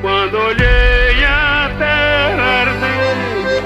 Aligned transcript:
Quando 0.00 0.34
olhei 0.38 1.24
a 1.24 1.70
terra 1.78 2.62
arder, 2.62 3.62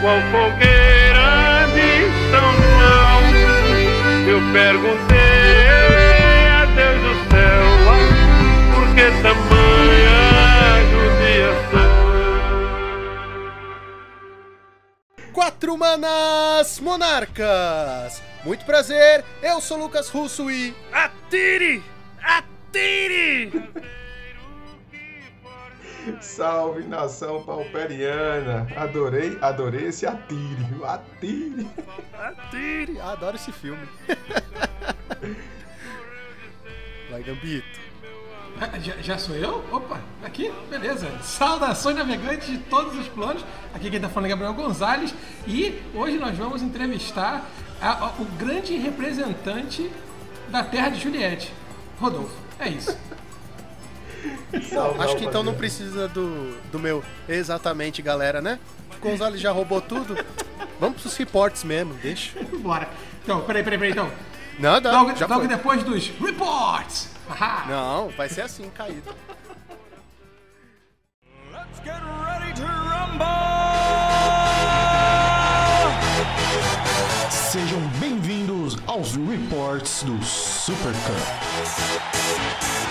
qual 0.00 0.20
fogueira 0.30 1.66
de 1.74 1.90
São 2.30 2.48
João, 2.62 3.22
eu 4.28 4.40
perguntei 4.52 6.46
a 6.48 6.64
Deus 6.66 7.00
do 7.02 7.14
céu, 7.28 7.64
por 8.72 8.86
que 8.94 9.06
tamanha 9.20 10.18
judiação? 11.72 11.92
Quatro 15.32 15.76
manas 15.76 16.78
monarcas! 16.78 18.22
Muito 18.44 18.64
prazer, 18.64 19.24
eu 19.42 19.60
sou 19.60 19.76
Lucas 19.76 20.08
Russo 20.08 20.48
e. 20.52 20.72
Atire! 20.92 21.82
Atire! 22.22 23.50
Salve 26.20 26.82
nação 26.84 27.42
pauperiana! 27.42 28.66
Adorei, 28.76 29.38
adorei 29.40 29.86
esse 29.88 30.06
atire, 30.06 30.66
atire! 30.84 31.66
Atire! 32.18 33.00
Adoro 33.00 33.36
esse 33.36 33.52
filme. 33.52 33.86
Vai, 37.10 37.22
Gambito. 37.22 37.80
Ah, 38.60 38.78
Já, 38.78 38.94
já 39.00 39.18
sou 39.18 39.34
eu? 39.34 39.64
Opa, 39.72 40.00
aqui, 40.24 40.52
beleza. 40.70 41.08
Saudações 41.22 41.96
navegantes 41.96 42.48
de 42.48 42.58
todos 42.58 42.96
os 42.98 43.08
planos. 43.08 43.44
Aqui 43.74 43.90
quem 43.90 44.00
tá 44.00 44.08
falando 44.08 44.26
é 44.26 44.30
Gabriel 44.30 44.54
Gonzalez. 44.54 45.14
E 45.46 45.80
hoje 45.94 46.18
nós 46.18 46.36
vamos 46.36 46.62
entrevistar 46.62 47.44
a- 47.80 47.90
a- 48.06 48.12
o 48.18 48.24
grande 48.38 48.76
representante 48.76 49.90
da 50.48 50.62
terra 50.62 50.90
de 50.90 51.00
Juliette, 51.00 51.52
Rodolfo. 51.98 52.36
É 52.58 52.68
isso. 52.68 52.96
Acho 55.00 55.16
que 55.16 55.24
então 55.24 55.42
não 55.42 55.54
precisa 55.54 56.08
do, 56.08 56.56
do 56.70 56.78
meu 56.78 57.02
exatamente, 57.28 58.00
galera, 58.02 58.40
né? 58.40 58.58
O 58.96 59.00
Gonzalez 59.00 59.40
já 59.40 59.50
roubou 59.50 59.80
tudo. 59.80 60.16
Vamos 60.78 61.00
pros 61.00 61.16
reportes 61.16 61.64
mesmo, 61.64 61.94
deixa. 61.94 62.38
Bora. 62.60 62.88
Então, 63.22 63.40
peraí, 63.42 63.62
peraí, 63.62 63.78
peraí. 63.78 63.92
Então, 63.92 64.10
Não, 64.58 64.80
não, 64.80 64.92
logo, 65.04 65.16
já 65.16 65.26
logo 65.26 65.40
foi. 65.40 65.48
depois 65.48 65.82
dos 65.82 66.08
reports. 66.20 67.08
Ahá. 67.28 67.66
Não, 67.68 68.08
vai 68.10 68.28
ser 68.28 68.42
assim, 68.42 68.68
caído. 68.70 69.14
Sejam 77.30 77.78
bem-vindos 78.00 78.76
aos 78.86 79.16
reports 79.16 80.02
do 80.04 80.22
Super 80.24 80.92
Cup. 80.92 82.81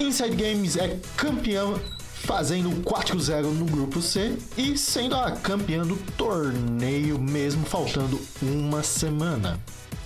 Inside 0.00 0.36
Games 0.36 0.76
é 0.76 0.98
campeão 1.16 1.80
fazendo 2.24 2.70
4-0 2.82 3.44
no 3.44 3.64
grupo 3.64 4.02
C 4.02 4.36
e 4.56 4.76
sendo 4.76 5.14
a 5.14 5.30
campeã 5.32 5.86
do 5.86 5.96
torneio 6.16 7.18
mesmo 7.18 7.64
faltando 7.64 8.20
uma 8.40 8.82
semana. 8.82 9.58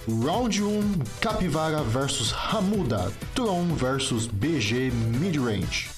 Round 0.06 0.62
1, 0.62 0.98
Capivara 1.20 1.82
versus 1.82 2.32
Hamuda, 2.32 3.12
Tron 3.34 3.74
versus 3.74 4.26
BG 4.26 4.92
Midrange. 4.92 5.95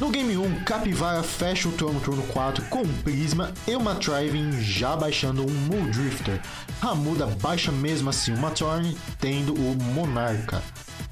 No 0.00 0.10
game 0.10 0.36
1, 0.36 0.64
Capivara 0.64 1.22
fecha 1.22 1.68
o 1.68 1.72
Tron 1.72 1.92
no 1.92 2.00
turno 2.00 2.22
4 2.24 2.64
com 2.64 2.80
um 2.80 3.02
Prisma 3.04 3.54
e 3.66 3.76
uma 3.76 3.94
Triving 3.94 4.60
já 4.60 4.96
baixando 4.96 5.42
um 5.42 5.50
Muldrifter. 5.50 6.40
Hamuda 6.82 7.26
baixa 7.26 7.70
mesmo 7.70 8.10
assim 8.10 8.34
uma 8.34 8.50
Torn, 8.50 8.96
tendo 9.20 9.54
o 9.54 9.76
Monarca. 9.94 10.60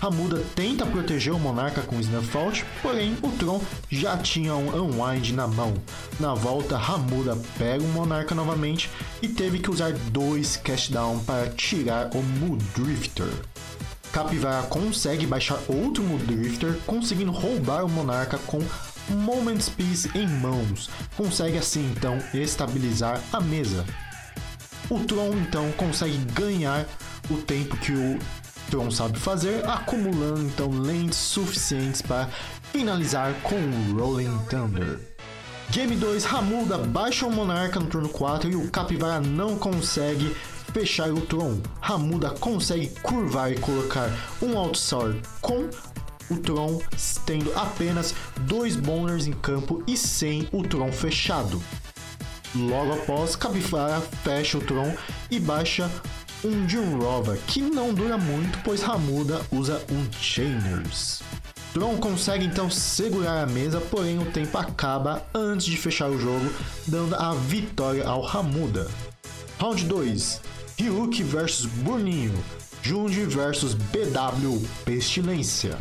Hamuda 0.01 0.45
tenta 0.57 0.85
proteger 0.85 1.33
o 1.33 1.39
Monarca 1.39 1.81
com 1.83 2.01
Snuff 2.01 2.37
Out, 2.37 2.65
porém 2.83 3.17
o 3.23 3.31
Tron 3.31 3.61
já 3.89 4.19
tinha 4.19 4.57
um 4.57 4.75
Unwind 4.75 5.31
na 5.31 5.47
mão. 5.47 5.75
Na 6.19 6.35
volta, 6.35 6.77
Hamuda 6.77 7.39
pega 7.57 7.85
o 7.85 7.89
Monarca 7.89 8.35
novamente 8.35 8.91
e 9.23 9.29
teve 9.29 9.61
que 9.61 9.71
usar 9.71 9.93
dois 9.93 10.57
Cast 10.57 10.93
Down 10.93 11.21
para 11.21 11.49
tirar 11.51 12.11
o 12.17 12.21
Muldrifter. 12.21 13.33
Capivara 14.13 14.67
consegue 14.67 15.27
baixar 15.27 15.59
outro 15.67 16.03
Muldrifter, 16.05 16.79
conseguindo 16.87 17.33
roubar 17.33 17.85
o 17.85 17.89
Monarca 17.89 18.39
com 18.47 18.61
Moment's 19.09 19.71
Peace 19.71 20.11
em 20.15 20.29
mãos. 20.29 20.91
Consegue 21.17 21.57
assim 21.57 21.91
então 21.97 22.19
estabilizar 22.35 23.21
a 23.33 23.41
mesa. 23.41 23.87
O 24.91 25.01
Tron 25.01 25.33
então 25.37 25.73
consegue 25.73 26.19
ganhar 26.35 26.87
o 27.31 27.37
tempo 27.39 27.75
que 27.79 27.93
o 27.93 28.19
Tron 28.71 28.91
sabe 28.91 29.19
fazer, 29.19 29.67
acumulando 29.67 30.43
então 30.43 30.69
lentes 30.71 31.19
suficientes 31.19 32.03
para 32.03 32.29
finalizar 32.71 33.33
com 33.43 33.57
o 33.57 33.99
Rolling 33.99 34.39
Thunder. 34.51 35.01
Game 35.71 35.97
2, 35.97 36.27
Hamuda 36.27 36.77
baixa 36.77 37.27
o 37.27 37.33
Monarca 37.33 37.81
no 37.81 37.87
turno 37.87 38.11
4 38.11 38.51
e 38.51 38.57
o 38.57 38.71
Capivara 38.71 39.21
não 39.21 39.57
consegue 39.57 40.37
fechar 40.73 41.13
o 41.13 41.21
Tron. 41.21 41.59
Hamuda 41.81 42.31
consegue 42.31 42.89
curvar 43.03 43.53
e 43.53 43.59
colocar 43.59 44.11
um 44.41 44.57
Outsword 44.57 45.21
com 45.41 45.69
o 46.31 46.37
Tron 46.39 46.81
tendo 47.27 47.53
apenas 47.55 48.15
dois 48.41 48.77
boners 48.77 49.27
em 49.27 49.33
campo 49.33 49.83
e 49.87 49.97
sem 49.97 50.49
o 50.53 50.63
Tron 50.63 50.91
fechado. 50.93 51.63
Logo 52.55 52.93
após, 52.93 53.35
Capivara 53.35 54.01
fecha 54.23 54.59
o 54.59 54.61
Tron 54.61 54.95
e 55.31 55.41
baixa 55.41 55.91
um 56.45 56.69
Jinrova, 56.69 57.37
que 57.47 57.63
não 57.63 57.95
dura 57.95 58.19
muito, 58.19 58.59
pois 58.65 58.83
Hamuda 58.83 59.41
usa 59.51 59.83
um 59.91 60.13
Chainers. 60.21 61.23
Tron 61.73 61.97
consegue 61.97 62.45
então 62.45 62.69
segurar 62.69 63.43
a 63.43 63.47
mesa, 63.47 63.81
porém 63.81 64.19
o 64.19 64.31
tempo 64.31 64.59
acaba 64.59 65.25
antes 65.35 65.67
de 65.67 65.77
fechar 65.77 66.11
o 66.11 66.19
jogo, 66.19 66.53
dando 66.87 67.15
a 67.15 67.33
vitória 67.33 68.07
ao 68.07 68.27
Hamuda. 68.27 68.91
Round 69.59 69.85
2: 69.87 70.41
Ryuki 70.83 71.23
vs 71.23 71.65
Burninho, 71.67 72.35
Junji 72.83 73.25
vs 73.25 73.75
BW 73.75 74.67
Pestilência. 74.85 75.79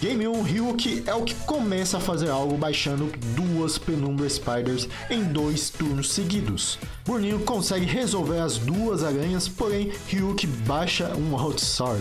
Game 0.00 0.26
1, 0.26 0.42
Ryuki 0.42 1.02
é 1.06 1.12
o 1.12 1.24
que 1.24 1.34
começa 1.44 1.98
a 1.98 2.00
fazer 2.00 2.30
algo 2.30 2.56
baixando 2.56 3.12
duas 3.36 3.76
Penumbra 3.76 4.26
Spiders 4.26 4.88
em 5.10 5.24
dois 5.24 5.68
turnos 5.68 6.10
seguidos. 6.10 6.78
Burninho 7.04 7.40
consegue 7.40 7.84
resolver 7.84 8.38
as 8.38 8.56
duas 8.56 9.04
aranhas, 9.04 9.46
porém 9.46 9.92
Ryuki 10.08 10.46
baixa 10.46 11.14
um 11.14 11.38
Outsar. 11.38 11.98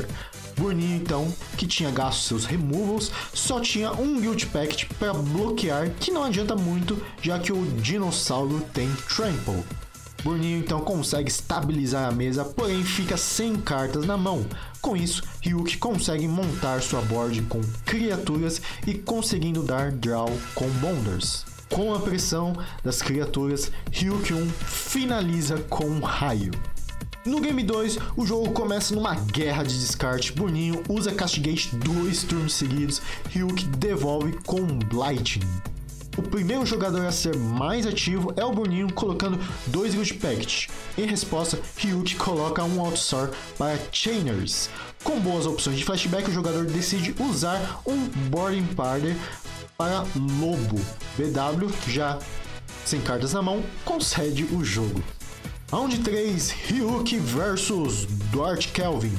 Burninho 0.56 0.96
então, 0.96 1.30
que 1.58 1.68
tinha 1.68 1.92
gasto 1.92 2.22
seus 2.22 2.46
removals, 2.46 3.12
só 3.34 3.60
tinha 3.60 3.92
um 3.92 4.22
Guild 4.22 4.46
Pact 4.46 4.86
para 4.98 5.12
bloquear, 5.12 5.90
que 6.00 6.10
não 6.10 6.24
adianta 6.24 6.56
muito, 6.56 7.04
já 7.22 7.38
que 7.38 7.52
o 7.52 7.66
dinossauro 7.82 8.62
tem 8.74 8.90
Trample. 9.14 9.83
Burninho 10.24 10.60
então 10.60 10.80
consegue 10.80 11.30
estabilizar 11.30 12.08
a 12.08 12.12
mesa, 12.12 12.46
porém 12.46 12.84
fica 12.84 13.18
sem 13.18 13.58
cartas 13.58 14.06
na 14.06 14.18
mão. 14.18 14.46
Com 14.82 14.96
isso, 14.96 15.22
Ryuki 15.42 15.78
consegue 15.78 16.28
montar 16.28 16.82
sua 16.82 17.02
board 17.02 17.42
com 17.44 17.62
criaturas 17.86 18.62
e 18.88 18.94
conseguindo 18.94 19.62
dar 19.62 19.92
draw 19.92 20.30
com 20.56 20.70
bonders. 20.70 21.46
Com 21.70 21.94
a 21.94 22.00
pressão 22.00 22.56
das 22.84 23.02
criaturas, 23.02 23.72
Ryuki 23.92 24.34
1 24.34 24.50
finaliza 24.50 25.58
com 25.70 25.86
um 25.86 26.00
raio. 26.00 26.52
No 27.26 27.40
Game 27.40 27.64
2, 27.64 27.98
o 28.18 28.26
jogo 28.26 28.52
começa 28.52 28.94
numa 28.94 29.16
guerra 29.16 29.64
de 29.64 29.80
descarte. 29.80 30.34
Burninho 30.34 30.84
usa 30.90 31.14
Castigate 31.14 31.76
dois 31.78 32.24
turnos 32.24 32.54
seguidos, 32.54 33.02
Ryuki 33.30 33.66
devolve 33.66 34.34
com 34.46 34.66
Blighting. 34.66 35.73
O 36.18 36.22
primeiro 36.22 36.66
jogador 36.66 37.06
a 37.06 37.12
ser 37.12 37.36
mais 37.36 37.88
ativo 37.88 38.32
é 38.38 38.46
o 38.46 38.52
Burninho, 38.52 38.94
colocando 38.94 39.40
dois 39.68 39.96
Guild 39.96 40.14
Pact. 40.16 40.70
Em 40.98 41.06
resposta, 41.06 41.60
Ryuki 41.76 42.16
coloca 42.16 42.64
um 42.64 42.80
Outsor 42.80 43.32
para 43.58 43.80
Chainers. 43.92 44.70
Com 45.04 45.20
boas 45.20 45.46
opções 45.48 45.78
de 45.78 45.84
flashback, 45.84 46.30
o 46.30 46.34
jogador 46.34 46.66
decide 46.66 47.16
usar 47.20 47.82
um 47.86 48.06
Boarding 48.30 48.68
Party 48.76 49.16
para 49.76 50.06
Lobo. 50.40 50.80
BW, 51.18 51.74
já 51.88 52.20
sem 52.86 53.02
cartas 53.02 53.34
na 53.34 53.42
mão, 53.42 53.64
concede 53.84 54.44
o 54.46 54.64
jogo. 54.64 55.04
Round 55.72 55.98
3, 56.00 56.52
Ryuki 56.68 57.18
versus 57.18 58.06
Duarte 58.32 58.68
Kelvin. 58.68 59.18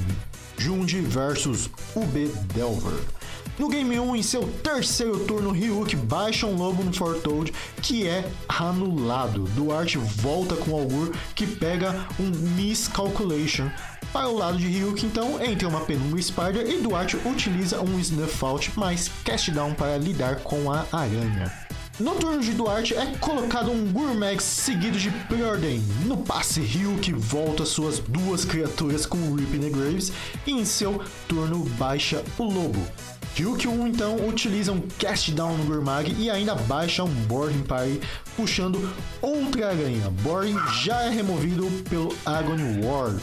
Junji 0.57 1.01
versus 1.01 1.69
UB 1.97 2.29
Delver. 2.55 3.14
No 3.57 3.69
Game 3.69 4.01
1, 4.01 4.17
em 4.17 4.23
seu 4.23 4.43
terceiro 4.65 5.21
turno, 5.27 5.53
Ryuk 5.53 5.95
baixa 5.95 6.45
um 6.45 6.57
lobo 6.57 6.83
no 6.83 6.93
Fortold 6.93 7.53
que 7.81 8.07
é 8.07 8.29
anulado. 8.49 9.45
Duarte 9.55 9.97
volta 9.97 10.57
com 10.57 10.73
o 10.73 10.81
Augur 10.81 11.15
que 11.37 11.47
pega 11.47 12.07
um 12.19 12.31
Miscalculation. 12.57 13.71
Para 14.13 14.29
o 14.29 14.37
lado 14.37 14.59
de 14.59 14.67
Ryuk, 14.67 15.07
então, 15.07 15.41
entra 15.41 15.69
uma 15.69 15.81
Penumbra 15.83 16.21
Spider 16.21 16.69
e 16.69 16.81
Duarte 16.81 17.17
utiliza 17.25 17.81
um 17.81 17.99
Snuff 18.01 18.45
Out 18.45 18.73
mais 18.77 19.09
Cast 19.25 19.51
Down 19.53 19.75
para 19.75 19.99
lidar 19.99 20.37
com 20.41 20.73
a 20.73 20.85
aranha. 20.93 21.53
No 22.01 22.17
turno 22.17 22.41
de 22.41 22.51
Duarte 22.51 22.93
é 22.97 23.07
colocado 23.21 23.71
um 23.71 23.93
Gourmet 23.93 24.41
seguido 24.41 24.99
de 24.99 25.13
Preordem. 25.13 25.81
No 26.07 26.17
passe, 26.17 26.61
Ryuk 26.61 27.13
volta 27.13 27.65
suas 27.65 28.01
duas 28.01 28.45
criaturas 28.45 29.07
com 29.07 29.33
Rip 29.35 29.57
in 29.57 29.61
the 29.61 29.71
Graves 29.71 30.13
e 30.45 30.51
em 30.51 30.65
seu 30.65 31.01
turno 31.29 31.61
baixa 31.79 32.25
o 32.37 32.43
Lobo. 32.43 32.85
Ryuk 33.35 33.67
1 33.67 33.89
então 33.89 34.29
utiliza 34.29 34.71
um 34.71 34.81
Cast 34.81 35.33
Down 35.33 35.57
no 35.57 35.65
Gurmag 35.65 36.15
e 36.17 36.31
ainda 36.31 36.55
baixa 36.55 37.03
um 37.03 37.13
Boarding 37.27 37.65
Party, 37.65 38.01
puxando 38.37 38.95
outra 39.21 39.71
aranha. 39.71 40.09
Boarding 40.23 40.57
já 40.85 41.03
é 41.03 41.11
removido 41.11 41.67
pelo 41.91 42.17
Agony 42.25 42.87
Warp. 42.87 43.21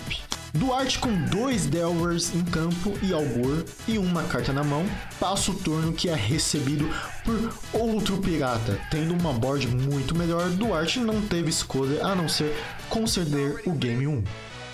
Duarte 0.54 1.00
com 1.00 1.14
dois 1.28 1.66
Delvers 1.66 2.36
em 2.36 2.44
campo 2.44 2.92
e 3.02 3.14
Albor 3.14 3.64
e 3.88 3.98
uma 3.98 4.22
carta 4.24 4.52
na 4.52 4.66
mão, 4.66 4.86
passa 5.18 5.50
o 5.52 5.56
turno 5.56 5.94
que 5.94 6.10
é 6.10 6.16
recebido 6.16 6.90
por 7.24 7.54
outro 7.72 8.18
pirata. 8.18 8.78
Tendo 8.92 9.14
uma 9.14 9.32
board 9.32 9.66
muito 9.68 10.14
melhor, 10.14 10.50
Duarte 10.50 11.00
não 11.00 11.22
teve 11.22 11.50
escolha 11.50 12.06
a 12.06 12.14
não 12.14 12.28
ser 12.28 12.54
conceder 12.90 13.62
o 13.66 13.72
game 13.72 14.06
1. 14.06 14.24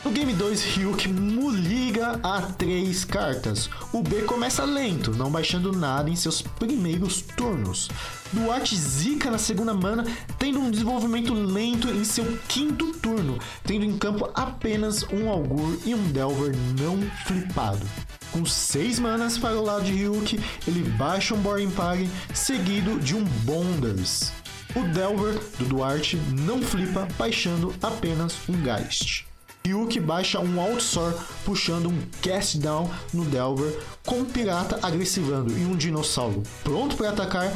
No 0.07 0.13
game 0.13 0.31
2, 0.31 0.63
Ryuk 0.63 1.09
muliga 1.09 2.17
a 2.23 2.41
três 2.41 3.03
cartas. 3.03 3.69
O 3.91 4.01
B 4.01 4.21
começa 4.21 4.63
lento, 4.63 5.11
não 5.11 5.29
baixando 5.29 5.73
nada 5.73 6.09
em 6.09 6.15
seus 6.15 6.41
primeiros 6.41 7.21
turnos. 7.21 7.89
Duarte 8.31 8.73
zica 8.73 9.29
na 9.29 9.37
segunda 9.37 9.73
mana, 9.73 10.05
tendo 10.39 10.61
um 10.61 10.71
desenvolvimento 10.71 11.33
lento 11.33 11.89
em 11.89 12.05
seu 12.05 12.23
quinto 12.47 12.93
turno, 12.99 13.37
tendo 13.65 13.83
em 13.83 13.97
campo 13.97 14.31
apenas 14.33 15.03
um 15.11 15.29
Augur 15.29 15.77
e 15.85 15.93
um 15.93 16.09
Delver 16.13 16.55
não 16.79 17.01
flipado. 17.25 17.85
Com 18.31 18.45
6 18.45 18.99
manas 18.99 19.37
para 19.37 19.59
o 19.59 19.65
lado 19.65 19.83
de 19.83 19.91
Ryuk, 19.91 20.39
ele 20.65 20.89
baixa 20.91 21.35
um 21.35 21.41
Boring 21.41 21.71
Pag, 21.71 22.09
seguido 22.33 22.97
de 22.97 23.13
um 23.13 23.25
Bonders. 23.43 24.31
O 24.73 24.83
Delver 24.83 25.37
do 25.59 25.65
Duarte 25.65 26.15
não 26.15 26.61
flipa, 26.61 27.05
baixando 27.17 27.75
apenas 27.81 28.37
um 28.47 28.53
Geist. 28.63 29.27
Ryuk 29.67 29.99
baixa 29.99 30.39
um 30.39 30.61
Outsor, 30.61 31.13
puxando 31.43 31.89
um 31.89 32.01
Cast 32.21 32.57
Down 32.57 32.89
no 33.13 33.25
Delver, 33.25 33.77
com 34.05 34.19
um 34.19 34.25
pirata 34.25 34.79
agressivando 34.81 35.51
e 35.57 35.65
um 35.65 35.75
dinossauro 35.75 36.41
pronto 36.63 36.95
para 36.95 37.09
atacar. 37.09 37.51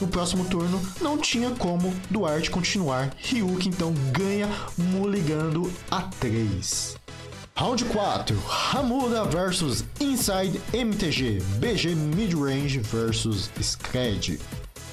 No 0.00 0.06
próximo 0.06 0.44
turno, 0.44 0.80
não 1.00 1.18
tinha 1.18 1.50
como 1.50 1.92
Duarte 2.08 2.52
continuar. 2.52 3.12
Ryuk 3.18 3.68
então 3.68 3.92
ganha 4.12 4.48
muligando 4.78 5.72
a 5.90 6.02
3. 6.02 6.96
Round 7.56 7.84
4, 7.86 8.36
Hamuda 8.72 9.24
versus 9.24 9.82
Inside 9.98 10.60
MTG, 10.72 11.40
BG 11.58 11.96
Midrange 11.96 12.78
versus 12.78 13.50
Scred. 13.60 14.38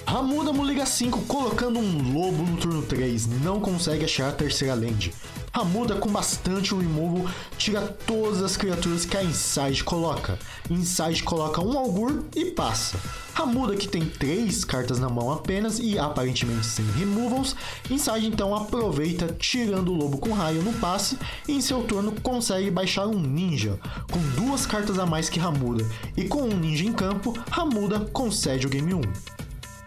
Hamuda 0.05 0.53
Muliga 0.53 0.85
5 0.85 1.21
colocando 1.21 1.79
um 1.79 2.13
lobo 2.13 2.43
no 2.43 2.57
turno 2.57 2.83
3, 2.83 3.25
não 3.41 3.59
consegue 3.59 4.05
achar 4.05 4.29
a 4.29 4.31
terceira 4.31 4.75
land. 4.75 5.13
Hamuda 5.51 5.95
com 5.95 6.09
bastante 6.09 6.73
removal 6.73 7.29
tira 7.57 7.81
todas 7.81 8.41
as 8.41 8.57
criaturas 8.57 9.05
que 9.05 9.15
a 9.15 9.23
Inside 9.23 9.83
coloca. 9.83 10.37
Inside 10.69 11.23
coloca 11.23 11.61
um 11.61 11.77
Augur 11.77 12.23
e 12.35 12.45
passa. 12.45 12.99
Hamuda 13.35 13.75
que 13.75 13.87
tem 13.87 14.05
3 14.05 14.63
cartas 14.65 14.99
na 14.99 15.09
mão 15.09 15.31
apenas 15.31 15.79
e 15.79 15.97
aparentemente 15.97 16.65
sem 16.65 16.85
removals, 16.91 17.55
Inside 17.89 18.27
então 18.27 18.55
aproveita 18.55 19.35
tirando 19.39 19.91
o 19.91 19.95
lobo 19.95 20.17
com 20.17 20.33
raio 20.33 20.61
no 20.61 20.73
passe 20.73 21.17
e 21.47 21.53
em 21.53 21.61
seu 21.61 21.83
turno 21.83 22.13
consegue 22.21 22.69
baixar 22.69 23.07
um 23.07 23.19
ninja 23.19 23.79
com 24.11 24.19
duas 24.41 24.65
cartas 24.65 24.99
a 24.99 25.05
mais 25.05 25.29
que 25.29 25.39
Hamuda 25.39 25.87
e 26.15 26.25
com 26.25 26.43
um 26.43 26.57
ninja 26.57 26.85
em 26.85 26.93
campo, 26.93 27.33
Hamuda 27.51 28.01
concede 28.11 28.67
o 28.67 28.69
game 28.69 28.93
1. 28.93 29.01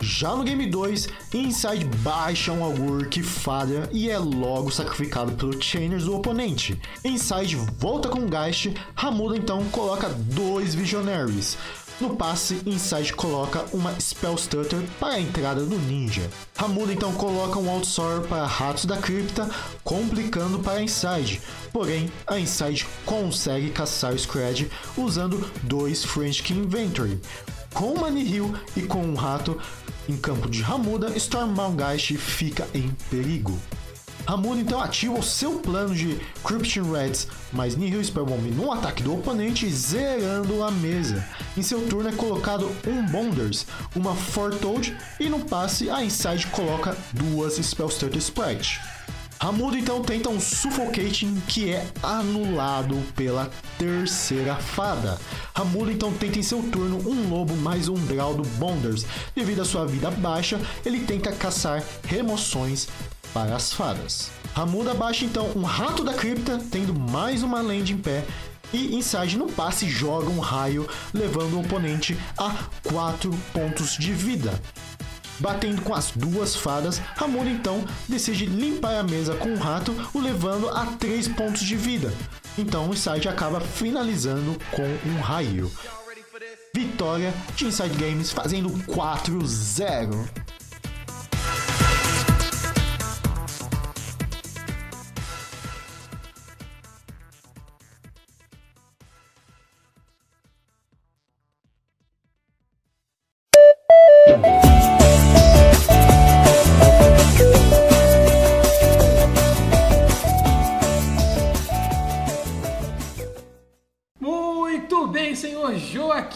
Já 0.01 0.35
no 0.35 0.45
game 0.45 0.67
2, 0.67 1.09
Inside 1.33 1.85
baixa 1.99 2.53
um 2.53 2.63
Augur 2.63 3.09
que 3.09 3.23
falha 3.23 3.89
e 3.93 4.11
é 4.11 4.19
logo 4.19 4.71
sacrificado 4.71 5.33
pelo 5.33 5.61
Chainers 5.61 6.05
do 6.05 6.15
oponente. 6.15 6.79
Inside 7.05 7.57
volta 7.79 8.09
com 8.09 8.27
Geist, 8.27 8.75
Hamuda 8.95 9.37
então 9.37 9.65
coloca 9.67 10.09
dois 10.09 10.75
Visionaries. 10.75 11.57
No 11.99 12.15
passe, 12.15 12.61
Inside 12.67 13.15
coloca 13.15 13.65
uma 13.73 13.99
Spell 13.99 14.37
Stutter 14.37 14.83
para 15.01 15.15
a 15.15 15.21
entrada 15.21 15.65
do 15.65 15.79
Ninja. 15.79 16.29
Hamuda 16.59 16.93
então 16.93 17.11
coloca 17.15 17.59
um 17.59 17.71
Outsor 17.71 18.21
para 18.29 18.45
Ratos 18.45 18.85
da 18.85 18.99
Cripta, 18.99 19.49
complicando 19.83 20.59
para 20.59 20.83
Inside. 20.83 21.41
Porém, 21.73 22.13
a 22.27 22.39
Inside 22.39 22.87
consegue 23.07 23.71
caçar 23.71 24.13
o 24.13 24.19
Scred 24.19 24.71
usando 24.95 25.51
dois 25.63 26.05
French 26.05 26.53
Inventory. 26.53 27.19
Com 27.73 27.95
o 27.95 28.01
Manihil 28.01 28.55
e 28.77 28.83
com 28.83 29.01
um 29.01 29.15
rato 29.15 29.59
em 30.09 30.17
campo 30.17 30.49
de 30.49 30.63
Ramuda, 30.63 31.17
Stormbound 31.17 31.77
Geist 31.77 32.17
fica 32.17 32.67
em 32.75 32.91
perigo. 33.11 33.59
Ramuda 34.27 34.61
então 34.61 34.81
ativa 34.81 35.15
o 35.15 35.23
seu 35.23 35.61
plano 35.61 35.95
de 35.95 36.21
Cryption 36.45 36.91
Reds 36.91 37.29
mais 37.53 37.77
Nihil 37.77 38.03
Spellbomb 38.03 38.51
no 38.51 38.73
ataque 38.73 39.03
do 39.03 39.15
oponente, 39.15 39.71
zerando 39.71 40.65
a 40.65 40.71
mesa. 40.71 41.25
Em 41.57 41.63
seu 41.63 41.87
turno 41.87 42.09
é 42.09 42.13
colocado 42.13 42.71
um 42.87 43.07
Bonders, 43.07 43.67
uma 43.95 44.15
Foretold 44.15 44.97
e 45.21 45.29
no 45.29 45.41
passe 45.41 45.89
a 45.89 46.03
Inside 46.03 46.49
coloca 46.49 46.97
duas 47.13 47.55
Spellstutter 47.55 48.19
Sprite. 48.19 48.81
Ramudo 49.39 49.77
então 49.77 50.03
tenta 50.03 50.31
um 50.31 50.41
Suffocating 50.41 51.41
que 51.47 51.71
é 51.71 51.87
anulado 52.03 52.97
pela 53.15 53.51
terceira 53.79 54.57
fada. 54.57 55.19
Ramudo 55.55 55.91
então 55.91 56.13
tenta 56.13 56.39
em 56.39 56.43
seu 56.43 56.63
turno 56.63 56.99
um 57.07 57.29
lobo 57.29 57.55
mais 57.57 57.89
um 57.89 57.95
draw 57.95 58.35
do 58.35 58.49
Bonders. 58.59 59.05
Devido 59.35 59.63
à 59.63 59.65
sua 59.65 59.87
vida 59.87 60.11
baixa, 60.11 60.59
ele 60.85 61.01
tenta 61.01 61.33
caçar 61.33 61.83
remoções 62.05 62.89
para 63.33 63.55
as 63.55 63.73
fadas. 63.73 64.31
Ramuda 64.55 64.95
baixa 64.95 65.27
então 65.27 65.51
um 65.55 65.63
Rato 65.63 66.03
da 66.03 66.15
Cripta, 66.15 66.59
tendo 66.71 66.99
mais 66.99 67.43
uma 67.43 67.61
land 67.61 67.93
em 67.93 67.99
pé. 67.99 68.25
E 68.73 68.97
Inside 68.97 69.37
no 69.37 69.47
passe 69.47 69.89
joga 69.89 70.29
um 70.29 70.41
raio, 70.41 70.89
levando 71.13 71.55
o 71.55 71.61
oponente 71.61 72.19
a 72.37 72.53
4 72.91 73.31
pontos 73.53 73.97
de 73.97 74.13
vida. 74.13 74.61
Batendo 75.39 75.83
com 75.83 75.95
as 75.95 76.11
duas 76.13 76.57
fadas, 76.57 76.99
Ramona 77.17 77.51
então 77.51 77.85
decide 78.09 78.47
limpar 78.47 78.99
a 78.99 79.03
mesa 79.03 79.35
com 79.35 79.51
o 79.53 79.59
rato, 79.59 79.95
o 80.15 80.21
levando 80.21 80.69
a 80.69 80.87
3 80.87 81.29
pontos 81.29 81.63
de 81.63 81.77
vida. 81.77 82.13
Então 82.59 82.89
o 82.89 82.93
Inside 82.93 83.29
acaba 83.29 83.61
finalizando 83.61 84.57
com 84.71 84.87
um 85.09 85.21
raio. 85.21 85.71
Vitória 86.75 87.33
de 87.55 87.67
Inside 87.67 87.97
Games 87.97 88.31
fazendo 88.31 88.71
4-0. 88.71 90.46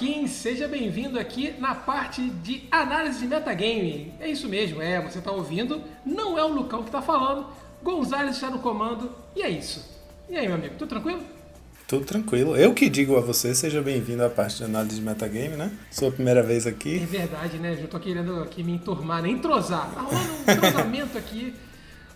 Joaquim, 0.01 0.27
seja 0.27 0.67
bem-vindo 0.67 1.19
aqui 1.19 1.55
na 1.59 1.75
parte 1.75 2.23
de 2.23 2.63
análise 2.71 3.19
de 3.19 3.27
metagame. 3.27 4.15
É 4.19 4.29
isso 4.31 4.49
mesmo, 4.49 4.81
é, 4.81 4.99
você 4.99 5.19
está 5.19 5.31
ouvindo, 5.31 5.83
não 6.07 6.39
é 6.39 6.43
o 6.45 6.49
Lucão 6.49 6.81
que 6.81 6.89
está 6.89 7.03
falando, 7.03 7.47
Gonzalez 7.83 8.37
está 8.37 8.49
no 8.49 8.61
comando 8.61 9.13
e 9.37 9.43
é 9.43 9.51
isso. 9.51 9.87
E 10.29 10.39
aí, 10.39 10.47
meu 10.47 10.57
amigo, 10.57 10.75
tudo 10.79 10.89
tranquilo? 10.89 11.21
Tudo 11.87 12.07
tranquilo. 12.07 12.57
Eu 12.57 12.73
que 12.73 12.89
digo 12.89 13.15
a 13.19 13.21
você, 13.21 13.55
seja 13.55 13.83
bem-vindo 13.83 14.25
à 14.25 14.31
parte 14.31 14.57
de 14.59 14.65
análise 14.65 14.97
de 14.97 15.03
metagame, 15.03 15.57
né? 15.57 15.71
Sua 15.91 16.11
primeira 16.11 16.43
vez 16.43 16.67
É 16.67 16.71
aqui. 16.71 16.99
verdade, 17.01 17.59
né? 17.59 17.77
Eu 17.79 17.87
tô 17.89 18.01
querendo 18.01 18.43
aqui 18.43 18.63
me 18.63 18.73
enturmar, 18.73 19.23
né? 19.23 19.29
entrosar. 19.29 19.91
Tá 19.93 20.01
rolando 20.01 20.33
um 20.33 20.53
entrosamento 20.53 21.19
aqui. 21.19 21.55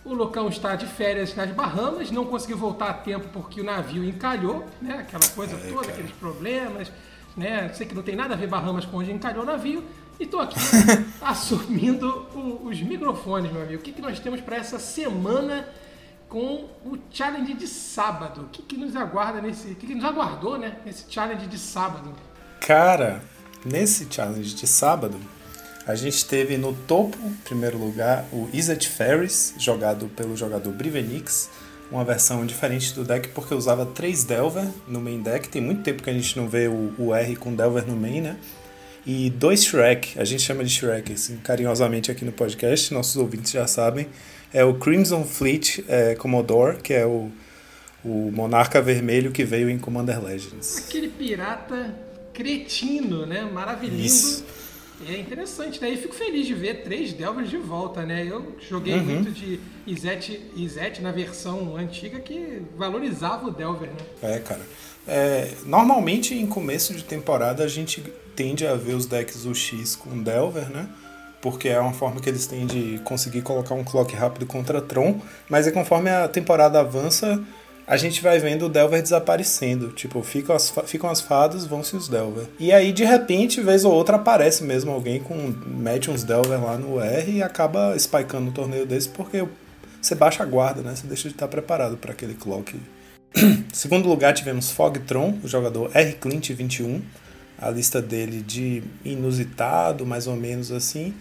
O 0.03 0.11
Lucão 0.13 0.49
está 0.49 0.75
de 0.75 0.87
férias 0.87 1.35
nas 1.35 1.51
Bahamas, 1.51 2.09
não 2.09 2.25
conseguiu 2.25 2.57
voltar 2.57 2.89
a 2.89 2.93
tempo 2.93 3.27
porque 3.33 3.61
o 3.61 3.63
navio 3.63 4.03
encalhou, 4.03 4.65
né? 4.81 4.97
Aquela 4.99 5.27
coisa 5.35 5.55
toda, 5.57 5.81
cara. 5.81 5.93
aqueles 5.93 6.11
problemas, 6.13 6.91
né? 7.35 7.69
Sei 7.73 7.85
que 7.85 7.93
não 7.95 8.03
tem 8.03 8.15
nada 8.15 8.33
a 8.33 8.37
ver 8.37 8.47
Bahamas 8.47 8.85
com 8.85 8.97
onde 8.97 9.11
encalhou 9.11 9.43
o 9.43 9.45
navio. 9.45 9.83
E 10.19 10.25
tô 10.25 10.39
aqui 10.39 10.55
assumindo 11.21 12.07
o- 12.33 12.67
os 12.67 12.81
microfones, 12.81 13.51
meu 13.51 13.61
amigo. 13.61 13.79
O 13.79 13.83
que, 13.83 13.91
que 13.91 14.01
nós 14.01 14.19
temos 14.19 14.39
para 14.41 14.55
essa 14.57 14.79
semana 14.79 15.67
com 16.29 16.65
o 16.85 16.97
challenge 17.11 17.53
de 17.53 17.67
sábado? 17.67 18.41
O 18.41 18.45
que, 18.45 18.61
que 18.61 18.77
nos 18.77 18.95
aguarda 18.95 19.41
nesse. 19.41 19.69
O 19.69 19.75
que, 19.75 19.87
que 19.87 19.95
nos 19.95 20.05
aguardou, 20.05 20.57
né? 20.57 20.77
Nesse 20.85 21.05
challenge 21.09 21.47
de 21.47 21.57
sábado? 21.57 22.13
Cara, 22.61 23.21
nesse 23.65 24.07
challenge 24.09 24.55
de 24.55 24.65
sábado, 24.67 25.19
a 25.85 25.93
gente 25.95 26.25
teve 26.25 26.57
no 26.57 26.73
topo, 26.73 27.17
em 27.23 27.33
primeiro 27.43 27.77
lugar, 27.77 28.25
o 28.31 28.49
Izzet 28.53 28.87
Ferris, 28.89 29.53
jogado 29.57 30.07
pelo 30.07 30.35
jogador 30.37 30.71
Brivenix. 30.73 31.49
Uma 31.91 32.03
versão 32.03 32.45
diferente 32.45 32.93
do 32.93 33.03
deck, 33.03 33.29
porque 33.29 33.53
usava 33.53 33.85
3 33.85 34.23
Delver 34.23 34.67
no 34.87 34.99
main 34.99 35.21
deck. 35.21 35.47
Tem 35.47 35.61
muito 35.61 35.83
tempo 35.83 36.01
que 36.01 36.09
a 36.09 36.13
gente 36.13 36.35
não 36.35 36.47
vê 36.47 36.67
o, 36.67 36.93
o 36.97 37.13
R 37.13 37.35
com 37.35 37.53
Delver 37.53 37.85
no 37.85 37.95
main, 37.95 38.21
né? 38.21 38.37
e 39.05 39.29
dois 39.29 39.63
Shrek. 39.63 40.19
A 40.19 40.25
gente 40.25 40.41
chama 40.41 40.63
de 40.63 40.69
Shrek 40.69 41.13
assim, 41.13 41.37
carinhosamente 41.37 42.11
aqui 42.11 42.25
no 42.25 42.31
podcast, 42.31 42.93
nossos 42.93 43.15
ouvintes 43.15 43.51
já 43.51 43.67
sabem. 43.67 44.07
É 44.51 44.63
o 44.63 44.73
Crimson 44.73 45.23
Fleet 45.23 45.83
é, 45.87 46.15
Commodore, 46.15 46.77
que 46.77 46.93
é 46.93 47.05
o, 47.05 47.29
o 48.03 48.31
monarca 48.31 48.81
vermelho 48.81 49.31
que 49.31 49.43
veio 49.43 49.69
em 49.69 49.77
Commander 49.77 50.23
Legends. 50.23 50.77
Aquele 50.87 51.09
pirata 51.09 51.93
cretino, 52.33 53.25
né? 53.25 53.43
Maravilhoso. 53.43 54.03
Isso. 54.03 54.45
É 55.07 55.17
interessante, 55.17 55.81
né? 55.81 55.89
E 55.89 55.97
fico 55.97 56.13
feliz 56.15 56.47
de 56.47 56.53
ver 56.53 56.83
três 56.83 57.11
Delvers 57.13 57.49
de 57.49 57.57
volta, 57.57 58.03
né? 58.03 58.25
Eu 58.25 58.55
joguei 58.69 58.93
Uhum. 58.95 59.03
muito 59.03 59.31
de 59.31 59.59
Izete, 59.85 60.41
Izete 60.55 61.01
na 61.01 61.11
versão 61.11 61.75
antiga 61.75 62.19
que 62.19 62.61
valorizava 62.77 63.47
o 63.47 63.51
Delver, 63.51 63.89
né? 63.89 63.97
É, 64.35 64.39
cara. 64.39 64.61
É, 65.07 65.51
normalmente 65.65 66.33
em 66.33 66.47
começo 66.47 66.93
de 66.93 67.03
temporada 67.03 67.63
a 67.63 67.67
gente 67.67 68.01
tende 68.35 68.65
a 68.65 68.75
ver 68.75 68.93
os 68.95 69.05
decks 69.05 69.45
UX 69.45 69.95
com 69.95 70.21
Delver, 70.21 70.69
né? 70.69 70.87
Porque 71.41 71.67
é 71.69 71.79
uma 71.79 71.93
forma 71.93 72.19
que 72.19 72.27
eles 72.29 72.47
têm 72.47 72.65
de 72.65 72.99
conseguir 73.03 73.41
colocar 73.43 73.75
um 73.75 73.83
clock 73.83 74.15
rápido 74.15 74.45
contra 74.47 74.81
Tron. 74.81 75.21
Mas 75.47 75.67
é 75.67 75.71
conforme 75.71 76.09
a 76.09 76.27
temporada 76.27 76.79
avança, 76.79 77.43
a 77.87 77.97
gente 77.97 78.21
vai 78.21 78.39
vendo 78.39 78.65
o 78.65 78.69
Delver 78.69 79.01
desaparecendo. 79.01 79.89
Tipo, 79.89 80.23
ficam 80.23 80.55
as, 80.55 80.73
ficam 80.85 81.09
as 81.09 81.21
fadas, 81.21 81.65
vão-se 81.65 81.95
os 81.95 82.07
Delver. 82.07 82.47
E 82.59 82.71
aí, 82.71 82.91
de 82.91 83.03
repente, 83.03 83.61
vez 83.61 83.85
ou 83.85 83.93
outra, 83.93 84.15
aparece 84.15 84.63
mesmo 84.63 84.91
alguém 84.91 85.19
com. 85.19 85.53
mete 85.65 86.09
uns 86.09 86.23
Delver 86.23 86.63
lá 86.63 86.77
no 86.77 86.99
R 86.99 87.31
e 87.31 87.43
acaba 87.43 87.95
spikeando 87.97 88.49
um 88.49 88.53
torneio 88.53 88.85
desse, 88.85 89.09
porque 89.09 89.45
você 90.01 90.15
baixa 90.15 90.43
a 90.43 90.45
guarda, 90.45 90.81
né? 90.81 90.95
Você 90.95 91.07
deixa 91.07 91.27
de 91.27 91.35
estar 91.35 91.47
preparado 91.47 91.97
para 91.97 92.11
aquele 92.11 92.33
clock 92.33 92.75
Segundo 93.73 94.07
lugar, 94.07 94.33
tivemos 94.33 94.71
Fogtron, 94.71 95.39
o 95.43 95.47
jogador 95.47 95.91
R. 95.93 96.13
Clint 96.13 96.51
21. 96.51 97.01
A 97.57 97.69
lista 97.69 98.01
dele 98.01 98.41
de 98.41 98.83
inusitado, 99.03 100.05
mais 100.05 100.27
ou 100.27 100.35
menos 100.35 100.71
assim. 100.71 101.13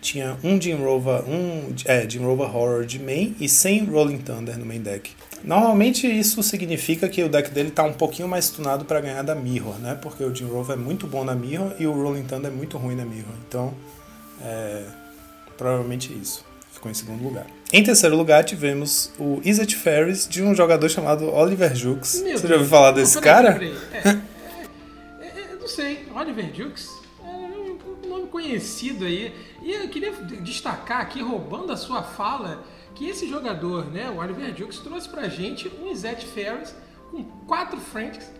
Tinha 0.00 0.36
um 0.42 0.58
Jim 0.60 0.76
Rover, 0.76 1.28
um, 1.28 1.74
é, 1.84 2.08
Jim 2.08 2.20
Rover 2.20 2.54
Horror 2.54 2.86
de 2.86 2.98
main 2.98 3.36
e 3.38 3.48
100 3.48 3.84
Rolling 3.84 4.18
Thunder 4.18 4.56
no 4.58 4.64
main 4.64 4.80
deck. 4.80 5.10
Normalmente 5.42 6.06
isso 6.06 6.42
significa 6.42 7.08
que 7.08 7.22
o 7.22 7.28
deck 7.28 7.50
dele 7.50 7.70
tá 7.70 7.82
um 7.82 7.92
pouquinho 7.92 8.28
mais 8.28 8.50
tunado 8.50 8.84
para 8.84 9.00
ganhar 9.00 9.22
da 9.22 9.34
Mirror, 9.34 9.78
né? 9.78 9.98
Porque 10.00 10.22
o 10.22 10.34
Jim 10.34 10.46
Rover 10.46 10.76
é 10.76 10.78
muito 10.78 11.06
bom 11.06 11.24
na 11.24 11.34
Mirror 11.34 11.72
e 11.78 11.86
o 11.86 11.92
Rolling 11.92 12.24
Thunder 12.24 12.50
é 12.50 12.54
muito 12.54 12.76
ruim 12.76 12.94
na 12.94 13.04
Mirror. 13.04 13.34
Então, 13.48 13.72
é, 14.42 14.84
provavelmente 15.56 16.12
isso. 16.12 16.44
Ficou 16.72 16.90
em 16.90 16.94
segundo 16.94 17.22
lugar. 17.22 17.46
Em 17.72 17.82
terceiro 17.82 18.16
lugar, 18.16 18.42
tivemos 18.44 19.12
o 19.18 19.40
Izzet 19.44 19.76
Ferris 19.76 20.26
de 20.28 20.42
um 20.42 20.54
jogador 20.54 20.88
chamado 20.88 21.30
Oliver 21.32 21.74
Jukes. 21.74 22.22
Meu 22.22 22.38
Você 22.38 22.42
já 22.42 22.48
Deus. 22.48 22.52
ouviu 22.52 22.68
falar 22.68 22.92
desse 22.92 23.20
cara? 23.20 23.60
É, 23.62 24.08
é, 24.08 24.18
é, 25.22 25.56
não 25.60 25.68
sei, 25.68 26.06
Oliver 26.14 26.50
Jukes 26.54 26.88
é 26.88 26.99
conhecido 28.30 29.04
aí. 29.04 29.34
E 29.62 29.72
eu 29.72 29.88
queria 29.88 30.12
destacar 30.12 31.00
aqui, 31.00 31.20
roubando 31.20 31.72
a 31.72 31.76
sua 31.76 32.02
fala, 32.02 32.64
que 32.94 33.08
esse 33.08 33.28
jogador, 33.28 33.86
né, 33.86 34.10
o 34.10 34.18
Oliver 34.18 34.54
Jukes, 34.56 34.78
trouxe 34.78 35.08
pra 35.08 35.28
gente 35.28 35.70
um 35.80 35.90
Izet 35.90 36.24
Ferris 36.26 36.74
com 37.10 37.24
quatro 37.46 37.78
Franks, 37.78 38.30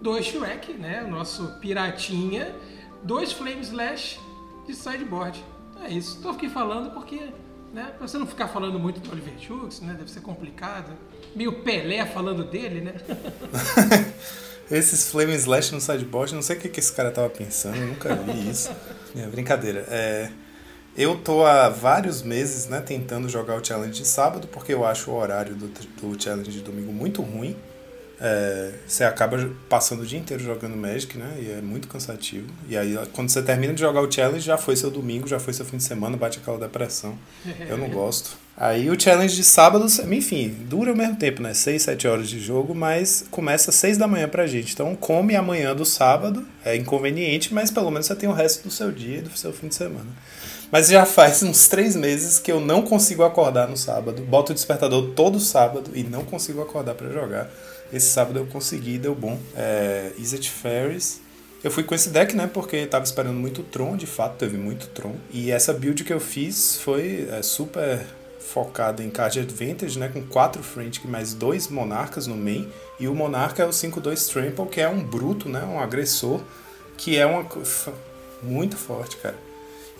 dois 0.00 0.26
Shrek, 0.26 0.72
né, 0.74 1.04
o 1.04 1.10
nosso 1.10 1.58
piratinha, 1.60 2.54
dois 3.02 3.32
Flame 3.32 3.60
Slash 3.60 4.20
de 4.66 4.74
sideboard. 4.74 5.42
É 5.82 5.90
isso. 5.90 6.20
Tô 6.20 6.30
aqui 6.30 6.48
falando 6.48 6.92
porque, 6.92 7.32
né, 7.72 7.92
pra 7.96 8.06
você 8.06 8.18
não 8.18 8.26
ficar 8.26 8.48
falando 8.48 8.78
muito 8.78 9.00
do 9.00 9.10
Oliver 9.10 9.38
Jukes, 9.38 9.80
né, 9.80 9.94
deve 9.96 10.10
ser 10.10 10.20
complicado. 10.20 10.92
Meio 11.34 11.62
Pelé 11.62 12.04
falando 12.06 12.44
dele, 12.44 12.80
né? 12.80 12.94
Esses 14.70 15.10
Flame 15.10 15.34
Slash 15.34 15.72
no 15.72 15.80
sideboard, 15.80 16.34
não 16.34 16.42
sei 16.42 16.56
o 16.56 16.60
que, 16.60 16.68
que 16.68 16.78
esse 16.78 16.92
cara 16.92 17.10
tava 17.10 17.28
pensando, 17.28 17.76
eu 17.76 17.88
nunca 17.88 18.14
vi 18.14 18.50
isso. 18.50 18.70
É 19.16 19.26
brincadeira. 19.26 19.84
É, 19.88 20.30
eu 20.96 21.16
tô 21.16 21.44
há 21.44 21.68
vários 21.68 22.22
meses 22.22 22.68
né, 22.68 22.80
tentando 22.80 23.28
jogar 23.28 23.56
o 23.60 23.64
challenge 23.64 24.00
de 24.00 24.06
sábado, 24.06 24.46
porque 24.46 24.72
eu 24.72 24.86
acho 24.86 25.10
o 25.10 25.16
horário 25.16 25.56
do, 25.56 25.66
do 25.66 26.22
challenge 26.22 26.52
de 26.52 26.60
domingo 26.60 26.92
muito 26.92 27.20
ruim. 27.20 27.56
É, 28.22 28.72
você 28.86 29.02
acaba 29.02 29.50
passando 29.68 30.02
o 30.02 30.06
dia 30.06 30.18
inteiro 30.18 30.42
jogando 30.42 30.76
Magic, 30.76 31.16
né? 31.16 31.38
E 31.40 31.50
é 31.52 31.62
muito 31.62 31.88
cansativo. 31.88 32.46
E 32.68 32.76
aí, 32.76 32.98
quando 33.12 33.30
você 33.30 33.42
termina 33.42 33.72
de 33.72 33.80
jogar 33.80 34.02
o 34.02 34.12
challenge, 34.12 34.44
já 34.44 34.58
foi 34.58 34.76
seu 34.76 34.90
domingo, 34.90 35.26
já 35.26 35.40
foi 35.40 35.54
seu 35.54 35.64
fim 35.64 35.78
de 35.78 35.84
semana, 35.84 36.18
bate 36.18 36.38
aquela 36.38 36.58
depressão. 36.58 37.18
Eu 37.66 37.78
não 37.78 37.88
gosto. 37.88 38.36
Aí 38.60 38.90
o 38.90 39.00
challenge 39.00 39.34
de 39.34 39.42
sábado, 39.42 39.86
enfim, 40.12 40.54
dura 40.68 40.92
o 40.92 40.96
mesmo 40.96 41.16
tempo, 41.16 41.40
né? 41.40 41.54
6, 41.54 41.82
7 41.82 42.06
horas 42.06 42.28
de 42.28 42.38
jogo, 42.38 42.74
mas 42.74 43.24
começa 43.30 43.70
às 43.70 43.76
6 43.76 43.96
da 43.96 44.06
manhã 44.06 44.28
pra 44.28 44.46
gente. 44.46 44.74
Então 44.74 44.94
come 44.94 45.34
amanhã 45.34 45.74
do 45.74 45.86
sábado, 45.86 46.46
é 46.62 46.76
inconveniente, 46.76 47.54
mas 47.54 47.70
pelo 47.70 47.90
menos 47.90 48.06
você 48.06 48.14
tem 48.14 48.28
o 48.28 48.34
resto 48.34 48.64
do 48.64 48.70
seu 48.70 48.92
dia 48.92 49.18
e 49.18 49.22
do 49.22 49.34
seu 49.34 49.50
fim 49.50 49.68
de 49.68 49.76
semana. 49.76 50.10
Mas 50.70 50.88
já 50.88 51.06
faz 51.06 51.40
uns 51.42 51.68
3 51.68 51.96
meses 51.96 52.38
que 52.38 52.52
eu 52.52 52.60
não 52.60 52.82
consigo 52.82 53.24
acordar 53.24 53.66
no 53.66 53.78
sábado. 53.78 54.20
Boto 54.24 54.52
o 54.52 54.54
despertador 54.54 55.12
todo 55.16 55.40
sábado 55.40 55.92
e 55.94 56.02
não 56.02 56.22
consigo 56.22 56.60
acordar 56.60 56.94
pra 56.94 57.08
jogar. 57.08 57.50
Esse 57.92 58.06
sábado 58.06 58.38
eu 58.38 58.46
consegui, 58.46 58.98
deu 58.98 59.14
bom. 59.14 59.38
É, 59.56 60.12
Ferris. 60.44 61.20
Eu 61.62 61.70
fui 61.70 61.82
com 61.82 61.94
esse 61.94 62.08
deck, 62.08 62.34
né? 62.34 62.46
Porque 62.46 62.86
tava 62.86 63.04
esperando 63.04 63.36
muito 63.36 63.62
Tron, 63.62 63.96
de 63.96 64.06
fato, 64.06 64.36
teve 64.38 64.56
muito 64.56 64.86
Tron. 64.88 65.16
E 65.30 65.50
essa 65.50 65.72
build 65.72 66.04
que 66.04 66.12
eu 66.12 66.20
fiz 66.20 66.76
foi 66.76 67.28
é, 67.30 67.42
super 67.42 68.00
focada 68.38 69.02
em 69.02 69.10
card 69.10 69.40
advantage, 69.40 69.98
né? 69.98 70.08
Com 70.08 70.22
4 70.22 70.62
Frantic 70.62 71.04
mais 71.04 71.34
dois 71.34 71.68
Monarcas 71.68 72.26
no 72.26 72.36
main. 72.36 72.68
E 72.98 73.06
o 73.06 73.14
Monarca 73.14 73.62
é 73.62 73.66
o 73.66 73.70
5-2 73.70 74.32
Trample, 74.32 74.66
que 74.66 74.80
é 74.80 74.88
um 74.88 75.02
bruto, 75.02 75.48
né? 75.48 75.62
Um 75.64 75.78
agressor. 75.78 76.40
Que 76.96 77.16
é 77.16 77.26
uma 77.26 77.46
muito 78.42 78.76
forte, 78.76 79.16
cara. 79.16 79.49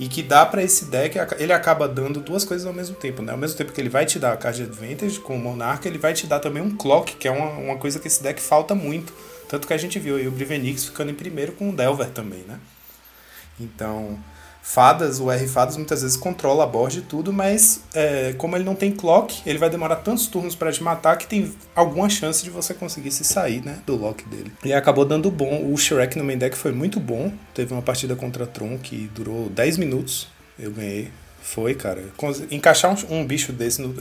E 0.01 0.09
que 0.09 0.23
dá 0.23 0.47
pra 0.47 0.63
esse 0.63 0.87
deck, 0.87 1.19
ele 1.39 1.53
acaba 1.53 1.87
dando 1.87 2.21
duas 2.21 2.43
coisas 2.43 2.67
ao 2.67 2.73
mesmo 2.73 2.97
tempo, 2.97 3.21
né? 3.21 3.33
Ao 3.33 3.39
mesmo 3.39 3.59
tempo 3.59 3.71
que 3.71 3.79
ele 3.79 3.91
vai 3.91 4.07
te 4.07 4.19
dar 4.19 4.33
a 4.33 4.37
card 4.39 4.63
advantage 4.63 5.21
com 5.21 5.37
o 5.37 5.39
Monarca, 5.39 5.87
ele 5.87 5.99
vai 5.99 6.15
te 6.15 6.27
dar 6.27 6.41
também 6.41 6.63
um 6.63 6.75
clock, 6.75 7.17
que 7.17 7.29
é 7.29 7.31
uma, 7.31 7.51
uma 7.51 7.77
coisa 7.77 8.01
que 8.01 8.09
esse 8.09 8.23
deck 8.23 8.41
falta 8.41 8.75
muito. 8.75 9.13
Tanto 9.47 9.67
que 9.67 9.75
a 9.75 9.77
gente 9.77 9.99
viu 9.99 10.17
aí 10.17 10.27
o 10.27 10.31
Brivenix 10.31 10.87
ficando 10.87 11.11
em 11.11 11.15
primeiro 11.15 11.53
com 11.53 11.69
o 11.69 11.77
Delver 11.77 12.09
também, 12.13 12.41
né? 12.49 12.59
Então, 13.61 14.19
fadas, 14.63 15.21
o 15.21 15.31
R 15.31 15.47
fadas 15.49 15.77
muitas 15.77 16.03
vezes 16.03 16.17
controla 16.17 16.65
a 16.65 16.67
board 16.67 16.99
e 16.99 17.03
tudo, 17.03 17.33
mas 17.33 17.83
é, 17.95 18.35
como 18.39 18.57
ele 18.57 18.65
não 18.65 18.75
tem 18.75 18.93
clock, 18.93 19.43
ele 19.47 19.59
vai 19.59 19.71
demorar 19.71 19.97
tantos 19.97 20.27
turnos 20.27 20.55
pra 20.55 20.71
te 20.71 20.83
matar 20.83 21.17
que 21.17 21.27
tem 21.27 21.53
alguma 21.75 22.09
chance 22.09 22.43
de 22.45 22.51
você 22.51 22.75
conseguir 22.75 23.11
se 23.11 23.25
sair, 23.25 23.65
né, 23.65 23.81
do 23.87 23.97
lock 23.97 24.25
dele. 24.29 24.53
E 24.65 24.73
acabou 24.73 25.05
dando 25.05 25.31
bom. 25.31 25.73
O 25.73 25.77
Shrek 25.77 26.17
no 26.19 26.25
main 26.25 26.39
deck 26.39 26.57
foi 26.57 26.73
muito 26.73 27.01
bom. 27.01 27.33
Teve 27.55 27.73
uma 27.73 27.83
partida 27.83 28.15
contra 28.15 28.47
Tron 28.47 28.79
que 28.79 29.11
durou 29.15 29.49
10 29.49 29.79
minutos. 29.79 30.29
Eu 30.59 30.71
ganhei. 30.71 31.11
Foi, 31.43 31.75
cara. 31.75 32.05
Encaixar 32.51 32.93
um, 32.93 33.21
um 33.21 33.27
bicho 33.27 33.53
desse. 33.53 33.81
No, 33.81 33.95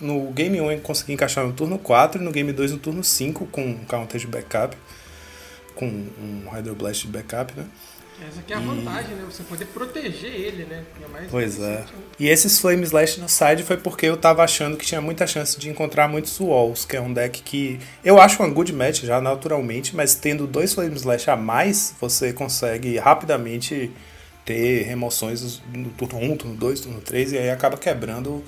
no 0.00 0.30
game 0.30 0.60
1 0.60 0.72
eu 0.72 0.80
consegui 0.80 1.12
encaixar 1.12 1.44
no 1.44 1.52
turno 1.52 1.76
4 1.76 2.20
e 2.20 2.24
no 2.24 2.30
game 2.30 2.52
2 2.52 2.72
no 2.72 2.78
turno 2.78 3.02
5 3.02 3.46
com 3.46 3.62
um 3.62 3.84
counter 3.84 4.20
de 4.20 4.26
backup. 4.26 4.76
Com 5.74 5.86
um 5.86 6.48
Hydroblast 6.50 7.06
de 7.06 7.12
backup, 7.12 7.52
né? 7.56 7.64
Essa 8.22 8.40
aqui 8.40 8.52
é 8.52 8.56
a 8.56 8.60
vantagem, 8.60 9.16
né? 9.16 9.24
Você 9.30 9.42
poder 9.42 9.64
proteger 9.66 10.32
ele, 10.32 10.64
né? 10.64 10.84
É 11.04 11.08
mais 11.08 11.30
Pois 11.30 11.58
é. 11.58 11.80
né? 11.80 11.84
E 12.18 12.28
esses 12.28 12.58
Flame 12.60 12.84
Slash 12.84 13.20
no 13.20 13.28
side 13.28 13.64
foi 13.64 13.76
porque 13.76 14.06
eu 14.06 14.16
tava 14.16 14.42
achando 14.44 14.76
que 14.76 14.86
tinha 14.86 15.00
muita 15.00 15.26
chance 15.26 15.58
de 15.58 15.68
encontrar 15.68 16.08
muitos 16.08 16.38
Walls, 16.38 16.84
que 16.84 16.96
é 16.96 17.00
um 17.00 17.12
deck 17.12 17.42
que 17.42 17.80
eu 18.04 18.20
acho 18.20 18.40
uma 18.40 18.48
good 18.48 18.72
match 18.72 19.02
já 19.02 19.20
naturalmente, 19.20 19.96
mas 19.96 20.14
tendo 20.14 20.46
dois 20.46 20.74
Flame 20.74 20.94
Slash 20.94 21.30
a 21.30 21.36
mais, 21.36 21.94
você 22.00 22.32
consegue 22.32 22.96
rapidamente 22.98 23.90
ter 24.44 24.82
remoções 24.82 25.60
no 25.72 25.90
turno 25.90 26.18
1, 26.18 26.36
turno 26.36 26.56
2, 26.56 26.80
turno 26.80 27.00
3, 27.00 27.32
e 27.32 27.38
aí 27.38 27.50
acaba 27.50 27.76
quebrando 27.76 28.44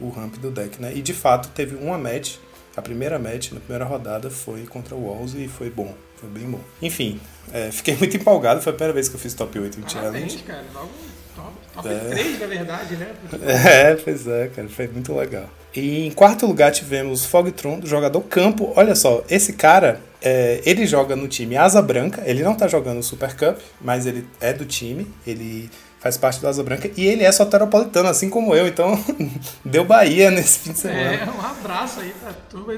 o 0.00 0.08
ramp 0.08 0.36
do 0.36 0.50
deck, 0.50 0.80
né? 0.80 0.92
E 0.94 1.02
de 1.02 1.12
fato 1.12 1.50
teve 1.50 1.76
uma 1.76 1.98
match, 1.98 2.36
a 2.76 2.80
primeira 2.80 3.18
match 3.18 3.52
na 3.52 3.60
primeira 3.60 3.84
rodada 3.84 4.30
foi 4.30 4.64
contra 4.66 4.94
o 4.94 5.06
Walls 5.06 5.34
e 5.34 5.46
foi 5.48 5.68
bom, 5.68 5.94
foi 6.20 6.28
bem 6.28 6.50
bom. 6.50 6.60
Enfim, 6.82 7.20
é, 7.52 7.70
fiquei 7.70 7.96
muito 7.98 8.16
empolgado, 8.16 8.60
foi 8.60 8.72
a 8.72 8.76
primeira 8.76 8.92
vez 8.94 9.08
que 9.08 9.14
eu 9.16 9.20
fiz 9.20 9.34
top 9.34 9.58
8 9.58 9.78
em 9.78 9.82
Parabéns, 9.82 10.32
challenge. 10.32 10.38
cara. 10.44 10.64
Logo 10.74 10.90
top, 11.34 11.52
top 11.74 11.88
É. 11.88 11.98
3, 12.10 12.40
na 12.40 12.46
verdade, 12.46 12.96
né? 12.96 13.12
É, 13.42 13.94
pois 13.96 14.26
é, 14.26 14.48
cara, 14.48 14.68
foi 14.68 14.86
muito 14.88 15.14
legal. 15.14 15.48
E 15.74 16.06
em 16.06 16.10
quarto 16.10 16.46
lugar 16.46 16.72
tivemos 16.72 17.24
Fogtron, 17.24 17.78
do 17.78 17.86
jogador 17.86 18.20
Campo. 18.22 18.72
Olha 18.76 18.94
só, 18.94 19.22
esse 19.30 19.52
cara, 19.52 20.00
é, 20.20 20.60
ele 20.64 20.86
joga 20.86 21.14
no 21.16 21.28
time 21.28 21.56
Asa 21.56 21.80
Branca, 21.80 22.22
ele 22.26 22.42
não 22.42 22.54
tá 22.54 22.66
jogando 22.68 22.98
o 22.98 23.02
Super 23.02 23.34
Cup, 23.36 23.58
mas 23.80 24.04
ele 24.04 24.26
é 24.40 24.52
do 24.52 24.64
time, 24.64 25.06
ele 25.26 25.70
faz 26.00 26.16
parte 26.16 26.40
do 26.40 26.48
Asa 26.48 26.62
Branca 26.62 26.90
e 26.96 27.06
ele 27.06 27.22
é 27.24 27.30
soteropolitano, 27.30 28.08
assim 28.08 28.28
como 28.28 28.54
eu, 28.54 28.66
então 28.66 28.98
deu 29.64 29.84
Bahia 29.84 30.30
nesse 30.30 30.58
fim 30.60 30.72
de 30.72 30.78
semana. 30.78 31.14
É, 31.14 31.24
um 31.26 31.40
abraço 31.40 32.00
aí 32.00 32.12
pra 32.20 32.32
turma 32.32 32.74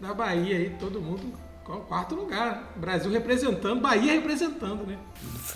da 0.00 0.14
Bahia 0.14 0.56
aí, 0.56 0.70
todo 0.78 1.00
mundo 1.00 1.32
quarto 1.64 2.14
lugar. 2.14 2.72
Brasil 2.76 3.10
representando, 3.10 3.80
Bahia 3.80 4.12
representando, 4.12 4.86
né? 4.86 4.98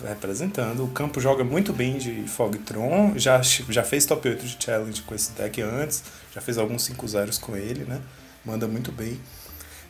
representando. 0.05 0.83
O 0.83 0.87
campo 0.89 1.19
joga 1.19 1.43
muito 1.43 1.73
bem 1.73 1.97
de 1.97 2.27
Fogtron, 2.27 3.13
já, 3.15 3.41
já 3.41 3.83
fez 3.83 4.05
top 4.05 4.27
8 4.27 4.45
de 4.45 4.63
challenge 4.63 5.01
com 5.01 5.15
esse 5.15 5.31
deck 5.31 5.61
antes, 5.61 6.03
já 6.33 6.41
fez 6.41 6.57
alguns 6.57 6.83
5 6.83 7.07
zeros 7.07 7.37
com 7.37 7.55
ele, 7.55 7.83
né? 7.83 8.01
Manda 8.45 8.67
muito 8.67 8.91
bem. 8.91 9.19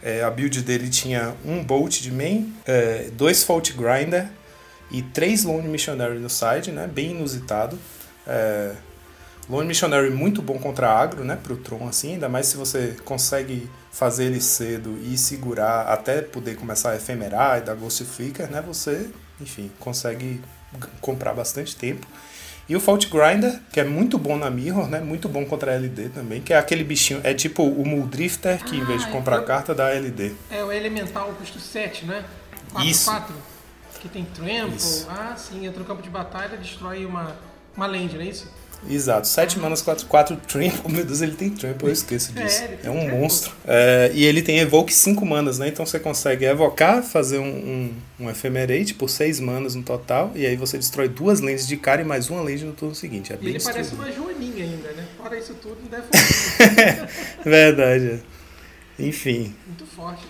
É, 0.02 0.24
a 0.24 0.30
build 0.30 0.62
dele 0.62 0.90
tinha 0.90 1.36
um 1.44 1.64
Bolt 1.64 2.02
de 2.02 2.12
main, 2.12 2.54
é, 2.66 3.10
dois 3.14 3.44
Fault 3.44 3.74
Grinder 3.74 4.30
e 4.92 5.02
três 5.02 5.44
Lone 5.44 5.68
Missionary 5.68 6.20
no 6.20 6.30
side, 6.30 6.72
né? 6.72 6.88
Bem 6.88 7.12
inusitado. 7.12 7.78
É, 8.26 8.74
Lone 9.50 9.68
Missionary 9.68 10.10
muito 10.10 10.42
bom 10.42 10.60
contra 10.60 10.90
agro, 10.90 11.24
né? 11.24 11.38
Pro 11.42 11.58
Tron, 11.58 11.88
assim, 11.88 12.14
ainda 12.14 12.30
mais 12.30 12.48
se 12.48 12.58
você 12.58 12.96
consegue 13.06 13.70
fazer 13.98 14.26
ele 14.26 14.40
cedo 14.40 14.96
e 15.04 15.18
segurar 15.18 15.88
até 15.88 16.22
poder 16.22 16.56
começar 16.56 16.92
a 16.92 16.96
efemerar 16.96 17.58
e 17.58 17.62
dar 17.62 17.74
Ghost 17.74 18.04
Flicker, 18.06 18.48
né? 18.52 18.62
Você, 18.68 19.10
enfim, 19.42 19.72
consegue 19.80 20.40
comprar 21.02 21.34
bastante 21.34 21.76
tempo. 21.76 22.06
E 22.70 22.76
o 22.76 22.80
Fault 22.80 23.10
Grinder, 23.10 23.60
que 23.72 23.80
é 23.80 23.84
muito 23.84 24.18
bom 24.20 24.38
na 24.38 24.52
Mirror, 24.52 24.88
né? 24.88 25.00
Muito 25.00 25.28
bom 25.28 25.44
contra 25.46 25.72
a 25.72 25.76
LD 25.76 26.10
também, 26.10 26.42
que 26.42 26.54
é 26.54 26.58
aquele 26.58 26.84
bichinho, 26.84 27.22
é 27.24 27.34
tipo 27.34 27.64
o 27.64 27.84
Muldrifter, 27.88 28.64
que 28.64 28.76
em 28.76 28.84
vez 28.86 29.02
de 29.02 29.08
Ah, 29.08 29.12
comprar 29.12 29.36
então- 29.38 29.48
carta, 29.48 29.74
dá 29.74 29.90
LD. 29.90 30.34
É 30.52 30.64
o 30.64 30.72
elemental 30.72 31.34
custo 31.40 31.60
7, 31.60 32.06
né? 32.06 32.24
4, 32.72 32.88
Isso. 32.90 33.06
4. 33.10 33.34
Que 34.00 34.10
tem 34.10 34.26
trample. 34.26 34.76
Isso. 34.76 35.08
Ah, 35.10 35.34
sim, 35.36 35.66
entra 35.66 35.80
no 35.80 35.86
campo 35.86 36.04
de 36.04 36.10
batalha, 36.10 36.56
destrói 36.58 37.04
uma, 37.04 37.36
uma 37.76 37.88
land, 37.88 38.14
não 38.16 38.22
é 38.22 38.28
isso? 38.28 38.48
Exato, 38.90 39.28
7 39.28 39.60
manas, 39.60 39.82
4, 39.82 40.06
4 40.06 40.36
Trample. 40.48 40.92
Meu 40.94 41.04
Deus, 41.04 41.22
ele 41.22 41.34
tem 41.34 41.50
Trample, 41.50 41.88
eu 41.88 41.92
esqueço 41.94 42.32
É, 42.38 42.44
disso. 42.44 42.64
É, 42.84 42.90
um 42.90 43.10
monstro. 43.10 43.52
É, 43.66 44.12
e 44.14 44.24
ele 44.24 44.42
tem 44.42 44.60
Evoke 44.60 44.94
5 44.94 45.26
manas, 45.26 45.58
né? 45.60 45.68
Então 45.68 45.86
você 45.86 46.00
consegue 46.00 46.46
evocar, 46.46 47.02
fazer 47.04 47.40
um, 47.40 47.44
um, 47.48 47.94
um 48.26 48.30
Ephemerate 48.30 48.94
por 48.94 49.10
6 49.10 49.40
manas 49.40 49.76
no 49.76 49.84
total. 49.84 50.32
E 50.36 50.46
aí 50.46 50.56
você 50.56 50.78
destrói 50.78 51.10
duas 51.10 51.40
lentes 51.42 51.68
de 51.68 51.76
cara 51.76 52.02
e 52.02 52.06
mais 52.06 52.30
uma 52.30 52.42
lente 52.42 52.64
no 52.64 52.74
turno 52.74 52.94
seguinte. 52.96 53.34
É 53.34 53.36
E 53.36 53.40
bem 53.40 53.50
ele 53.56 53.64
parece 53.64 53.90
destruído. 53.92 54.22
uma 54.22 54.32
joaninha 54.32 54.64
ainda, 54.64 54.92
né? 54.94 55.06
Fora 55.18 55.38
isso 55.38 55.54
tudo, 55.56 55.78
é 55.92 56.02
forte. 56.02 57.10
Verdade. 57.44 58.22
é. 59.00 59.04
Enfim, 59.04 59.54
Muito 59.68 59.86
forte. 59.86 60.24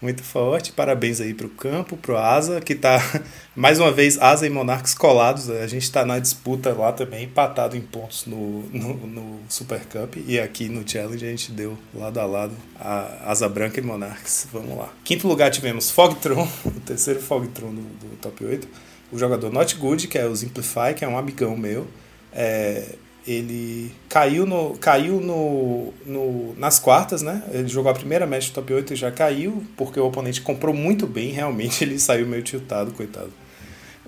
Muito 0.00 0.22
forte. 0.22 0.72
Parabéns 0.72 1.20
aí 1.20 1.32
pro 1.32 1.48
campo, 1.48 1.96
pro 1.96 2.16
Asa, 2.16 2.60
que 2.60 2.74
tá 2.74 3.00
mais 3.56 3.78
uma 3.78 3.90
vez 3.90 4.18
Asa 4.18 4.46
e 4.46 4.50
Monarchs 4.50 4.94
colados. 4.94 5.48
A 5.50 5.66
gente 5.66 5.90
tá 5.90 6.04
na 6.04 6.18
disputa 6.18 6.72
lá 6.72 6.92
também, 6.92 7.24
empatado 7.24 7.76
em 7.76 7.80
pontos 7.80 8.26
no, 8.26 8.62
no, 8.70 9.06
no 9.06 9.40
Super 9.48 9.80
Cup. 9.86 10.16
E 10.26 10.38
aqui 10.38 10.68
no 10.68 10.88
Challenge 10.88 11.24
a 11.24 11.30
gente 11.30 11.52
deu 11.52 11.76
lado 11.94 12.20
a 12.20 12.26
lado 12.26 12.54
a 12.78 13.30
Asa 13.30 13.48
Branca 13.48 13.80
e 13.80 13.82
Monarchs. 13.82 14.48
Vamos 14.52 14.76
lá. 14.76 14.92
Quinto 15.04 15.26
lugar 15.26 15.50
tivemos 15.50 15.90
Fogtron, 15.90 16.46
o 16.64 16.70
terceiro 16.80 17.20
Fogtron 17.20 17.74
do, 17.74 17.82
do 17.82 18.16
top 18.20 18.44
8. 18.44 18.68
O 19.12 19.18
jogador 19.18 19.52
Not 19.52 19.76
Good, 19.76 20.08
que 20.08 20.18
é 20.18 20.26
o 20.26 20.34
Simplify, 20.34 20.92
que 20.94 21.04
é 21.04 21.08
um 21.08 21.16
amigão 21.16 21.56
meu. 21.56 21.86
É, 22.32 22.96
ele 23.26 23.90
caiu 24.08 24.46
no 24.46 24.76
caiu 24.78 25.20
no, 25.20 25.92
no- 26.06 26.54
nas 26.58 26.78
quartas, 26.78 27.22
né? 27.22 27.42
Ele 27.52 27.66
jogou 27.68 27.90
a 27.90 27.94
primeira 27.94 28.26
match 28.26 28.48
do 28.48 28.54
top 28.54 28.72
8 28.72 28.92
e 28.92 28.96
já 28.96 29.10
caiu, 29.10 29.64
porque 29.76 29.98
o 29.98 30.06
oponente 30.06 30.40
comprou 30.40 30.72
muito 30.74 31.06
bem, 31.06 31.30
realmente 31.30 31.82
ele 31.84 31.98
saiu 31.98 32.26
meio 32.26 32.42
tiltado, 32.42 32.92
coitado. 32.92 33.32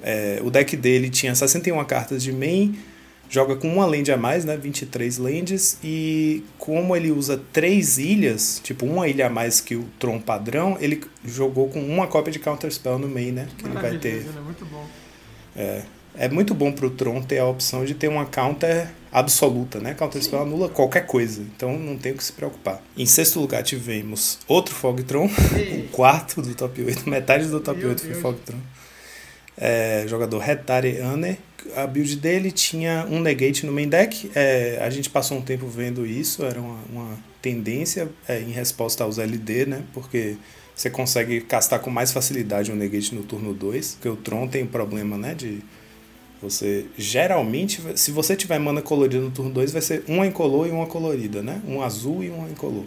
É, 0.02 0.40
o 0.44 0.50
deck 0.50 0.76
dele 0.76 1.10
tinha 1.10 1.34
61 1.34 1.84
cartas 1.84 2.22
de 2.22 2.32
main, 2.32 2.78
joga 3.28 3.56
com 3.56 3.68
uma 3.68 3.84
land 3.84 4.10
a 4.12 4.16
mais, 4.16 4.44
né? 4.44 4.56
23 4.56 5.18
lands, 5.18 5.76
e 5.82 6.44
como 6.56 6.94
ele 6.94 7.10
usa 7.10 7.38
três 7.52 7.98
ilhas, 7.98 8.60
tipo 8.62 8.86
uma 8.86 9.08
ilha 9.08 9.26
a 9.26 9.30
mais 9.30 9.60
que 9.60 9.74
o 9.74 9.84
Tron 9.98 10.20
padrão, 10.20 10.78
ele 10.80 11.02
jogou 11.24 11.68
com 11.68 11.80
uma 11.80 12.06
cópia 12.06 12.32
de 12.32 12.38
Counterspell 12.38 12.98
no 12.98 13.08
main, 13.08 13.32
né? 13.32 13.48
Que 13.58 13.64
ele 13.66 13.74
vai 13.74 13.98
ter 13.98 14.22
bom. 14.66 14.86
é, 15.56 15.82
é 16.18 16.28
muito 16.28 16.52
bom 16.52 16.72
pro 16.72 16.90
Tron 16.90 17.22
ter 17.22 17.38
a 17.38 17.46
opção 17.46 17.84
de 17.84 17.94
ter 17.94 18.08
uma 18.08 18.26
counter 18.26 18.88
absoluta, 19.10 19.78
né? 19.78 19.94
Counter 19.94 20.22
spell 20.22 20.42
anula 20.42 20.68
qualquer 20.68 21.06
coisa, 21.06 21.40
então 21.40 21.78
não 21.78 21.96
tem 21.96 22.12
o 22.12 22.16
que 22.16 22.24
se 22.24 22.32
preocupar. 22.32 22.82
Em 22.96 23.06
sexto 23.06 23.40
lugar 23.40 23.62
tivemos 23.62 24.40
outro 24.48 24.74
Fogtron, 24.74 25.26
o 25.78 25.88
quarto 25.90 26.42
do 26.42 26.54
top 26.54 26.82
8, 26.82 27.08
metade 27.08 27.46
do 27.46 27.60
top 27.60 27.78
Meu 27.78 27.90
8 27.90 28.00
foi 28.00 28.10
Deus. 28.10 28.22
Fogtron. 28.22 28.58
É, 29.56 30.04
jogador 30.06 30.46
Hetare 30.46 30.98
Ane. 31.00 31.38
A 31.74 31.86
build 31.86 32.16
dele 32.16 32.52
tinha 32.52 33.06
um 33.10 33.20
negate 33.20 33.66
no 33.66 33.72
main 33.72 33.88
deck. 33.88 34.30
É, 34.34 34.78
a 34.80 34.88
gente 34.90 35.10
passou 35.10 35.38
um 35.38 35.42
tempo 35.42 35.66
vendo 35.66 36.06
isso, 36.06 36.44
era 36.44 36.60
uma, 36.60 36.78
uma 36.90 37.18
tendência 37.42 38.08
é, 38.28 38.40
em 38.40 38.50
resposta 38.50 39.02
aos 39.04 39.18
LD, 39.18 39.66
né? 39.66 39.82
Porque 39.92 40.36
você 40.74 40.88
consegue 40.88 41.40
castar 41.40 41.80
com 41.80 41.90
mais 41.90 42.12
facilidade 42.12 42.70
um 42.70 42.76
negate 42.76 43.12
no 43.14 43.24
turno 43.24 43.52
2, 43.52 43.94
porque 43.94 44.08
o 44.08 44.16
Tron 44.16 44.46
tem 44.46 44.62
o 44.62 44.66
problema, 44.68 45.16
né? 45.16 45.34
De 45.34 45.60
você 46.40 46.86
geralmente, 46.96 47.80
se 47.96 48.10
você 48.12 48.36
tiver 48.36 48.58
mana 48.58 48.80
colorida 48.80 49.20
no 49.20 49.30
turno 49.30 49.50
2, 49.50 49.72
vai 49.72 49.82
ser 49.82 50.04
uma 50.06 50.26
incolor 50.26 50.66
e 50.68 50.70
uma 50.70 50.86
colorida, 50.86 51.42
né? 51.42 51.60
Um 51.66 51.82
azul 51.82 52.22
e 52.22 52.30
uma 52.30 52.48
incolor. 52.48 52.84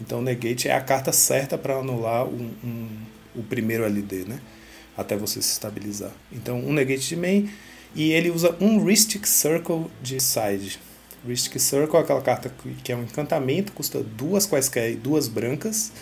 Então 0.00 0.20
negate 0.22 0.68
é 0.68 0.74
a 0.74 0.80
carta 0.80 1.12
certa 1.12 1.56
para 1.58 1.76
anular 1.76 2.24
um, 2.26 2.50
um- 2.64 2.88
o 3.36 3.42
primeiro 3.42 3.84
LD, 3.84 4.24
né? 4.26 4.40
Até 4.96 5.16
você 5.16 5.42
se 5.42 5.52
estabilizar. 5.52 6.12
Então 6.32 6.58
um 6.58 6.72
negate 6.72 7.06
de 7.08 7.16
main 7.16 7.48
e 7.94 8.12
ele 8.12 8.30
usa 8.30 8.56
um 8.60 8.82
Ristic 8.84 9.26
Circle 9.28 9.86
de 10.02 10.20
side. 10.20 10.78
Ristic 11.26 11.58
Circle 11.60 11.96
é 11.96 12.00
aquela 12.00 12.20
carta 12.22 12.52
que- 12.82 12.92
é 12.92 12.96
um 12.96 13.02
encantamento, 13.02 13.72
custa 13.72 14.02
duas 14.02 14.46
quaisquer 14.46 14.94
duas 14.96 15.28
brancas. 15.28 15.92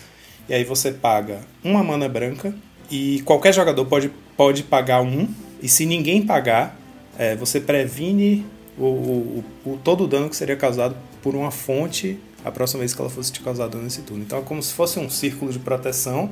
E 0.49 0.53
aí 0.53 0.63
você 0.63 0.91
paga 0.91 1.41
uma 1.63 1.83
mana 1.83 2.07
branca 2.09 2.53
e 2.91 3.21
qualquer 3.25 3.53
jogador 3.53 3.85
pode, 3.85 4.11
pode 4.35 4.63
pagar 4.63 5.01
um. 5.01 5.27
E 5.61 5.69
se 5.69 5.85
ninguém 5.85 6.25
pagar, 6.25 6.77
é, 7.17 7.35
você 7.35 7.59
previne 7.59 8.45
o, 8.77 8.83
o, 8.85 9.43
o- 9.65 9.77
todo 9.83 10.03
o 10.05 10.07
dano 10.07 10.29
que 10.29 10.35
seria 10.35 10.55
causado 10.55 10.95
por 11.21 11.35
uma 11.35 11.51
fonte 11.51 12.17
a 12.43 12.51
próxima 12.51 12.79
vez 12.79 12.93
que 12.93 12.99
ela 13.01 13.09
fosse 13.09 13.31
te 13.31 13.39
causar 13.41 13.67
dano 13.67 13.83
nesse 13.85 14.01
turno. 14.01 14.23
Então 14.23 14.39
é 14.39 14.41
como 14.41 14.61
se 14.61 14.73
fosse 14.73 14.99
um 14.99 15.09
círculo 15.09 15.51
de 15.51 15.59
proteção. 15.59 16.29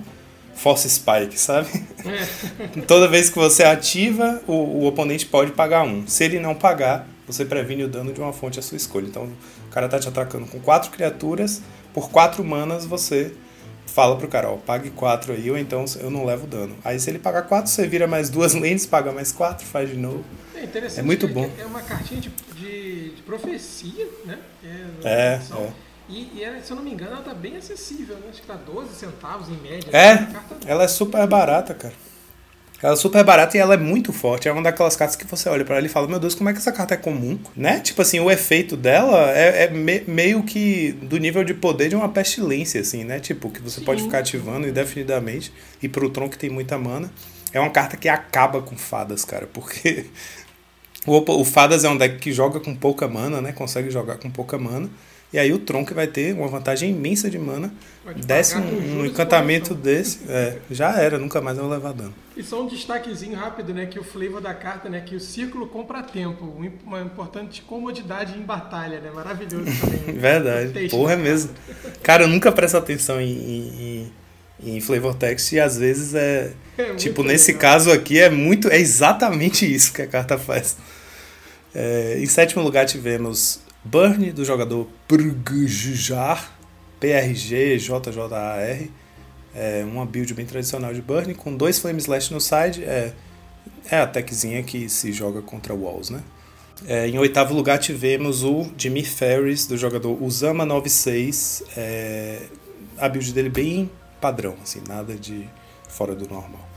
Force 0.53 0.87
Spike, 0.89 1.39
sabe? 1.39 1.69
Toda 2.85 3.07
vez 3.07 3.29
que 3.29 3.37
você 3.39 3.63
ativa, 3.63 4.41
o, 4.45 4.51
o 4.53 4.85
oponente 4.85 5.25
pode 5.25 5.51
pagar 5.51 5.83
um. 5.83 6.05
Se 6.05 6.25
ele 6.25 6.39
não 6.41 6.53
pagar, 6.53 7.07
você 7.25 7.45
previne 7.45 7.85
o 7.85 7.87
dano 7.87 8.11
de 8.11 8.19
uma 8.19 8.33
fonte 8.33 8.59
à 8.59 8.61
sua 8.61 8.75
escolha. 8.75 9.05
Então 9.07 9.23
o 9.67 9.71
cara 9.71 9.87
tá 9.87 9.97
te 9.97 10.09
atacando 10.09 10.45
com 10.47 10.59
quatro 10.59 10.91
criaturas, 10.91 11.61
por 11.93 12.09
quatro 12.11 12.43
manas 12.43 12.85
você 12.85 13.31
fala 13.93 14.15
pro 14.17 14.27
cara, 14.27 14.49
ó, 14.49 14.57
pague 14.57 14.89
quatro 14.89 15.33
aí, 15.33 15.49
ou 15.51 15.57
então 15.57 15.85
eu 15.99 16.09
não 16.09 16.25
levo 16.25 16.47
dano. 16.47 16.75
Aí 16.83 16.99
se 16.99 17.09
ele 17.09 17.19
pagar 17.19 17.43
quatro, 17.43 17.69
você 17.69 17.87
vira 17.87 18.07
mais 18.07 18.29
duas 18.29 18.53
lentes, 18.55 18.85
paga 18.85 19.11
mais 19.11 19.31
quatro, 19.31 19.65
faz 19.65 19.89
de 19.89 19.97
novo. 19.97 20.23
É 20.55 20.63
interessante. 20.63 20.99
É 20.99 21.03
muito 21.03 21.27
bom. 21.27 21.49
É 21.59 21.65
uma 21.65 21.81
cartinha 21.81 22.21
de, 22.21 22.29
de, 22.55 23.09
de 23.15 23.21
profecia, 23.23 24.07
né? 24.25 24.39
Que 25.01 25.07
É, 25.07 25.29
tradução. 25.37 25.57
é. 25.63 25.69
E, 26.09 26.31
e 26.35 26.43
ela, 26.43 26.61
se 26.61 26.71
eu 26.71 26.75
não 26.75 26.83
me 26.83 26.91
engano, 26.91 27.11
ela 27.13 27.21
tá 27.21 27.33
bem 27.33 27.55
acessível, 27.55 28.15
né? 28.17 28.23
Acho 28.29 28.41
que 28.41 28.47
tá 28.47 28.55
12 28.55 28.93
centavos 28.95 29.47
em 29.49 29.55
média. 29.61 29.89
É, 29.93 30.17
carta- 30.17 30.57
ela 30.65 30.83
é 30.83 30.87
super 30.87 31.25
barata, 31.27 31.73
cara. 31.73 31.93
Ela 32.81 32.93
é 32.93 32.95
super 32.95 33.23
barata 33.23 33.55
e 33.55 33.59
ela 33.59 33.75
é 33.75 33.77
muito 33.77 34.11
forte. 34.11 34.47
É 34.47 34.51
uma 34.51 34.61
daquelas 34.63 34.95
cartas 34.95 35.15
que 35.15 35.25
você 35.25 35.47
olha 35.49 35.63
pra 35.63 35.77
ela 35.77 35.85
e 35.85 35.89
fala: 35.89 36.07
Meu 36.07 36.19
Deus, 36.19 36.33
como 36.33 36.49
é 36.49 36.53
que 36.53 36.59
essa 36.59 36.71
carta 36.71 36.95
é 36.95 36.97
comum? 36.97 37.37
Né? 37.55 37.79
Tipo 37.79 38.01
assim, 38.01 38.19
o 38.19 38.31
efeito 38.31 38.75
dela 38.75 39.31
é, 39.31 39.65
é 39.65 39.69
me- 39.69 40.03
meio 40.07 40.41
que 40.43 40.91
do 41.03 41.17
nível 41.17 41.43
de 41.43 41.53
poder 41.53 41.89
de 41.89 41.95
uma 41.95 42.09
pestilência, 42.09 42.81
assim, 42.81 43.03
né? 43.03 43.19
Tipo, 43.19 43.49
que 43.49 43.61
você 43.61 43.81
pode 43.81 44.01
Sim. 44.01 44.07
ficar 44.07 44.19
ativando 44.19 44.67
indefinidamente. 44.67 45.53
E 45.81 45.87
pro 45.87 46.09
Tron 46.09 46.27
que 46.29 46.37
tem 46.37 46.49
muita 46.49 46.77
mana. 46.77 47.11
É 47.53 47.59
uma 47.59 47.69
carta 47.69 47.97
que 47.97 48.09
acaba 48.09 48.61
com 48.61 48.75
fadas, 48.77 49.23
cara, 49.25 49.47
porque. 49.51 50.05
O, 51.07 51.17
o 51.41 51.43
Fadas 51.43 51.83
é 51.83 51.89
um 51.89 51.97
deck 51.97 52.19
que 52.19 52.31
joga 52.31 52.59
com 52.59 52.75
pouca 52.75 53.07
mana, 53.07 53.41
né? 53.41 53.51
Consegue 53.51 53.89
jogar 53.89 54.17
com 54.17 54.29
pouca 54.29 54.59
mana. 54.59 54.87
E 55.33 55.39
aí 55.39 55.53
o 55.53 55.59
Tron 55.59 55.85
que 55.85 55.93
vai 55.93 56.07
ter 56.07 56.33
uma 56.33 56.47
vantagem 56.47 56.89
imensa 56.89 57.29
de 57.29 57.39
mana. 57.39 57.73
Pode 58.03 58.21
Desce 58.21 58.57
um, 58.57 58.99
um 58.99 59.05
encantamento 59.05 59.73
desse, 59.73 60.19
é, 60.27 60.57
já 60.69 60.99
era, 60.99 61.17
nunca 61.17 61.39
mais 61.39 61.57
vai 61.57 61.67
levar 61.67 61.93
dano. 61.93 62.13
E 62.35 62.43
só 62.43 62.63
um 62.63 62.67
destaquezinho 62.67 63.37
rápido, 63.37 63.73
né? 63.73 63.85
Que 63.85 63.97
o 63.97 64.03
flavor 64.03 64.41
da 64.41 64.53
carta, 64.53 64.89
né? 64.89 65.01
Que 65.01 65.15
o 65.15 65.19
círculo 65.19 65.67
compra 65.67 66.03
tempo. 66.03 66.43
um 66.43 66.69
Uma 66.85 67.01
importante 67.01 67.61
comodidade 67.61 68.37
em 68.37 68.41
batalha, 68.41 68.99
né? 68.99 69.09
Maravilhoso 69.13 69.65
também. 69.79 70.17
Verdade, 70.17 70.89
porra 70.89 71.13
é 71.13 71.17
mesmo. 71.17 71.51
Cara, 72.03 72.23
eu 72.23 72.27
nunca 72.27 72.51
presto 72.51 72.75
atenção 72.75 73.21
em, 73.21 74.11
em, 74.61 74.75
em, 74.75 74.81
flavor 74.81 75.15
text 75.15 75.53
e 75.53 75.59
às 75.59 75.77
vezes 75.77 76.13
é. 76.13 76.51
É 76.77 76.95
tipo, 76.95 77.21
nesse 77.21 77.51
legal. 77.51 77.73
caso 77.73 77.91
aqui 77.91 78.17
é 78.19 78.29
muito. 78.29 78.69
É 78.69 78.77
exatamente 78.77 79.65
isso 79.71 79.93
que 79.93 80.01
a 80.01 80.07
carta 80.07 80.37
faz. 80.37 80.77
É, 81.75 82.17
em 82.17 82.25
sétimo 82.25 82.63
lugar 82.63 82.85
tivemos 82.85 83.61
Burn, 83.83 84.31
do 84.31 84.45
jogador 84.45 84.87
Prgjar, 85.07 86.51
PRG, 86.99 87.77
JJAR. 87.77 88.87
É 89.53 89.83
uma 89.83 90.05
build 90.05 90.33
bem 90.33 90.45
tradicional 90.45 90.93
de 90.93 91.01
Burn, 91.01 91.33
com 91.33 91.55
dois 91.55 91.79
Flame 91.79 91.99
Slash 91.99 92.33
no 92.33 92.39
side. 92.39 92.83
É, 92.83 93.13
é 93.89 93.99
a 93.99 94.07
techzinha 94.07 94.63
que 94.63 94.87
se 94.87 95.11
joga 95.11 95.41
contra 95.41 95.73
walls, 95.73 96.09
né? 96.09 96.23
É, 96.87 97.07
em 97.07 97.19
oitavo 97.19 97.53
lugar 97.53 97.77
tivemos 97.77 98.43
o 98.43 98.67
Jimmy 98.77 99.03
Ferris, 99.03 99.65
do 99.67 99.77
jogador 99.77 100.21
Usama 100.21 100.65
96. 100.65 101.63
É, 101.75 102.43
a 102.97 103.09
build 103.09 103.33
dele 103.33 103.49
bem 103.49 103.89
padrão, 104.19 104.55
assim, 104.63 104.81
nada 104.87 105.15
de 105.15 105.49
fora 105.89 106.15
do 106.15 106.27
normal. 106.27 106.70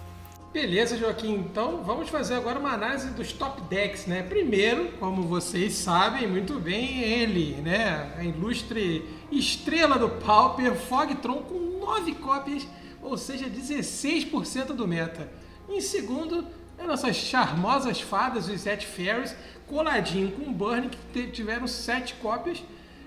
Beleza, 0.54 0.96
Joaquim. 0.96 1.34
Então 1.34 1.82
vamos 1.82 2.08
fazer 2.08 2.34
agora 2.34 2.60
uma 2.60 2.70
análise 2.70 3.10
dos 3.10 3.32
top 3.32 3.62
decks, 3.62 4.06
né? 4.06 4.22
Primeiro, 4.22 4.92
como 5.00 5.24
vocês 5.24 5.74
sabem 5.74 6.28
muito 6.28 6.60
bem, 6.60 7.00
ele, 7.00 7.60
né? 7.60 8.14
A 8.16 8.22
ilustre 8.22 9.04
estrela 9.32 9.98
do 9.98 10.08
Pauper, 10.08 10.76
Fogtron, 10.76 11.42
com 11.42 11.80
9 11.80 12.14
cópias, 12.14 12.64
ou 13.02 13.18
seja, 13.18 13.50
16% 13.50 14.66
do 14.66 14.86
meta. 14.86 15.28
Em 15.68 15.80
segundo, 15.80 16.46
As 16.78 16.86
nossas 16.86 17.16
charmosas 17.16 18.00
fadas, 18.00 18.48
os 18.48 18.60
Sete 18.60 18.86
Fairies, 18.86 19.34
coladinho 19.66 20.32
com 20.32 20.52
Burn, 20.52 20.90
que 21.12 21.26
tiveram 21.28 21.66
sete 21.66 22.14
cópias, 22.14 22.62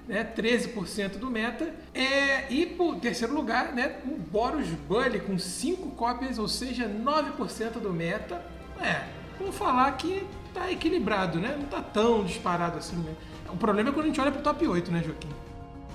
né, 0.08 0.24
13% 0.36 1.18
do 1.18 1.30
meta. 1.30 1.74
É, 1.94 2.52
e 2.52 2.66
por 2.66 2.96
terceiro 2.98 3.34
lugar, 3.34 3.74
né, 3.74 3.98
o 4.06 4.18
Boros 4.18 4.68
Bully 4.88 5.20
com 5.20 5.38
5 5.38 5.92
cópias, 5.92 6.40
ou 6.40 6.48
seja, 6.48 6.88
9% 6.88 7.80
do 7.80 7.92
meta. 7.92 8.42
É, 8.82 9.04
vamos 9.40 9.56
falar 9.56 9.92
que 9.98 10.26
tá 10.54 10.72
equilibrado, 10.72 11.40
né? 11.40 11.56
Não 11.58 11.66
tá 11.66 11.82
tão 11.82 12.24
disparado 12.24 12.78
assim, 12.78 12.96
né? 12.98 13.14
O 13.50 13.58
problema 13.58 13.90
é 13.90 13.94
quando 13.94 14.06
a 14.06 14.08
gente 14.08 14.20
olha 14.20 14.32
pro 14.32 14.42
top 14.42 14.68
8, 14.68 14.92
né, 14.92 15.04
Joaquim? 15.06 15.30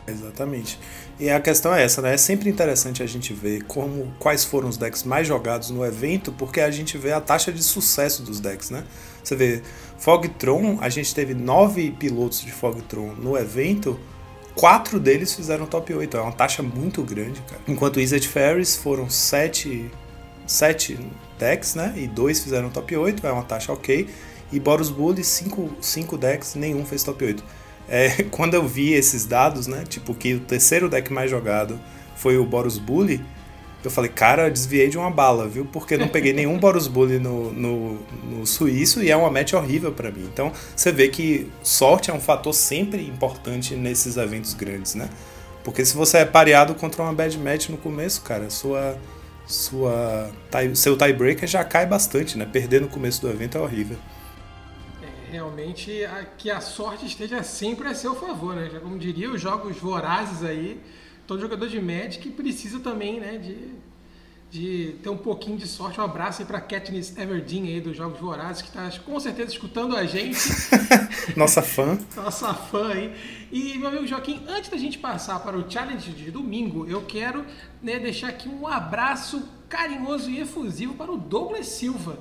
Exatamente. 0.07 0.79
E 1.19 1.31
a 1.31 1.41
questão 1.41 1.73
é 1.75 1.85
essa, 1.85 2.03
né? 2.03 2.15
É 2.15 2.17
sempre 2.17 2.49
interessante 2.49 3.03
a 3.03 3.07
gente 3.07 3.33
ver 3.33 3.63
como 3.65 4.13
quais 4.19 4.45
foram 4.45 4.69
os 4.69 4.77
decks 4.77 5.05
mais 5.05 5.29
jogados 5.29 5.71
no 5.71 5.85
evento, 5.85 6.33
porque 6.33 6.61
a 6.61 6.71
gente 6.71 6.99
vê 6.99 7.13
a 7.13 7.21
taxa 7.21 7.53
de 7.53 7.63
sucesso 7.63 8.23
dos 8.23 8.41
decks, 8.41 8.71
né? 8.71 8.85
Você 9.23 9.37
vê 9.37 9.63
Fogtron, 9.99 10.79
a 10.81 10.89
gente 10.89 11.15
teve 11.15 11.35
nove 11.35 11.93
pilotos 11.93 12.43
de 12.43 12.51
Fogtron 12.51 13.15
no 13.19 13.37
evento, 13.37 13.99
quatro 14.55 14.99
deles 14.99 15.35
fizeram 15.35 15.67
top 15.67 15.95
8, 15.95 16.17
é 16.17 16.21
uma 16.21 16.33
taxa 16.33 16.63
muito 16.63 17.03
grande, 17.03 17.41
cara. 17.43 17.61
Enquanto 17.69 18.01
Izzet 18.01 18.27
Ferris 18.27 18.77
foram 18.77 19.09
sete, 19.09 19.91
sete 20.47 20.99
decks, 21.39 21.75
né? 21.75 21.95
E 21.97 22.07
dois 22.07 22.43
fizeram 22.43 22.69
top 22.71 22.97
8, 22.97 23.27
é 23.27 23.33
uma 23.33 23.45
taxa 23.45 23.73
ok. 23.73 24.09
E 24.53 24.61
Boros 24.61 24.91
Bully, 24.91 25.25
cinco, 25.25 25.71
cinco 25.81 26.19
decks, 26.19 26.55
nenhum 26.55 26.85
fez 26.85 27.03
top 27.03 27.25
8. 27.25 27.45
É, 27.89 28.25
quando 28.31 28.55
eu 28.55 28.67
vi 28.67 28.93
esses 28.93 29.25
dados, 29.25 29.67
né? 29.67 29.85
Tipo, 29.89 30.15
que 30.15 30.35
o 30.35 30.41
terceiro 30.41 30.89
deck 30.89 31.13
mais 31.13 31.31
jogado 31.31 31.81
foi 32.17 32.37
o 32.37 32.45
Boros 32.45 32.79
Bully, 32.79 33.25
eu 33.89 33.91
falei, 33.91 34.11
cara, 34.11 34.47
eu 34.47 34.51
desviei 34.51 34.89
de 34.89 34.97
uma 34.99 35.11
bala, 35.11 35.49
viu? 35.49 35.65
Porque 35.65 35.97
não 35.97 36.09
peguei 36.09 36.33
nenhum 36.33 36.59
Boros 36.61 36.87
Bully 36.89 37.19
no, 37.19 37.53
no, 37.53 37.99
no 38.25 38.47
suíço 38.47 39.03
e 39.03 39.11
é 39.11 39.17
uma 39.17 39.31
match 39.31 39.53
horrível 39.55 39.93
pra 39.93 40.11
mim. 40.11 40.25
Então, 40.33 40.53
você 40.75 40.93
vê 40.93 41.09
que 41.09 41.51
sorte 41.63 42.11
é 42.11 42.15
um 42.15 42.21
fator 42.21 42.53
sempre 42.55 43.07
importante 43.07 43.75
nesses 43.75 44.17
eventos 44.17 44.55
grandes, 44.55 44.95
né? 44.95 45.09
Porque 45.65 45.85
se 45.85 45.95
você 45.97 46.19
é 46.19 46.25
pareado 46.25 46.75
contra 46.75 47.03
uma 47.03 47.13
bad 47.13 47.37
match 47.39 47.69
no 47.69 47.77
começo, 47.77 48.23
cara, 48.23 48.51
sua 48.51 48.97
sua 49.47 50.31
tie- 50.51 50.75
seu 50.77 50.97
tiebreaker 50.97 51.49
já 51.49 51.65
cai 51.65 51.85
bastante, 51.87 52.39
né? 52.39 52.47
Perder 52.47 52.81
no 52.81 52.89
começo 52.89 53.21
do 53.21 53.29
evento 53.29 53.59
é 53.59 53.61
horrível. 53.61 53.99
É, 55.01 55.33
realmente 55.33 56.05
a- 56.05 56.25
que 56.39 56.51
a 56.51 56.61
sorte 56.61 57.07
esteja 57.07 57.43
sempre 57.43 57.89
a 57.89 57.95
seu 57.95 58.15
favor, 58.15 58.55
né? 58.55 58.69
Já 58.71 58.81
como 58.81 58.99
diria 58.99 59.31
os 59.31 59.41
jogos 59.41 59.77
vorazes 59.79 60.43
aí, 60.45 60.81
todo 61.27 61.41
jogador 61.41 61.69
de 61.69 61.81
Magic 61.81 62.29
precisa 62.31 62.81
também, 62.81 63.21
né, 63.21 63.39
de, 63.39 63.57
de 64.51 64.97
ter 65.03 65.09
um 65.09 65.17
pouquinho 65.17 65.57
de 65.57 65.67
sorte. 65.67 66.01
Um 66.01 66.05
abraço 66.05 66.43
aí 66.43 66.47
pra 66.47 66.61
Katniss 66.61 67.17
Everdeen 67.17 67.69
aí 67.69 67.81
dos 67.81 67.97
Jogos 67.97 68.19
Vorazes, 68.21 68.63
que 68.63 68.71
tá 68.71 68.91
com 69.05 69.19
certeza 69.21 69.53
escutando 69.53 69.97
a 69.97 70.05
gente, 70.05 70.39
Nossa 71.37 71.63
fã. 71.63 71.99
nossa 72.17 72.53
fã 72.55 72.93
aí. 72.93 73.15
E, 73.51 73.79
meu 73.79 73.89
amigo 73.89 74.07
Joaquim, 74.07 74.43
antes 74.49 74.71
da 74.71 74.77
gente 74.77 74.99
passar 74.99 75.39
para 75.41 75.57
o 75.57 75.71
challenge 75.71 76.11
de 76.13 76.31
domingo, 76.31 76.87
eu 76.89 77.03
quero 77.03 77.45
né, 77.83 77.99
deixar 77.99 78.29
aqui 78.29 78.49
um 78.49 78.67
abraço 78.67 79.43
carinhoso 79.69 80.31
e 80.31 80.41
efusivo 80.41 80.95
para 80.95 81.11
o 81.11 81.17
Douglas 81.17 81.67
Silva, 81.67 82.19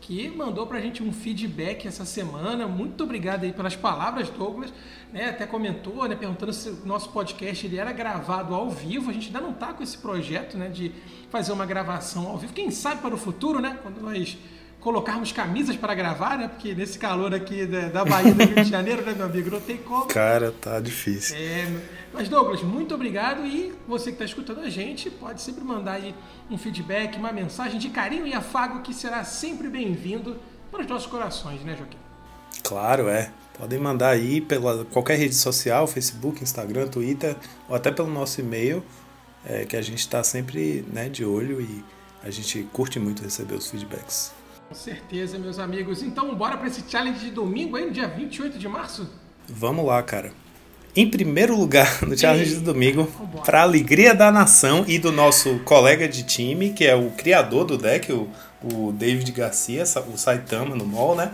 que 0.00 0.28
mandou 0.28 0.66
pra 0.66 0.80
gente 0.80 1.02
um 1.02 1.12
feedback 1.12 1.86
essa 1.86 2.04
semana. 2.04 2.66
Muito 2.66 3.04
obrigado 3.04 3.44
aí 3.44 3.52
pelas 3.52 3.76
palavras, 3.76 4.28
Douglas. 4.30 4.72
Né, 5.12 5.30
até 5.30 5.46
comentou, 5.46 6.06
né, 6.06 6.14
perguntando 6.14 6.52
se 6.52 6.68
o 6.68 6.82
nosso 6.84 7.10
podcast 7.10 7.66
ele 7.66 7.78
era 7.78 7.92
gravado 7.92 8.54
ao 8.54 8.70
vivo. 8.70 9.10
A 9.10 9.12
gente 9.12 9.26
ainda 9.28 9.40
não 9.40 9.52
tá 9.52 9.72
com 9.72 9.82
esse 9.82 9.96
projeto 9.98 10.56
né, 10.56 10.68
de 10.68 10.92
fazer 11.30 11.52
uma 11.52 11.66
gravação 11.66 12.26
ao 12.28 12.38
vivo. 12.38 12.52
Quem 12.52 12.70
sabe 12.70 13.00
para 13.00 13.14
o 13.14 13.18
futuro, 13.18 13.60
né? 13.60 13.78
Quando 13.82 14.00
nós 14.00 14.36
colocarmos 14.80 15.32
camisas 15.32 15.76
para 15.76 15.94
gravar, 15.94 16.38
né? 16.38 16.48
Porque 16.48 16.74
nesse 16.74 16.98
calor 16.98 17.34
aqui 17.34 17.66
da, 17.66 17.88
da 17.88 18.04
Bahia 18.04 18.32
do 18.32 18.44
Rio 18.44 18.64
de 18.64 18.70
Janeiro, 18.70 19.02
né, 19.02 19.14
meu 19.14 19.26
amigo? 19.26 19.50
Não 19.50 19.60
tem 19.60 19.76
como. 19.76 20.06
Cara, 20.06 20.52
tá 20.52 20.80
difícil. 20.80 21.36
É, 21.36 21.66
mas 22.18 22.28
Douglas, 22.28 22.64
muito 22.64 22.96
obrigado 22.96 23.46
e 23.46 23.72
você 23.86 24.06
que 24.06 24.16
está 24.16 24.24
escutando 24.24 24.58
a 24.58 24.68
gente 24.68 25.08
pode 25.08 25.40
sempre 25.40 25.62
mandar 25.62 25.92
aí 25.92 26.12
um 26.50 26.58
feedback, 26.58 27.16
uma 27.16 27.30
mensagem 27.30 27.78
de 27.78 27.90
carinho 27.90 28.26
e 28.26 28.34
afago 28.34 28.82
que 28.82 28.92
será 28.92 29.22
sempre 29.22 29.68
bem-vindo 29.68 30.36
para 30.68 30.80
os 30.80 30.86
nossos 30.88 31.06
corações, 31.06 31.62
né, 31.62 31.76
Joaquim? 31.78 31.96
Claro, 32.64 33.08
é. 33.08 33.30
Podem 33.56 33.78
mandar 33.78 34.08
aí 34.08 34.40
pela 34.40 34.84
qualquer 34.86 35.16
rede 35.16 35.36
social, 35.36 35.86
Facebook, 35.86 36.42
Instagram, 36.42 36.88
Twitter, 36.88 37.36
ou 37.68 37.76
até 37.76 37.92
pelo 37.92 38.10
nosso 38.10 38.40
e-mail, 38.40 38.82
é, 39.46 39.64
que 39.64 39.76
a 39.76 39.82
gente 39.82 40.00
está 40.00 40.24
sempre 40.24 40.84
né, 40.92 41.08
de 41.08 41.24
olho 41.24 41.60
e 41.60 41.84
a 42.24 42.30
gente 42.30 42.64
curte 42.72 42.98
muito 42.98 43.22
receber 43.22 43.54
os 43.54 43.70
feedbacks. 43.70 44.32
Com 44.68 44.74
certeza, 44.74 45.38
meus 45.38 45.60
amigos. 45.60 46.02
Então, 46.02 46.34
bora 46.34 46.56
para 46.56 46.66
esse 46.66 46.82
challenge 46.90 47.20
de 47.20 47.30
domingo 47.30 47.76
aí, 47.76 47.86
no 47.86 47.92
dia 47.92 48.08
28 48.08 48.58
de 48.58 48.66
março? 48.66 49.08
Vamos 49.48 49.86
lá, 49.86 50.02
cara. 50.02 50.32
Em 50.98 51.08
primeiro 51.08 51.56
lugar, 51.56 52.02
no 52.04 52.18
challenge 52.18 52.56
de 52.56 52.60
domingo, 52.60 53.04
Vambora. 53.04 53.44
para 53.44 53.62
alegria 53.62 54.12
da 54.12 54.32
nação 54.32 54.84
e 54.88 54.98
do 54.98 55.12
nosso 55.12 55.60
colega 55.60 56.08
de 56.08 56.24
time, 56.24 56.70
que 56.70 56.84
é 56.84 56.96
o 56.96 57.10
criador 57.10 57.64
do 57.64 57.78
deck, 57.78 58.12
o, 58.12 58.28
o 58.64 58.90
David 58.90 59.30
Garcia, 59.30 59.84
o 60.12 60.18
Saitama 60.18 60.74
no 60.74 60.84
mall, 60.84 61.14
né? 61.14 61.30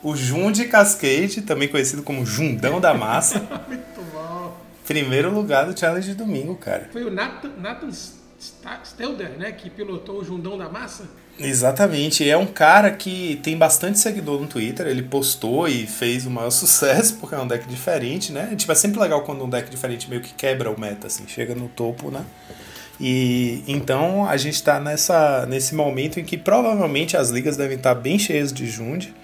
O 0.00 0.14
Jundi 0.14 0.66
Cascade, 0.66 1.42
também 1.42 1.66
conhecido 1.66 2.04
como 2.04 2.24
Jundão 2.24 2.80
da 2.80 2.94
Massa. 2.94 3.40
Muito 3.66 4.00
bom. 4.12 4.56
primeiro 4.86 5.34
lugar 5.34 5.66
do 5.66 5.76
challenge 5.76 6.10
de 6.10 6.14
domingo, 6.14 6.54
cara. 6.54 6.88
Foi 6.92 7.02
o 7.02 7.10
Nathan, 7.10 7.50
Nathan 7.58 7.90
Stelder, 8.84 9.30
né, 9.30 9.50
que 9.50 9.68
pilotou 9.68 10.20
o 10.20 10.24
Jundão 10.24 10.56
da 10.56 10.68
Massa. 10.68 11.08
Exatamente, 11.42 12.28
é 12.28 12.36
um 12.36 12.46
cara 12.46 12.90
que 12.90 13.40
tem 13.42 13.56
bastante 13.56 13.98
seguidor 13.98 14.38
no 14.38 14.46
Twitter, 14.46 14.86
ele 14.86 15.02
postou 15.02 15.66
e 15.66 15.86
fez 15.86 16.26
o 16.26 16.30
maior 16.30 16.50
sucesso, 16.52 17.16
porque 17.16 17.34
é 17.34 17.38
um 17.38 17.46
deck 17.46 17.66
diferente, 17.66 18.30
né? 18.30 18.54
Tipo, 18.54 18.72
é 18.72 18.74
sempre 18.74 19.00
legal 19.00 19.22
quando 19.22 19.42
um 19.42 19.48
deck 19.48 19.70
diferente 19.70 20.08
meio 20.10 20.20
que 20.20 20.34
quebra 20.34 20.70
o 20.70 20.78
meta, 20.78 21.06
assim, 21.06 21.24
chega 21.26 21.54
no 21.54 21.66
topo, 21.68 22.10
né? 22.10 22.26
E 23.00 23.64
então 23.66 24.28
a 24.28 24.36
gente 24.36 24.62
tá 24.62 24.78
nessa, 24.78 25.46
nesse 25.46 25.74
momento 25.74 26.20
em 26.20 26.24
que 26.24 26.36
provavelmente 26.36 27.16
as 27.16 27.30
ligas 27.30 27.56
devem 27.56 27.78
estar 27.78 27.94
bem 27.94 28.18
cheias 28.18 28.52
de 28.52 28.66
Jund. 28.66 29.14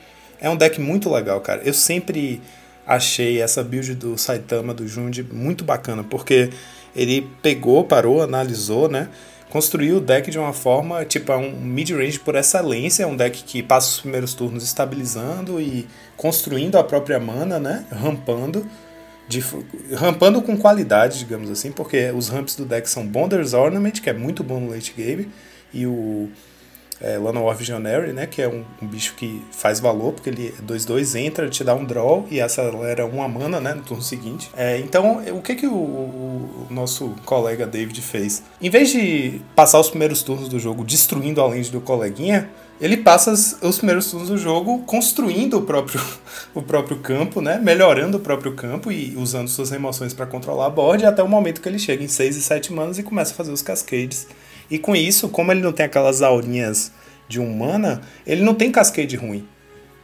É 0.40 0.48
um 0.48 0.56
deck 0.56 0.80
muito 0.80 1.12
legal, 1.12 1.38
cara. 1.42 1.60
Eu 1.62 1.74
sempre 1.74 2.40
achei 2.86 3.42
essa 3.42 3.62
build 3.62 3.94
do 3.94 4.16
Saitama 4.16 4.72
do 4.72 4.88
Jund 4.88 5.22
muito 5.30 5.64
bacana, 5.64 6.02
porque 6.02 6.48
ele 6.94 7.28
pegou, 7.42 7.84
parou, 7.84 8.22
analisou, 8.22 8.88
né? 8.88 9.10
Construiu 9.56 9.96
o 9.96 10.00
deck 10.02 10.30
de 10.30 10.38
uma 10.38 10.52
forma, 10.52 11.02
tipo, 11.06 11.32
é 11.32 11.36
um 11.38 11.50
mid-range 11.50 12.20
por 12.20 12.34
excelência, 12.34 13.04
é 13.04 13.06
um 13.06 13.16
deck 13.16 13.42
que 13.42 13.62
passa 13.62 13.88
os 13.88 14.00
primeiros 14.00 14.34
turnos 14.34 14.62
estabilizando 14.62 15.58
e 15.58 15.88
construindo 16.14 16.76
a 16.76 16.84
própria 16.84 17.18
mana, 17.18 17.58
né? 17.58 17.86
Rampando. 17.90 18.66
De, 19.26 19.42
rampando 19.94 20.42
com 20.42 20.58
qualidade, 20.58 21.18
digamos 21.20 21.50
assim, 21.50 21.72
porque 21.72 22.10
os 22.10 22.28
ramps 22.28 22.54
do 22.54 22.66
deck 22.66 22.86
são 22.86 23.06
Bonder's 23.06 23.54
Ornament, 23.54 24.02
que 24.02 24.10
é 24.10 24.12
muito 24.12 24.44
bom 24.44 24.60
no 24.60 24.70
late 24.70 24.92
game, 24.94 25.26
e 25.72 25.86
o 25.86 26.28
é, 27.00 27.18
Llanowar 27.18 27.56
Visionary, 27.56 28.12
né, 28.12 28.26
que 28.26 28.40
é 28.40 28.48
um, 28.48 28.64
um, 28.80 28.86
bicho 28.86 29.14
que 29.14 29.42
faz 29.50 29.80
valor, 29.80 30.12
porque 30.12 30.30
ele 30.30 30.54
2-2 30.66 31.18
entra, 31.18 31.48
te 31.48 31.62
dá 31.62 31.74
um 31.74 31.84
draw 31.84 32.26
e 32.30 32.40
acelera 32.40 33.04
uma 33.04 33.28
mana 33.28 33.60
né, 33.60 33.74
no 33.74 33.82
turno 33.82 34.02
seguinte. 34.02 34.50
É, 34.56 34.78
então, 34.78 35.22
o 35.32 35.42
que, 35.42 35.54
que 35.54 35.66
o, 35.66 35.74
o, 35.74 36.66
nosso 36.70 37.14
colega 37.24 37.66
David 37.66 38.00
fez? 38.00 38.42
Em 38.60 38.70
vez 38.70 38.90
de 38.90 39.40
passar 39.54 39.78
os 39.78 39.90
primeiros 39.90 40.22
turnos 40.22 40.48
do 40.48 40.58
jogo 40.58 40.84
destruindo 40.84 41.40
a 41.40 41.46
land 41.46 41.70
do 41.70 41.80
coleguinha, 41.80 42.48
ele 42.80 42.98
passa 42.98 43.32
os 43.32 43.78
primeiros 43.78 44.10
turnos 44.10 44.28
do 44.28 44.36
jogo 44.36 44.80
construindo 44.80 45.58
o 45.58 45.62
próprio, 45.62 46.00
o 46.54 46.62
próprio 46.62 46.98
campo, 46.98 47.40
né? 47.40 47.58
melhorando 47.62 48.18
o 48.18 48.20
próprio 48.20 48.54
campo 48.54 48.92
e 48.92 49.14
usando 49.16 49.48
suas 49.48 49.70
remoções 49.70 50.12
para 50.12 50.26
controlar 50.26 50.66
a 50.66 50.70
board 50.70 51.04
até 51.06 51.22
o 51.22 51.28
momento 51.28 51.60
que 51.60 51.68
ele 51.68 51.78
chega 51.78 52.04
em 52.04 52.08
6 52.08 52.36
e 52.36 52.42
7 52.42 52.72
manas 52.72 52.98
e 52.98 53.02
começa 53.02 53.32
a 53.32 53.36
fazer 53.36 53.52
os 53.52 53.62
cascades. 53.62 54.26
E 54.70 54.78
com 54.78 54.94
isso, 54.94 55.28
como 55.28 55.52
ele 55.52 55.60
não 55.60 55.72
tem 55.72 55.86
aquelas 55.86 56.22
aurinhas 56.22 56.92
de 57.28 57.40
um 57.40 57.56
mana, 57.56 58.00
ele 58.26 58.42
não 58.42 58.54
tem 58.54 58.70
cascade 58.70 59.16
ruim. 59.16 59.46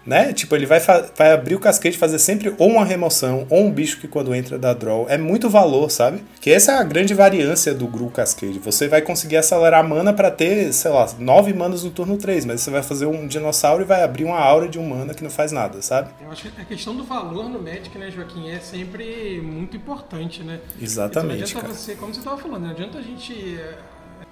Né? 0.05 0.33
Tipo, 0.33 0.57
ele 0.57 0.67
vai, 0.67 0.81
vai 0.81 1.31
abrir 1.31 1.55
o 1.55 1.61
cascade 1.61 1.97
fazer 1.97 2.19
sempre 2.19 2.53
ou 2.59 2.69
uma 2.71 2.85
remoção 2.85 3.47
ou 3.49 3.65
um 3.65 3.71
bicho 3.71 4.01
que 4.01 4.09
quando 4.09 4.35
entra 4.35 4.59
dá 4.59 4.75
draw. 4.75 5.07
É 5.09 5.17
muito 5.17 5.49
valor, 5.49 5.89
sabe? 5.93 6.25
Que 6.41 6.51
essa 6.51 6.73
é 6.73 6.75
a 6.79 6.83
grande 6.83 7.15
variância 7.15 7.73
do 7.73 7.87
Gru 7.87 8.11
Cascade. 8.11 8.59
Você 8.59 8.89
vai 8.89 9.01
conseguir 9.01 9.37
acelerar 9.37 9.79
a 9.79 9.83
mana 9.89 10.13
para 10.13 10.29
ter, 10.29 10.73
sei 10.73 10.91
lá, 10.91 11.09
9 11.17 11.53
manas 11.53 11.85
no 11.85 11.91
turno 11.93 12.17
3, 12.17 12.45
mas 12.47 12.63
você 12.63 12.71
vai 12.73 12.83
fazer 12.83 13.07
um 13.07 13.29
dinossauro 13.29 13.83
e 13.83 13.87
vai 13.87 14.03
abrir 14.03 14.25
uma 14.25 14.41
aura 14.41 14.69
de 14.69 14.77
um 14.77 14.89
mana 14.89 15.15
que 15.15 15.23
não 15.23 15.31
faz 15.31 15.53
nada, 15.53 15.81
sabe? 15.81 16.11
Eu 16.21 16.33
acho 16.33 16.51
que 16.51 16.61
a 16.61 16.65
questão 16.65 16.97
do 16.97 17.05
valor 17.05 17.49
no 17.49 17.63
Magic, 17.63 17.97
né, 17.97 18.11
Joaquim, 18.11 18.51
é 18.51 18.59
sempre 18.59 19.41
muito 19.41 19.77
importante, 19.77 20.43
né? 20.43 20.59
Exatamente. 20.81 21.45
Então, 21.45 21.63
não 21.63 21.71
adianta 21.71 21.81
você, 21.81 21.95
como 21.95 22.13
você 22.13 22.19
estava 22.19 22.37
falando, 22.39 22.63
não 22.65 22.71
adianta 22.71 22.99
a 22.99 23.03
gente 23.03 23.57
eh, 23.57 23.79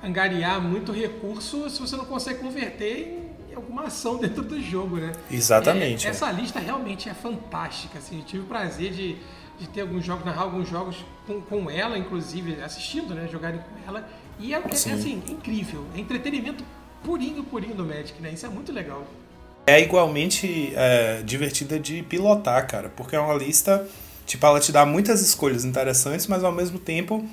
angariar 0.02 0.60
muito 0.60 0.92
recurso 0.92 1.68
se 1.68 1.80
você 1.80 1.96
não 1.96 2.04
consegue 2.04 2.40
converter 2.40 3.30
em 3.50 3.54
alguma 3.54 3.84
ação 3.84 4.16
dentro 4.16 4.42
do 4.42 4.60
jogo, 4.60 4.96
né? 4.96 5.12
Exatamente. 5.30 6.06
É, 6.06 6.10
essa 6.10 6.30
lista 6.30 6.58
realmente 6.58 7.08
é 7.08 7.14
fantástica. 7.14 7.98
Assim, 7.98 8.18
eu 8.18 8.24
tive 8.24 8.42
o 8.44 8.46
prazer 8.46 8.92
de, 8.92 9.16
de 9.58 9.68
ter 9.68 9.82
alguns 9.82 10.04
jogos, 10.04 10.24
narrar 10.24 10.42
alguns 10.42 10.68
jogos 10.68 11.04
com, 11.26 11.40
com 11.40 11.70
ela, 11.70 11.98
inclusive, 11.98 12.62
assistindo, 12.62 13.14
né? 13.14 13.28
Jogarem 13.30 13.60
com 13.60 13.88
ela. 13.88 14.08
E 14.38 14.54
é, 14.54 14.56
é, 14.56 14.92
assim, 14.92 15.22
incrível. 15.28 15.84
É 15.94 16.00
entretenimento 16.00 16.64
purinho, 17.04 17.42
purinho 17.44 17.74
do 17.74 17.84
Magic, 17.84 18.20
né? 18.22 18.30
Isso 18.32 18.46
é 18.46 18.48
muito 18.48 18.72
legal. 18.72 19.04
é 19.66 19.80
igualmente 19.80 20.72
é, 20.74 21.22
divertida 21.22 21.78
de 21.78 22.02
pilotar, 22.02 22.66
cara, 22.66 22.88
porque 22.88 23.14
é 23.14 23.20
uma 23.20 23.34
lista, 23.34 23.86
tipo, 24.26 24.44
ela 24.46 24.58
te 24.60 24.72
dá 24.72 24.86
muitas 24.86 25.20
escolhas 25.20 25.64
interessantes, 25.64 26.26
mas 26.26 26.42
ao 26.42 26.52
mesmo 26.52 26.78
tempo 26.78 27.24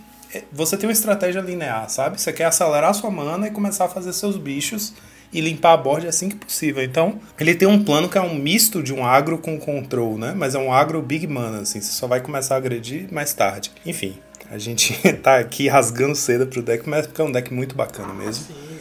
você 0.52 0.78
tem 0.78 0.88
uma 0.88 0.94
estratégia 0.94 1.42
linear, 1.42 1.90
sabe? 1.90 2.20
Você 2.20 2.34
quer 2.34 2.46
acelerar 2.46 2.94
sua 2.94 3.10
mana 3.10 3.48
e 3.48 3.52
começar 3.52 3.86
a 3.86 3.90
fazer 3.90 4.13
seus 4.13 4.38
bichos 4.38 4.94
e 5.32 5.42
limpar 5.42 5.74
a 5.74 5.78
board 5.78 6.08
assim 6.08 6.30
que 6.30 6.36
possível. 6.36 6.84
Então, 6.84 7.20
ele 7.40 7.56
tem 7.56 7.68
um 7.68 7.84
plano 7.84 8.10
que 8.10 8.18
é 8.18 8.22
um 8.22 8.36
misto 8.36 8.82
de 8.82 8.94
um 8.94 9.06
agro 9.06 9.38
com 9.38 9.60
control, 9.60 10.18
né? 10.18 10.34
Mas 10.36 10.56
é 10.56 10.60
um 10.60 10.72
agro 10.72 11.02
big 11.02 11.28
mana, 11.28 11.60
assim, 11.60 11.82
você 11.82 11.92
só 11.92 12.08
vai 12.08 12.22
começar 12.22 12.56
a 12.56 12.58
agredir 12.58 13.12
mais 13.12 13.34
tarde. 13.34 13.72
Enfim, 13.86 14.18
a 14.50 14.58
gente 14.58 14.94
tá 15.22 15.38
aqui 15.38 15.68
rasgando 15.68 16.16
seda 16.16 16.46
pro 16.46 16.62
deck, 16.62 16.88
mas 16.88 17.08
é 17.18 17.24
um 17.24 17.32
deck 17.32 17.54
muito 17.54 17.76
bacana 17.76 18.13
mesmo. 18.13 18.46
Sim, 18.46 18.54
sim. 18.54 18.77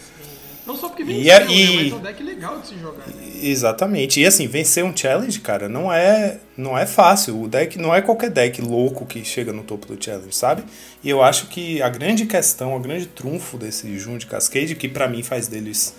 Não 0.66 0.76
só 0.76 0.88
porque 0.88 1.04
venceu, 1.04 1.22
E- 1.22 1.26
né, 1.26 1.46
e- 1.52 1.76
mas 1.84 1.92
é 1.92 1.94
um 1.94 1.98
deck 2.00 2.22
legal 2.22 2.58
de 2.60 2.66
se 2.66 2.78
jogar. 2.78 3.04
Exatamente. 3.40 4.20
E 4.20 4.26
assim, 4.26 4.46
vencer 4.46 4.84
um 4.84 4.96
challenge, 4.96 5.38
cara, 5.40 5.68
não 5.68 5.92
é 5.92 6.38
não 6.56 6.76
é 6.76 6.86
fácil. 6.86 7.40
O 7.40 7.46
deck 7.48 7.78
não 7.78 7.94
é 7.94 8.02
qualquer 8.02 8.30
deck 8.30 8.60
louco 8.60 9.06
que 9.06 9.24
chega 9.24 9.52
no 9.52 9.62
topo 9.62 9.86
do 9.86 10.02
challenge, 10.02 10.34
sabe? 10.34 10.64
E 11.04 11.08
eu 11.10 11.22
acho 11.22 11.46
que 11.46 11.80
a 11.82 11.88
grande 11.88 12.26
questão, 12.26 12.74
o 12.74 12.80
grande 12.80 13.06
trunfo 13.06 13.56
desse 13.56 13.98
Jun 13.98 14.18
de 14.18 14.26
Cascade, 14.26 14.74
que 14.74 14.88
pra 14.88 15.08
mim 15.08 15.22
faz 15.22 15.46
deles 15.46 15.94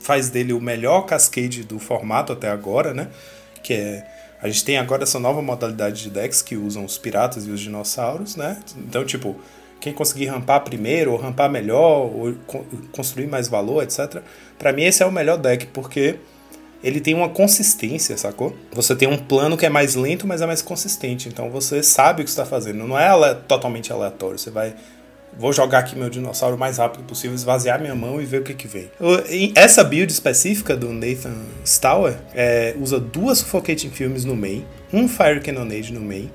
faz 0.00 0.28
dele 0.30 0.52
o 0.52 0.60
melhor 0.60 1.02
Cascade 1.02 1.62
do 1.62 1.78
formato 1.78 2.32
até 2.32 2.48
agora, 2.50 2.92
né? 2.92 3.08
Que 3.62 3.74
é 3.74 4.06
a 4.42 4.48
gente 4.48 4.64
tem 4.64 4.78
agora 4.78 5.02
essa 5.02 5.18
nova 5.20 5.42
modalidade 5.42 6.02
de 6.02 6.08
decks 6.10 6.40
que 6.40 6.56
usam 6.56 6.82
os 6.84 6.96
piratas 6.96 7.46
e 7.46 7.50
os 7.50 7.60
dinossauros, 7.60 8.36
né? 8.36 8.58
Então, 8.78 9.04
tipo, 9.04 9.38
quem 9.80 9.92
conseguir 9.92 10.26
rampar 10.26 10.60
primeiro, 10.62 11.12
ou 11.12 11.18
rampar 11.18 11.50
melhor, 11.50 12.10
ou 12.14 12.34
co- 12.46 12.64
construir 12.92 13.26
mais 13.26 13.48
valor, 13.48 13.82
etc. 13.82 14.20
Pra 14.58 14.72
mim 14.72 14.84
esse 14.84 15.02
é 15.02 15.06
o 15.06 15.12
melhor 15.12 15.38
deck, 15.38 15.66
porque 15.68 16.16
ele 16.82 17.00
tem 17.00 17.14
uma 17.14 17.28
consistência, 17.28 18.16
sacou? 18.16 18.54
Você 18.72 18.94
tem 18.96 19.08
um 19.08 19.16
plano 19.18 19.56
que 19.56 19.66
é 19.66 19.68
mais 19.70 19.94
lento, 19.94 20.26
mas 20.26 20.40
é 20.40 20.46
mais 20.46 20.62
consistente. 20.62 21.28
Então 21.28 21.50
você 21.50 21.82
sabe 21.82 22.22
o 22.22 22.24
que 22.24 22.30
está 22.30 22.44
fazendo. 22.46 22.86
Não 22.86 22.98
é 22.98 23.34
totalmente 23.34 23.92
aleatório. 23.92 24.38
Você 24.38 24.50
vai. 24.50 24.74
Vou 25.38 25.52
jogar 25.52 25.78
aqui 25.78 25.94
meu 25.96 26.10
dinossauro 26.10 26.56
o 26.56 26.58
mais 26.58 26.78
rápido 26.78 27.04
possível, 27.04 27.34
esvaziar 27.36 27.80
minha 27.80 27.94
mão 27.94 28.20
e 28.20 28.24
ver 28.24 28.40
o 28.40 28.42
que, 28.44 28.52
que 28.52 28.66
vem. 28.66 28.90
Essa 29.54 29.84
build 29.84 30.10
específica 30.12 30.76
do 30.76 30.92
Nathan 30.92 31.36
Stower 31.64 32.16
é, 32.34 32.74
usa 32.80 32.98
duas 32.98 33.38
Suffocating 33.38 33.90
Films 33.90 34.24
no 34.24 34.34
main, 34.34 34.64
um 34.92 35.06
Fire 35.06 35.40
Cannonade 35.40 35.92
no 35.92 36.00
main, 36.00 36.28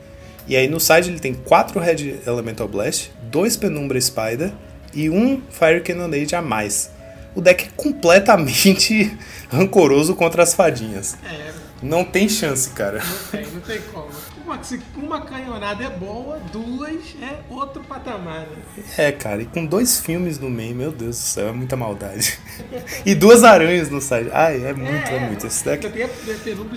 e 0.48 0.56
aí 0.56 0.70
no 0.70 0.80
side 0.80 1.10
ele 1.10 1.20
tem 1.20 1.34
quatro 1.34 1.78
Red 1.78 2.20
Elemental 2.26 2.70
Blast, 2.70 3.12
dois 3.32 3.56
Penumbra 3.58 4.00
Spider 4.00 4.52
e 4.94 5.10
um 5.10 5.42
Fire 5.50 5.82
Cannonade 5.82 6.36
a 6.36 6.42
mais. 6.42 6.90
O 7.36 7.42
deck 7.42 7.66
é 7.66 7.68
completamente 7.76 9.16
rancoroso 9.52 10.16
contra 10.16 10.42
as 10.44 10.54
fadinhas. 10.54 11.18
É, 11.26 11.52
Não 11.82 12.04
tem 12.06 12.30
chance, 12.30 12.70
cara. 12.70 13.00
não 13.04 13.18
tem, 13.32 13.46
não 13.52 13.62
tem 13.62 13.82
como. 13.94 14.08
Uma, 14.46 14.64
se 14.64 14.80
uma 14.96 15.22
canhonada 15.22 15.84
é 15.84 15.90
boa, 15.90 16.40
duas 16.54 17.16
é 17.20 17.40
outro 17.50 17.82
patamar. 17.84 18.42
Né? 18.42 18.84
É, 18.96 19.12
cara, 19.12 19.42
e 19.42 19.46
com 19.46 19.66
dois 19.66 20.00
filmes 20.00 20.38
no 20.38 20.50
meio, 20.52 20.76
meu 20.76 20.92
Deus 20.92 21.18
do 21.18 21.22
céu, 21.24 21.48
é 21.48 21.52
muita 21.52 21.76
maldade. 21.76 22.38
E 23.06 23.14
duas 23.16 23.44
aranhas 23.44 23.90
no 23.90 24.00
side. 24.02 24.30
Ai, 24.32 24.64
é 24.66 24.74
muito, 24.74 25.10
é, 25.10 25.20
muito. 25.28 25.48
Esse 25.48 25.64
tem 25.64 25.74
a, 25.74 25.78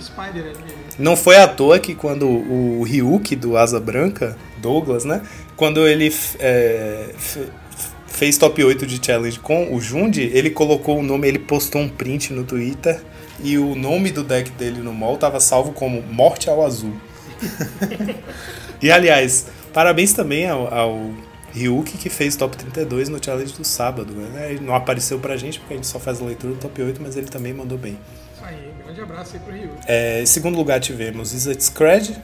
Spider 0.01 0.43
ali. 0.43 0.53
né? 0.57 0.73
Não 0.97 1.15
foi 1.15 1.37
à 1.37 1.47
toa 1.47 1.79
que 1.79 1.93
quando 1.95 2.27
o 2.27 2.83
Ryuk 2.83 3.35
do 3.35 3.55
Asa 3.57 3.79
Branca, 3.79 4.37
Douglas, 4.57 5.05
né? 5.05 5.21
Quando 5.55 5.87
ele 5.87 6.13
é, 6.39 7.13
fe- 7.17 7.47
fez 8.07 8.37
top 8.37 8.63
8 8.63 8.85
de 8.85 9.03
challenge 9.03 9.39
com 9.39 9.73
o 9.73 9.79
Jundi, 9.81 10.29
ele 10.33 10.49
colocou 10.49 10.99
o 10.99 11.03
nome, 11.03 11.27
ele 11.27 11.39
postou 11.39 11.81
um 11.81 11.89
print 11.89 12.33
no 12.33 12.43
Twitter 12.43 13.01
e 13.41 13.57
o 13.57 13.75
nome 13.75 14.11
do 14.11 14.23
deck 14.23 14.49
dele 14.51 14.79
no 14.81 14.93
mall 14.93 15.17
tava 15.17 15.39
salvo 15.39 15.71
como 15.71 16.01
Morte 16.01 16.49
ao 16.49 16.63
Azul. 16.65 16.93
e 18.81 18.91
aliás, 18.91 19.47
parabéns 19.73 20.13
também 20.13 20.49
ao, 20.49 20.73
ao 20.73 21.13
Ryuk 21.53 21.97
que 21.97 22.09
fez 22.09 22.35
top 22.35 22.55
32 22.57 23.09
no 23.09 23.23
challenge 23.23 23.53
do 23.53 23.63
sábado. 23.63 24.13
Né? 24.13 24.51
Ele 24.51 24.65
não 24.65 24.75
apareceu 24.75 25.19
pra 25.19 25.35
gente 25.37 25.59
porque 25.59 25.73
a 25.73 25.77
gente 25.77 25.87
só 25.87 25.99
faz 25.99 26.21
a 26.21 26.25
leitura 26.25 26.53
do 26.53 26.59
top 26.59 26.81
8, 26.81 27.01
mas 27.01 27.15
ele 27.15 27.27
também 27.27 27.53
mandou 27.53 27.77
bem. 27.77 27.97
Isso 28.35 28.45
aí, 28.45 28.71
grande 28.83 29.01
abraço 29.01 29.35
aí 29.35 29.39
pro 29.39 29.53
Rio. 29.53 29.71
É, 29.87 30.21
em 30.21 30.25
segundo 30.25 30.57
lugar 30.57 30.79
tivemos 30.79 31.33
Izzet 31.33 31.63
Scred, 31.63 32.15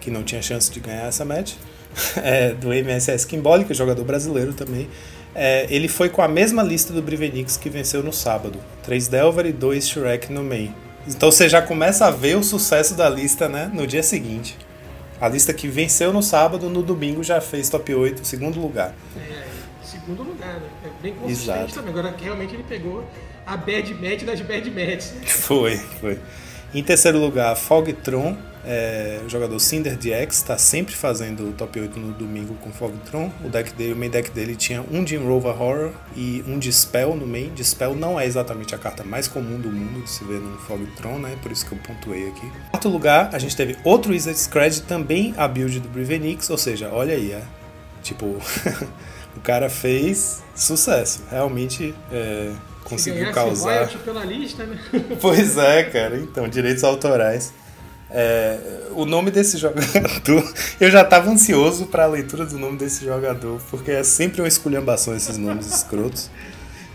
que 0.00 0.10
não 0.10 0.22
tinha 0.22 0.40
chance 0.42 0.70
de 0.70 0.80
ganhar 0.80 1.06
essa 1.06 1.24
match, 1.24 1.54
é, 2.22 2.52
do 2.54 2.72
MSS 2.72 3.26
Kimboli, 3.26 3.64
que 3.64 3.72
é 3.72 3.74
jogador 3.74 4.04
brasileiro 4.04 4.52
também. 4.52 4.88
É, 5.34 5.66
ele 5.68 5.86
foi 5.86 6.08
com 6.08 6.22
a 6.22 6.28
mesma 6.28 6.62
lista 6.62 6.94
do 6.94 7.02
Brivenix 7.02 7.58
que 7.58 7.68
venceu 7.68 8.02
no 8.02 8.12
sábado. 8.12 8.58
3 8.84 9.06
Delver 9.08 9.44
e 9.44 9.52
2 9.52 9.86
Shrek 9.86 10.32
no 10.32 10.42
main. 10.42 10.74
Então 11.08 11.30
você 11.30 11.48
já 11.48 11.62
começa 11.62 12.06
a 12.06 12.10
ver 12.10 12.36
o 12.36 12.42
sucesso 12.42 12.94
da 12.94 13.08
lista 13.08 13.48
né, 13.48 13.70
no 13.72 13.86
dia 13.86 14.02
seguinte. 14.02 14.56
A 15.20 15.28
lista 15.28 15.54
que 15.54 15.68
venceu 15.68 16.12
no 16.12 16.22
sábado, 16.22 16.68
no 16.68 16.82
domingo 16.82 17.22
já 17.22 17.40
fez 17.40 17.68
top 17.70 17.94
8, 17.94 18.26
segundo 18.26 18.60
lugar. 18.60 18.94
É, 19.16 19.44
segundo 19.82 20.22
lugar, 20.22 20.54
né? 20.54 20.68
É 20.84 21.02
bem 21.02 21.14
consistente 21.14 21.58
Exato. 21.58 21.74
também. 21.74 21.90
Agora 21.90 22.12
que 22.12 22.24
realmente 22.24 22.54
ele 22.54 22.64
pegou 22.64 23.08
a 23.46 23.56
bad 23.56 23.94
match 23.94 24.24
das 24.24 24.40
bad 24.40 24.70
matches. 24.70 25.14
Foi, 25.24 25.76
foi. 26.00 26.18
Em 26.74 26.82
terceiro 26.82 27.18
lugar, 27.18 27.56
Fogtron, 27.56 28.36
é, 28.66 29.20
o 29.24 29.28
jogador 29.28 29.58
Cinder 29.60 29.96
DX, 29.96 30.36
está 30.36 30.58
sempre 30.58 30.94
fazendo 30.94 31.48
o 31.48 31.52
top 31.52 31.78
8 31.80 31.98
no 32.00 32.12
domingo 32.12 32.54
com 32.56 32.72
Fogtron. 32.72 33.30
O 33.44 33.48
deck 33.48 33.72
dele, 33.74 33.92
o 33.92 33.96
main 33.96 34.10
deck 34.10 34.30
dele 34.32 34.56
tinha 34.56 34.84
um 34.90 35.04
de 35.04 35.16
Rover 35.16 35.60
Horror 35.62 35.92
e 36.16 36.44
um 36.48 36.58
Dispel 36.58 37.14
no 37.14 37.26
main. 37.26 37.52
Dispel 37.54 37.94
não 37.94 38.18
é 38.18 38.26
exatamente 38.26 38.74
a 38.74 38.78
carta 38.78 39.04
mais 39.04 39.28
comum 39.28 39.60
do 39.60 39.70
mundo 39.70 40.02
de 40.02 40.10
se 40.10 40.24
ver 40.24 40.40
no 40.40 40.58
Fogtron, 40.58 41.18
né? 41.18 41.38
Por 41.40 41.52
isso 41.52 41.64
que 41.64 41.72
eu 41.72 41.78
pontuei 41.78 42.28
aqui. 42.28 42.46
Em 42.46 42.70
quarto 42.70 42.88
lugar, 42.88 43.30
a 43.32 43.38
gente 43.38 43.54
teve 43.56 43.76
outro 43.84 44.12
Wizard 44.12 44.38
Scred, 44.38 44.82
também 44.82 45.32
a 45.36 45.46
build 45.46 45.78
do 45.78 45.88
Brivenix, 45.88 46.50
ou 46.50 46.58
seja, 46.58 46.90
olha 46.92 47.14
aí, 47.14 47.32
é. 47.32 47.42
Tipo, 48.02 48.26
o 49.36 49.40
cara 49.42 49.70
fez 49.70 50.42
sucesso. 50.56 51.22
Realmente 51.30 51.94
é, 52.10 52.50
Se 52.52 52.88
conseguiu 52.88 53.30
causar. 53.32 53.88
pela 54.04 54.24
lista, 54.24 54.64
né? 54.64 54.76
Pois 55.20 55.56
é, 55.56 55.84
cara. 55.84 56.18
Então, 56.18 56.48
direitos 56.48 56.82
autorais. 56.82 57.52
É, 58.10 58.58
o 58.92 59.04
nome 59.04 59.30
desse 59.30 59.58
jogador. 59.58 59.84
Eu 60.80 60.90
já 60.90 61.04
tava 61.04 61.30
ansioso 61.30 61.86
pra 61.86 62.06
leitura 62.06 62.46
do 62.46 62.58
nome 62.58 62.78
desse 62.78 63.04
jogador, 63.04 63.60
porque 63.70 63.90
é 63.90 64.02
sempre 64.04 64.40
uma 64.40 64.48
esculhambação 64.48 65.14
esses 65.16 65.36
nomes 65.36 65.66
escrotos. 65.66 66.30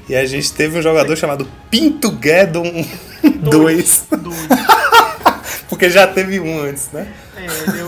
E 0.10 0.16
a 0.16 0.26
gente 0.26 0.52
teve 0.54 0.80
um 0.80 0.82
jogador 0.82 1.16
chamado 1.16 1.48
Pinto 1.70 2.18
Geddon 2.22 2.86
2. 3.24 4.06
porque 5.70 5.90
já 5.90 6.08
teve 6.08 6.40
um 6.40 6.62
antes, 6.64 6.90
né? 6.92 7.08
É, 7.36 7.46
ele 7.46 7.80
é 7.80 7.84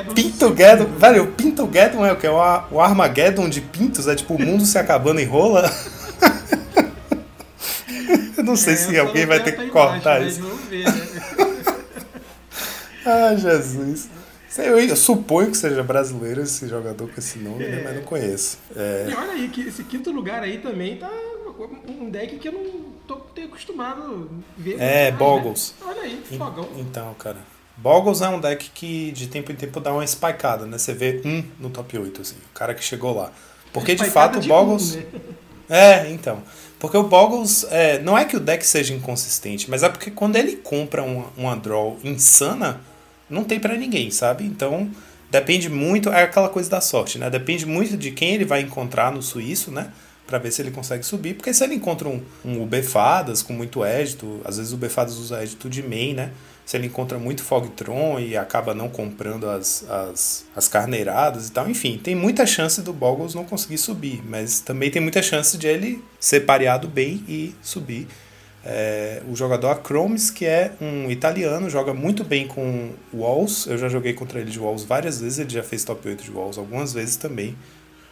o 0.00 0.14
Pinto 0.14 0.54
Geddon. 0.56 0.86
Velho, 0.98 1.24
o 1.24 1.26
Pinto 1.28 1.68
Geddon 1.72 2.04
é 2.06 2.12
o 2.12 2.16
que? 2.16 2.26
O 2.28 2.40
Ar- 2.40 2.68
o 2.70 2.80
Armageddon 2.80 3.48
de 3.48 3.60
pintos? 3.60 4.06
É 4.06 4.14
tipo 4.14 4.34
o 4.34 4.42
mundo 4.42 4.64
se 4.66 4.78
acabando 4.78 5.20
em 5.20 5.24
rola? 5.24 5.70
Eu 8.36 8.44
não 8.44 8.56
sei 8.56 8.76
se 8.76 8.96
alguém 8.98 9.26
vai 9.26 9.42
ter 9.42 9.52
que 9.56 9.66
cortar 9.68 10.20
isso. 10.22 10.40
Vamos 10.42 10.64
ver, 10.68 10.84
né? 10.84 11.06
Ah, 13.06 13.34
Jesus. 13.36 14.08
Eu, 14.58 14.78
eu 14.78 14.96
suponho 14.96 15.50
que 15.50 15.56
seja 15.56 15.82
brasileiro 15.82 16.42
esse 16.42 16.66
jogador 16.68 17.08
com 17.08 17.18
esse 17.18 17.38
nome, 17.38 17.64
né? 17.66 17.82
mas 17.84 17.96
não 17.96 18.02
conheço. 18.02 18.58
É, 18.74 19.06
E 19.10 19.14
olha 19.14 19.32
aí, 19.32 19.48
que 19.48 19.62
esse 19.62 19.84
quinto 19.84 20.10
lugar 20.10 20.42
aí 20.42 20.58
também 20.58 20.96
tá 20.96 21.10
um 21.88 22.10
deck 22.10 22.36
que 22.38 22.48
eu 22.48 22.52
não 22.52 22.84
tô 23.06 23.22
acostumado 23.44 24.30
a 24.58 24.62
ver. 24.62 24.76
É, 24.80 25.10
mais, 25.10 25.18
Boggles. 25.18 25.74
Né? 25.80 25.86
Olha 25.88 26.02
aí, 26.02 26.22
fogão. 26.38 26.68
então, 26.78 27.14
cara. 27.14 27.38
Boggles 27.76 28.22
é 28.22 28.28
um 28.28 28.40
deck 28.40 28.70
que 28.70 29.12
de 29.12 29.26
tempo 29.26 29.52
em 29.52 29.54
tempo 29.54 29.78
dá 29.80 29.92
uma 29.92 30.06
spikeada, 30.06 30.64
né? 30.64 30.78
Você 30.78 30.94
vê 30.94 31.20
um 31.24 31.44
no 31.60 31.68
top 31.70 31.98
8, 31.98 32.22
assim, 32.22 32.36
o 32.36 32.54
cara 32.54 32.74
que 32.74 32.82
chegou 32.82 33.14
lá. 33.14 33.30
Porque 33.72 33.94
de 33.94 34.08
fato 34.08 34.38
o 34.38 34.42
Boggles. 34.42 34.94
um, 34.94 34.98
né? 35.00 35.06
É, 35.68 36.10
então. 36.12 36.42
Porque 36.78 36.96
o 36.96 37.02
Boggles, 37.02 37.66
é, 37.70 37.98
não 37.98 38.16
é 38.16 38.24
que 38.24 38.36
o 38.36 38.40
deck 38.40 38.64
seja 38.64 38.94
inconsistente, 38.94 39.68
mas 39.68 39.82
é 39.82 39.88
porque 39.88 40.12
quando 40.12 40.36
ele 40.36 40.56
compra 40.56 41.02
uma, 41.02 41.26
uma 41.36 41.56
draw 41.56 41.98
insana, 42.04 42.80
não 43.28 43.44
tem 43.44 43.58
pra 43.58 43.76
ninguém, 43.76 44.10
sabe? 44.10 44.44
Então, 44.44 44.90
depende 45.30 45.68
muito, 45.68 46.10
é 46.10 46.22
aquela 46.22 46.48
coisa 46.48 46.70
da 46.70 46.80
sorte, 46.80 47.18
né? 47.18 47.28
Depende 47.28 47.66
muito 47.66 47.96
de 47.96 48.10
quem 48.10 48.34
ele 48.34 48.44
vai 48.44 48.60
encontrar 48.60 49.12
no 49.12 49.22
suíço, 49.22 49.70
né? 49.70 49.90
Pra 50.26 50.38
ver 50.38 50.50
se 50.50 50.60
ele 50.60 50.70
consegue 50.70 51.04
subir. 51.04 51.34
Porque 51.34 51.54
se 51.54 51.62
ele 51.62 51.74
encontra 51.74 52.08
um, 52.08 52.20
um 52.44 52.62
Ubefadas 52.62 53.42
com 53.42 53.52
muito 53.52 53.84
édito, 53.84 54.40
às 54.44 54.56
vezes 54.56 54.72
o 54.72 54.74
Ubefadas 54.74 55.16
usa 55.16 55.42
édito 55.42 55.68
de 55.70 55.82
main, 55.82 56.14
né? 56.14 56.32
Se 56.64 56.76
ele 56.76 56.88
encontra 56.88 57.16
muito 57.16 57.44
Fogtron 57.44 58.18
e 58.18 58.36
acaba 58.36 58.74
não 58.74 58.88
comprando 58.88 59.48
as, 59.48 59.88
as, 59.88 60.44
as 60.54 60.66
carneiradas 60.66 61.46
e 61.46 61.52
tal. 61.52 61.70
Enfim, 61.70 61.96
tem 61.96 62.16
muita 62.16 62.44
chance 62.44 62.82
do 62.82 62.92
Boggles 62.92 63.34
não 63.34 63.44
conseguir 63.44 63.78
subir, 63.78 64.20
mas 64.28 64.58
também 64.58 64.90
tem 64.90 65.00
muita 65.00 65.22
chance 65.22 65.56
de 65.56 65.68
ele 65.68 66.02
ser 66.18 66.40
pareado 66.40 66.88
bem 66.88 67.22
e 67.28 67.54
subir. 67.62 68.08
É, 68.68 69.22
o 69.30 69.36
jogador 69.36 69.68
Acromes, 69.68 70.28
que 70.28 70.44
é 70.44 70.72
um 70.80 71.08
italiano, 71.08 71.70
joga 71.70 71.94
muito 71.94 72.24
bem 72.24 72.48
com 72.48 72.90
Walls. 73.14 73.66
Eu 73.66 73.78
já 73.78 73.88
joguei 73.88 74.12
contra 74.12 74.40
ele 74.40 74.50
de 74.50 74.58
Walls 74.58 74.82
várias 74.82 75.20
vezes, 75.20 75.38
ele 75.38 75.50
já 75.50 75.62
fez 75.62 75.84
top 75.84 76.08
8 76.08 76.24
de 76.24 76.32
Walls 76.32 76.58
algumas 76.58 76.92
vezes 76.92 77.14
também. 77.14 77.56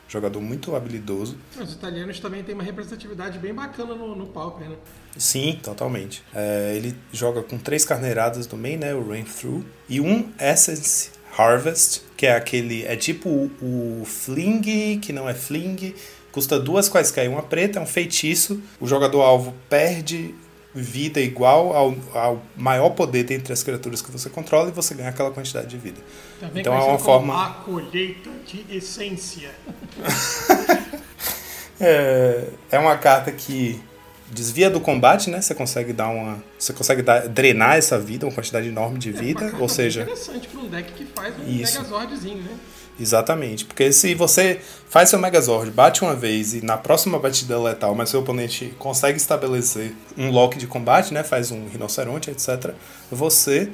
Jogador 0.07 0.41
muito 0.41 0.77
habilidoso. 0.77 1.37
Os 1.61 1.73
italianos 1.73 2.21
também 2.21 2.45
têm 2.45 2.55
uma 2.55 2.63
representatividade 2.63 3.37
bem 3.39 3.53
bacana 3.53 3.97
no, 3.97 4.15
no 4.15 4.27
Pauper, 4.27 4.69
né? 4.69 4.77
Sim, 5.17 5.59
totalmente. 5.61 6.23
É, 6.33 6.75
ele 6.77 6.95
joga 7.13 7.43
com 7.43 7.59
três 7.59 7.85
carneiradas 7.85 8.47
no 8.47 8.57
main, 8.57 8.77
né? 8.77 8.95
O 8.95 9.09
Rain 9.09 9.25
Through. 9.25 9.65
E 9.89 10.01
um 10.01 10.31
Essence 10.39 11.11
Harvest, 11.37 12.03
que 12.17 12.27
é 12.27 12.37
aquele. 12.37 12.85
É 12.85 12.95
tipo 12.95 13.29
o, 13.29 14.03
o 14.03 14.05
Fling, 14.05 15.01
que 15.01 15.13
não 15.13 15.29
é 15.29 15.35
Fling. 15.35 15.95
Custa 16.31 16.59
duas 16.61 16.89
quaisquer, 16.89 17.29
uma 17.29 17.43
preta, 17.43 17.79
é 17.79 17.83
um 17.83 17.87
feitiço. 17.87 18.61
O 18.81 18.87
jogador 18.87 19.23
alvo 19.23 19.55
perde 19.69 20.35
vida 20.75 21.21
igual 21.21 21.73
ao, 21.73 21.95
ao 22.13 22.43
maior 22.57 22.91
poder 22.91 23.23
dentre 23.23 23.53
as 23.53 23.63
criaturas 23.63 24.03
que 24.03 24.11
você 24.11 24.29
controla 24.29 24.69
e 24.69 24.73
você 24.73 24.95
ganha 24.95 25.11
aquela 25.11 25.31
quantidade 25.31 25.69
de 25.69 25.79
vida. 25.79 26.01
Também 26.41 26.61
então 26.61 26.75
é 26.75 26.83
uma 26.83 26.99
forma. 26.99 27.47
A 27.47 27.51
colheita 27.51 28.31
de 28.47 28.65
essência. 28.77 29.51
É, 31.81 32.45
é 32.71 32.79
uma 32.79 32.97
carta 32.97 33.33
que 33.33 33.83
desvia 34.31 34.71
do 34.71 34.81
combate, 34.81 35.29
né? 35.29 35.41
Você 35.41 35.55
consegue 35.55 35.93
dar 35.93 36.09
uma. 36.09 36.43
Você 36.59 36.73
consegue 36.73 37.03
dar, 37.03 37.29
drenar 37.29 37.77
essa 37.77 37.99
vida, 37.99 38.25
uma 38.27 38.33
quantidade 38.33 38.69
enorme 38.69 38.99
de 38.99 39.11
É 39.11 39.13
vida. 39.13 39.41
carta 39.41 39.57
ou 39.59 39.69
seja, 39.69 40.03
interessante 40.03 40.49
para 40.49 40.61
um 40.61 40.69
deck 40.69 40.93
que 40.93 41.05
faz 41.07 41.35
um 41.39 41.49
Isso. 41.49 41.79
Megazordzinho, 41.83 42.43
né? 42.43 42.57
Exatamente. 42.99 43.65
Porque 43.65 43.93
se 43.93 44.15
você 44.15 44.61
faz 44.89 45.09
seu 45.09 45.19
Megazord, 45.19 45.71
bate 45.71 46.03
uma 46.03 46.15
vez 46.15 46.55
e 46.55 46.65
na 46.65 46.77
próxima 46.77 47.19
batida 47.19 47.59
letal, 47.61 47.95
mas 47.95 48.11
seu 48.11 48.21
oponente 48.21 48.75
consegue 48.79 49.17
estabelecer 49.17 49.95
um 50.17 50.31
lock 50.31 50.57
de 50.59 50.67
combate, 50.67 51.13
né? 51.13 51.23
Faz 51.23 51.51
um 51.51 51.69
rinoceronte, 51.69 52.31
etc. 52.31 52.75
Você 53.11 53.71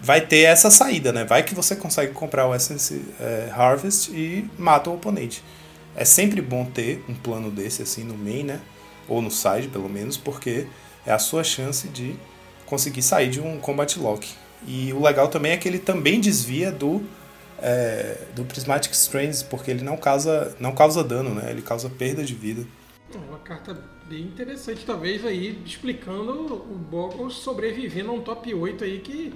vai 0.00 0.20
ter 0.20 0.40
essa 0.40 0.70
saída, 0.70 1.12
né? 1.12 1.24
Vai 1.24 1.42
que 1.42 1.54
você 1.54 1.76
consegue 1.76 2.12
comprar 2.12 2.46
o 2.46 2.54
Essence 2.54 3.00
é, 3.20 3.50
Harvest 3.54 4.10
e 4.10 4.48
mata 4.58 4.90
o 4.90 4.94
oponente. 4.94 5.42
É 5.96 6.04
sempre 6.04 6.42
bom 6.42 6.64
ter 6.64 7.04
um 7.08 7.14
plano 7.14 7.50
desse 7.50 7.82
assim 7.82 8.04
no 8.04 8.14
main, 8.14 8.42
né? 8.42 8.60
Ou 9.08 9.22
no 9.22 9.30
side, 9.30 9.68
pelo 9.68 9.88
menos, 9.88 10.16
porque 10.16 10.66
é 11.06 11.12
a 11.12 11.18
sua 11.18 11.44
chance 11.44 11.88
de 11.88 12.16
conseguir 12.66 13.02
sair 13.02 13.28
de 13.28 13.40
um 13.40 13.58
combat 13.58 13.98
lock. 13.98 14.28
E 14.66 14.92
o 14.92 15.02
legal 15.02 15.28
também 15.28 15.52
é 15.52 15.56
que 15.56 15.68
ele 15.68 15.78
também 15.78 16.20
desvia 16.20 16.72
do 16.72 17.02
é, 17.64 18.18
do 18.36 18.44
Prismatic 18.44 18.92
Strands, 18.92 19.42
porque 19.42 19.70
ele 19.70 19.82
não 19.82 19.96
causa 19.96 20.54
não 20.60 20.72
causa 20.72 21.02
dano, 21.02 21.34
né? 21.34 21.50
Ele 21.50 21.62
causa 21.62 21.88
perda 21.88 22.22
de 22.22 22.34
vida. 22.34 22.66
É 23.12 23.16
Uma 23.16 23.38
carta 23.38 23.74
bem 24.06 24.20
interessante, 24.20 24.84
talvez 24.84 25.24
aí 25.24 25.62
explicando 25.64 26.54
o 26.54 26.76
Boggles 26.76 27.34
sobrevivendo 27.34 28.10
a 28.10 28.12
um 28.12 28.20
top 28.20 28.52
8 28.52 28.84
aí 28.84 28.98
que 29.00 29.32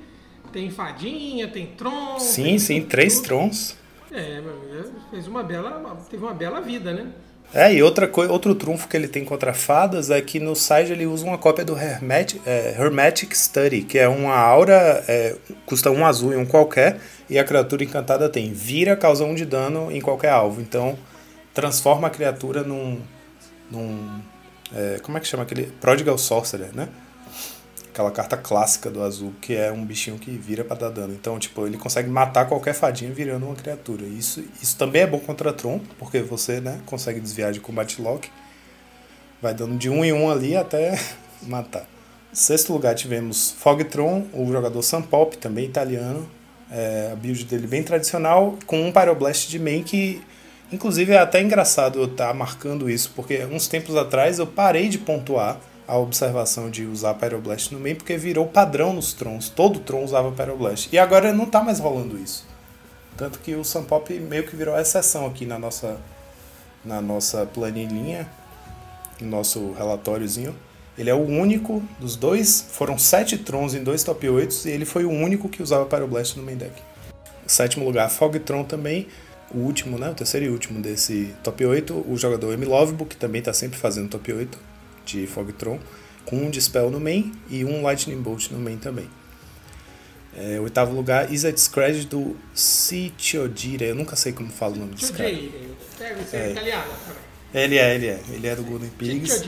tem 0.53 0.71
fadinha, 0.71 1.49
tem 1.49 1.69
tron. 1.69 2.19
Sim, 2.19 2.43
tem 2.43 2.59
sim, 2.59 2.81
tudo. 2.81 2.91
três 2.91 3.21
trons. 3.21 3.77
É, 4.11 4.39
amigo, 4.39 5.01
fez 5.11 5.27
uma 5.27 5.43
bela, 5.43 5.97
teve 6.11 6.23
uma 6.23 6.35
bela 6.35 6.61
vida, 6.61 6.93
né? 6.93 7.11
É, 7.53 7.73
e 7.73 7.83
outra 7.83 8.11
outro 8.29 8.55
trunfo 8.55 8.87
que 8.87 8.97
ele 8.97 9.09
tem 9.09 9.25
contra 9.25 9.55
fadas 9.55 10.11
é 10.11 10.21
que 10.21 10.39
no 10.39 10.55
side 10.55 10.93
ele 10.93 11.07
usa 11.07 11.25
uma 11.25 11.39
cópia 11.39 11.65
do 11.65 11.77
Hermetic, 11.77 12.43
é, 12.45 12.77
Hermetic 12.79 13.35
Study, 13.35 13.83
que 13.83 13.99
é 13.99 14.07
uma 14.07 14.37
aura, 14.37 15.03
é, 15.09 15.35
custa 15.65 15.91
um 15.91 16.05
azul 16.05 16.35
em 16.35 16.37
um 16.37 16.45
qualquer, 16.45 17.01
e 17.29 17.39
a 17.39 17.45
criatura 17.45 17.83
encantada 17.83 18.29
tem 18.29 18.53
vira, 18.53 18.95
causa 18.97 19.25
um 19.25 19.35
de 19.35 19.47
dano 19.47 19.91
em 19.91 20.01
qualquer 20.01 20.31
alvo. 20.31 20.61
Então, 20.61 20.99
transforma 21.55 22.09
a 22.09 22.11
criatura 22.11 22.63
num. 22.63 23.01
num 23.71 24.21
é, 24.75 24.99
como 25.03 25.17
é 25.17 25.21
que 25.21 25.27
chama 25.27 25.45
aquele? 25.45 25.73
Prodigal 25.81 26.19
Sorcerer, 26.19 26.75
né? 26.75 26.89
Aquela 27.99 28.13
carta 28.13 28.37
clássica 28.37 28.89
do 28.89 29.03
azul, 29.03 29.33
que 29.41 29.57
é 29.57 29.73
um 29.73 29.85
bichinho 29.85 30.21
que 30.21 30.31
vira 30.31 30.63
pra 30.63 30.77
dar 30.77 30.89
dano. 30.89 31.13
Então, 31.13 31.37
tipo, 31.37 31.67
ele 31.67 31.77
consegue 31.77 32.09
matar 32.09 32.47
qualquer 32.47 32.73
fadinha 32.73 33.13
virando 33.13 33.45
uma 33.47 33.57
criatura. 33.57 34.07
Isso, 34.07 34.45
isso 34.63 34.77
também 34.77 35.03
é 35.03 35.07
bom 35.09 35.19
contra 35.19 35.53
Tron, 35.53 35.81
porque 35.99 36.23
você, 36.23 36.61
né, 36.61 36.81
consegue 36.87 37.19
desviar 37.19 37.51
de 37.51 37.59
combate 37.59 38.01
lock. 38.01 38.31
Vai 39.43 39.53
dando 39.53 39.77
de 39.77 39.91
um 39.91 40.05
em 40.05 40.13
um 40.13 40.31
ali 40.31 40.57
até 40.57 40.97
matar. 41.43 41.89
Sexto 42.33 42.73
lugar 42.73 42.95
tivemos 42.95 43.51
Fogtron, 43.59 44.29
o 44.33 44.47
jogador 44.47 44.83
Sampop, 44.83 45.37
também 45.37 45.65
italiano. 45.65 46.31
É, 46.71 47.11
a 47.13 47.17
build 47.17 47.47
dele 47.47 47.67
bem 47.67 47.83
tradicional, 47.83 48.57
com 48.65 48.81
um 48.81 48.93
Pyroblast 48.93 49.51
de 49.51 49.59
main 49.59 49.83
que, 49.83 50.23
inclusive, 50.71 51.15
é 51.15 51.19
até 51.19 51.43
engraçado 51.43 51.99
eu 51.99 52.05
estar 52.05 52.33
marcando 52.33 52.89
isso, 52.89 53.11
porque 53.17 53.45
uns 53.47 53.67
tempos 53.67 53.97
atrás 53.97 54.39
eu 54.39 54.47
parei 54.47 54.89
de 54.89 54.99
pontuar 54.99 55.59
a 55.89 55.97
observação 55.97 56.71
de 56.71 56.85
usar 56.85 57.15
Pyroblast 57.15 57.73
no 57.73 57.81
main, 57.81 57.95
porque 57.95 58.19
virou 58.19 58.47
padrão 58.47 58.93
nos 58.93 59.15
Trons. 59.15 59.49
Todo 59.49 59.81
Tron 59.81 60.05
usava 60.05 60.31
Pyroblast. 60.31 60.91
E 60.93 60.99
agora 60.99 61.33
não 61.33 61.47
tá 61.47 61.63
mais 61.63 61.81
rolando 61.81 62.19
isso. 62.19 62.47
Tanto 63.17 63.39
que 63.39 63.55
o 63.55 63.65
Sampop 63.65 64.13
meio 64.21 64.47
que 64.47 64.55
virou 64.55 64.79
exceção 64.79 65.27
aqui 65.27 65.47
na 65.47 65.59
nossa, 65.59 65.97
na 66.85 67.01
nossa 67.01 67.47
planilhinha, 67.47 68.29
no 69.19 69.29
nosso 69.29 69.73
relatóriozinho. 69.73 70.55
Ele 70.99 71.09
é 71.09 71.15
o 71.15 71.25
único 71.25 71.83
dos 71.99 72.17
dois. 72.17 72.67
Foram 72.71 72.99
sete 72.99 73.39
Trons 73.39 73.73
em 73.73 73.83
dois 73.83 74.05
top 74.05 74.29
8 74.29 74.69
e 74.69 74.71
ele 74.71 74.85
foi 74.85 75.07
o 75.07 75.11
único 75.11 75.49
que 75.49 75.63
usava 75.63 75.87
Pyroblast 75.87 76.37
no 76.37 76.45
main 76.45 76.57
deck. 76.57 76.75
Sétimo 77.47 77.87
lugar, 77.87 78.11
Fogtron 78.11 78.63
também. 78.63 79.09
O 79.55 79.61
último, 79.61 79.97
né? 79.97 80.11
O 80.11 80.15
terceiro 80.15 80.45
e 80.45 80.51
último 80.51 80.83
desse 80.83 81.35
top 81.43 81.65
8. 81.65 82.05
O 82.07 82.17
jogador 82.19 82.53
Emi 82.53 82.67
Lovebook, 82.67 83.15
que 83.15 83.17
também 83.17 83.39
está 83.39 83.55
sempre 83.55 83.79
fazendo 83.79 84.11
top 84.11 84.31
8 84.31 84.68
de 85.09 85.27
Fogtron. 85.27 85.79
Com 86.25 86.37
um 86.37 86.51
Dispel 86.51 86.91
no 86.91 87.01
main 87.01 87.33
e 87.49 87.65
um 87.65 87.83
Lightning 87.83 88.21
Bolt 88.21 88.51
no 88.51 88.59
main 88.59 88.77
também. 88.77 89.09
É, 90.37 90.61
oitavo 90.61 90.95
lugar, 90.95 91.33
Izzet 91.33 91.59
Scratch 91.59 92.05
do 92.05 92.37
Cicciodire. 92.55 93.87
Eu 93.87 93.95
nunca 93.95 94.15
sei 94.15 94.33
como 94.33 94.51
fala 94.51 94.75
o 94.75 94.79
nome 94.79 94.95
desse 94.95 95.13
cara. 95.13 95.31
Isso 95.31 96.37
é. 96.37 96.55
Ele 97.55 97.79
é, 97.79 97.95
ele 97.95 98.07
é. 98.07 98.21
Ele 98.31 98.47
é 98.47 98.55
do 98.55 98.63
Golden 98.63 98.91
Pigs. 98.91 99.43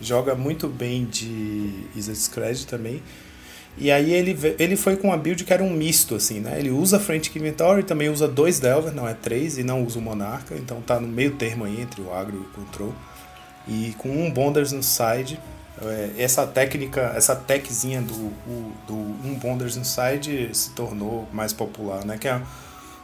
Joga 0.00 0.34
muito 0.34 0.66
bem 0.68 1.04
de 1.04 1.84
Izzet 1.94 2.18
Scratch 2.18 2.64
também. 2.64 3.02
E 3.76 3.90
aí 3.90 4.12
ele, 4.12 4.36
ele 4.58 4.76
foi 4.76 4.96
com 4.96 5.08
uma 5.08 5.16
build 5.16 5.44
que 5.44 5.52
era 5.52 5.62
um 5.62 5.70
misto, 5.70 6.14
assim, 6.14 6.40
né? 6.40 6.58
Ele 6.58 6.70
usa 6.70 6.98
Frantic 6.98 7.36
Inventory, 7.36 7.82
também 7.82 8.08
usa 8.08 8.26
dois 8.26 8.58
Delver, 8.58 8.92
não 8.92 9.06
é 9.06 9.14
três, 9.14 9.58
e 9.58 9.62
não 9.62 9.84
usa 9.84 9.98
o 9.98 10.02
Monarca. 10.02 10.54
Então 10.56 10.80
tá 10.80 10.98
no 10.98 11.06
meio 11.06 11.32
termo 11.36 11.64
aí 11.64 11.80
entre 11.80 12.00
o 12.00 12.12
agro 12.12 12.36
e 12.36 12.40
o 12.40 12.44
control. 12.44 12.94
E 13.70 13.94
com 13.96 14.08
um 14.10 14.30
Bonders 14.30 14.72
no 14.72 14.82
side. 14.82 15.40
é, 15.82 16.10
essa 16.18 16.46
técnica, 16.46 17.12
essa 17.16 17.34
techzinha 17.36 18.02
do, 18.02 18.30
do 18.86 18.94
um 18.94 19.34
Bonders 19.40 19.76
no 19.76 19.84
side 19.84 20.50
se 20.52 20.70
tornou 20.72 21.26
mais 21.32 21.52
popular, 21.52 22.04
né? 22.04 22.18
Que 22.18 22.28
é 22.28 22.42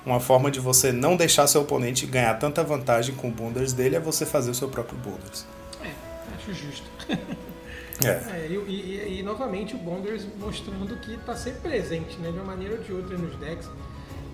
uma 0.04 0.20
forma 0.20 0.50
de 0.50 0.60
você 0.60 0.92
não 0.92 1.16
deixar 1.16 1.46
seu 1.46 1.62
oponente 1.62 2.04
ganhar 2.06 2.34
tanta 2.34 2.62
vantagem 2.62 3.14
com 3.14 3.28
o 3.28 3.30
Bonders 3.30 3.72
dele 3.72 3.96
é 3.96 4.00
você 4.00 4.26
fazer 4.26 4.50
o 4.50 4.54
seu 4.54 4.68
próprio 4.68 4.98
Bonders. 4.98 5.46
É, 5.82 5.90
acho 6.36 6.52
justo. 6.52 6.84
É. 8.04 8.08
É, 8.08 8.46
e, 8.50 8.54
e- 8.54 9.18
e, 9.20 9.22
novamente 9.22 9.74
o 9.74 9.78
Bonders 9.78 10.26
mostrando 10.38 10.96
que 11.00 11.14
está 11.14 11.34
sempre 11.34 11.60
presente, 11.60 12.18
né? 12.18 12.30
De 12.30 12.36
uma 12.36 12.44
maneira 12.44 12.74
ou 12.74 12.82
de 12.82 12.92
outra 12.92 13.16
nos 13.16 13.34
decks. 13.36 13.68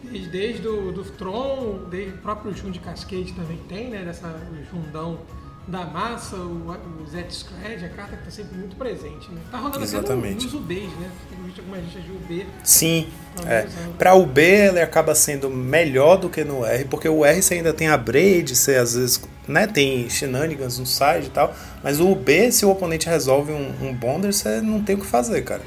Desde, 0.03 0.29
desde 0.31 0.67
o 0.67 0.91
do 0.91 1.05
Tron, 1.05 1.85
desde 1.89 2.11
o 2.15 2.19
próprio 2.19 2.53
Jun 2.57 2.73
de 2.73 2.81
Cascade 2.81 3.33
também 3.35 3.59
tem, 3.69 3.89
né? 3.89 4.03
Dessa, 4.05 4.35
Jundão 4.71 5.21
da 5.67 5.85
massa, 5.85 6.35
o, 6.37 6.71
o 7.03 7.07
Zet 7.09 7.33
Scred, 7.33 7.85
a 7.85 7.89
carta 7.91 8.17
que 8.17 8.29
está 8.29 8.43
sempre 8.43 8.59
muito 8.59 8.75
presente, 8.77 9.31
né? 9.31 9.41
Tá 9.51 9.59
rolando 9.59 9.83
Exatamente. 9.83 10.47
até 10.47 10.53
no- 10.53 10.53
nos 10.53 10.55
UBs, 10.55 10.93
né? 10.99 11.11
Tem 11.31 11.45
visto 11.45 11.59
algumas 11.61 11.85
listas 11.85 12.05
de 12.05 12.11
UB. 12.11 12.47
Sim, 12.65 13.07
é. 13.47 13.67
Para 13.97 14.15
o 14.15 14.27
B 14.27 14.43
ele 14.43 14.81
acaba 14.81 15.15
sendo 15.15 15.49
melhor 15.49 16.17
do 16.17 16.29
que 16.29 16.43
no 16.43 16.65
R, 16.67 16.85
porque 16.87 17.09
o 17.09 17.25
R 17.25 17.41
você 17.41 17.55
ainda 17.55 17.73
tem 17.73 17.89
a 17.89 17.97
braid, 17.97 18.57
você 18.57 18.75
às 18.77 18.95
vezes 18.95 19.23
né, 19.47 19.67
tem 19.69 20.09
shenanigans 20.11 20.79
no 20.79 20.87
side 20.87 21.27
e 21.27 21.31
tal, 21.31 21.55
mas 21.83 22.01
o 22.01 22.13
B, 22.15 22.51
se 22.51 22.65
o 22.67 22.71
oponente 22.71 23.09
resolve 23.09 23.53
um, 23.53 23.73
um 23.89 23.95
bonder, 23.95 24.33
você 24.33 24.61
não 24.61 24.83
tem 24.83 24.97
o 24.97 25.01
que 25.01 25.07
fazer, 25.07 25.43
cara. 25.43 25.63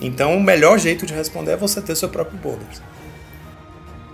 Então 0.00 0.36
o 0.36 0.42
melhor 0.42 0.78
jeito 0.78 1.04
de 1.04 1.12
responder 1.12 1.52
é 1.52 1.56
você 1.56 1.82
ter 1.82 1.94
seu 1.96 2.08
próprio 2.08 2.38
bonder. 2.38 2.66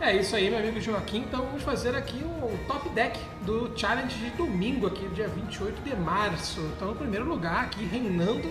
É 0.05 0.15
isso 0.15 0.37
aí, 0.37 0.51
meu 0.51 0.59
amigo 0.59 0.79
Joaquim. 0.83 1.21
Então 1.21 1.47
vamos 1.47 1.63
fazer 1.63 1.97
aqui 1.97 2.23
o 2.23 2.59
top 2.69 2.91
deck 2.91 3.19
do 3.41 3.73
challenge 3.75 4.15
de 4.19 4.29
domingo, 4.37 4.87
aqui, 4.87 5.09
dia 5.09 5.27
28 5.29 5.81
de 5.81 5.97
março. 5.97 6.61
Então, 6.77 6.89
no 6.89 6.95
primeiro 6.95 7.25
lugar, 7.25 7.65
aqui 7.65 7.83
reinando, 7.87 8.47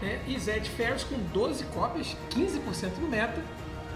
né, 0.00 0.22
Izete 0.26 0.70
Ferris 0.70 1.04
com 1.04 1.18
12 1.34 1.64
cópias, 1.64 2.16
15% 2.30 2.98
do 2.98 3.08
meta. 3.10 3.42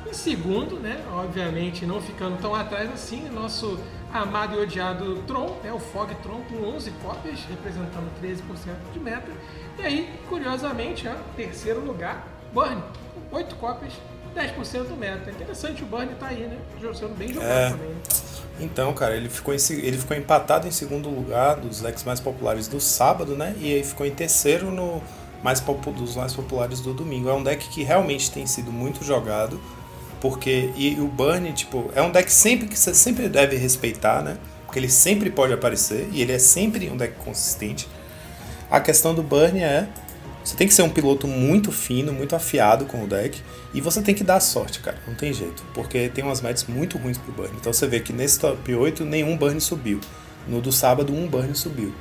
Em 0.06 0.12
segundo, 0.12 0.78
né, 0.78 1.02
obviamente 1.10 1.86
não 1.86 2.02
ficando 2.02 2.36
tão 2.38 2.54
atrás 2.54 2.92
assim, 2.92 3.30
nosso 3.30 3.80
amado 4.12 4.56
e 4.56 4.58
odiado 4.58 5.22
Tron, 5.26 5.58
né, 5.64 5.72
o 5.72 5.78
Fog 5.78 6.14
Tron 6.16 6.42
com 6.50 6.62
11 6.76 6.90
cópias, 7.02 7.40
representando 7.48 8.12
13% 8.20 8.42
de 8.92 9.00
meta. 9.00 9.32
E 9.78 9.82
aí, 9.82 10.20
curiosamente, 10.28 11.08
ó, 11.08 11.14
terceiro 11.34 11.80
lugar, 11.80 12.28
Burn, 12.52 12.82
com 13.30 13.36
8 13.36 13.56
cópias, 13.56 13.94
10% 14.34 14.84
do 14.88 14.96
meta. 14.96 15.30
Interessante, 15.30 15.82
o 15.82 15.86
Burn 15.86 16.08
tá 16.18 16.28
aí, 16.28 16.40
né? 16.40 16.56
Sendo 16.94 17.16
bem 17.16 17.32
jogado 17.32 17.50
É. 17.50 17.70
também. 17.70 17.88
né? 17.88 17.94
Então, 18.60 18.92
cara, 18.92 19.16
ele 19.16 19.28
ficou, 19.28 19.54
em 19.54 19.58
ele 19.70 19.96
ficou 19.96 20.16
empatado 20.16 20.68
em 20.68 20.70
segundo 20.70 21.08
lugar 21.08 21.56
dos 21.56 21.80
decks 21.80 22.04
mais 22.04 22.20
populares 22.20 22.68
do 22.68 22.78
sábado, 22.80 23.34
né? 23.34 23.54
E 23.58 23.74
aí 23.74 23.82
ficou 23.82 24.06
em 24.06 24.10
terceiro 24.10 24.70
no 24.70 25.02
mais 25.42 25.60
dos 25.60 26.16
mais 26.16 26.34
populares 26.34 26.80
do 26.80 26.92
domingo. 26.92 27.28
É 27.30 27.32
um 27.32 27.42
deck 27.42 27.68
que 27.70 27.82
realmente 27.82 28.30
tem 28.30 28.46
sido 28.46 28.70
muito 28.70 29.02
jogado, 29.02 29.58
porque 30.20 30.70
e 30.76 31.00
o 31.00 31.06
Burn, 31.08 31.50
tipo, 31.54 31.90
é 31.94 32.02
um 32.02 32.10
deck 32.10 32.30
sempre 32.30 32.68
que 32.68 32.78
você 32.78 32.94
sempre 32.94 33.28
deve 33.28 33.56
respeitar, 33.56 34.22
né? 34.22 34.36
porque 34.70 34.78
ele 34.78 34.88
sempre 34.88 35.30
pode 35.30 35.52
aparecer 35.52 36.08
e 36.12 36.22
ele 36.22 36.30
é 36.30 36.38
sempre 36.38 36.88
um 36.88 36.96
deck 36.96 37.14
consistente. 37.24 37.88
A 38.70 38.78
questão 38.78 39.12
do 39.12 39.20
Burn 39.20 39.58
é 39.58 39.88
você 40.42 40.56
tem 40.56 40.66
que 40.66 40.72
ser 40.72 40.82
um 40.82 40.88
piloto 40.88 41.26
muito 41.26 41.70
fino, 41.70 42.12
muito 42.12 42.34
afiado 42.34 42.86
com 42.86 43.04
o 43.04 43.06
deck. 43.06 43.40
E 43.74 43.80
você 43.80 44.00
tem 44.00 44.14
que 44.14 44.24
dar 44.24 44.40
sorte, 44.40 44.80
cara. 44.80 44.96
Não 45.06 45.14
tem 45.14 45.32
jeito. 45.32 45.62
Porque 45.74 46.08
tem 46.08 46.24
umas 46.24 46.40
matches 46.40 46.66
muito 46.66 46.98
ruins 46.98 47.18
pro 47.18 47.32
Burn. 47.32 47.52
Então 47.60 47.72
você 47.72 47.86
vê 47.86 48.00
que 48.00 48.12
nesse 48.12 48.40
top 48.40 48.74
8 48.74 49.04
nenhum 49.04 49.36
Burn 49.36 49.60
subiu. 49.60 50.00
No 50.48 50.60
do 50.60 50.72
sábado, 50.72 51.12
um 51.14 51.26
Burn 51.26 51.54
subiu. 51.54 51.94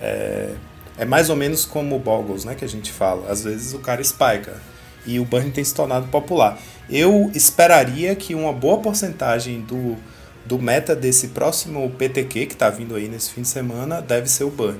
É, 0.00 0.54
é 0.96 1.04
mais 1.04 1.30
ou 1.30 1.36
menos 1.36 1.64
como 1.64 1.96
o 1.96 1.98
Boggles, 1.98 2.44
né? 2.44 2.54
Que 2.54 2.64
a 2.64 2.68
gente 2.68 2.92
fala. 2.92 3.30
Às 3.30 3.42
vezes 3.42 3.74
o 3.74 3.80
cara 3.80 4.02
spika. 4.02 4.62
E 5.04 5.18
o 5.18 5.24
Burn 5.24 5.50
tem 5.50 5.64
se 5.64 5.74
tornado 5.74 6.06
popular. 6.08 6.58
Eu 6.88 7.30
esperaria 7.34 8.14
que 8.14 8.34
uma 8.34 8.52
boa 8.52 8.78
porcentagem 8.78 9.60
do, 9.62 9.96
do 10.46 10.58
meta 10.58 10.94
desse 10.94 11.28
próximo 11.28 11.90
PTQ 11.90 12.46
que 12.46 12.56
tá 12.56 12.70
vindo 12.70 12.94
aí 12.94 13.08
nesse 13.08 13.30
fim 13.30 13.42
de 13.42 13.48
semana 13.48 14.00
deve 14.00 14.28
ser 14.28 14.44
o 14.44 14.50
Burn. 14.50 14.78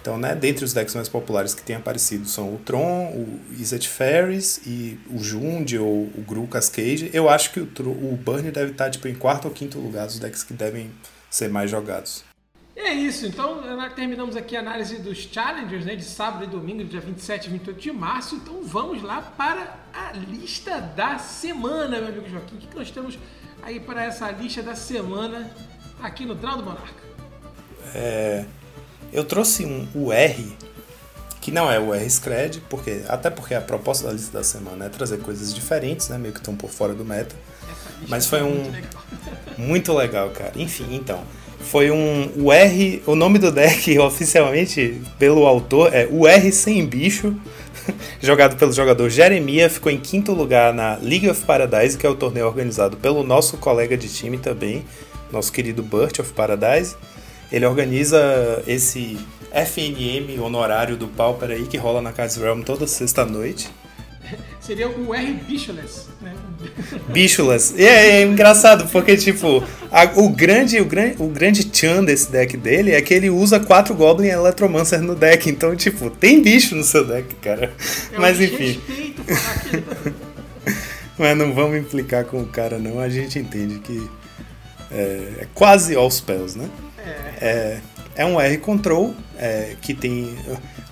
Então, 0.00 0.16
né, 0.16 0.34
dentre 0.34 0.64
os 0.64 0.72
decks 0.72 0.94
mais 0.94 1.08
populares 1.08 1.54
que 1.54 1.62
têm 1.62 1.76
aparecido 1.76 2.26
são 2.26 2.54
o 2.54 2.58
Tron, 2.58 3.08
o 3.08 3.40
Izzet 3.52 3.88
Ferris 3.88 4.60
e 4.64 4.98
o 5.10 5.18
Jund 5.18 5.76
ou 5.78 6.04
o 6.04 6.24
Gru 6.26 6.46
Cascade. 6.46 7.10
Eu 7.12 7.28
acho 7.28 7.52
que 7.52 7.60
o, 7.60 7.64
o 7.64 8.16
Burn 8.16 8.50
deve 8.50 8.72
estar 8.72 8.90
tipo, 8.90 9.08
em 9.08 9.14
quarto 9.14 9.46
ou 9.46 9.50
quinto 9.50 9.78
lugar 9.78 10.06
dos 10.06 10.18
decks 10.18 10.42
que 10.42 10.54
devem 10.54 10.90
ser 11.30 11.48
mais 11.48 11.70
jogados. 11.70 12.24
E 12.76 12.80
é 12.80 12.94
isso, 12.94 13.26
então 13.26 13.60
nós 13.76 13.92
terminamos 13.92 14.36
aqui 14.36 14.56
a 14.56 14.60
análise 14.60 14.98
dos 14.98 15.18
Challengers 15.18 15.84
né, 15.84 15.96
de 15.96 16.04
sábado 16.04 16.44
e 16.44 16.46
domingo, 16.46 16.84
dia 16.84 17.00
27 17.00 17.46
e 17.46 17.50
28 17.50 17.80
de 17.80 17.90
março. 17.90 18.36
Então 18.36 18.62
vamos 18.62 19.02
lá 19.02 19.20
para 19.20 19.80
a 19.92 20.12
lista 20.12 20.80
da 20.80 21.18
semana, 21.18 21.98
meu 21.98 22.08
amigo 22.10 22.28
Joaquim. 22.28 22.54
O 22.54 22.58
que 22.58 22.76
nós 22.76 22.88
temos 22.92 23.18
aí 23.64 23.80
para 23.80 24.04
essa 24.04 24.30
lista 24.30 24.62
da 24.62 24.76
semana 24.76 25.50
aqui 26.00 26.24
no 26.24 26.36
Draw 26.36 26.58
do 26.58 26.62
Monarca? 26.62 27.02
É, 27.92 28.46
eu 29.12 29.24
trouxe 29.24 29.64
um 29.64 29.86
UR, 29.94 30.34
que 31.40 31.50
não 31.50 31.70
é 31.70 31.78
o 31.78 31.94
R 31.94 32.08
Scred, 32.08 32.62
porque, 32.68 33.02
até 33.08 33.30
porque 33.30 33.54
a 33.54 33.60
proposta 33.60 34.06
da 34.06 34.12
lista 34.12 34.38
da 34.38 34.44
semana 34.44 34.86
é 34.86 34.88
trazer 34.88 35.18
coisas 35.18 35.54
diferentes, 35.54 36.08
né? 36.08 36.18
Meio 36.18 36.34
que 36.34 36.40
estão 36.40 36.54
por 36.54 36.70
fora 36.70 36.94
do 36.94 37.04
meta. 37.04 37.34
Mas 38.06 38.26
foi 38.26 38.42
um. 38.42 38.54
Muito 38.54 38.72
legal. 38.72 39.02
muito 39.56 39.92
legal, 39.92 40.30
cara. 40.30 40.52
Enfim, 40.56 40.86
então. 40.94 41.22
Foi 41.60 41.90
um. 41.90 42.30
O 42.36 42.52
R. 42.52 43.02
O 43.06 43.14
nome 43.14 43.38
do 43.38 43.50
deck 43.50 43.98
oficialmente, 43.98 45.00
pelo 45.18 45.46
autor, 45.46 45.92
é 45.92 46.06
o 46.10 46.26
R 46.26 46.52
sem 46.52 46.86
bicho. 46.86 47.34
jogado 48.20 48.56
pelo 48.56 48.72
jogador 48.72 49.08
Jeremia, 49.08 49.68
ficou 49.68 49.90
em 49.90 49.98
quinto 49.98 50.32
lugar 50.32 50.72
na 50.72 50.96
League 50.96 51.28
of 51.28 51.44
Paradise, 51.44 51.96
que 51.96 52.06
é 52.06 52.10
o 52.10 52.14
torneio 52.14 52.46
organizado 52.46 52.96
pelo 52.96 53.22
nosso 53.22 53.56
colega 53.56 53.96
de 53.96 54.08
time 54.08 54.38
também, 54.38 54.84
nosso 55.32 55.52
querido 55.52 55.82
Burt 55.82 56.18
of 56.18 56.32
Paradise. 56.32 56.96
Ele 57.50 57.66
organiza 57.66 58.62
esse 58.66 59.18
FNM 59.52 60.38
honorário 60.40 60.96
do 60.96 61.08
Pauper 61.08 61.50
aí 61.50 61.66
que 61.66 61.76
rola 61.76 62.02
na 62.02 62.12
Cards 62.12 62.36
Realm 62.36 62.62
toda 62.62 62.86
sexta-noite. 62.86 63.68
Seria 64.60 64.88
o 64.88 65.14
R 65.14 65.32
Bicholess, 65.48 66.08
né? 66.20 66.34
Bicholess. 67.08 67.74
E 67.76 67.84
é, 67.86 68.20
é, 68.20 68.22
engraçado, 68.22 68.86
porque, 68.90 69.16
tipo, 69.16 69.64
a, 69.90 70.04
o, 70.16 70.28
grande, 70.28 70.78
o, 70.80 70.84
grande, 70.84 71.16
o 71.18 71.28
grande 71.28 71.68
chan 71.72 72.04
desse 72.04 72.30
deck 72.30 72.56
dele 72.56 72.92
é 72.92 73.00
que 73.00 73.14
ele 73.14 73.30
usa 73.30 73.58
quatro 73.58 73.94
Goblin 73.94 74.28
Electromancer 74.28 75.00
no 75.00 75.14
deck. 75.14 75.48
Então, 75.48 75.74
tipo, 75.74 76.10
tem 76.10 76.42
bicho 76.42 76.74
no 76.74 76.84
seu 76.84 77.06
deck, 77.06 77.34
cara. 77.36 77.72
É 78.12 78.18
Mas 78.18 78.40
enfim. 78.40 78.80
Mas 81.18 81.36
não 81.36 81.52
vamos 81.52 81.78
implicar 81.78 82.24
com 82.24 82.40
o 82.42 82.46
cara, 82.46 82.78
não. 82.78 83.00
A 83.00 83.08
gente 83.08 83.38
entende 83.38 83.78
que 83.80 84.08
é, 84.90 85.32
é 85.40 85.46
quase 85.54 85.96
all 85.96 86.10
spells, 86.10 86.56
né? 86.56 86.68
É, 87.40 87.80
é 88.16 88.24
um 88.24 88.40
R-Control 88.40 89.14
é, 89.38 89.76
que 89.80 89.94
tem 89.94 90.36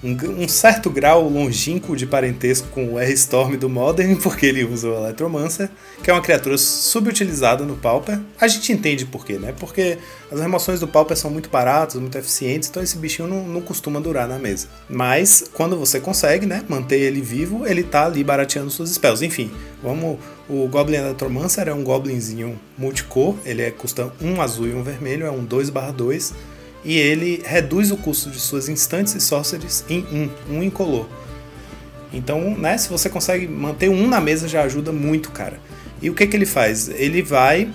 um, 0.03 0.42
um, 0.42 0.49
certo 0.49 0.90
grau 0.90 1.28
longínquo 1.28 1.97
de 1.97 2.07
parentesco 2.07 2.68
com 2.68 2.94
o 2.94 2.99
R-Storm 2.99 3.57
do 3.57 3.68
Modern, 3.68 4.16
porque 4.20 4.47
ele 4.47 4.64
usa 4.64 4.88
o 4.88 4.97
Electromancer, 4.97 5.70
que 6.03 6.11
é 6.11 6.12
uma 6.12 6.22
criatura 6.22 6.59
subutilizada 6.59 7.64
no 7.64 7.76
Pauper. 7.76 8.20
A 8.40 8.49
gente 8.49 8.72
entende 8.72 9.07
por 9.07 9.24
quê, 9.24 9.34
né? 9.34 9.55
Porque 9.59 9.99
as 10.30 10.40
remoções 10.40 10.80
do 10.80 10.88
Pauper 10.88 11.16
são 11.16 11.30
muito 11.30 11.49
baratas, 11.49 12.01
muito 12.01 12.16
eficientes, 12.18 12.68
então 12.68 12.82
esse 12.82 12.99
bichinho 12.99 13.28
não, 13.28 13.47
não 13.47 13.61
costuma 13.61 14.01
durar 14.01 14.28
na 14.28 14.38
mesa. 14.38 14.68
Mas 14.88 15.44
quando 15.53 15.78
você 15.78 16.01
consegue, 16.01 16.47
né, 16.47 16.64
manter 16.68 16.99
ele 17.01 17.20
vivo, 17.20 17.66
ele 17.66 17.82
tá 17.82 18.07
ali 18.07 18.22
barateando 18.22 18.70
suas 18.70 18.90
spells. 18.90 19.24
Enfim, 19.24 19.51
vamos 19.82 20.18
o 20.49 20.68
Goblin 20.68 20.99
Electromancer 20.99 21.66
é 21.66 21.74
um 21.74 21.82
goblinzinho 21.82 22.59
multicor, 22.78 23.34
ele 23.44 23.62
é, 23.62 23.70
custa 23.70 24.12
um 24.20 24.40
azul 24.40 24.68
e 24.68 24.74
um 24.74 24.82
vermelho, 24.82 25.26
é 25.26 25.30
um 25.30 25.44
2/2 25.44 26.32
e 26.87 26.97
ele 26.97 27.43
reduz 27.45 27.91
o 27.91 27.97
custo 27.97 28.30
de 28.30 28.39
suas 28.39 28.68
instantes 28.68 29.12
e 29.16 29.20
sorceries 29.20 29.84
em 29.91 30.07
um, 30.12 30.57
um 30.57 30.62
incolor. 30.62 31.09
Então, 32.12 32.57
né, 32.57 32.78
se 32.78 32.89
você 32.89 33.11
consegue 33.11 33.49
manter 33.49 33.89
um 33.89 34.07
na 34.07 34.20
mesa 34.20 34.47
já 34.47 34.62
ajuda 34.62 34.93
muito, 34.93 35.32
cara. 35.32 35.59
E 36.01 36.09
o 36.09 36.14
que 36.14 36.24
que 36.28 36.37
ele 36.37 36.47
faz? 36.47 36.89
Ele 36.89 37.22
vai... 37.22 37.68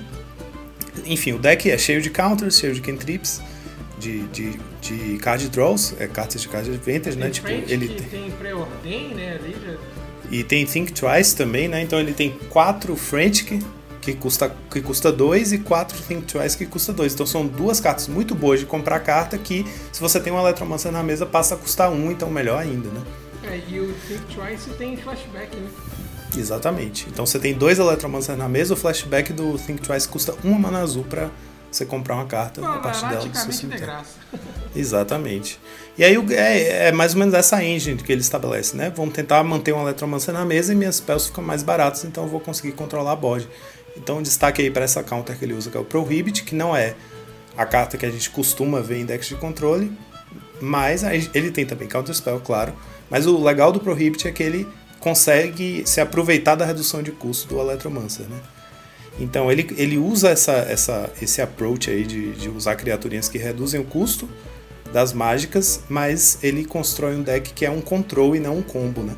Enfim, 1.05 1.33
o 1.33 1.39
deck 1.39 1.69
é 1.69 1.77
cheio 1.77 2.01
de 2.01 2.09
counters, 2.09 2.57
cheio 2.57 2.73
de 2.73 2.79
cantrips, 2.79 3.41
de, 3.99 4.19
de, 4.29 4.57
de 4.81 5.17
card 5.17 5.49
draws, 5.49 5.93
é 5.99 6.07
cartas 6.07 6.41
de 6.41 6.47
card 6.47 6.69
advantage, 6.69 7.17
né? 7.17 7.29
Tipo, 7.29 7.49
ele 7.49 7.89
tem, 7.89 8.07
tem 8.07 8.31
pré-ordem, 8.31 9.09
né? 9.13 9.35
Ali 9.35 9.55
já 9.65 9.77
e 10.31 10.45
tem 10.45 10.65
Think 10.65 10.93
Twice 10.93 11.35
também, 11.35 11.67
né? 11.67 11.81
Então 11.81 11.99
ele 11.99 12.13
tem 12.13 12.31
quatro 12.49 12.95
Frantic 12.95 13.61
que 14.01 14.13
custa 14.15 14.53
que 14.69 14.81
custa 14.81 15.11
2 15.11 15.53
e 15.53 15.57
quatro 15.59 15.97
Think 16.01 16.33
Twice 16.33 16.57
que 16.57 16.65
custa 16.65 16.91
2. 16.91 17.13
Então 17.13 17.25
são 17.25 17.45
duas 17.45 17.79
cartas 17.79 18.07
muito 18.07 18.33
boas 18.33 18.59
de 18.59 18.65
comprar 18.65 18.99
carta 18.99 19.37
que 19.37 19.65
se 19.91 20.01
você 20.01 20.19
tem 20.19 20.33
um 20.33 20.39
Eletromancer 20.39 20.91
na 20.91 21.03
mesa 21.03 21.25
passa 21.25 21.55
a 21.55 21.57
custar 21.57 21.91
um, 21.91 22.11
então 22.11 22.29
melhor 22.29 22.59
ainda, 22.59 22.89
né? 22.89 23.01
É, 23.43 23.61
e 23.69 23.79
o 23.79 23.93
Think 24.07 24.35
Twice 24.35 24.69
tem 24.71 24.97
flashback, 24.97 25.55
né? 25.55 25.69
Exatamente. 26.35 27.07
Então 27.09 27.25
você 27.25 27.37
tem 27.37 27.53
dois 27.53 27.77
Eletromancer 27.77 28.35
na 28.35 28.49
mesa, 28.49 28.73
o 28.73 28.77
flashback 28.77 29.31
do 29.33 29.57
Think 29.57 29.81
Twice 29.81 30.07
custa 30.07 30.35
uma 30.43 30.57
mana 30.57 30.79
azul 30.79 31.03
para 31.03 31.29
você 31.71 31.85
comprar 31.85 32.15
uma 32.15 32.25
carta 32.25 32.65
a 32.67 32.79
partir 32.79 33.07
dela 33.07 33.25
do 33.25 33.37
seu 33.37 33.51
cemitério. 33.51 33.93
Exatamente. 34.75 35.59
E 35.97 36.03
aí 36.03 36.15
é, 36.31 36.87
é, 36.87 36.91
mais 36.91 37.13
ou 37.13 37.19
menos 37.19 37.33
essa 37.33 37.63
engine 37.63 38.01
que 38.01 38.11
ele 38.11 38.21
estabelece, 38.21 38.75
né? 38.75 38.91
Vamos 38.95 39.13
tentar 39.13 39.43
manter 39.43 39.73
um 39.73 39.81
Eletromancer 39.81 40.33
na 40.33 40.43
mesa 40.43 40.73
e 40.73 40.75
minhas 40.75 40.97
spells 40.97 41.27
ficam 41.27 41.43
mais 41.43 41.63
baratas, 41.63 42.03
então 42.03 42.23
eu 42.23 42.29
vou 42.29 42.39
conseguir 42.39 42.73
controlar 42.73 43.13
a 43.13 43.15
board. 43.15 43.47
Então 43.95 44.21
destaque 44.21 44.61
aí 44.61 44.71
para 44.71 44.83
essa 44.83 45.03
counter 45.03 45.37
que 45.37 45.45
ele 45.45 45.53
usa, 45.53 45.69
que 45.69 45.77
é 45.77 45.79
o 45.79 45.85
Prohibit, 45.85 46.43
que 46.43 46.55
não 46.55 46.75
é 46.75 46.95
a 47.57 47.65
carta 47.65 47.97
que 47.97 48.05
a 48.05 48.09
gente 48.09 48.29
costuma 48.29 48.79
ver 48.79 48.99
em 48.99 49.05
decks 49.05 49.27
de 49.27 49.35
controle, 49.35 49.91
mas 50.61 51.03
ele 51.33 51.51
tem 51.51 51.65
também 51.65 51.87
Counter 51.87 52.15
Spell, 52.15 52.39
claro. 52.39 52.73
Mas 53.09 53.25
o 53.27 53.43
legal 53.43 53.71
do 53.71 53.79
Prohibit 53.79 54.27
é 54.27 54.31
que 54.31 54.43
ele 54.43 54.67
consegue 54.99 55.83
se 55.85 55.99
aproveitar 55.99 56.55
da 56.55 56.65
redução 56.65 57.01
de 57.01 57.11
custo 57.11 57.47
do 57.47 57.59
Electromancer, 57.59 58.25
né? 58.27 58.39
Então 59.19 59.51
ele, 59.51 59.67
ele 59.77 59.97
usa 59.97 60.29
essa, 60.29 60.53
essa, 60.53 61.09
esse 61.21 61.41
approach 61.41 61.89
aí 61.89 62.03
de, 62.03 62.31
de 62.33 62.49
usar 62.49 62.75
criaturinhas 62.75 63.27
que 63.27 63.37
reduzem 63.37 63.81
o 63.81 63.83
custo 63.83 64.29
das 64.93 65.11
mágicas, 65.11 65.81
mas 65.89 66.37
ele 66.41 66.65
constrói 66.65 67.15
um 67.15 67.23
deck 67.23 67.53
que 67.53 67.65
é 67.65 67.71
um 67.71 67.81
control 67.81 68.35
e 68.35 68.39
não 68.39 68.57
um 68.57 68.61
combo, 68.61 69.01
né? 69.01 69.15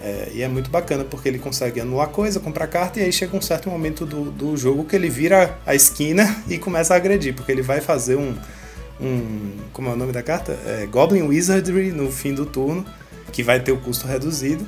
É, 0.00 0.30
e 0.32 0.42
é 0.42 0.48
muito 0.48 0.70
bacana 0.70 1.04
porque 1.04 1.28
ele 1.28 1.38
consegue 1.38 1.80
anular 1.80 2.08
coisa, 2.08 2.38
comprar 2.38 2.68
carta, 2.68 3.00
e 3.00 3.02
aí 3.02 3.12
chega 3.12 3.36
um 3.36 3.42
certo 3.42 3.68
momento 3.68 4.06
do, 4.06 4.30
do 4.30 4.56
jogo 4.56 4.84
que 4.84 4.94
ele 4.94 5.08
vira 5.08 5.58
a 5.66 5.74
esquina 5.74 6.42
e 6.48 6.56
começa 6.56 6.94
a 6.94 6.96
agredir, 6.96 7.34
porque 7.34 7.50
ele 7.50 7.62
vai 7.62 7.80
fazer 7.80 8.16
um. 8.16 8.34
um 9.00 9.52
como 9.72 9.88
é 9.88 9.92
o 9.92 9.96
nome 9.96 10.12
da 10.12 10.22
carta? 10.22 10.56
É, 10.64 10.86
Goblin 10.86 11.22
Wizardry 11.22 11.90
no 11.90 12.12
fim 12.12 12.32
do 12.32 12.46
turno, 12.46 12.86
que 13.32 13.42
vai 13.42 13.60
ter 13.60 13.72
o 13.72 13.78
custo 13.78 14.06
reduzido. 14.06 14.66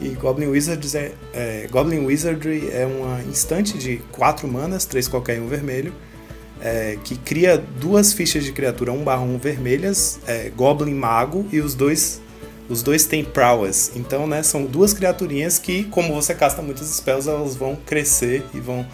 E 0.00 0.08
Goblin 0.08 0.48
Wizards 0.48 0.96
é, 0.96 1.12
é, 1.32 1.68
Goblin 1.70 2.04
Wizardry 2.04 2.68
é 2.72 2.84
uma 2.84 3.22
instante 3.22 3.78
de 3.78 3.98
4 4.10 4.48
manas, 4.48 4.84
3 4.84 5.06
qualquer 5.06 5.40
um 5.40 5.46
vermelho, 5.46 5.92
é, 6.60 6.98
que 7.04 7.16
cria 7.16 7.56
duas 7.56 8.12
fichas 8.12 8.44
de 8.44 8.50
criatura 8.50 8.90
1 8.90 9.04
barra 9.04 9.22
1 9.22 9.38
vermelhas, 9.38 10.18
é, 10.26 10.50
Goblin 10.56 10.94
Mago, 10.94 11.46
e 11.52 11.60
os 11.60 11.76
dois 11.76 12.20
os 12.72 12.82
dois 12.82 13.04
têm 13.04 13.22
prowess. 13.22 13.92
Então, 13.94 14.26
né, 14.26 14.42
são 14.42 14.64
duas 14.64 14.94
criaturinhas 14.94 15.58
que, 15.58 15.84
como 15.84 16.14
você 16.14 16.34
casta 16.34 16.62
muitas 16.62 16.88
spells, 16.88 17.28
elas 17.28 17.54
vão 17.54 17.76
crescer 17.76 18.44
e 18.54 18.60
vão 18.60 18.86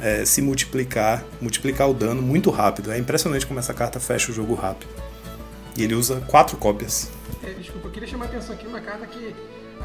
é, 0.00 0.24
se 0.24 0.42
multiplicar, 0.42 1.24
multiplicar 1.40 1.88
o 1.88 1.94
dano 1.94 2.20
muito 2.20 2.50
rápido. 2.50 2.90
É 2.90 2.98
impressionante 2.98 3.46
como 3.46 3.60
essa 3.60 3.72
carta 3.72 4.00
fecha 4.00 4.32
o 4.32 4.34
jogo 4.34 4.54
rápido. 4.54 4.90
E 5.76 5.84
ele 5.84 5.94
usa 5.94 6.20
quatro 6.26 6.56
cópias. 6.56 7.10
É, 7.44 7.50
desculpa, 7.50 7.86
eu 7.86 7.92
queria 7.92 8.08
chamar 8.08 8.24
a 8.24 8.28
atenção 8.28 8.54
aqui 8.54 8.66
uma 8.66 8.80
carta 8.80 9.06
que 9.06 9.34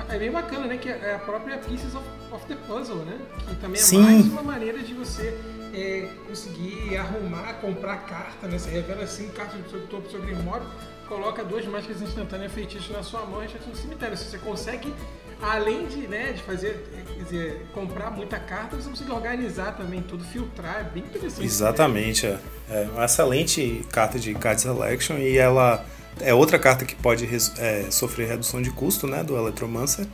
é 0.09 0.17
bem 0.17 0.31
bacana, 0.31 0.65
né? 0.65 0.77
Que 0.77 0.89
é 0.89 1.15
a 1.15 1.19
própria 1.19 1.57
Pieces 1.59 1.93
of, 1.93 2.05
of 2.31 2.45
the 2.47 2.55
Puzzle, 2.67 3.05
né? 3.05 3.19
Que 3.47 3.55
também 3.57 3.79
é 3.79 3.83
Sim. 3.83 4.01
mais 4.01 4.25
uma 4.25 4.41
maneira 4.41 4.79
de 4.79 4.93
você 4.95 5.37
é, 5.73 6.07
conseguir 6.27 6.97
arrumar, 6.97 7.53
comprar 7.61 7.97
carta, 7.97 8.47
né? 8.47 8.57
Você 8.57 8.69
revela 8.69 9.03
assim 9.03 9.27
cartas 9.29 9.61
do 9.61 9.69
seu 9.69 9.85
topo, 9.87 10.03
do 10.03 10.11
seu 10.11 10.21
grimório, 10.21 10.65
coloca 11.11 11.43
duas 11.43 11.65
mágicas 11.65 12.01
instantâneas 12.01 12.53
feitiços 12.53 12.89
na 12.89 13.03
sua 13.03 13.25
mão 13.25 13.43
e 13.43 13.69
no 13.69 13.75
cemitério. 13.75 14.15
Se 14.15 14.29
você 14.29 14.37
consegue, 14.37 14.93
além 15.41 15.85
de, 15.85 16.07
né, 16.07 16.31
de 16.31 16.41
fazer, 16.41 16.85
quer 17.05 17.23
dizer, 17.25 17.65
comprar 17.73 18.09
muita 18.11 18.39
carta, 18.39 18.77
você 18.77 18.89
consegue 18.89 19.11
organizar 19.11 19.75
também 19.75 20.01
tudo, 20.01 20.23
filtrar, 20.23 20.79
é 20.79 20.83
bem 20.85 21.03
interessante. 21.03 21.43
Exatamente, 21.43 22.25
é. 22.25 22.39
é 22.69 22.87
uma 22.93 23.03
excelente 23.03 23.85
carta 23.91 24.17
de 24.17 24.33
card 24.33 24.61
selection 24.61 25.17
e 25.17 25.37
ela 25.37 25.85
é 26.21 26.33
outra 26.33 26.57
carta 26.57 26.85
que 26.85 26.95
pode 26.95 27.27
é, 27.57 27.91
sofrer 27.91 28.29
redução 28.29 28.61
de 28.61 28.71
custo, 28.71 29.05
né, 29.05 29.21
do 29.21 29.35
Electromancer. 29.35 30.07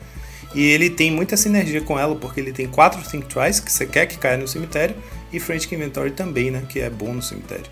E 0.55 0.65
ele 0.65 0.89
tem 0.89 1.11
muita 1.11 1.37
sinergia 1.37 1.81
com 1.81 1.99
ela, 1.99 2.15
porque 2.15 2.39
ele 2.39 2.51
tem 2.51 2.67
quatro 2.67 2.99
Think 3.07 3.27
Twice, 3.27 3.61
que 3.61 3.71
você 3.71 3.85
quer 3.85 4.07
que 4.07 4.17
caia 4.17 4.37
no 4.37 4.47
cemitério, 4.47 4.95
e 5.31 5.39
Frantic 5.39 5.71
Inventory 5.73 6.09
também, 6.09 6.49
né, 6.49 6.65
que 6.67 6.79
é 6.79 6.89
bom 6.89 7.13
no 7.13 7.21
cemitério. 7.21 7.69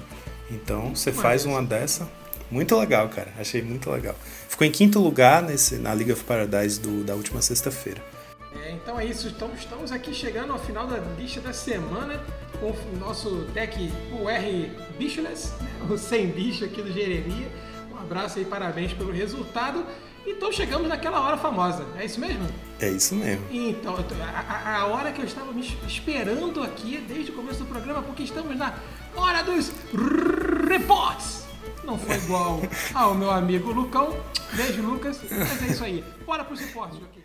Então 0.51 0.93
você 0.93 1.11
faz 1.11 1.43
uma 1.45 1.63
dessa, 1.63 2.07
muito 2.49 2.75
legal, 2.77 3.09
cara. 3.09 3.31
Achei 3.39 3.61
muito 3.61 3.89
legal. 3.89 4.15
Ficou 4.47 4.65
em 4.65 4.71
quinto 4.71 4.99
lugar 4.99 5.41
nesse, 5.41 5.75
na 5.77 5.93
League 5.93 6.11
of 6.11 6.23
Paradise 6.23 6.79
do, 6.79 7.03
da 7.03 7.15
última 7.15 7.41
sexta-feira. 7.41 8.01
É, 8.63 8.71
então 8.71 8.99
é 8.99 9.05
isso, 9.05 9.27
estamos, 9.27 9.59
estamos 9.59 9.91
aqui 9.91 10.13
chegando 10.13 10.53
ao 10.53 10.59
final 10.59 10.87
da 10.87 10.97
lista 11.17 11.41
da 11.41 11.51
semana 11.51 12.23
com 12.59 12.71
o 12.71 12.97
nosso 12.97 13.41
deck 13.53 13.91
UR 14.13 14.97
Bicholess, 14.97 15.51
né, 15.59 15.69
o 15.89 15.97
sem 15.97 16.27
bicho 16.27 16.63
aqui 16.63 16.81
do 16.81 16.91
Gereria. 16.91 17.47
Um 17.91 17.97
abraço 17.97 18.39
e 18.39 18.45
parabéns 18.45 18.93
pelo 18.93 19.11
resultado. 19.11 19.85
Então 20.25 20.51
chegamos 20.51 20.87
naquela 20.87 21.21
hora 21.21 21.37
famosa, 21.37 21.85
é 21.99 22.05
isso 22.05 22.19
mesmo? 22.19 22.47
É 22.79 22.89
isso 22.89 23.13
mesmo. 23.13 23.45
Então, 23.51 23.95
a, 24.19 24.79
a 24.79 24.87
hora 24.87 25.11
que 25.11 25.21
eu 25.21 25.25
estava 25.25 25.51
me 25.51 25.61
esperando 25.85 26.63
aqui 26.63 26.97
desde 27.07 27.31
o 27.31 27.35
começo 27.35 27.59
do 27.59 27.65
programa, 27.65 28.01
porque 28.01 28.23
estamos 28.23 28.57
na 28.57 28.73
hora 29.15 29.43
dos 29.43 29.71
reports. 30.67 31.44
Não 31.85 31.99
foi 31.99 32.15
igual 32.15 32.59
ao 32.93 33.13
meu 33.13 33.29
amigo 33.29 33.71
Lucão. 33.71 34.09
Beijo, 34.53 34.81
Lucas. 34.81 35.19
Mas 35.29 35.63
é 35.63 35.67
isso 35.67 35.83
aí. 35.83 36.03
Bora 36.25 36.43
para 36.43 36.53
os 36.53 36.59
reportes, 36.59 36.97
Joaquim. 36.97 37.23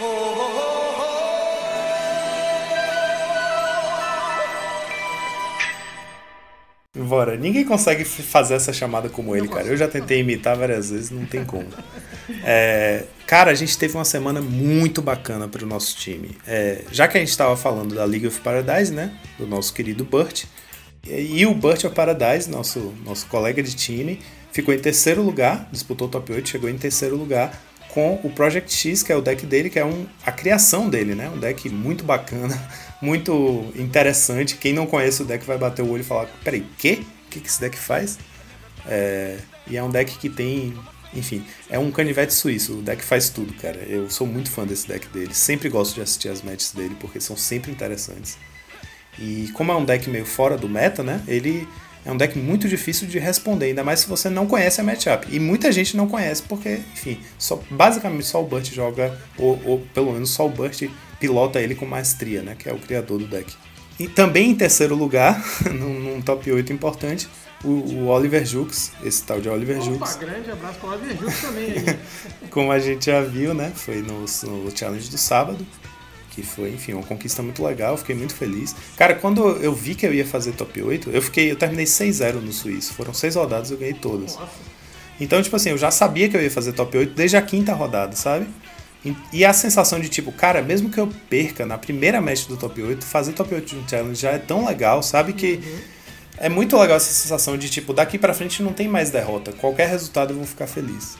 Oh, 0.00 0.04
oh, 0.04 1.02
oh. 1.04 1.07
Bora. 6.98 7.36
Ninguém 7.36 7.64
consegue 7.64 8.04
fazer 8.04 8.54
essa 8.54 8.72
chamada 8.72 9.08
como 9.08 9.36
ele, 9.36 9.48
cara. 9.48 9.66
Eu 9.66 9.76
já 9.76 9.86
tentei 9.86 10.20
imitar 10.20 10.56
várias 10.56 10.90
vezes, 10.90 11.10
não 11.10 11.24
tem 11.24 11.44
como. 11.44 11.68
É, 12.44 13.04
cara, 13.26 13.50
a 13.50 13.54
gente 13.54 13.78
teve 13.78 13.94
uma 13.94 14.04
semana 14.04 14.40
muito 14.40 15.00
bacana 15.00 15.46
para 15.48 15.64
o 15.64 15.66
nosso 15.66 15.96
time. 15.96 16.36
É, 16.46 16.82
já 16.90 17.06
que 17.06 17.16
a 17.16 17.20
gente 17.20 17.30
estava 17.30 17.56
falando 17.56 17.94
da 17.94 18.04
League 18.04 18.26
of 18.26 18.40
Paradise, 18.40 18.92
né? 18.92 19.12
Do 19.38 19.46
nosso 19.46 19.72
querido 19.72 20.04
Burt. 20.04 20.44
E, 21.06 21.40
e 21.40 21.46
o 21.46 21.54
Burt 21.54 21.84
of 21.84 21.94
Paradise, 21.94 22.50
nosso, 22.50 22.92
nosso 23.04 23.26
colega 23.26 23.62
de 23.62 23.74
time, 23.74 24.20
ficou 24.52 24.74
em 24.74 24.78
terceiro 24.78 25.22
lugar, 25.22 25.68
disputou 25.70 26.08
o 26.08 26.10
top 26.10 26.32
8, 26.32 26.48
chegou 26.48 26.68
em 26.68 26.76
terceiro 26.76 27.16
lugar 27.16 27.62
com 27.88 28.20
o 28.22 28.30
Project 28.30 28.72
X, 28.72 29.02
que 29.02 29.12
é 29.12 29.16
o 29.16 29.22
deck 29.22 29.46
dele, 29.46 29.70
que 29.70 29.78
é 29.78 29.84
um, 29.84 30.06
a 30.24 30.30
criação 30.30 30.88
dele, 30.90 31.14
né? 31.14 31.30
Um 31.30 31.38
deck 31.38 31.68
muito 31.70 32.04
bacana 32.04 32.60
muito 33.00 33.72
interessante. 33.76 34.56
Quem 34.56 34.72
não 34.72 34.86
conhece 34.86 35.22
o 35.22 35.24
deck 35.24 35.44
vai 35.44 35.58
bater 35.58 35.82
o 35.82 35.90
olho 35.90 36.00
e 36.00 36.04
falar: 36.04 36.26
peraí, 36.44 36.66
quê? 36.78 37.02
O 37.26 37.30
que, 37.30 37.40
que 37.40 37.48
esse 37.48 37.60
deck 37.60 37.76
faz? 37.76 38.18
É, 38.86 39.38
e 39.66 39.76
é 39.76 39.82
um 39.82 39.90
deck 39.90 40.18
que 40.18 40.28
tem. 40.28 40.74
Enfim, 41.14 41.42
é 41.70 41.78
um 41.78 41.90
canivete 41.90 42.34
suíço. 42.34 42.78
O 42.78 42.82
deck 42.82 43.02
faz 43.02 43.30
tudo, 43.30 43.54
cara. 43.54 43.78
Eu 43.78 44.10
sou 44.10 44.26
muito 44.26 44.50
fã 44.50 44.66
desse 44.66 44.86
deck 44.86 45.06
dele. 45.08 45.34
Sempre 45.34 45.68
gosto 45.68 45.94
de 45.94 46.02
assistir 46.02 46.28
as 46.28 46.42
matches 46.42 46.72
dele 46.72 46.96
porque 47.00 47.20
são 47.20 47.36
sempre 47.36 47.70
interessantes. 47.70 48.36
E 49.18 49.50
como 49.54 49.72
é 49.72 49.76
um 49.76 49.84
deck 49.84 50.08
meio 50.08 50.26
fora 50.26 50.56
do 50.56 50.68
meta, 50.68 51.02
né? 51.02 51.22
Ele 51.26 51.66
é 52.04 52.12
um 52.12 52.16
deck 52.16 52.38
muito 52.38 52.68
difícil 52.68 53.08
de 53.08 53.18
responder, 53.18 53.66
ainda 53.66 53.82
mais 53.82 54.00
se 54.00 54.08
você 54.08 54.30
não 54.30 54.46
conhece 54.46 54.80
a 54.80 54.84
matchup. 54.84 55.26
E 55.30 55.40
muita 55.40 55.72
gente 55.72 55.96
não 55.96 56.06
conhece 56.06 56.42
porque, 56.42 56.80
enfim, 56.92 57.20
só, 57.38 57.60
basicamente 57.70 58.24
só 58.24 58.42
o 58.42 58.46
Burt 58.46 58.72
joga, 58.72 59.18
ou, 59.36 59.60
ou 59.64 59.80
pelo 59.92 60.12
menos 60.12 60.30
só 60.30 60.46
o 60.46 60.48
Burt 60.48 60.88
pilota 61.18 61.60
ele 61.60 61.74
com 61.74 61.86
maestria, 61.86 62.42
né? 62.42 62.56
Que 62.58 62.68
é 62.68 62.72
o 62.72 62.78
criador 62.78 63.18
do 63.18 63.26
deck. 63.26 63.54
E 63.98 64.06
também 64.06 64.50
em 64.50 64.54
terceiro 64.54 64.94
lugar, 64.94 65.42
num, 65.74 65.98
num 65.98 66.22
top 66.22 66.50
8 66.50 66.72
importante, 66.72 67.28
o, 67.64 67.68
o, 67.68 68.06
Oliver 68.06 68.46
Jux, 68.46 68.92
esse 69.02 69.22
tal 69.24 69.40
de 69.40 69.48
Oliver 69.48 69.78
Opa, 69.78 69.86
Jux. 69.86 70.16
grande 70.16 70.50
abraço 70.50 70.78
para 70.78 70.90
o 70.90 70.92
Oliver 70.92 71.16
Jux 71.18 71.40
também. 71.40 71.74
Como 72.50 72.70
a 72.70 72.78
gente 72.78 73.06
já 73.06 73.20
viu, 73.20 73.52
né? 73.52 73.72
Foi 73.74 73.96
no, 73.96 74.20
no 74.20 74.76
challenge 74.76 75.10
do 75.10 75.18
sábado, 75.18 75.66
que 76.30 76.42
foi, 76.42 76.70
enfim, 76.70 76.92
uma 76.92 77.02
conquista 77.02 77.42
muito 77.42 77.64
legal, 77.64 77.96
fiquei 77.96 78.14
muito 78.14 78.34
feliz. 78.34 78.76
Cara, 78.96 79.16
quando 79.16 79.44
eu 79.56 79.74
vi 79.74 79.96
que 79.96 80.06
eu 80.06 80.14
ia 80.14 80.24
fazer 80.24 80.52
top 80.52 80.80
8, 80.80 81.10
eu 81.10 81.20
fiquei, 81.20 81.50
eu 81.50 81.56
terminei 81.56 81.84
6-0 81.84 82.34
no 82.34 82.52
Suíço. 82.52 82.94
Foram 82.94 83.12
seis 83.12 83.34
rodadas, 83.34 83.72
eu 83.72 83.76
ganhei 83.76 83.94
todas. 83.94 84.36
Nossa. 84.36 84.52
Então, 85.20 85.42
tipo 85.42 85.56
assim, 85.56 85.70
eu 85.70 85.78
já 85.78 85.90
sabia 85.90 86.28
que 86.28 86.36
eu 86.36 86.40
ia 86.40 86.50
fazer 86.50 86.72
top 86.72 86.96
8 86.96 87.12
desde 87.12 87.36
a 87.36 87.42
quinta 87.42 87.74
rodada, 87.74 88.14
sabe? 88.14 88.46
E 89.32 89.44
a 89.44 89.52
sensação 89.52 90.00
de 90.00 90.08
tipo, 90.08 90.32
cara, 90.32 90.60
mesmo 90.60 90.90
que 90.90 90.98
eu 90.98 91.06
perca 91.30 91.64
na 91.64 91.78
primeira 91.78 92.20
match 92.20 92.46
do 92.46 92.56
top 92.56 92.82
8, 92.82 93.04
fazer 93.04 93.32
top 93.32 93.54
8 93.54 93.66
de 93.66 93.76
um 93.76 93.88
challenge 93.88 94.20
já 94.20 94.30
é 94.30 94.38
tão 94.38 94.66
legal, 94.66 95.02
sabe? 95.02 95.32
Que 95.32 95.54
uhum. 95.54 95.78
é 96.38 96.48
muito 96.48 96.76
legal 96.76 96.96
essa 96.96 97.12
sensação 97.12 97.56
de 97.56 97.70
tipo, 97.70 97.92
daqui 97.92 98.18
pra 98.18 98.34
frente 98.34 98.62
não 98.62 98.72
tem 98.72 98.88
mais 98.88 99.10
derrota. 99.10 99.52
Qualquer 99.52 99.88
resultado 99.88 100.32
eu 100.32 100.36
vou 100.36 100.46
ficar 100.46 100.66
feliz. 100.66 101.16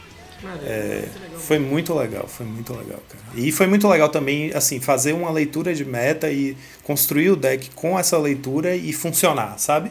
É, 0.65 1.05
foi 1.39 1.59
muito 1.59 1.95
legal, 1.95 2.27
foi 2.29 2.47
muito 2.47 2.73
legal, 2.73 3.01
cara. 3.09 3.25
E 3.35 3.51
foi 3.51 3.67
muito 3.67 3.89
legal 3.89 4.09
também, 4.09 4.53
assim, 4.55 4.81
fazer 4.81 5.13
uma 5.13 5.31
leitura 5.31 5.75
de 5.75 5.85
meta 5.85 6.31
e 6.31 6.57
construir 6.83 7.31
o 7.31 7.37
deck 7.37 7.71
com 7.75 7.99
essa 7.99 8.17
leitura 8.19 8.77
e 8.77 8.93
funcionar, 8.93 9.59
sabe? 9.59 9.91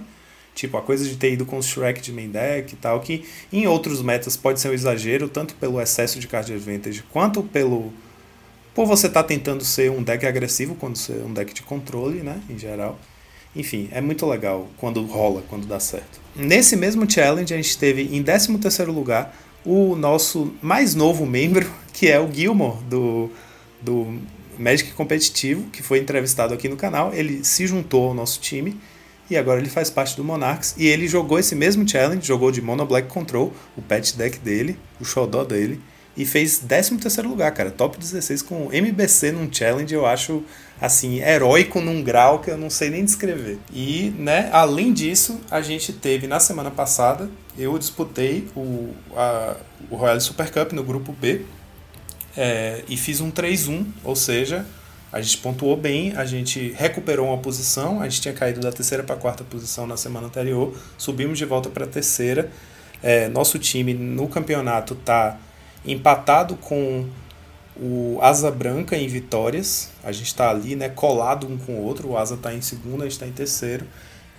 Tipo, 0.58 0.76
a 0.78 0.82
coisa 0.82 1.08
de 1.08 1.16
ter 1.16 1.34
ido 1.34 1.46
com 1.46 1.60
o 1.60 1.62
Shrek 1.62 2.02
de 2.02 2.12
main 2.12 2.30
deck 2.30 2.74
e 2.74 2.78
tal, 2.78 3.00
que 3.00 3.24
em 3.54 3.68
outros 3.68 4.02
metas 4.02 4.36
pode 4.36 4.60
ser 4.60 4.70
um 4.70 4.74
exagero, 4.74 5.30
tanto 5.30 5.54
pelo 5.54 5.80
excesso 5.80 6.20
de 6.20 6.28
card 6.28 6.52
advantage, 6.52 7.04
quanto 7.12 7.44
pelo. 7.44 7.94
Por 8.74 8.88
você 8.88 9.06
estar 9.06 9.22
tá 9.22 9.28
tentando 9.28 9.64
ser 9.64 9.92
um 9.92 10.02
deck 10.02 10.26
agressivo 10.26 10.74
quando 10.74 10.98
ser 10.98 11.24
um 11.24 11.32
deck 11.32 11.54
de 11.54 11.62
controle, 11.62 12.24
né? 12.24 12.42
Em 12.50 12.58
geral. 12.58 13.00
Enfim, 13.56 13.88
é 13.92 14.02
muito 14.02 14.26
legal 14.26 14.68
quando 14.78 15.04
rola, 15.04 15.44
quando 15.48 15.68
dá 15.68 15.80
certo. 15.80 16.20
Nesse 16.36 16.76
mesmo 16.76 17.08
challenge, 17.08 17.54
a 17.54 17.58
gente 17.58 17.78
teve 17.78 18.10
em 18.12 18.24
13 18.24 18.86
lugar 18.86 19.38
o 19.64 19.96
nosso 19.96 20.56
mais 20.60 20.96
novo 20.96 21.24
membro, 21.24 21.72
que 21.94 22.08
é 22.08 22.20
o 22.20 22.34
Gilmore, 22.34 22.84
do, 22.86 23.30
do 23.80 24.20
Magic 24.58 24.92
Competitivo, 24.94 25.70
que 25.70 25.84
foi 25.84 26.00
entrevistado 26.00 26.52
aqui 26.52 26.68
no 26.68 26.76
canal. 26.76 27.14
Ele 27.14 27.44
se 27.44 27.68
juntou 27.68 28.08
ao 28.08 28.16
nosso 28.16 28.40
time 28.40 28.76
e 29.30 29.38
agora 29.38 29.60
ele 29.60 29.70
faz 29.70 29.90
parte 29.90 30.16
do 30.16 30.24
Monarchs. 30.24 30.76
E 30.78 30.88
ele 30.88 31.08
jogou 31.08 31.40
esse 31.40 31.56
mesmo 31.56 31.88
challenge, 31.88 32.26
jogou 32.26 32.52
de 32.52 32.62
Mono 32.62 32.86
Black 32.86 33.08
Control, 33.08 33.54
o 33.76 33.82
pet 33.82 34.18
deck 34.18 34.40
dele, 34.40 34.78
o 35.00 35.06
Shodó 35.06 35.44
dele, 35.44 35.82
e 36.16 36.26
fez 36.26 36.60
13 36.60 37.22
lugar, 37.22 37.52
cara. 37.52 37.70
Top 37.70 37.98
16 37.98 38.42
com 38.42 38.74
MBC 38.74 39.32
num 39.32 39.52
challenge, 39.52 39.94
eu 39.94 40.06
acho, 40.06 40.44
assim, 40.82 41.22
heróico 41.22 41.80
num 41.80 42.02
grau 42.02 42.40
que 42.40 42.50
eu 42.50 42.58
não 42.58 42.70
sei 42.70 42.90
nem 42.90 43.06
descrever. 43.06 43.60
E, 43.72 44.14
né, 44.18 44.50
além 44.52 44.92
disso, 44.92 45.40
a 45.52 45.62
gente 45.62 45.94
teve 45.94 46.26
na 46.26 46.40
semana 46.40 46.72
passada, 46.72 47.30
eu 47.58 47.78
disputei 47.78 48.48
o, 48.56 48.94
a, 49.16 49.58
o 49.92 49.96
Royal 49.96 50.20
Super 50.20 50.50
Cup 50.52 50.72
no 50.72 50.84
grupo 50.84 51.12
B. 51.12 51.42
É, 52.36 52.84
e 52.88 52.96
fiz 52.96 53.20
um 53.20 53.32
3-1, 53.32 53.84
ou 54.04 54.16
seja, 54.16 54.64
a 55.12 55.22
gente 55.22 55.38
pontuou 55.38 55.78
bem, 55.78 56.16
a 56.16 56.26
gente 56.26 56.74
recuperou 56.78 57.28
uma 57.28 57.38
posição, 57.38 58.02
a 58.02 58.10
gente 58.10 58.22
tinha 58.22 58.34
caído 58.34 58.60
da 58.60 58.72
terceira 58.72 59.04
para 59.04 59.16
a 59.16 59.18
quarta 59.18 59.44
posição 59.44 59.88
na 59.88 59.96
semana 59.96 60.28
anterior, 60.28 60.78
subimos 60.98 61.38
de 61.38 61.46
volta 61.46 61.70
para 61.70 61.86
a 61.86 61.88
terceira. 61.88 62.52
É, 63.02 63.28
nosso 63.30 63.58
time 63.60 63.94
no 63.94 64.28
campeonato 64.28 64.94
está 64.94 65.38
empatado 65.86 66.56
com 66.58 67.08
o 67.80 68.20
Asa 68.22 68.52
Branca 68.52 68.98
em 68.98 69.08
vitórias. 69.08 69.92
A 70.04 70.12
gente 70.12 70.28
está 70.28 70.50
ali, 70.50 70.76
né, 70.76 70.90
colado 70.90 71.48
um 71.48 71.58
com 71.58 71.74
o 71.74 71.84
outro. 71.84 72.10
O 72.10 72.18
Asa 72.18 72.36
está 72.36 72.54
em 72.54 72.62
segundo, 72.62 73.02
a 73.02 73.06
gente 73.06 73.14
está 73.14 73.28
em 73.28 73.32
terceiro. 73.32 73.86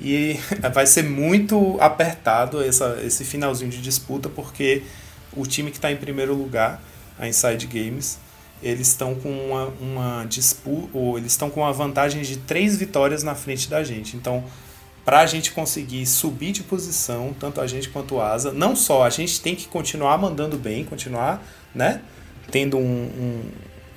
E 0.00 0.38
vai 0.74 0.86
ser 0.86 1.04
muito 1.04 1.76
apertado 1.80 2.62
essa, 2.62 2.98
esse 3.02 3.24
finalzinho 3.24 3.70
de 3.70 3.80
disputa, 3.80 4.28
porque 4.28 4.82
o 5.36 5.46
time 5.46 5.70
que 5.70 5.78
está 5.78 5.90
em 5.90 5.96
primeiro 5.96 6.34
lugar, 6.34 6.82
a 7.18 7.28
Inside 7.28 7.66
Games, 7.66 8.18
eles 8.62 8.88
estão 8.88 9.14
com 9.14 9.30
uma, 9.30 9.72
uma 9.80 10.24
disputa, 10.24 10.88
ou 10.92 11.18
eles 11.18 11.32
estão 11.32 11.48
com 11.48 11.60
uma 11.60 11.72
vantagem 11.72 12.22
de 12.22 12.38
três 12.38 12.76
vitórias 12.76 13.22
na 13.22 13.34
frente 13.34 13.68
da 13.68 13.84
gente. 13.84 14.16
Então, 14.16 14.44
para 15.04 15.20
a 15.20 15.26
gente 15.26 15.52
conseguir 15.52 16.04
subir 16.04 16.52
de 16.52 16.62
posição, 16.62 17.34
tanto 17.38 17.60
a 17.60 17.66
gente 17.66 17.88
quanto 17.88 18.16
o 18.16 18.20
Asa, 18.20 18.52
não 18.52 18.76
só 18.76 19.04
a 19.04 19.10
gente 19.10 19.40
tem 19.40 19.54
que 19.54 19.66
continuar 19.66 20.18
mandando 20.18 20.58
bem, 20.58 20.84
continuar, 20.84 21.42
né, 21.74 22.02
tendo 22.50 22.76
um, 22.76 22.82
um, 22.82 23.42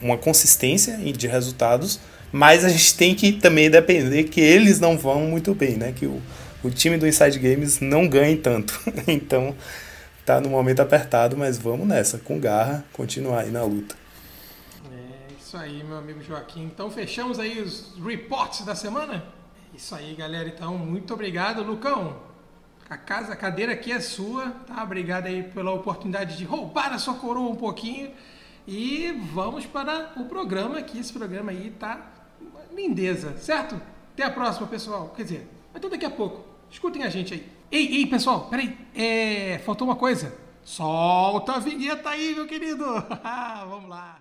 uma 0.02 0.18
consistência 0.18 0.98
de 0.98 1.28
resultados, 1.28 2.00
mas 2.32 2.64
a 2.64 2.70
gente 2.70 2.96
tem 2.96 3.14
que 3.14 3.34
também 3.34 3.70
depender 3.70 4.24
que 4.26 4.40
eles 4.40 4.80
não 4.80 4.98
vão 4.98 5.22
muito 5.22 5.54
bem, 5.54 5.76
né, 5.76 5.94
que 5.94 6.06
o, 6.06 6.22
o 6.64 6.70
time 6.70 6.98
do 6.98 7.08
Inside 7.08 7.40
Games 7.40 7.80
não 7.82 8.08
ganhe 8.08 8.38
tanto. 8.38 8.80
então, 9.06 9.54
tá 10.26 10.40
no 10.40 10.50
momento 10.50 10.80
apertado, 10.80 11.36
mas 11.36 11.58
vamos 11.58 11.86
nessa, 11.88 12.20
com 12.20 12.40
garra, 12.40 12.86
continuar 12.94 13.42
aí 13.42 13.52
na 13.52 13.64
luta. 13.64 14.01
Isso 15.52 15.58
aí, 15.58 15.84
meu 15.84 15.98
amigo 15.98 16.24
Joaquim. 16.24 16.64
Então 16.64 16.90
fechamos 16.90 17.38
aí 17.38 17.62
os 17.62 17.94
reports 17.98 18.64
da 18.64 18.74
semana? 18.74 19.26
Isso 19.74 19.94
aí, 19.94 20.16
galera. 20.16 20.48
Então, 20.48 20.78
muito 20.78 21.14
obrigado, 21.14 21.62
Lucão. 21.62 22.22
A 22.90 22.96
casa, 22.96 23.34
a 23.34 23.36
cadeira 23.36 23.74
aqui 23.74 23.92
é 23.92 24.00
sua, 24.00 24.52
tá? 24.66 24.82
Obrigado 24.82 25.26
aí 25.26 25.44
pela 25.44 25.74
oportunidade 25.74 26.38
de 26.38 26.46
roubar 26.46 26.94
a 26.94 26.98
sua 26.98 27.16
coroa 27.16 27.50
um 27.50 27.58
pouquinho. 27.58 28.14
E 28.66 29.12
vamos 29.34 29.66
para 29.66 30.14
o 30.16 30.24
programa 30.24 30.80
aqui. 30.80 31.00
Esse 31.00 31.12
programa 31.12 31.52
aí 31.52 31.70
tá 31.78 32.00
uma 32.40 32.62
lindeza, 32.74 33.38
certo? 33.38 33.76
Até 34.14 34.24
a 34.24 34.32
próxima, 34.32 34.68
pessoal. 34.68 35.10
Quer 35.18 35.24
dizer, 35.24 35.50
até 35.76 35.90
daqui 35.90 36.06
a 36.06 36.12
pouco. 36.12 36.46
Escutem 36.70 37.04
a 37.04 37.10
gente 37.10 37.34
aí. 37.34 37.46
Ei, 37.70 37.98
ei, 37.98 38.06
pessoal, 38.06 38.48
peraí. 38.50 38.78
É, 38.96 39.60
faltou 39.66 39.86
uma 39.86 39.98
coisa. 39.98 40.34
Solta 40.64 41.56
a 41.56 41.60
vinheta 41.60 42.10
aí, 42.10 42.36
meu 42.36 42.48
querido. 42.48 42.86
Vamos 43.68 43.90
lá. 43.90 44.21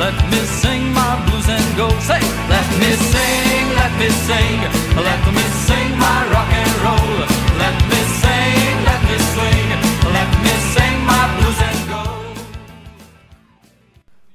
let 0.00 0.16
me 0.30 0.40
sing 0.60 0.82
my 0.94 1.12
blues 1.26 1.48
and 1.56 1.76
go. 1.76 1.88
Say, 2.00 2.22
let 2.48 2.68
me 2.80 2.90
sing, 3.12 3.64
let 3.80 3.92
me 4.00 4.08
sing, 4.26 4.60
let 4.96 5.22
me 5.36 5.44
sing 5.66 5.90
my 6.04 6.20
rock 6.32 6.50
and 6.60 6.72
roll. 6.84 7.16
Let 7.62 7.76
me 7.90 8.00
sing, 8.22 8.74
let 8.88 9.00
me 9.08 9.16
swing, 9.32 9.68
let 10.16 10.30
me 10.44 10.54
sing 10.72 10.96
my 11.04 11.24
blues 11.36 11.60
and 11.68 11.80
go. 11.92 12.02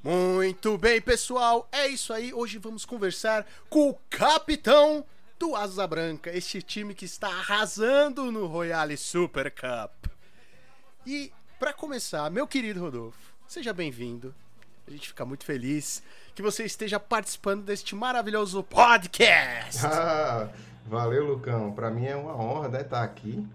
Muito 0.03 0.78
bem, 0.78 1.01
pessoal, 1.01 1.68
é 1.72 1.88
isso 1.88 2.13
aí. 2.13 2.32
Hoje 2.32 2.59
vamos 2.59 2.86
conversar 2.86 3.43
com 3.68 3.89
o 3.89 3.97
capitão 4.07 5.03
do 5.39 5.55
Asa 5.55 5.88
Branca, 5.88 6.30
este 6.32 6.61
time 6.61 6.93
que 6.93 7.05
está 7.05 7.28
arrasando 7.28 8.32
no 8.32 8.45
Royale 8.45 8.95
Super 8.95 9.49
Cup. 9.49 10.11
E 11.07 11.32
para 11.57 11.74
começar, 11.74 12.30
meu 12.30 12.45
querido 12.45 12.82
Rodolfo, 12.82 13.34
seja 13.47 13.74
bem-vindo. 13.74 14.34
A 14.88 14.91
gente 14.91 15.07
fica 15.07 15.25
muito 15.25 15.43
feliz 15.43 16.03
que 16.36 16.41
você 16.41 16.63
esteja 16.63 16.99
participando 16.99 17.63
deste 17.63 17.95
maravilhoso 17.95 18.61
podcast. 18.63 19.81
Ah, 19.86 20.49
valeu, 20.86 21.25
Lucão. 21.25 21.71
Para 21.71 21.89
mim 21.89 22.05
é 22.05 22.15
uma 22.15 22.36
honra 22.36 22.69
né, 22.69 22.81
estar 22.81 23.01
aqui, 23.01 23.45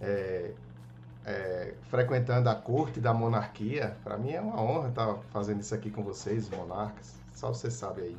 é, 0.00 0.50
é, 1.24 1.74
frequentando 1.88 2.50
a 2.50 2.54
corte 2.54 3.00
da 3.00 3.14
monarquia. 3.14 3.96
Para 4.04 4.18
mim 4.18 4.32
é 4.32 4.40
uma 4.40 4.60
honra 4.60 4.90
estar 4.90 5.18
fazendo 5.32 5.60
isso 5.60 5.74
aqui 5.74 5.90
com 5.90 6.02
vocês, 6.02 6.50
monarcas. 6.50 7.14
Só 7.34 7.48
você 7.48 7.70
sabe 7.70 8.02
aí. 8.02 8.16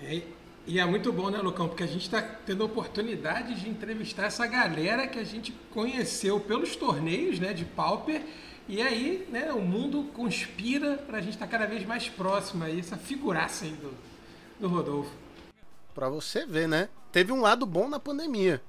É, 0.00 0.22
e 0.64 0.78
é 0.78 0.84
muito 0.84 1.10
bom, 1.12 1.30
né, 1.30 1.38
Lucão? 1.38 1.66
Porque 1.66 1.82
a 1.82 1.86
gente 1.86 2.02
está 2.02 2.20
tendo 2.22 2.62
a 2.62 2.66
oportunidade 2.66 3.58
de 3.58 3.68
entrevistar 3.68 4.26
essa 4.26 4.46
galera 4.46 5.08
que 5.08 5.18
a 5.18 5.24
gente 5.24 5.50
conheceu 5.70 6.38
pelos 6.38 6.76
torneios 6.76 7.40
né, 7.40 7.52
de 7.52 7.64
Pauper. 7.64 8.22
E 8.68 8.82
aí, 8.82 9.26
né, 9.32 9.50
o 9.50 9.60
mundo 9.60 10.04
conspira 10.12 10.98
para 10.98 11.18
a 11.18 11.20
gente 11.22 11.32
estar 11.32 11.46
cada 11.46 11.66
vez 11.66 11.86
mais 11.86 12.08
próximo 12.08 12.64
aí, 12.64 12.78
essa 12.78 12.98
figuraça 12.98 13.64
aí 13.64 13.70
do, 13.70 13.94
do 14.60 14.68
Rodolfo. 14.68 15.10
Pra 15.94 16.10
você 16.10 16.44
ver, 16.44 16.68
né? 16.68 16.90
Teve 17.10 17.32
um 17.32 17.40
lado 17.40 17.64
bom 17.64 17.88
na 17.88 17.98
pandemia. 17.98 18.60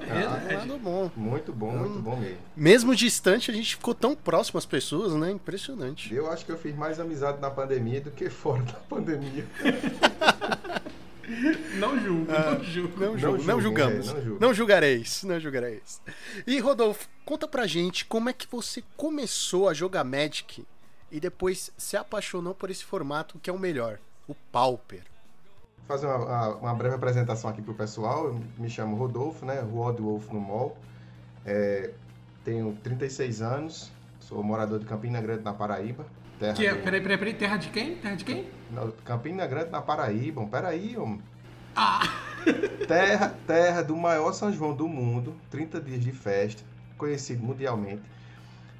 É 0.00 0.56
Teve 0.56 0.72
um 0.72 0.78
bom. 0.78 1.10
Muito 1.16 1.52
bom, 1.52 1.72
muito 1.72 1.98
bom 1.98 2.16
mesmo. 2.16 2.38
Mesmo 2.56 2.94
distante, 2.94 3.50
a 3.50 3.54
gente 3.54 3.74
ficou 3.74 3.94
tão 3.94 4.14
próximo 4.14 4.58
às 4.58 4.64
pessoas, 4.64 5.12
né? 5.14 5.32
Impressionante. 5.32 6.14
Eu 6.14 6.30
acho 6.30 6.46
que 6.46 6.52
eu 6.52 6.58
fiz 6.58 6.76
mais 6.76 7.00
amizade 7.00 7.40
na 7.40 7.50
pandemia 7.50 8.00
do 8.00 8.12
que 8.12 8.30
fora 8.30 8.62
da 8.62 8.74
pandemia. 8.74 9.44
Não 11.78 11.98
julgo, 12.00 12.32
não 12.32 12.64
julgo. 12.64 13.00
Não, 13.00 13.18
julgo, 13.18 13.42
não 13.44 13.60
julguem, 13.60 13.60
julgamos. 13.60 14.08
é, 14.08 14.12
não 14.14 14.22
julguem. 14.22 14.38
não 14.40 14.54
julgareis, 14.54 15.22
não 15.24 15.38
julgareis. 15.40 16.00
E 16.46 16.58
Rodolfo, 16.58 17.06
conta 17.24 17.46
pra 17.46 17.66
gente 17.66 18.04
como 18.06 18.28
é 18.28 18.32
que 18.32 18.46
você 18.50 18.82
começou 18.96 19.68
a 19.68 19.74
jogar 19.74 20.04
Magic 20.04 20.64
e 21.12 21.20
depois 21.20 21.70
se 21.76 21.96
apaixonou 21.96 22.54
por 22.54 22.70
esse 22.70 22.84
formato 22.84 23.38
que 23.42 23.50
é 23.50 23.52
o 23.52 23.58
melhor, 23.58 23.98
o 24.26 24.34
Pauper. 24.50 25.02
fazer 25.86 26.06
uma, 26.06 26.48
uma- 26.56 26.74
breve 26.74 26.94
apresentação 26.94 27.48
aqui 27.50 27.60
pro 27.62 27.74
pessoal. 27.74 28.26
Eu 28.26 28.40
me 28.58 28.68
chamo 28.70 28.96
Rodolfo, 28.96 29.44
né? 29.44 29.60
Rod 29.60 29.98
Wolf 30.00 30.28
no 30.32 30.40
MOL. 30.40 30.76
É, 31.46 31.90
tenho 32.44 32.76
36 32.82 33.40
anos, 33.42 33.90
sou 34.20 34.42
morador 34.42 34.78
de 34.78 34.84
Campina 34.86 35.20
Grande, 35.20 35.42
na 35.42 35.52
Paraíba. 35.52 36.06
Terra 36.38 36.52
Que 36.54 36.66
é, 36.66 36.74
do- 36.74 36.82
peraí, 36.82 37.00
peraí, 37.00 37.18
peraí, 37.18 37.34
terra 37.34 37.56
de 37.56 37.68
quem? 37.70 37.96
Terra 37.96 38.14
de 38.16 38.24
quem? 38.24 38.46
Na- 38.70 38.90
Campina 39.04 39.46
Grande, 39.46 39.70
na 39.70 39.80
Paraíba. 39.82 40.44
Peraí, 40.46 40.96
homem. 40.96 41.22
Ah! 41.76 42.00
Terra, 42.86 43.34
terra 43.46 43.82
do 43.82 43.96
maior 43.96 44.32
São 44.32 44.52
João 44.52 44.74
do 44.74 44.88
mundo, 44.88 45.34
30 45.50 45.80
dias 45.80 46.02
de 46.02 46.12
festa, 46.12 46.62
conhecido 46.96 47.42
mundialmente. 47.44 48.02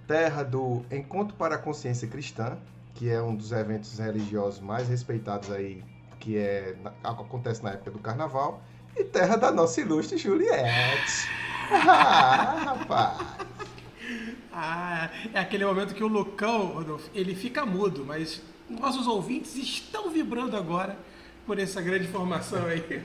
Terra 0.06 0.42
do 0.42 0.82
Encontro 0.90 1.36
para 1.36 1.56
a 1.56 1.58
Consciência 1.58 2.08
Cristã, 2.08 2.56
que 2.94 3.10
é 3.10 3.20
um 3.20 3.34
dos 3.34 3.52
eventos 3.52 3.98
religiosos 3.98 4.60
mais 4.60 4.88
respeitados 4.88 5.50
aí, 5.50 5.84
que 6.18 6.38
é, 6.38 6.74
acontece 7.04 7.62
na 7.62 7.70
época 7.70 7.90
do 7.90 7.98
carnaval. 7.98 8.62
E 8.96 9.04
terra 9.04 9.36
da 9.36 9.50
nossa 9.52 9.80
ilustre 9.80 10.16
Juliette. 10.16 11.28
Ah, 11.70 12.62
rapaz. 12.64 13.18
Ah, 14.52 15.10
é 15.34 15.38
aquele 15.38 15.64
momento 15.66 15.94
que 15.94 16.02
o 16.02 16.08
Lucão, 16.08 16.68
Rodolfo, 16.68 17.10
ele 17.14 17.34
fica 17.34 17.66
mudo, 17.66 18.04
mas 18.06 18.40
nossos 18.68 19.06
ouvintes 19.06 19.56
estão 19.56 20.10
vibrando 20.10 20.56
agora 20.56 20.96
por 21.46 21.58
essa 21.58 21.80
grande 21.80 22.06
informação 22.06 22.66
aí. 22.66 23.02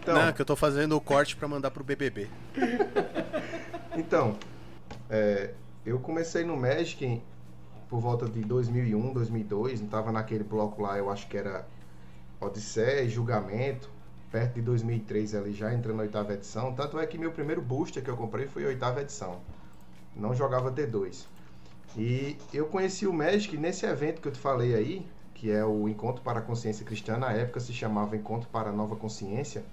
Então, 0.00 0.14
Não, 0.14 0.32
que 0.32 0.42
eu 0.42 0.46
tô 0.46 0.56
fazendo 0.56 0.96
o 0.96 1.00
corte 1.00 1.36
pra 1.36 1.46
mandar 1.48 1.70
pro 1.70 1.84
BBB. 1.84 2.28
Então, 3.98 4.36
é, 5.08 5.54
eu 5.84 5.98
comecei 5.98 6.44
no 6.44 6.54
Magic 6.56 7.02
em- 7.04 7.22
por 7.88 7.98
volta 8.00 8.28
de 8.28 8.40
2001, 8.40 9.12
2002. 9.12 9.80
Não 9.80 9.88
tava 9.88 10.12
naquele 10.12 10.44
bloco 10.44 10.82
lá, 10.82 10.98
eu 10.98 11.10
acho 11.10 11.26
que 11.28 11.36
era 11.36 11.66
Odisseia 12.40 13.08
Julgamento. 13.08 13.88
Perto 14.30 14.54
de 14.56 14.60
2003 14.62 15.34
ali, 15.34 15.52
já 15.54 15.72
entrando 15.72 15.96
na 15.96 16.02
oitava 16.02 16.34
edição. 16.34 16.74
Tanto 16.74 16.98
é 16.98 17.06
que 17.06 17.16
meu 17.16 17.30
primeiro 17.32 17.62
booster 17.62 18.02
que 18.02 18.10
eu 18.10 18.16
comprei 18.16 18.46
foi 18.48 18.64
a 18.64 18.68
oitava 18.68 19.00
edição. 19.00 19.40
Não 20.14 20.34
jogava 20.34 20.70
D2. 20.70 21.24
E 21.96 22.36
eu 22.52 22.66
conheci 22.66 23.06
o 23.06 23.12
Magic 23.12 23.56
nesse 23.56 23.86
evento 23.86 24.20
que 24.20 24.28
eu 24.28 24.32
te 24.32 24.38
falei 24.38 24.74
aí, 24.74 25.06
que 25.32 25.50
é 25.50 25.64
o 25.64 25.88
Encontro 25.88 26.22
para 26.22 26.40
a 26.40 26.42
Consciência 26.42 26.84
Cristã. 26.84 27.16
Na 27.16 27.32
época 27.32 27.58
se 27.58 27.72
chamava 27.72 28.16
Encontro 28.16 28.48
para 28.50 28.68
a 28.68 28.72
Nova 28.72 28.96
Consciência. 28.96 29.64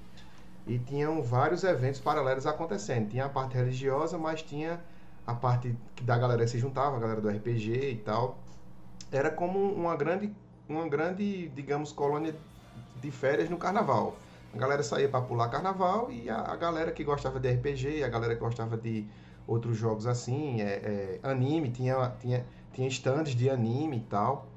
E 0.66 0.80
tinham 0.80 1.22
vários 1.22 1.66
eventos 1.66 2.00
paralelos 2.00 2.48
acontecendo. 2.48 3.10
Tinha 3.10 3.26
a 3.26 3.30
parte 3.30 3.56
religiosa, 3.56 4.18
mas 4.18 4.42
tinha 4.42 4.80
a 5.28 5.34
parte 5.34 5.76
que 5.96 6.04
da 6.04 6.18
galera 6.18 6.48
se 6.48 6.58
juntava, 6.58 6.96
a 6.96 7.00
galera 7.00 7.20
do 7.20 7.30
RPG 7.30 7.92
e 7.92 7.98
tal. 7.98 8.38
Era 9.12 9.30
como 9.30 9.60
uma 9.60 9.96
grande, 9.98 10.34
uma 10.68 10.88
grande, 10.88 11.50
digamos, 11.50 11.92
colônia 11.92 12.34
de 13.02 13.12
férias 13.12 13.50
no 13.50 13.58
carnaval. 13.58 14.16
A 14.54 14.58
galera 14.58 14.82
saía 14.82 15.10
para 15.10 15.22
pular 15.22 15.50
carnaval 15.50 16.10
e 16.10 16.30
a, 16.30 16.38
a 16.38 16.56
galera 16.56 16.92
que 16.92 17.04
gostava 17.04 17.40
de 17.40 17.52
RPG, 17.52 18.04
a 18.04 18.08
galera 18.08 18.34
que 18.34 18.40
gostava 18.40 18.78
de 18.78 19.06
outros 19.48 19.78
jogos 19.78 20.08
assim, 20.08 20.62
é, 20.62 20.66
é, 20.66 21.20
anime, 21.24 21.70
tinha, 21.70 22.14
tinha, 22.20 22.46
tinha 22.74 22.88
stands 22.88 23.36
de 23.36 23.50
anime 23.50 23.98
e 23.98 24.02
tal. 24.02 24.48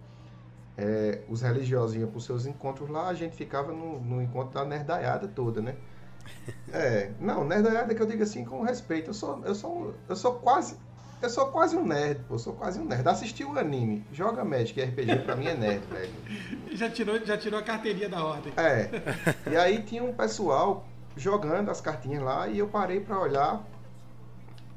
É, 0.78 1.22
os 1.28 1.41
religiosos 1.41 1.97
iam 1.97 2.09
para 2.09 2.18
os 2.18 2.24
seus 2.24 2.47
encontros 2.47 2.89
lá, 2.91 3.09
a 3.09 3.14
gente 3.14 3.34
ficava 3.34 3.72
no, 3.72 3.99
no 3.99 4.20
encontro 4.22 4.53
da 4.55 4.64
nerdaiada 4.64 5.26
toda, 5.26 5.61
né? 5.61 5.74
É, 6.72 7.12
não, 7.20 7.45
nerdaiada 7.45 7.95
que 7.95 8.03
eu 8.03 8.07
digo 8.07 8.22
assim 8.22 8.45
com 8.45 8.62
respeito. 8.62 9.11
Eu 9.11 9.14
sou, 9.14 9.41
eu 9.45 9.55
sou, 9.55 9.95
eu 10.09 10.16
sou 10.16 10.34
quase, 10.34 10.76
eu 11.22 11.30
sou 11.30 11.47
quase 11.47 11.76
um 11.76 11.87
nerd, 11.87 12.20
pô, 12.28 12.34
eu 12.34 12.39
sou 12.39 12.53
quase 12.53 12.78
um 12.78 12.84
nerd. 12.84 13.07
Assistir 13.09 13.45
o 13.45 13.59
anime, 13.59 14.05
joga 14.12 14.45
Magic 14.45 14.80
RPG 14.80 15.20
pra 15.24 15.37
mim 15.37 15.47
é 15.47 15.55
nerd, 15.55 15.82
velho. 15.91 16.12
Já 16.72 16.91
tirou, 16.91 17.24
já 17.24 17.39
tirou 17.39 17.59
a 17.59 17.62
carteirinha 17.62 18.09
da 18.09 18.24
ordem. 18.24 18.53
É. 18.57 18.91
E 19.51 19.57
aí 19.57 19.82
tinha 19.82 20.03
um 20.03 20.12
pessoal 20.12 20.84
jogando 21.16 21.70
as 21.70 21.80
cartinhas 21.80 22.22
lá 22.22 22.49
e 22.49 22.59
eu 22.59 22.68
parei 22.68 23.01
pra 23.01 23.18
olhar. 23.18 23.64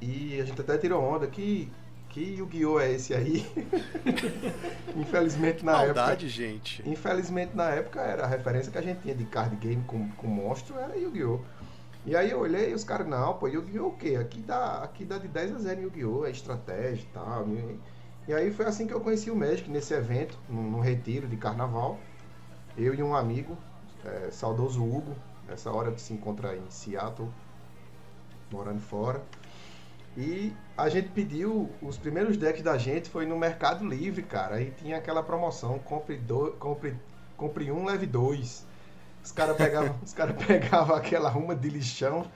E 0.01 0.39
a 0.39 0.45
gente 0.45 0.59
até 0.61 0.77
tirou 0.77 1.03
onda. 1.03 1.27
Que, 1.27 1.71
que 2.09 2.35
Yu-Gi-Oh! 2.35 2.79
é 2.79 2.91
esse 2.93 3.13
aí? 3.13 3.45
Infelizmente 4.95 5.63
na 5.63 5.73
Maldade, 5.73 6.25
época. 6.25 6.27
gente. 6.27 6.87
Infelizmente 6.89 7.55
na 7.55 7.69
época 7.69 8.01
era 8.01 8.23
a 8.23 8.27
referência 8.27 8.71
que 8.71 8.77
a 8.77 8.81
gente 8.81 9.01
tinha 9.01 9.15
de 9.15 9.25
card 9.25 9.55
game 9.57 9.83
com, 9.85 10.09
com 10.11 10.27
monstro 10.27 10.77
era 10.77 10.95
Yu-Gi-Oh! 10.95 11.39
E 12.05 12.15
aí 12.15 12.31
eu 12.31 12.39
olhei 12.39 12.71
e 12.71 12.73
os 12.73 12.83
caras, 12.83 13.05
não, 13.07 13.33
pô, 13.37 13.47
Yu-Gi-Oh! 13.47 13.87
o 13.87 13.97
quê? 13.97 14.15
Aqui 14.15 14.39
dá, 14.41 14.83
aqui 14.83 15.03
dá 15.03 15.17
de 15.17 15.27
10 15.27 15.55
a 15.55 15.59
0 15.59 15.79
em 15.79 15.83
Yu-Gi-Oh! 15.83 16.25
É 16.25 16.31
estratégia 16.31 17.03
e 17.03 17.13
tal. 17.13 17.47
E, 17.47 17.79
e 18.29 18.33
aí 18.33 18.51
foi 18.51 18.65
assim 18.65 18.87
que 18.87 18.93
eu 18.93 19.01
conheci 19.01 19.29
o 19.29 19.35
Magic 19.35 19.69
nesse 19.69 19.93
evento, 19.93 20.37
num, 20.47 20.63
num 20.63 20.79
retiro 20.79 21.27
de 21.27 21.35
carnaval. 21.35 21.99
Eu 22.77 22.93
e 22.95 23.03
um 23.03 23.13
amigo, 23.13 23.57
é, 24.05 24.29
saudoso 24.31 24.81
Hugo, 24.83 25.13
nessa 25.47 25.71
hora 25.71 25.95
se 25.97 26.13
encontra 26.13 26.55
em 26.55 26.69
Seattle. 26.69 27.29
morando 28.51 28.79
fora. 28.79 29.21
E 30.19 30.53
a 30.75 30.89
gente 30.89 31.07
pediu, 31.07 31.69
os 31.81 31.97
primeiros 31.97 32.35
decks 32.35 32.61
da 32.61 32.77
gente 32.77 33.09
foi 33.09 33.25
no 33.25 33.39
Mercado 33.39 33.87
Livre, 33.87 34.21
cara. 34.21 34.55
Aí 34.55 34.69
tinha 34.71 34.97
aquela 34.97 35.23
promoção, 35.23 35.79
compre, 35.79 36.17
do, 36.17 36.51
compre, 36.59 36.93
compre 37.37 37.71
um, 37.71 37.85
leve 37.85 38.05
dois. 38.05 38.67
Os 39.23 39.31
caras 39.31 39.55
pegavam 39.55 39.95
cara 40.13 40.33
pegavam 40.33 40.93
aquela 40.93 41.29
ruma 41.29 41.55
de 41.55 41.69
lixão, 41.69 42.29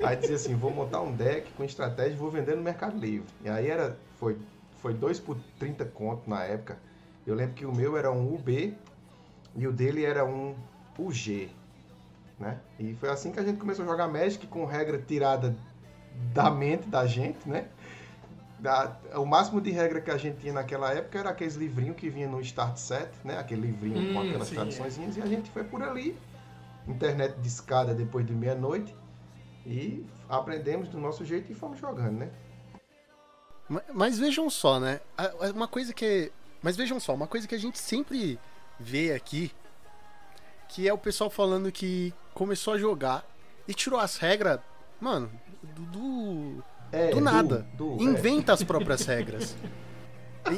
aí 0.00 0.14
dizia 0.14 0.36
assim, 0.36 0.54
vou 0.54 0.70
montar 0.70 1.00
um 1.00 1.10
deck 1.10 1.50
com 1.54 1.64
estratégia 1.64 2.12
e 2.12 2.16
vou 2.16 2.30
vender 2.30 2.54
no 2.54 2.62
Mercado 2.62 2.96
Livre. 2.96 3.26
E 3.44 3.48
aí 3.48 3.68
era, 3.68 3.98
foi, 4.20 4.38
foi 4.80 4.94
2 4.94 5.18
por 5.18 5.36
30 5.58 5.86
conto 5.86 6.30
na 6.30 6.44
época. 6.44 6.78
Eu 7.26 7.34
lembro 7.34 7.54
que 7.56 7.66
o 7.66 7.74
meu 7.74 7.96
era 7.96 8.12
um 8.12 8.32
UB 8.32 8.76
e 9.56 9.66
o 9.66 9.72
dele 9.72 10.04
era 10.04 10.24
um 10.24 10.54
UG. 10.96 11.50
Né? 12.38 12.60
E 12.78 12.94
foi 12.94 13.08
assim 13.08 13.32
que 13.32 13.40
a 13.40 13.44
gente 13.44 13.58
começou 13.58 13.84
a 13.84 13.88
jogar 13.88 14.06
Magic 14.06 14.46
com 14.46 14.64
regra 14.64 14.98
tirada 14.98 15.56
da 16.14 16.50
mente 16.50 16.88
da 16.88 17.06
gente, 17.06 17.48
né? 17.48 17.68
Da, 18.58 18.96
o 19.16 19.26
máximo 19.26 19.60
de 19.60 19.70
regra 19.70 20.00
que 20.00 20.10
a 20.10 20.16
gente 20.16 20.38
tinha 20.40 20.52
naquela 20.52 20.92
época 20.92 21.18
era 21.18 21.30
aqueles 21.30 21.54
livrinhos 21.56 21.96
que 21.96 22.10
vinha 22.10 22.28
no 22.28 22.40
Start 22.40 22.76
Set, 22.78 23.10
né? 23.24 23.38
Aquele 23.38 23.62
livrinho 23.62 24.04
com 24.04 24.20
Hum, 24.20 24.20
aquelas 24.20 24.50
sim, 24.50 24.50
traduçõezinhas, 24.50 25.16
e 25.16 25.22
a 25.22 25.26
gente 25.26 25.50
foi 25.50 25.64
por 25.64 25.82
ali, 25.82 26.18
internet 26.88 27.36
de 27.40 27.48
escada 27.48 27.94
depois 27.94 28.26
de 28.26 28.34
meia-noite, 28.34 28.94
e 29.66 30.06
aprendemos 30.28 30.88
do 30.88 30.98
nosso 30.98 31.24
jeito 31.24 31.52
e 31.52 31.54
fomos 31.54 31.78
jogando, 31.80 32.18
né? 32.18 32.30
Ma- 33.68 33.82
Mas 33.92 34.18
vejam 34.18 34.48
só, 34.50 34.78
né? 34.80 35.00
Uma 35.54 35.68
coisa 35.68 35.92
que. 35.92 36.32
Mas 36.62 36.76
vejam 36.76 36.98
só, 37.00 37.14
uma 37.14 37.26
coisa 37.26 37.46
que 37.46 37.54
a 37.54 37.58
gente 37.58 37.78
sempre 37.78 38.38
vê 38.78 39.12
aqui, 39.12 39.52
que 40.68 40.88
é 40.88 40.92
o 40.92 40.98
pessoal 40.98 41.30
falando 41.30 41.70
que 41.70 42.12
começou 42.32 42.74
a 42.74 42.78
jogar 42.78 43.24
e 43.68 43.74
tirou 43.74 43.98
as 43.98 44.16
regras, 44.16 44.60
mano, 45.00 45.30
do, 45.74 45.82
do, 45.86 46.64
É, 46.92 47.10
do 47.10 47.20
nada. 47.20 47.66
do- 47.74 47.96
é. 47.98 48.02
Inventa 48.02 48.52
as 48.52 48.62
próprias 48.62 49.04
regras. 49.06 49.54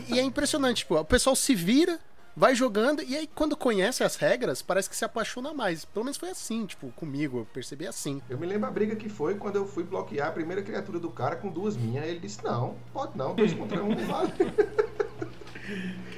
E, 0.08 0.14
e 0.14 0.18
é 0.18 0.22
impressionante, 0.22 0.78
tipo, 0.78 0.96
o 0.96 1.04
pessoal 1.04 1.36
se 1.36 1.54
vira, 1.54 1.98
vai 2.36 2.54
jogando, 2.54 3.02
e 3.02 3.16
aí 3.16 3.26
quando 3.26 3.56
conhece 3.56 4.02
as 4.02 4.16
regras, 4.16 4.60
parece 4.60 4.90
que 4.90 4.96
se 4.96 5.04
apaixona 5.04 5.54
mais. 5.54 5.84
Pelo 5.84 6.04
menos 6.04 6.16
foi 6.18 6.30
assim, 6.30 6.66
tipo, 6.66 6.88
comigo, 6.92 7.38
eu 7.38 7.44
percebi 7.46 7.86
assim. 7.86 8.20
Eu 8.28 8.36
me 8.38 8.46
lembro 8.46 8.68
a 8.68 8.70
briga 8.72 8.96
que 8.96 9.08
foi 9.08 9.36
quando 9.36 9.56
eu 9.56 9.66
fui 9.66 9.84
bloquear 9.84 10.28
a 10.28 10.32
primeira 10.32 10.60
criatura 10.62 10.98
do 10.98 11.08
cara 11.10 11.36
com 11.36 11.48
duas 11.50 11.76
minhas. 11.76 12.04
Ele 12.04 12.18
disse, 12.18 12.42
não, 12.44 12.74
pode 12.92 13.16
não, 13.16 13.34
dois 13.34 13.54
contra 13.54 13.82
um 13.82 13.88
não 13.90 14.06
vale. 14.06 14.32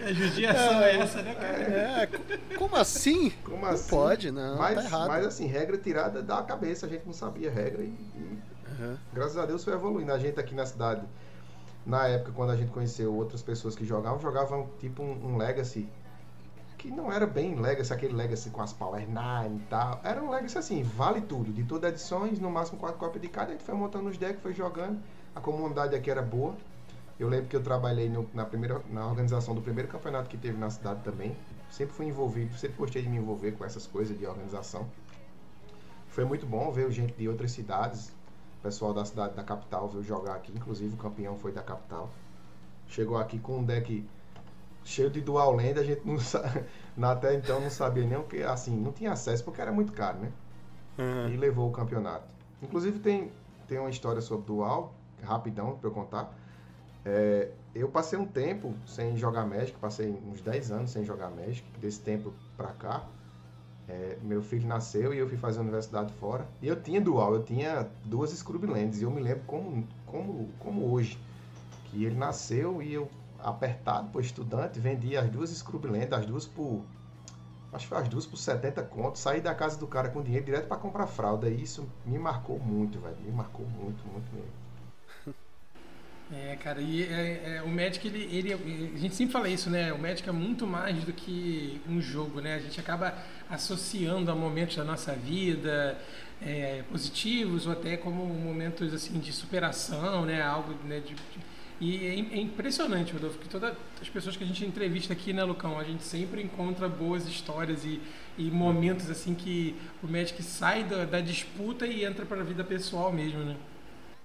A 0.04 0.12
judiação 0.12 0.82
é 0.82 0.96
essa, 0.98 1.22
né, 1.22 1.34
cara? 1.34 2.02
É, 2.02 2.06
co- 2.06 2.58
como 2.58 2.76
assim? 2.76 3.30
Como 3.42 3.62
Não 3.62 3.68
assim? 3.68 3.88
pode, 3.90 4.30
não, 4.30 4.56
mas, 4.58 4.74
tá 4.76 4.84
errado. 4.84 5.08
Mas 5.08 5.26
assim, 5.26 5.46
regra 5.46 5.78
tirada 5.78 6.22
da 6.22 6.42
cabeça, 6.42 6.86
a 6.86 6.88
gente 6.88 7.04
não 7.06 7.12
sabia 7.14 7.48
a 7.48 7.52
regra 7.52 7.82
e, 7.82 7.86
e 7.86 8.38
Aham. 8.78 8.98
graças 9.12 9.36
a 9.36 9.46
Deus 9.46 9.64
foi 9.64 9.72
evoluindo. 9.74 10.12
A 10.12 10.18
gente 10.18 10.38
aqui 10.38 10.54
na 10.54 10.64
cidade, 10.66 11.06
na 11.84 12.06
época 12.06 12.32
quando 12.32 12.50
a 12.50 12.56
gente 12.56 12.70
conheceu 12.70 13.14
outras 13.14 13.42
pessoas 13.42 13.74
que 13.74 13.84
jogavam, 13.84 14.20
jogavam 14.20 14.68
tipo 14.78 15.02
um, 15.02 15.32
um 15.32 15.36
Legacy, 15.36 15.88
que 16.76 16.90
não 16.90 17.10
era 17.12 17.26
bem 17.26 17.56
Legacy, 17.56 17.92
aquele 17.92 18.14
Legacy 18.14 18.50
com 18.50 18.62
as 18.62 18.72
Power 18.72 19.08
9 19.08 19.56
e 19.56 19.58
tal. 19.68 20.00
Era 20.04 20.22
um 20.22 20.30
Legacy 20.30 20.58
assim, 20.58 20.82
vale 20.82 21.20
tudo, 21.20 21.52
de 21.52 21.64
todas 21.64 21.92
as 21.92 22.00
edições, 22.00 22.38
no 22.38 22.50
máximo 22.50 22.78
quatro 22.78 22.98
cópias 22.98 23.20
de 23.20 23.28
cada, 23.28 23.48
a 23.48 23.52
gente 23.52 23.64
foi 23.64 23.74
montando 23.74 24.08
os 24.08 24.16
decks, 24.16 24.40
foi 24.42 24.54
jogando. 24.54 25.00
A 25.34 25.40
comunidade 25.40 25.94
aqui 25.96 26.10
era 26.10 26.22
boa. 26.22 26.54
Eu 27.18 27.28
lembro 27.28 27.48
que 27.48 27.56
eu 27.56 27.62
trabalhei 27.62 28.08
no- 28.08 28.28
na, 28.32 28.44
primeira, 28.44 28.80
na 28.90 29.04
organização 29.08 29.52
do 29.52 29.60
primeiro 29.60 29.88
campeonato 29.88 30.28
que 30.28 30.36
teve 30.36 30.56
na 30.56 30.70
cidade 30.70 31.02
também. 31.02 31.36
Sempre 31.68 31.94
fui 31.96 32.06
envolvido, 32.06 32.56
sempre 32.56 32.76
gostei 32.76 33.02
de 33.02 33.08
me 33.08 33.16
envolver 33.16 33.52
com 33.52 33.64
essas 33.64 33.86
coisas 33.88 34.16
de 34.16 34.24
organização. 34.24 34.86
Foi 36.08 36.24
muito 36.24 36.46
bom 36.46 36.70
ver 36.70 36.88
gente 36.92 37.12
de 37.14 37.28
outras 37.28 37.50
cidades, 37.50 38.12
o 38.58 38.62
pessoal 38.62 38.92
da 38.92 39.04
cidade 39.04 39.34
da 39.34 39.42
capital 39.42 39.88
veio 39.88 40.02
jogar 40.02 40.34
aqui, 40.34 40.52
inclusive 40.52 40.94
o 40.94 40.96
campeão 40.96 41.36
foi 41.38 41.52
da 41.52 41.62
capital. 41.62 42.10
Chegou 42.88 43.16
aqui 43.16 43.38
com 43.38 43.58
um 43.58 43.64
deck 43.64 44.04
cheio 44.84 45.10
de 45.10 45.20
dual 45.20 45.52
land, 45.54 45.78
a 45.78 45.84
gente 45.84 46.06
não 46.06 46.18
sa- 46.20 46.42
até 47.00 47.34
então 47.34 47.60
não 47.60 47.70
sabia 47.70 48.04
nem 48.04 48.18
o 48.18 48.24
que, 48.24 48.42
assim, 48.42 48.76
não 48.76 48.92
tinha 48.92 49.12
acesso 49.12 49.44
porque 49.44 49.60
era 49.60 49.70
muito 49.72 49.92
caro, 49.92 50.18
né? 50.18 50.32
Aham. 50.98 51.28
E 51.30 51.36
levou 51.36 51.68
o 51.68 51.72
campeonato. 51.72 52.26
Inclusive 52.60 52.98
tem, 52.98 53.30
tem 53.68 53.78
uma 53.78 53.90
história 53.90 54.20
sobre 54.20 54.46
dual, 54.46 54.92
rapidão 55.22 55.76
pra 55.76 55.88
eu 55.88 55.92
contar. 55.94 56.34
É, 57.04 57.50
eu 57.74 57.88
passei 57.88 58.18
um 58.18 58.26
tempo 58.26 58.74
sem 58.84 59.16
jogar 59.16 59.46
Magic, 59.46 59.78
passei 59.78 60.10
uns 60.26 60.40
10 60.40 60.72
anos 60.72 60.90
sem 60.90 61.04
jogar 61.04 61.30
Magic, 61.30 61.64
desse 61.78 62.00
tempo 62.00 62.32
pra 62.56 62.72
cá. 62.72 63.04
É, 63.88 64.18
meu 64.22 64.42
filho 64.42 64.68
nasceu 64.68 65.14
e 65.14 65.18
eu 65.18 65.26
fui 65.26 65.38
fazer 65.38 65.58
a 65.58 65.62
universidade 65.62 66.12
fora. 66.14 66.46
E 66.60 66.68
eu 66.68 66.80
tinha 66.80 67.00
dual, 67.00 67.34
eu 67.34 67.42
tinha 67.42 67.88
duas 68.04 68.30
Scrublands. 68.30 69.00
E 69.00 69.04
eu 69.04 69.10
me 69.10 69.20
lembro 69.20 69.44
como, 69.46 69.86
como, 70.06 70.48
como 70.58 70.92
hoje. 70.92 71.18
Que 71.86 72.04
ele 72.04 72.16
nasceu 72.16 72.82
e 72.82 72.92
eu, 72.92 73.08
apertado 73.38 74.10
por 74.10 74.20
estudante, 74.20 74.78
vendia 74.78 75.22
as 75.22 75.30
duas 75.30 75.50
Scrublands, 75.50 76.12
as 76.12 76.26
duas 76.26 76.44
por. 76.44 76.82
Acho 77.72 77.84
que 77.84 77.88
foi 77.88 77.98
as 77.98 78.08
duas 78.08 78.26
por 78.26 78.36
70 78.36 78.82
contos. 78.84 79.22
Saí 79.22 79.40
da 79.40 79.54
casa 79.54 79.78
do 79.78 79.86
cara 79.86 80.10
com 80.10 80.22
dinheiro 80.22 80.44
direto 80.44 80.68
pra 80.68 80.76
comprar 80.76 81.06
fralda. 81.06 81.48
E 81.48 81.62
isso 81.62 81.86
me 82.04 82.18
marcou 82.18 82.58
muito, 82.58 83.00
velho. 83.00 83.16
Me 83.24 83.32
marcou 83.32 83.64
muito, 83.66 84.06
muito 84.06 84.30
mesmo. 84.34 84.67
É, 86.30 86.56
cara, 86.56 86.82
e 86.82 87.04
é, 87.04 87.56
é, 87.56 87.62
o 87.62 87.68
Magic, 87.68 88.06
ele, 88.06 88.22
ele, 88.36 88.52
a 88.52 88.98
gente 88.98 89.14
sempre 89.14 89.32
fala 89.32 89.48
isso, 89.48 89.70
né? 89.70 89.90
O 89.94 89.98
Magic 89.98 90.28
é 90.28 90.32
muito 90.32 90.66
mais 90.66 91.02
do 91.04 91.10
que 91.12 91.80
um 91.88 92.02
jogo, 92.02 92.38
né? 92.42 92.54
A 92.56 92.58
gente 92.58 92.78
acaba 92.78 93.16
associando 93.48 94.30
a 94.30 94.34
momentos 94.34 94.76
da 94.76 94.84
nossa 94.84 95.14
vida, 95.14 95.98
é, 96.42 96.82
positivos 96.90 97.66
ou 97.66 97.72
até 97.72 97.96
como 97.96 98.26
momentos 98.26 98.92
assim 98.92 99.18
de 99.18 99.32
superação, 99.32 100.26
né? 100.26 100.42
Algo, 100.42 100.74
né? 100.84 101.00
De, 101.00 101.14
de- 101.14 101.58
e 101.80 102.06
é, 102.06 102.10
é 102.36 102.40
impressionante, 102.40 103.12
Rodolfo, 103.14 103.38
que 103.38 103.48
todas 103.48 103.74
as 104.02 104.08
pessoas 104.10 104.36
que 104.36 104.44
a 104.44 104.46
gente 104.46 104.62
entrevista 104.66 105.12
aqui, 105.14 105.32
né, 105.32 105.42
Lucão? 105.44 105.78
A 105.78 105.84
gente 105.84 106.02
sempre 106.04 106.42
encontra 106.42 106.88
boas 106.90 107.26
histórias 107.26 107.84
e, 107.86 108.00
e 108.36 108.50
momentos 108.50 109.08
assim 109.08 109.34
que 109.34 109.74
o 110.02 110.06
Magic 110.06 110.42
sai 110.42 110.84
da, 110.84 111.04
da 111.06 111.20
disputa 111.22 111.86
e 111.86 112.04
entra 112.04 112.26
para 112.26 112.40
a 112.42 112.44
vida 112.44 112.62
pessoal 112.64 113.10
mesmo, 113.12 113.42
né? 113.44 113.56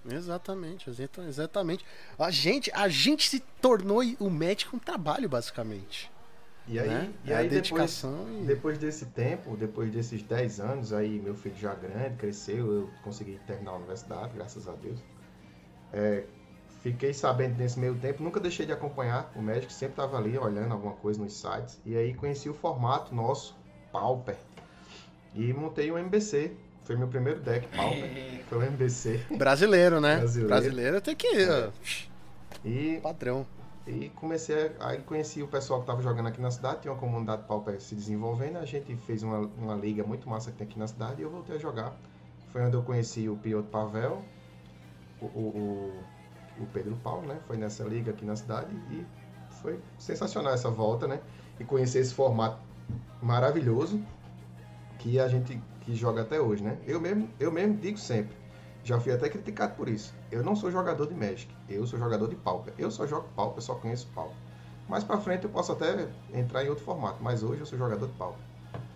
Exatamente, 0.09 0.89
exata- 0.89 1.23
exatamente. 1.23 1.85
A 2.19 2.29
gente, 2.29 2.69
a 2.73 2.87
gente 2.89 3.29
se 3.29 3.39
tornou 3.61 4.01
o 4.19 4.29
médico 4.29 4.75
um 4.75 4.79
trabalho, 4.79 5.29
basicamente. 5.29 6.11
E 6.67 6.79
aí, 6.79 6.89
né? 6.89 7.13
e 7.25 7.31
É 7.31 7.35
a 7.35 7.37
aí 7.39 7.49
depois, 7.49 7.61
dedicação 7.61 8.27
e- 8.41 8.45
depois 8.45 8.77
desse 8.77 9.05
tempo, 9.07 9.55
depois 9.57 9.91
desses 9.91 10.21
10 10.23 10.59
anos, 10.59 10.93
aí 10.93 11.19
meu 11.19 11.35
filho 11.35 11.55
já 11.55 11.73
grande, 11.73 12.15
cresceu, 12.17 12.71
eu 12.71 12.89
consegui 13.03 13.39
terminar 13.45 13.71
a 13.71 13.75
universidade, 13.75 14.33
graças 14.35 14.67
a 14.67 14.71
Deus. 14.73 14.99
É, 15.91 16.25
fiquei 16.81 17.13
sabendo 17.13 17.57
nesse 17.57 17.79
meio 17.79 17.95
tempo, 17.95 18.23
nunca 18.23 18.39
deixei 18.39 18.65
de 18.65 18.71
acompanhar 18.71 19.31
o 19.35 19.41
médico, 19.41 19.71
sempre 19.71 19.93
estava 19.93 20.17
ali 20.17 20.37
olhando 20.37 20.73
alguma 20.73 20.93
coisa 20.95 21.21
nos 21.21 21.33
sites. 21.33 21.79
E 21.85 21.95
aí 21.95 22.13
conheci 22.13 22.49
o 22.49 22.53
formato 22.53 23.13
nosso, 23.13 23.55
Pauper. 23.91 24.37
E 25.35 25.51
montei 25.53 25.91
um 25.91 25.97
MBC. 25.97 26.55
Foi 26.83 26.95
meu 26.97 27.07
primeiro 27.07 27.39
deck, 27.39 27.67
Pauper. 27.75 28.03
É. 28.03 28.41
Foi 28.49 28.57
o 28.57 28.63
MBC. 28.63 29.25
Brasileiro, 29.37 30.01
né? 30.01 30.17
Brasileiro. 30.17 30.47
Brasileiro 30.49 31.01
tem 31.01 31.15
que. 31.15 31.27
ó, 31.49 31.69
E 32.65 32.99
Padrão. 33.01 33.45
E 33.87 34.09
comecei, 34.15 34.71
a- 34.79 34.89
aí 34.89 34.99
conheci 35.01 35.41
o 35.43 35.47
pessoal 35.47 35.79
que 35.79 35.83
estava 35.83 36.01
jogando 36.01 36.27
aqui 36.27 36.39
na 36.41 36.51
cidade, 36.51 36.81
tinha 36.81 36.93
uma 36.93 36.99
comunidade 36.99 37.43
pauper 37.47 37.81
se 37.81 37.95
desenvolvendo, 37.95 38.57
a 38.57 38.65
gente 38.65 38.95
fez 38.95 39.23
uma, 39.23 39.39
uma 39.57 39.75
liga 39.75 40.03
muito 40.05 40.29
massa 40.29 40.51
que 40.51 40.57
tem 40.57 40.67
aqui 40.67 40.79
na 40.79 40.87
cidade 40.87 41.21
e 41.21 41.23
eu 41.23 41.29
voltei 41.29 41.55
a 41.55 41.59
jogar. 41.59 41.93
Foi 42.51 42.61
onde 42.61 42.75
eu 42.77 42.83
conheci 42.83 43.27
o 43.27 43.35
Piotr 43.35 43.67
Pavel, 43.69 44.21
o, 45.21 45.25
o, 45.25 45.93
o, 46.59 46.63
o 46.63 46.67
Pedro 46.67 46.95
Paulo, 47.03 47.27
né? 47.27 47.37
Foi 47.47 47.57
nessa 47.57 47.83
liga 47.83 48.11
aqui 48.11 48.23
na 48.23 48.35
cidade 48.37 48.73
e 48.91 49.05
foi 49.61 49.77
sensacional 49.97 50.53
essa 50.53 50.69
volta, 50.69 51.05
né? 51.07 51.19
E 51.59 51.63
conhecer 51.65 51.99
esse 51.99 52.13
formato 52.13 52.57
maravilhoso 53.21 54.01
que 54.99 55.19
a 55.19 55.27
gente 55.27 55.61
que 55.85 55.95
joga 55.95 56.21
até 56.21 56.39
hoje, 56.39 56.63
né? 56.63 56.77
Eu 56.85 56.99
mesmo, 56.99 57.29
eu 57.39 57.51
mesmo 57.51 57.75
digo 57.77 57.97
sempre, 57.97 58.35
já 58.83 58.99
fui 58.99 59.11
até 59.11 59.29
criticado 59.29 59.75
por 59.75 59.87
isso. 59.87 60.13
Eu 60.31 60.43
não 60.43 60.55
sou 60.55 60.71
jogador 60.71 61.07
de 61.07 61.13
Magic, 61.13 61.53
eu 61.69 61.85
sou 61.85 61.99
jogador 61.99 62.27
de 62.27 62.35
Pauper. 62.35 62.73
Eu 62.77 62.89
só 62.91 63.05
jogo 63.05 63.27
Pauper, 63.35 63.61
só 63.61 63.75
conheço 63.75 64.07
Pauper. 64.13 64.35
Mais 64.87 65.03
pra 65.03 65.17
frente 65.17 65.45
eu 65.45 65.49
posso 65.49 65.71
até 65.71 66.07
entrar 66.33 66.63
em 66.63 66.69
outro 66.69 66.83
formato, 66.83 67.17
mas 67.21 67.43
hoje 67.43 67.61
eu 67.61 67.65
sou 67.65 67.77
jogador 67.77 68.07
de 68.07 68.13
Pauper. 68.13 68.39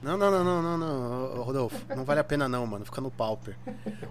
Não, 0.01 0.15
não, 0.15 0.29
não, 0.29 0.43
não, 0.43 0.61
não, 0.61 0.77
não, 0.77 1.43
Rodolfo. 1.43 1.83
Não 1.95 2.05
vale 2.05 2.19
a 2.19 2.23
pena 2.23 2.47
não, 2.47 2.67
mano. 2.67 2.85
Fica 2.85 3.01
no 3.01 3.09
Pauper. 3.09 3.57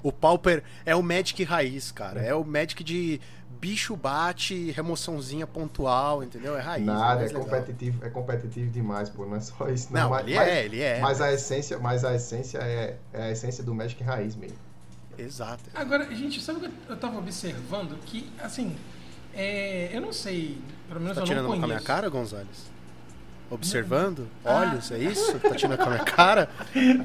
O 0.03 0.11
Pauper 0.11 0.63
é 0.85 0.97
o 0.97 1.03
Magic 1.03 1.43
raiz, 1.45 1.93
cara. 1.93 2.21
É 2.21 2.35
o 2.35 2.45
Magic 2.45 2.83
de 2.83 3.21
bicho 3.61 3.97
bate, 3.97 4.71
remoçãozinha 4.71 5.47
pontual, 5.47 6.23
entendeu? 6.23 6.57
É 6.57 6.61
raiz. 6.61 6.85
Nada, 6.87 7.13
é 7.15 7.17
mais 7.21 7.33
legal. 7.33 7.45
competitivo, 7.45 8.05
é 8.05 8.11
competitivo 8.11 8.71
demais, 8.71 9.09
pô, 9.09 9.25
não 9.27 9.37
é 9.37 9.41
só 9.41 9.69
isso. 9.69 9.89
Não, 9.93 10.11
mas, 10.11 10.27
ele 10.27 10.37
mas- 10.37 10.49
é, 10.49 10.65
ele 10.65 10.81
é. 10.81 11.01
Mas 11.01 11.21
a 11.21 11.33
essência, 11.33 11.79
mas 11.79 12.05
a 12.05 12.15
essência 12.15 12.59
é, 12.59 12.97
é 13.13 13.23
a 13.25 13.31
essência 13.31 13.65
do 13.65 13.75
Magic 13.75 14.03
raiz 14.05 14.37
mesmo. 14.37 14.59
Exato. 15.19 15.65
Agora, 15.75 16.05
gente, 16.15 16.41
sabe 16.43 16.59
o 16.67 16.69
que 16.71 16.71
eu 16.91 16.97
tava 16.97 17.19
observando? 17.19 17.99
Que, 18.05 18.31
assim, 18.39 18.77
é, 19.35 19.89
eu 19.93 20.01
não 20.03 20.13
sei, 20.13 20.59
pelo 20.89 21.01
menos 21.01 21.17
Tá 21.17 21.23
eu 21.23 21.27
tirando 21.27 21.45
não 21.45 21.51
uma 21.53 21.57
com 21.57 21.65
a 21.65 21.67
conheço. 21.69 21.83
minha 21.85 21.87
cara, 21.97 22.09
Gonzalez? 22.11 22.71
Observando? 23.49 24.27
Olhos, 24.45 24.91
é 24.91 24.99
isso? 24.99 25.39
Tá 25.39 25.55
tirando 25.55 25.77
com 25.79 25.85
a 25.85 25.91
minha 25.91 26.05
cara? 26.05 26.49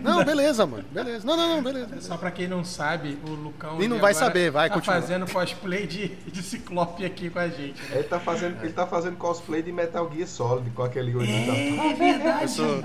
Não, 0.01 0.23
beleza, 0.23 0.65
mano. 0.65 0.83
Beleza. 0.91 1.25
Não, 1.25 1.37
não, 1.37 1.47
não, 1.57 1.63
beleza. 1.63 1.85
beleza. 1.85 2.07
Só 2.07 2.17
pra 2.17 2.31
quem 2.31 2.47
não 2.47 2.63
sabe, 2.63 3.19
o 3.27 3.29
Lucão. 3.29 3.81
E 3.81 3.87
não 3.87 3.99
vai 3.99 4.13
saber, 4.13 4.49
vai, 4.49 4.67
tá 4.67 4.75
continua. 4.75 4.95
fazendo 4.99 5.31
cosplay 5.31 5.85
de, 5.85 6.07
de 6.07 6.41
Ciclope 6.41 7.05
aqui 7.05 7.29
com 7.29 7.37
a 7.39 7.47
gente. 7.47 7.79
né? 7.83 7.89
Ele 7.99 8.03
tá 8.03 8.19
fazendo, 8.19 8.57
ele 8.63 8.73
tá 8.73 8.87
fazendo 8.87 9.17
cosplay 9.17 9.61
de 9.61 9.71
Metal 9.71 10.11
Gear 10.13 10.27
Solid 10.27 10.69
com 10.71 10.81
aquele 10.83 11.15
olhinho 11.15 11.47
da 11.47 11.53
É 11.55 11.93
verdade. 11.93 12.41
Eu 12.43 12.47
sou... 12.47 12.83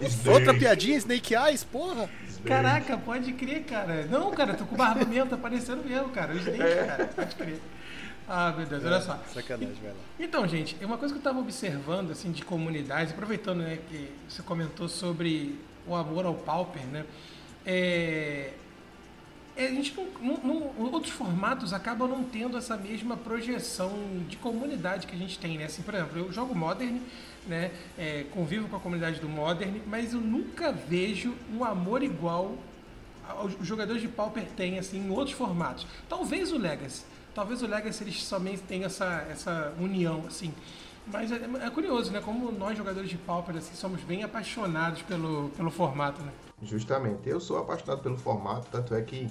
Snake. 0.00 0.28
Outra 0.30 0.54
piadinha, 0.54 0.96
Snake 0.96 1.34
Eyes, 1.34 1.62
porra. 1.64 2.08
Caraca, 2.46 2.96
pode 2.96 3.32
crer, 3.32 3.64
cara. 3.64 4.06
Não, 4.10 4.30
cara, 4.30 4.54
tô 4.54 4.64
com 4.64 4.76
barba 4.76 5.04
mesmo, 5.04 5.28
tá 5.28 5.36
parecendo 5.36 5.82
mesmo, 5.84 6.08
cara. 6.10 6.32
O 6.32 6.36
Snake, 6.38 6.62
É. 6.62 6.84
cara, 6.84 7.04
pode 7.14 7.34
crer. 7.34 7.60
Ah, 8.28 8.52
meu 8.56 8.66
Deus, 8.66 8.84
olha 8.84 9.00
só. 9.00 9.18
Sacanagem, 9.32 9.74
vai 9.80 9.90
lá. 9.92 9.96
Então, 10.18 10.46
gente, 10.48 10.76
é 10.80 10.86
uma 10.86 10.98
coisa 10.98 11.14
que 11.14 11.18
eu 11.18 11.20
estava 11.20 11.38
observando, 11.38 12.10
assim, 12.10 12.32
de 12.32 12.44
comunidades, 12.44 13.12
aproveitando, 13.12 13.58
né, 13.58 13.78
que 13.88 14.10
você 14.28 14.42
comentou 14.42 14.88
sobre 14.88 15.58
o 15.86 15.94
amor 15.94 16.26
ao 16.26 16.34
Pauper, 16.34 16.82
né, 16.86 17.04
é, 17.64 18.50
é, 19.56 19.66
a 19.66 19.70
gente 19.70 19.94
não, 19.96 20.36
não- 20.36 20.70
não- 20.78 20.92
outros 20.92 21.12
formatos 21.12 21.72
acabam 21.72 22.08
não 22.08 22.24
tendo 22.24 22.56
essa 22.58 22.76
mesma 22.76 23.16
projeção 23.16 23.92
de 24.28 24.36
comunidade 24.36 25.06
que 25.06 25.14
a 25.14 25.18
gente 25.18 25.38
tem, 25.38 25.56
né, 25.58 25.64
assim, 25.66 25.82
por 25.82 25.94
exemplo, 25.94 26.18
eu 26.18 26.32
jogo 26.32 26.52
Modern, 26.54 26.98
né, 27.46 27.70
é, 27.96 28.24
convivo 28.32 28.68
com 28.68 28.74
a 28.76 28.80
comunidade 28.80 29.20
do 29.20 29.28
Modern, 29.28 29.76
mas 29.86 30.12
eu 30.12 30.20
nunca 30.20 30.72
vejo 30.72 31.32
um 31.54 31.62
amor 31.64 32.02
igual 32.02 32.56
os 33.44 33.66
jogadores 33.66 34.02
de 34.02 34.08
Pauper 34.08 34.44
têm 34.56 34.78
assim 34.78 34.98
em 34.98 35.10
outros 35.10 35.36
formatos. 35.36 35.84
Talvez 36.08 36.52
o 36.52 36.58
Legacy, 36.58 37.02
talvez 37.36 37.62
o 37.62 37.66
Legacy 37.66 38.02
eles 38.02 38.24
somente 38.24 38.62
tenham 38.62 38.86
essa 38.86 39.26
essa 39.30 39.74
união 39.78 40.24
assim. 40.26 40.52
Mas 41.06 41.30
é, 41.30 41.36
é 41.36 41.70
curioso, 41.70 42.10
né? 42.10 42.20
Como 42.20 42.50
nós 42.50 42.76
jogadores 42.76 43.08
de 43.10 43.18
Pauper 43.18 43.56
assim 43.56 43.74
somos 43.74 44.02
bem 44.02 44.24
apaixonados 44.24 45.02
pelo, 45.02 45.50
pelo 45.50 45.70
formato, 45.70 46.22
né? 46.22 46.32
Justamente. 46.62 47.28
Eu 47.28 47.38
sou 47.38 47.58
apaixonado 47.58 48.02
pelo 48.02 48.16
formato, 48.16 48.66
tanto 48.72 48.94
é 48.94 49.02
que 49.02 49.28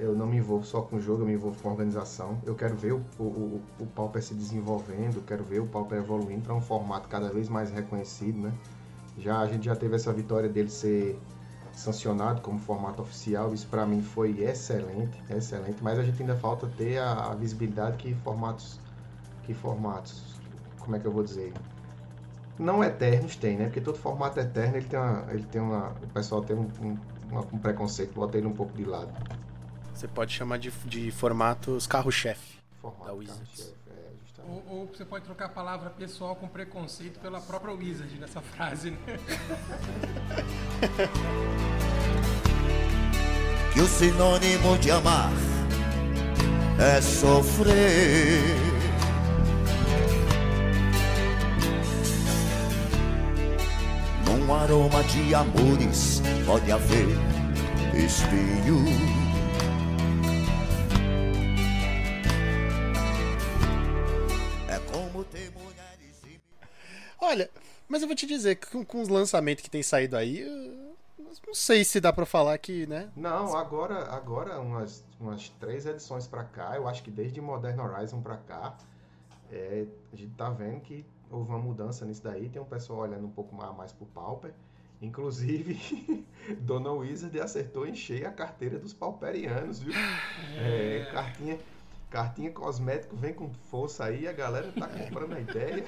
eu 0.00 0.14
não 0.14 0.26
me 0.26 0.36
envolvo 0.36 0.64
só 0.64 0.82
com 0.82 0.96
o 0.96 1.00
jogo, 1.00 1.22
eu 1.22 1.26
me 1.26 1.32
envolvo 1.32 1.60
com 1.62 1.68
a 1.68 1.72
organização. 1.72 2.40
Eu 2.44 2.54
quero 2.54 2.76
ver 2.76 2.92
o, 2.92 3.02
o, 3.18 3.62
o, 3.80 3.86
Pauper 3.86 4.22
se 4.22 4.34
desenvolvendo, 4.34 5.24
quero 5.26 5.42
ver 5.42 5.60
o 5.60 5.66
Pauper 5.66 5.98
evoluindo 5.98 6.42
para 6.42 6.54
um 6.54 6.60
formato 6.60 7.08
cada 7.08 7.30
vez 7.30 7.48
mais 7.48 7.70
reconhecido, 7.70 8.38
né? 8.38 8.52
Já, 9.18 9.40
a 9.40 9.46
gente 9.46 9.64
já 9.64 9.76
teve 9.76 9.94
essa 9.94 10.12
vitória 10.12 10.48
dele 10.48 10.70
ser 10.70 11.18
sancionado 11.72 12.40
como 12.40 12.58
formato 12.58 13.02
oficial, 13.02 13.52
isso 13.52 13.66
para 13.66 13.86
mim 13.86 14.02
foi 14.02 14.40
excelente, 14.42 15.18
excelente, 15.30 15.82
mas 15.82 15.98
a 15.98 16.02
gente 16.02 16.20
ainda 16.20 16.36
falta 16.36 16.66
ter 16.76 16.98
a, 16.98 17.30
a 17.30 17.34
visibilidade 17.34 17.96
que 17.96 18.14
formatos, 18.16 18.78
que 19.44 19.54
formatos, 19.54 20.22
como 20.78 20.96
é 20.96 20.98
que 20.98 21.06
eu 21.06 21.12
vou 21.12 21.22
dizer? 21.22 21.52
Não 22.58 22.84
eternos 22.84 23.34
tem, 23.36 23.56
né? 23.56 23.64
Porque 23.64 23.80
todo 23.80 23.98
formato 23.98 24.38
eterno 24.38 24.76
ele 24.76 24.86
tem 24.86 24.98
uma, 24.98 25.24
ele 25.30 25.44
tem 25.44 25.60
uma, 25.60 25.88
o 26.02 26.06
pessoal 26.08 26.42
tem 26.42 26.54
um, 26.54 26.70
um, 26.80 26.98
um 27.52 27.58
preconceito, 27.58 28.12
bota 28.14 28.36
ele 28.36 28.46
um 28.46 28.52
pouco 28.52 28.76
de 28.76 28.84
lado. 28.84 29.10
Você 29.94 30.06
pode 30.06 30.32
chamar 30.32 30.58
de, 30.58 30.70
de 30.84 31.10
formatos 31.10 31.86
carro-chefe. 31.86 32.58
Formato 32.80 33.06
Da 33.06 33.12
Wizards. 33.12 33.40
é, 33.40 33.46
justamente. 33.46 33.81
Ou, 34.48 34.64
ou 34.68 34.86
você 34.86 35.04
pode 35.04 35.24
trocar 35.24 35.46
a 35.46 35.48
palavra 35.48 35.90
pessoal 35.90 36.36
com 36.36 36.46
preconceito 36.48 37.18
pela 37.20 37.40
própria 37.40 37.74
Wizard 37.74 38.18
nessa 38.18 38.40
frase, 38.40 38.90
né? 38.90 38.98
que 43.72 43.80
o 43.80 43.86
sinônimo 43.86 44.76
de 44.78 44.90
amar 44.90 45.32
é 46.78 47.00
sofrer. 47.00 48.42
Num 54.26 54.54
aroma 54.54 55.02
de 55.04 55.34
amores 55.34 56.22
pode 56.44 56.70
haver 56.70 57.08
espinho. 57.94 59.31
Olha, 67.22 67.48
mas 67.88 68.02
eu 68.02 68.08
vou 68.08 68.16
te 68.16 68.26
dizer 68.26 68.56
que 68.56 68.66
com, 68.66 68.84
com 68.84 69.00
os 69.00 69.08
lançamentos 69.08 69.62
que 69.62 69.70
tem 69.70 69.80
saído 69.80 70.16
aí, 70.16 70.44
não 71.46 71.54
sei 71.54 71.84
se 71.84 72.00
dá 72.00 72.12
pra 72.12 72.26
falar 72.26 72.58
que, 72.58 72.84
né? 72.88 73.10
Não, 73.14 73.54
agora, 73.54 74.10
agora 74.12 74.60
umas, 74.60 75.04
umas 75.20 75.48
três 75.60 75.86
edições 75.86 76.26
pra 76.26 76.42
cá, 76.42 76.74
eu 76.74 76.88
acho 76.88 77.00
que 77.00 77.12
desde 77.12 77.40
Modern 77.40 77.78
Horizon 77.78 78.20
pra 78.20 78.38
cá, 78.38 78.76
é, 79.52 79.86
a 80.12 80.16
gente 80.16 80.34
tá 80.34 80.50
vendo 80.50 80.80
que 80.80 81.06
houve 81.30 81.48
uma 81.48 81.60
mudança 81.60 82.04
nisso 82.04 82.24
daí, 82.24 82.48
tem 82.48 82.60
um 82.60 82.64
pessoal 82.64 82.98
olhando 82.98 83.24
um 83.24 83.30
pouco 83.30 83.54
mais, 83.54 83.76
mais 83.76 83.92
pro 83.92 84.04
Pauper. 84.06 84.52
Inclusive, 85.00 86.26
Dona 86.58 86.90
Wizard 86.90 87.38
acertou 87.40 87.86
em 87.86 87.94
cheio 87.94 88.26
a 88.26 88.32
carteira 88.32 88.80
dos 88.80 88.92
pauperianos, 88.92 89.78
viu? 89.78 89.94
É, 90.58 91.06
cartinha, 91.12 91.56
cartinha 92.10 92.50
cosmético 92.50 93.14
vem 93.14 93.32
com 93.32 93.48
força 93.70 94.06
aí, 94.06 94.26
a 94.26 94.32
galera 94.32 94.72
tá 94.72 94.88
comprando 94.90 95.34
a 95.34 95.40
ideia. 95.40 95.84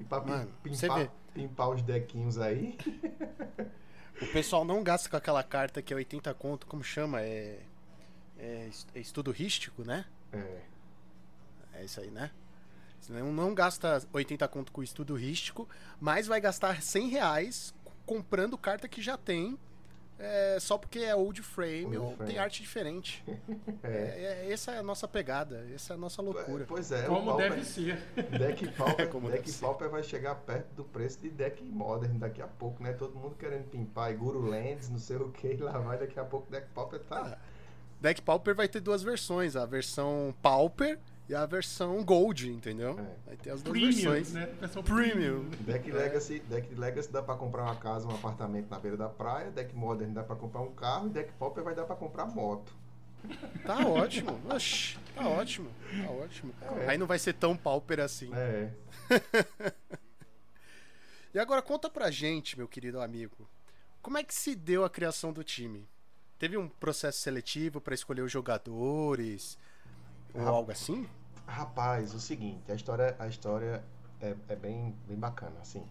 E 0.00 0.04
pra 0.04 0.20
Mano, 0.22 0.50
pimpar, 0.62 1.12
pimpar 1.34 1.68
os 1.70 1.82
dequinhos 1.82 2.38
aí. 2.38 2.76
O 4.20 4.26
pessoal 4.26 4.66
não 4.66 4.82
gasta 4.82 5.08
com 5.08 5.16
aquela 5.16 5.42
carta 5.42 5.80
que 5.80 5.94
é 5.94 5.96
80 5.96 6.34
conto, 6.34 6.66
como 6.66 6.84
chama? 6.84 7.22
É. 7.22 7.58
É, 8.38 8.68
é 8.94 9.00
estudo 9.00 9.30
rístico, 9.30 9.82
né? 9.82 10.04
É, 10.30 10.60
É 11.72 11.84
isso 11.84 11.98
aí, 12.00 12.10
né? 12.10 12.30
Não, 13.08 13.32
não 13.32 13.54
gasta 13.54 14.06
80 14.12 14.46
conto 14.48 14.72
com 14.72 14.82
estudo 14.82 15.14
rístico, 15.14 15.66
mas 15.98 16.26
vai 16.26 16.38
gastar 16.38 16.82
100 16.82 17.08
reais 17.08 17.74
comprando 18.04 18.58
carta 18.58 18.86
que 18.88 19.00
já 19.00 19.16
tem, 19.16 19.58
é, 20.20 20.58
só 20.60 20.76
porque 20.78 20.98
é 21.00 21.14
old 21.16 21.40
frame 21.42 21.84
Old 21.86 21.96
ou 21.98 22.16
frame. 22.16 22.30
tem 22.32 22.38
arte 22.40 22.60
diferente. 22.62 23.24
é. 23.82 23.88
É, 23.88 24.46
é- 24.48 24.52
essa 24.52 24.72
é 24.72 24.78
a 24.78 24.82
nossa 24.82 25.08
pegada, 25.08 25.66
essa 25.74 25.94
é 25.94 25.96
a 25.96 25.98
nossa 25.98 26.20
loucura. 26.22 26.64
Pois 26.68 26.92
é, 26.92 27.02
Como 27.06 27.24
Pauper- 27.26 27.50
deve 27.50 27.64
ser. 27.64 27.96
Deck 28.38 28.68
Pauper, 28.76 29.08
Como 29.08 29.28
deck 29.30 29.40
deve 29.42 29.52
ser. 29.52 29.60
Pauper 29.60 29.88
vai 29.88 30.02
chegar 30.02 30.34
perto 30.36 30.72
do 30.74 30.84
preço 30.84 31.18
de 31.20 31.30
deck 31.30 31.62
Modern 31.64 32.18
daqui 32.18 32.42
a 32.42 32.46
pouco, 32.46 32.82
né? 32.82 32.92
Todo 32.92 33.14
mundo 33.18 33.34
querendo 33.36 33.64
pimpar 33.70 34.12
e 34.12 34.16
Guru 34.16 34.40
Lands, 34.42 34.88
não 34.90 34.98
sei 34.98 35.16
o 35.16 35.30
que, 35.30 35.54
lá 35.62 35.72
vai 35.78 35.98
daqui 35.98 36.18
a 36.20 36.24
pouco 36.24 36.50
deck 36.50 36.68
Pauper 36.74 37.00
tá. 37.00 37.38
Deck 38.00 38.22
Pauper 38.22 38.54
vai 38.54 38.66
ter 38.68 38.80
duas 38.80 39.02
versões, 39.02 39.56
a 39.56 39.66
versão 39.66 40.34
Pauper 40.42 40.98
e 41.30 41.34
a 41.34 41.46
versão 41.46 42.02
Gold, 42.04 42.50
entendeu? 42.50 42.98
É. 42.98 43.14
Vai 43.28 43.36
ter 43.36 43.50
as 43.50 43.62
duas 43.62 43.72
Premium, 43.78 44.10
versões. 44.10 44.32
né? 44.32 44.46
Versão 44.58 44.82
Premium. 44.82 45.48
Deck 45.60 45.88
Legacy, 45.92 46.40
deck 46.40 46.74
Legacy 46.74 47.12
dá 47.12 47.22
pra 47.22 47.36
comprar 47.36 47.62
uma 47.62 47.76
casa, 47.76 48.08
um 48.08 48.10
apartamento 48.10 48.68
na 48.68 48.80
beira 48.80 48.96
da 48.96 49.08
praia, 49.08 49.48
deck 49.52 49.72
Modern 49.72 50.12
dá 50.12 50.24
pra 50.24 50.34
comprar 50.34 50.60
um 50.60 50.72
carro 50.74 51.06
e 51.06 51.10
deck 51.10 51.32
Pauper 51.38 51.62
vai 51.62 51.72
dar 51.72 51.84
pra 51.84 51.94
comprar 51.94 52.26
moto. 52.26 52.72
Tá 53.64 53.86
ótimo. 53.86 54.40
Oxi, 54.52 54.98
tá 55.14 55.28
ótimo. 55.28 55.70
Tá 56.04 56.10
ótimo. 56.10 56.52
É. 56.80 56.88
Aí 56.88 56.98
não 56.98 57.06
vai 57.06 57.18
ser 57.18 57.34
tão 57.34 57.56
Pauper 57.56 58.00
assim. 58.00 58.30
É. 58.34 58.72
E 61.32 61.38
agora 61.38 61.62
conta 61.62 61.88
pra 61.88 62.10
gente, 62.10 62.58
meu 62.58 62.66
querido 62.66 63.00
amigo, 63.00 63.48
como 64.02 64.18
é 64.18 64.24
que 64.24 64.34
se 64.34 64.56
deu 64.56 64.84
a 64.84 64.90
criação 64.90 65.32
do 65.32 65.44
time? 65.44 65.86
Teve 66.40 66.56
um 66.56 66.68
processo 66.68 67.20
seletivo 67.20 67.80
pra 67.80 67.94
escolher 67.94 68.22
os 68.22 68.32
jogadores 68.32 69.56
ou 70.34 70.40
algo 70.48 70.72
assim? 70.72 71.08
Rapaz, 71.50 72.14
o 72.14 72.20
seguinte, 72.20 72.70
a 72.70 72.76
história, 72.76 73.16
a 73.18 73.26
história 73.26 73.82
é, 74.20 74.36
é 74.48 74.54
bem, 74.54 74.94
bem 75.08 75.16
bacana, 75.16 75.56
assim. 75.60 75.84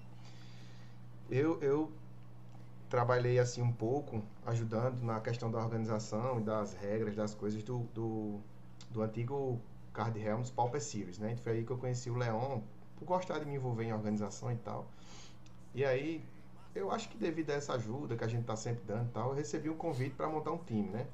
Eu, 1.29 1.61
eu 1.61 1.91
trabalhei 2.89 3.37
assim 3.39 3.61
um 3.61 3.71
pouco, 3.71 4.23
ajudando 4.45 5.01
na 5.01 5.19
questão 5.19 5.51
da 5.51 5.59
organização 5.59 6.39
e 6.39 6.43
das 6.43 6.73
regras, 6.73 7.13
das 7.13 7.35
coisas 7.35 7.61
do, 7.61 7.79
do, 7.93 8.39
do 8.89 9.01
antigo 9.01 9.59
Card 9.93 10.17
Realms 10.17 10.49
Pauper 10.49 10.81
Series, 10.81 11.19
né? 11.19 11.35
Foi 11.35 11.51
aí 11.51 11.65
que 11.65 11.71
eu 11.71 11.77
conheci 11.77 12.09
o 12.09 12.15
Leon, 12.15 12.61
por 12.97 13.05
gostar 13.05 13.39
de 13.39 13.45
me 13.45 13.55
envolver 13.55 13.83
em 13.83 13.93
organização 13.93 14.49
e 14.53 14.55
tal. 14.55 14.87
E 15.75 15.83
aí, 15.83 16.23
eu 16.73 16.89
acho 16.89 17.09
que 17.09 17.17
devido 17.17 17.49
a 17.49 17.55
essa 17.55 17.73
ajuda 17.73 18.15
que 18.15 18.23
a 18.23 18.27
gente 18.27 18.45
tá 18.45 18.55
sempre 18.55 18.83
dando 18.87 19.09
e 19.09 19.11
tal, 19.11 19.31
eu 19.31 19.35
recebi 19.35 19.69
um 19.69 19.75
convite 19.75 20.15
para 20.15 20.29
montar 20.29 20.53
um 20.53 20.57
time, 20.57 20.89
né? 20.89 21.05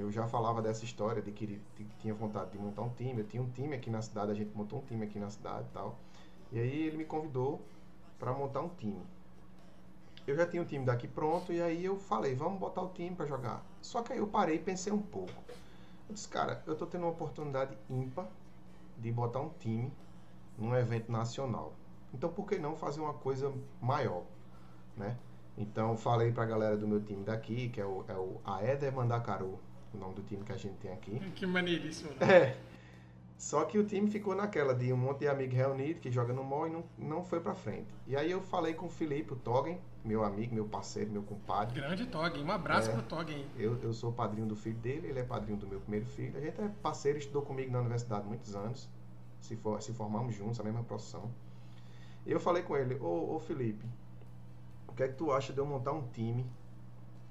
Eu 0.00 0.10
já 0.10 0.26
falava 0.26 0.62
dessa 0.62 0.82
história 0.82 1.20
de 1.20 1.30
que, 1.30 1.60
tinha 2.00 2.14
vontade 2.14 2.52
de 2.52 2.58
montar 2.58 2.82
um 2.82 2.88
time. 2.88 3.20
Eu 3.20 3.26
tinha 3.26 3.42
um 3.42 3.50
time 3.50 3.74
aqui 3.74 3.90
na 3.90 4.00
cidade, 4.00 4.30
a 4.32 4.34
gente 4.34 4.56
montou 4.56 4.78
um 4.78 4.82
time 4.82 5.04
aqui 5.04 5.18
na 5.18 5.28
cidade 5.28 5.66
e 5.68 5.74
tal. 5.74 5.98
E 6.50 6.58
aí 6.58 6.86
ele 6.86 6.96
me 6.96 7.04
convidou 7.04 7.60
para 8.18 8.32
montar 8.32 8.62
um 8.62 8.70
time. 8.70 9.02
Eu 10.26 10.34
já 10.34 10.46
tinha 10.46 10.62
um 10.62 10.64
time 10.64 10.84
daqui 10.86 11.06
pronto 11.06 11.52
e 11.52 11.60
aí 11.60 11.84
eu 11.84 11.98
falei, 11.98 12.34
vamos 12.34 12.58
botar 12.58 12.80
o 12.80 12.88
time 12.88 13.14
para 13.14 13.26
jogar. 13.26 13.62
Só 13.82 14.02
que 14.02 14.12
aí 14.12 14.18
eu 14.18 14.26
parei 14.26 14.56
e 14.56 14.58
pensei 14.58 14.92
um 14.92 15.02
pouco. 15.02 15.32
Eu 16.08 16.14
disse, 16.14 16.28
cara, 16.28 16.62
eu 16.66 16.74
tô 16.74 16.86
tendo 16.86 17.02
uma 17.02 17.10
oportunidade 17.10 17.76
ímpar 17.88 18.26
de 18.96 19.12
botar 19.12 19.40
um 19.40 19.50
time 19.58 19.92
num 20.56 20.74
evento 20.74 21.12
nacional. 21.12 21.74
Então 22.14 22.30
por 22.30 22.46
que 22.46 22.58
não 22.58 22.74
fazer 22.74 23.00
uma 23.00 23.14
coisa 23.14 23.52
maior, 23.80 24.22
né? 24.96 25.16
Então 25.58 25.96
falei 25.96 26.32
pra 26.32 26.46
galera 26.46 26.76
do 26.76 26.88
meu 26.88 27.02
time 27.02 27.22
daqui, 27.22 27.68
que 27.68 27.80
é 27.80 27.84
o, 27.84 28.04
é 28.08 28.14
o 28.14 28.40
Mandacaru, 28.94 29.58
o 29.94 29.98
nome 29.98 30.14
do 30.14 30.22
time 30.22 30.44
que 30.44 30.52
a 30.52 30.56
gente 30.56 30.74
tem 30.76 30.92
aqui. 30.92 31.18
Que 31.34 31.46
maneiríssimo, 31.46 32.10
né? 32.20 32.32
É. 32.32 32.56
Só 33.36 33.64
que 33.64 33.78
o 33.78 33.84
time 33.84 34.10
ficou 34.10 34.34
naquela 34.34 34.74
de 34.74 34.92
um 34.92 34.98
monte 34.98 35.20
de 35.20 35.28
amigo 35.28 35.54
reunido 35.54 35.98
que 35.98 36.10
joga 36.10 36.30
no 36.32 36.44
mall 36.44 36.66
e 36.66 36.70
não, 36.70 36.84
não 36.98 37.24
foi 37.24 37.40
pra 37.40 37.54
frente. 37.54 37.86
E 38.06 38.14
aí 38.14 38.30
eu 38.30 38.42
falei 38.42 38.74
com 38.74 38.84
o 38.84 38.90
Felipe, 38.90 39.32
o 39.32 39.36
Toggen, 39.36 39.80
meu 40.04 40.22
amigo, 40.22 40.54
meu 40.54 40.66
parceiro, 40.66 41.10
meu 41.10 41.22
compadre. 41.22 41.80
Grande 41.80 42.04
Toggen. 42.06 42.44
Um 42.44 42.50
abraço 42.50 42.90
É. 42.90 42.92
pro 42.92 43.02
Toggen. 43.02 43.46
Eu, 43.56 43.78
eu 43.82 43.94
sou 43.94 44.12
padrinho 44.12 44.46
do 44.46 44.54
filho 44.54 44.76
dele, 44.76 45.08
ele 45.08 45.20
é 45.20 45.22
padrinho 45.24 45.56
do 45.58 45.66
meu 45.66 45.80
primeiro 45.80 46.04
filho. 46.04 46.36
A 46.36 46.40
gente 46.40 46.60
é 46.60 46.68
parceiro, 46.82 47.16
estudou 47.16 47.40
comigo 47.40 47.72
na 47.72 47.78
universidade 47.80 48.26
muitos 48.26 48.54
anos. 48.54 48.86
Se, 49.40 49.56
for, 49.56 49.80
se 49.80 49.94
formamos 49.94 50.34
juntos, 50.34 50.60
a 50.60 50.62
mesma 50.62 50.84
profissão. 50.84 51.30
E 52.26 52.30
eu 52.32 52.38
falei 52.38 52.62
com 52.62 52.76
ele, 52.76 52.96
ô, 52.96 53.36
ô 53.36 53.40
Felipe, 53.40 53.86
o 54.86 54.92
que 54.92 55.02
é 55.02 55.08
que 55.08 55.14
tu 55.14 55.32
acha 55.32 55.50
de 55.50 55.58
eu 55.58 55.64
montar 55.64 55.92
um 55.92 56.06
time 56.08 56.44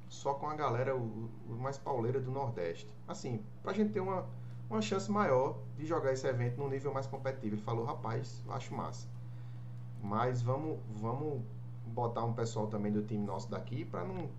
só 0.09 0.33
com 0.33 0.49
a 0.49 0.55
galera 0.55 0.95
o, 0.95 1.29
o 1.47 1.53
mais 1.53 1.77
pauleira 1.77 2.19
do 2.19 2.31
Nordeste? 2.31 2.89
Assim, 3.07 3.43
pra 3.61 3.71
gente 3.71 3.93
ter 3.93 4.01
uma, 4.01 4.25
uma 4.69 4.81
chance 4.81 5.09
maior 5.09 5.57
de 5.77 5.85
jogar 5.85 6.11
esse 6.11 6.27
evento 6.27 6.57
num 6.57 6.67
nível 6.67 6.93
mais 6.93 7.07
competitivo. 7.07 7.55
Ele 7.55 7.61
falou, 7.61 7.85
rapaz, 7.85 8.43
acho 8.49 8.73
massa. 8.73 9.07
Mas 10.01 10.41
vamos, 10.41 10.79
vamos 10.97 11.41
botar 11.85 12.25
um 12.25 12.33
pessoal 12.33 12.67
também 12.67 12.91
do 12.91 13.03
time 13.03 13.25
nosso 13.25 13.49
daqui 13.49 13.85
pra 13.85 14.03
não 14.03 14.29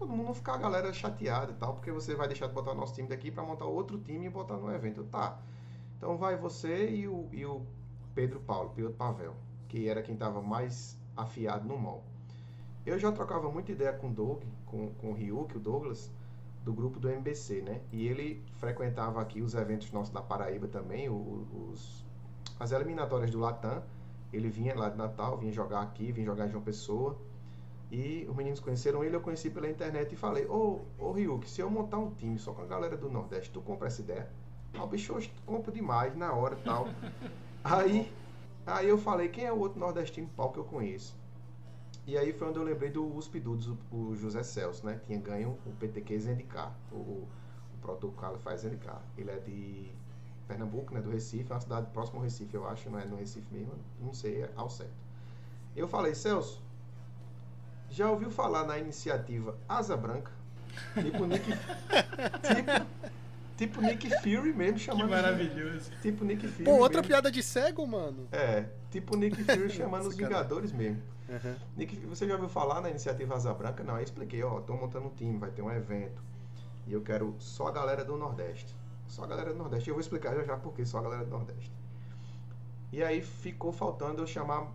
todo 0.00 0.10
mundo 0.10 0.28
não 0.28 0.34
ficar 0.34 0.54
a 0.54 0.56
galera 0.56 0.92
chateada 0.94 1.52
e 1.52 1.54
tal, 1.56 1.74
porque 1.74 1.92
você 1.92 2.14
vai 2.14 2.26
deixar 2.26 2.46
de 2.46 2.54
botar 2.54 2.72
o 2.72 2.74
nosso 2.74 2.94
time 2.94 3.06
daqui 3.06 3.30
pra 3.30 3.42
montar 3.42 3.66
outro 3.66 3.98
time 3.98 4.26
e 4.26 4.30
botar 4.30 4.56
no 4.56 4.74
evento. 4.74 5.04
Tá. 5.04 5.38
Então 5.98 6.16
vai 6.16 6.36
você 6.36 6.88
e 6.90 7.06
o, 7.06 7.28
e 7.30 7.44
o 7.44 7.66
Pedro 8.14 8.40
Paulo, 8.40 8.70
Piloto 8.70 8.96
Pavel, 8.96 9.36
que 9.68 9.88
era 9.88 10.02
quem 10.02 10.16
tava 10.16 10.40
mais 10.40 10.96
afiado 11.14 11.68
no 11.68 11.78
mall. 11.78 12.02
Eu 12.86 12.98
já 12.98 13.12
trocava 13.12 13.50
muita 13.50 13.72
ideia 13.72 13.92
com 13.92 14.08
o 14.08 14.12
Doug, 14.12 14.42
com, 14.70 14.90
com 14.94 15.10
o 15.10 15.12
Ryuk, 15.12 15.56
o 15.56 15.60
Douglas, 15.60 16.10
do 16.64 16.72
grupo 16.72 17.00
do 17.00 17.08
MBC, 17.08 17.62
né? 17.62 17.80
E 17.92 18.06
ele 18.06 18.42
frequentava 18.58 19.20
aqui 19.20 19.42
os 19.42 19.54
eventos 19.54 19.90
nossos 19.92 20.12
da 20.12 20.22
Paraíba 20.22 20.68
também, 20.68 21.08
os, 21.08 22.04
as 22.58 22.72
eliminatórias 22.72 23.30
do 23.30 23.38
Latam. 23.38 23.82
Ele 24.32 24.48
vinha 24.48 24.78
lá 24.78 24.88
de 24.88 24.96
Natal, 24.96 25.36
vinha 25.38 25.52
jogar 25.52 25.80
aqui, 25.80 26.12
vinha 26.12 26.26
jogar 26.26 26.46
em 26.46 26.50
João 26.50 26.62
Pessoa. 26.62 27.18
E 27.90 28.24
os 28.28 28.36
meninos 28.36 28.60
conheceram 28.60 29.02
ele, 29.02 29.16
eu 29.16 29.20
conheci 29.20 29.50
pela 29.50 29.68
internet 29.68 30.12
e 30.12 30.16
falei, 30.16 30.46
ô, 30.46 30.80
ô 30.96 31.10
Ryuk, 31.10 31.50
se 31.50 31.60
eu 31.60 31.68
montar 31.68 31.98
um 31.98 32.10
time 32.12 32.38
só 32.38 32.52
com 32.52 32.62
a 32.62 32.66
galera 32.66 32.96
do 32.96 33.10
Nordeste, 33.10 33.50
tu 33.50 33.60
compra 33.60 33.88
essa 33.88 34.00
ideia? 34.00 34.30
Ah, 34.74 34.84
o 34.84 34.86
bicho 34.86 35.12
hoje 35.12 35.32
compra 35.44 35.72
demais, 35.72 36.16
na 36.16 36.32
hora 36.32 36.54
e 36.54 36.62
tal. 36.62 36.86
aí, 37.64 38.12
aí 38.64 38.88
eu 38.88 38.96
falei, 38.96 39.28
quem 39.28 39.44
é 39.44 39.52
o 39.52 39.58
outro 39.58 39.80
nordestino 39.80 40.28
pau 40.36 40.52
que 40.52 40.58
eu 40.58 40.64
conheço? 40.64 41.18
E 42.10 42.18
aí 42.18 42.32
foi 42.32 42.48
onde 42.48 42.58
eu 42.58 42.64
lembrei 42.64 42.90
do 42.90 43.06
USP 43.16 43.38
Dudes, 43.38 43.68
o, 43.68 43.78
o 43.92 44.16
José 44.16 44.42
Celso, 44.42 44.84
né? 44.84 45.00
Tinha 45.06 45.16
ganho 45.20 45.56
o 45.64 45.70
PTQ 45.78 46.18
Zendicar, 46.18 46.74
o, 46.90 46.96
o, 46.96 47.28
o 47.72 47.78
protocolo 47.80 48.36
faz 48.40 48.62
Zendicar. 48.62 49.00
Ele 49.16 49.30
é 49.30 49.36
de 49.38 49.92
Pernambuco, 50.48 50.92
né? 50.92 51.00
Do 51.00 51.08
Recife, 51.08 51.52
é 51.52 51.54
uma 51.54 51.60
cidade 51.60 51.86
próxima 51.92 52.18
ao 52.18 52.24
Recife, 52.24 52.52
eu 52.52 52.66
acho, 52.68 52.90
não 52.90 52.98
é 52.98 53.04
no 53.04 53.14
Recife 53.14 53.46
mesmo, 53.52 53.74
não 54.00 54.12
sei 54.12 54.44
ao 54.56 54.68
certo. 54.68 54.90
Eu 55.76 55.86
falei, 55.86 56.12
Celso, 56.16 56.60
já 57.88 58.10
ouviu 58.10 58.28
falar 58.28 58.64
na 58.64 58.76
iniciativa 58.76 59.56
Asa 59.68 59.96
Branca? 59.96 60.32
Tipo 61.00 61.26
Nick, 61.26 61.44
tipo, 61.46 62.86
tipo 63.56 63.80
Nick 63.82 64.10
Fury 64.20 64.52
mesmo 64.52 64.74
Que 64.78 64.80
chamando. 64.80 65.10
maravilhoso. 65.10 65.92
Tipo 66.02 66.24
Nick 66.24 66.48
Fury. 66.48 66.64
Pô, 66.64 66.72
outra 66.72 67.02
mesmo. 67.02 67.06
piada 67.08 67.30
de 67.30 67.40
cego, 67.40 67.86
mano. 67.86 68.26
É, 68.32 68.66
tipo 68.90 69.16
Nick 69.16 69.44
Fury 69.44 69.70
chamando 69.70 70.08
os 70.08 70.14
Sacanagem. 70.14 70.26
Vingadores 70.26 70.72
mesmo. 70.72 71.00
Uhum. 71.30 71.56
Nick, 71.76 71.96
você 72.06 72.26
já 72.26 72.34
ouviu 72.34 72.48
falar 72.48 72.80
na 72.80 72.90
iniciativa 72.90 73.36
Asa 73.36 73.54
Branca? 73.54 73.84
Não, 73.84 73.96
eu 73.96 74.02
expliquei, 74.02 74.42
ó, 74.42 74.60
tô 74.60 74.74
montando 74.74 75.06
um 75.06 75.14
time, 75.14 75.38
vai 75.38 75.50
ter 75.50 75.62
um 75.62 75.70
evento. 75.70 76.20
E 76.88 76.92
eu 76.92 77.02
quero 77.02 77.36
só 77.38 77.68
a 77.68 77.70
galera 77.70 78.04
do 78.04 78.16
Nordeste. 78.16 78.76
Só 79.06 79.22
a 79.22 79.26
galera 79.28 79.52
do 79.52 79.58
Nordeste. 79.58 79.88
Eu 79.88 79.94
vou 79.94 80.00
explicar 80.00 80.34
já 80.34 80.42
já 80.42 80.56
por 80.56 80.72
que 80.74 80.84
só 80.84 80.98
a 80.98 81.02
galera 81.02 81.24
do 81.24 81.30
Nordeste. 81.30 81.72
E 82.92 83.00
aí 83.00 83.22
ficou 83.22 83.70
faltando 83.70 84.22
eu 84.22 84.26
chamar 84.26 84.72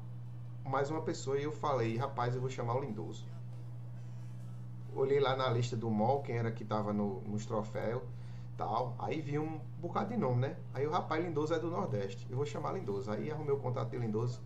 mais 0.64 0.90
uma 0.90 1.02
pessoa 1.02 1.38
e 1.38 1.44
eu 1.44 1.52
falei, 1.52 1.98
rapaz, 1.98 2.34
eu 2.34 2.40
vou 2.40 2.50
chamar 2.50 2.76
o 2.76 2.80
Lindoso. 2.80 3.28
Olhei 4.96 5.20
lá 5.20 5.36
na 5.36 5.50
lista 5.50 5.76
do 5.76 5.92
mall, 5.92 6.22
quem 6.22 6.38
era 6.38 6.50
que 6.52 6.64
tava 6.64 6.94
no, 6.94 7.20
nos 7.24 7.46
troféus 7.46 8.02
tal. 8.58 8.96
Aí 8.98 9.20
vi 9.20 9.38
um 9.38 9.60
bocado 9.82 10.12
de 10.12 10.18
nome, 10.18 10.40
né? 10.40 10.56
Aí 10.74 10.88
o 10.88 10.92
rapaz 10.92 11.22
Lindoso 11.24 11.54
é 11.54 11.60
do 11.60 11.70
Nordeste. 11.70 12.26
Eu 12.30 12.38
vou 12.38 12.46
chamar 12.46 12.72
Lindoso. 12.72 13.12
Aí 13.12 13.30
arrumei 13.30 13.54
o 13.54 13.60
contato 13.60 13.90
de 13.90 13.98
Lindoso. 13.98 14.42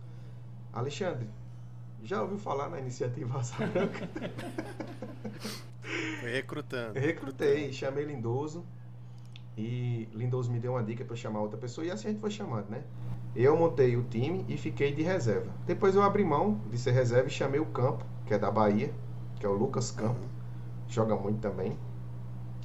Alexandre, 0.72 1.28
já 2.02 2.22
ouviu 2.22 2.38
falar 2.38 2.68
na 2.68 2.78
iniciativa 2.78 3.36
Asa 3.38 3.66
Branca? 3.66 4.08
Foi 6.20 6.30
recrutando. 6.30 6.98
Recrutei, 6.98 7.72
chamei 7.72 8.04
Lindoso. 8.04 8.64
E 9.56 10.08
Lindoso 10.12 10.50
me 10.50 10.58
deu 10.58 10.72
uma 10.72 10.82
dica 10.82 11.04
para 11.04 11.16
chamar 11.16 11.40
outra 11.40 11.58
pessoa. 11.58 11.86
E 11.86 11.90
assim 11.90 12.08
a 12.08 12.10
gente 12.10 12.20
foi 12.20 12.30
chamando, 12.30 12.68
né? 12.70 12.82
Eu 13.34 13.56
montei 13.56 13.96
o 13.96 14.02
time 14.04 14.44
e 14.48 14.56
fiquei 14.56 14.92
de 14.92 15.02
reserva. 15.02 15.52
Depois 15.66 15.94
eu 15.94 16.02
abri 16.02 16.24
mão 16.24 16.60
de 16.70 16.78
ser 16.78 16.92
reserva 16.92 17.28
e 17.28 17.30
chamei 17.30 17.60
o 17.60 17.66
Campo, 17.66 18.04
que 18.26 18.34
é 18.34 18.38
da 18.38 18.50
Bahia, 18.50 18.92
que 19.38 19.46
é 19.46 19.48
o 19.48 19.52
Lucas 19.52 19.90
Campo. 19.90 20.20
Joga 20.88 21.14
muito 21.14 21.40
também. 21.40 21.76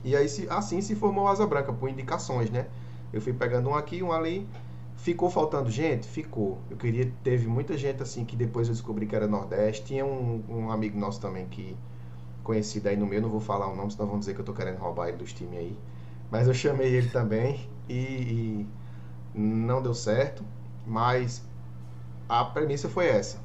E 0.03 0.15
aí 0.15 0.27
assim 0.49 0.81
se 0.81 0.95
formou 0.95 1.27
a 1.27 1.31
Asa 1.31 1.45
Branca, 1.45 1.73
por 1.73 1.89
indicações, 1.89 2.49
né? 2.49 2.67
Eu 3.11 3.21
fui 3.21 3.33
pegando 3.33 3.69
um 3.69 3.75
aqui, 3.75 4.01
um 4.01 4.11
ali. 4.11 4.47
Ficou 5.05 5.29
faltando 5.29 5.69
gente? 5.69 6.07
Ficou. 6.07 6.57
Eu 6.67 6.77
queria. 6.77 7.13
Teve 7.23 7.45
muita 7.45 7.77
gente 7.77 8.01
assim 8.01 8.25
que 8.25 8.35
depois 8.35 8.67
eu 8.67 8.73
descobri 8.73 9.05
que 9.05 9.15
era 9.15 9.27
Nordeste. 9.27 9.85
Tinha 9.85 10.03
um, 10.03 10.43
um 10.49 10.71
amigo 10.71 10.97
nosso 10.97 11.21
também 11.21 11.45
que 11.47 11.77
conhecido 12.43 12.87
aí 12.87 12.97
no 12.97 13.05
meu, 13.05 13.21
não 13.21 13.29
vou 13.29 13.39
falar 13.39 13.71
o 13.71 13.75
nome, 13.75 13.91
senão 13.91 14.07
vão 14.07 14.17
dizer 14.17 14.33
que 14.33 14.41
eu 14.41 14.45
tô 14.45 14.51
querendo 14.51 14.79
roubar 14.79 15.09
ele 15.09 15.17
dos 15.17 15.31
times 15.31 15.59
aí. 15.59 15.77
Mas 16.31 16.47
eu 16.47 16.55
chamei 16.55 16.87
ele 16.87 17.07
também 17.09 17.69
e, 17.87 17.93
e 17.93 18.67
não 19.35 19.79
deu 19.79 19.93
certo. 19.93 20.43
Mas 20.87 21.43
a 22.27 22.43
premissa 22.43 22.89
foi 22.89 23.05
essa. 23.05 23.37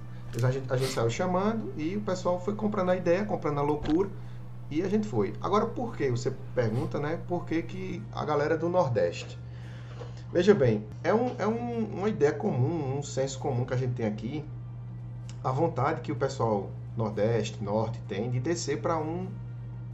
A 0.42 0.50
gente, 0.50 0.72
a 0.72 0.78
gente 0.78 0.92
saiu 0.92 1.11
chamando 1.11 1.74
e 1.76 1.94
o 1.94 2.00
pessoal 2.00 2.40
foi 2.40 2.54
comprando 2.54 2.88
a 2.88 2.96
ideia, 2.96 3.22
comprando 3.26 3.58
a 3.58 3.62
loucura 3.62 4.08
e 4.70 4.80
a 4.80 4.88
gente 4.88 5.06
foi. 5.06 5.34
Agora, 5.42 5.66
por 5.66 5.94
que? 5.94 6.08
Você 6.11 6.32
pergunta, 6.54 6.98
né? 6.98 7.20
Por 7.28 7.44
que, 7.44 7.61
que 7.61 8.02
a 8.14 8.24
galera 8.24 8.56
do 8.56 8.70
Nordeste? 8.70 9.38
Veja 10.33 10.55
bem, 10.55 10.85
é, 11.03 11.12
um, 11.14 11.35
é 11.39 11.47
um- 11.47 11.85
uma 11.99 12.09
ideia 12.09 12.33
comum, 12.33 12.99
um 12.99 13.03
senso 13.03 13.39
comum 13.39 13.64
que 13.64 13.74
a 13.74 13.76
gente 13.76 13.95
tem 13.95 14.07
aqui. 14.07 14.45
A 15.45 15.51
vontade 15.53 16.01
que 16.03 16.12
o 16.12 16.16
pessoal 16.16 16.70
Nordeste, 16.97 17.62
Norte 17.62 18.01
tem 18.09 18.31
de 18.31 18.41
descer 18.41 18.81
para 18.83 18.99
um, 18.99 19.28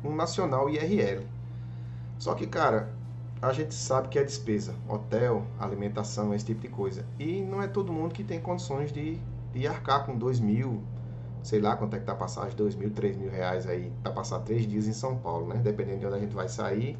um 0.04 0.14
nacional 0.14 0.68
IRL. 0.70 1.26
Só 2.18 2.34
que, 2.34 2.46
cara, 2.46 2.90
a 3.42 3.52
gente 3.52 3.74
sabe 3.74 4.08
que 4.08 4.18
é 4.18 4.24
despesa. 4.24 4.74
Hotel, 4.88 5.44
alimentação, 5.58 6.34
esse 6.34 6.46
tipo 6.46 6.62
de 6.62 6.68
coisa. 6.68 7.04
E 7.18 7.42
não 7.42 7.62
é 7.62 7.68
todo 7.68 7.92
mundo 7.92 8.12
que 8.14 8.24
tem 8.24 8.40
condições 8.40 8.92
de, 8.92 9.18
de 9.54 9.66
arcar 9.66 10.06
com 10.06 10.16
dois 10.18 10.40
mil, 10.40 10.82
sei 11.42 11.60
lá 11.60 11.76
quanto 11.76 11.96
é 11.96 11.98
que 12.00 12.04
tá 12.06 12.12
a 12.12 12.16
passagem, 12.16 12.56
dois 12.56 12.74
mil, 12.74 12.90
três 12.90 13.16
mil 13.16 13.30
reais 13.30 13.66
aí 13.66 13.92
para 14.02 14.12
passar 14.12 14.40
três 14.40 14.66
dias 14.66 14.86
em 14.88 14.92
São 14.92 15.16
Paulo, 15.18 15.46
né? 15.48 15.56
Dependendo 15.62 16.00
de 16.00 16.06
onde 16.06 16.16
a 16.16 16.20
gente 16.20 16.34
vai 16.34 16.48
sair, 16.48 16.98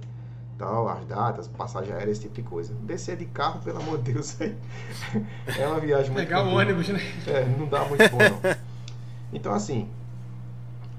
tal, 0.58 0.88
as 0.88 1.04
datas, 1.06 1.48
passagem 1.48 1.92
aérea, 1.92 2.10
esse 2.10 2.22
tipo 2.22 2.34
de 2.34 2.42
coisa. 2.42 2.72
Descer 2.82 3.16
de 3.16 3.26
carro, 3.26 3.60
pelo 3.60 3.78
amor 3.78 3.98
de 4.02 4.12
Deus, 4.12 4.40
aí 4.40 4.56
é 5.58 5.66
uma 5.66 5.80
viagem 5.80 6.10
muito 6.12 6.24
Pegar 6.26 6.44
o 6.44 6.54
ônibus, 6.54 6.88
né? 6.88 7.00
É, 7.26 7.44
não 7.58 7.66
dá 7.66 7.84
muito 7.84 8.08
bom, 8.10 8.18
não. 8.18 8.56
Então, 9.32 9.52
assim, 9.52 9.88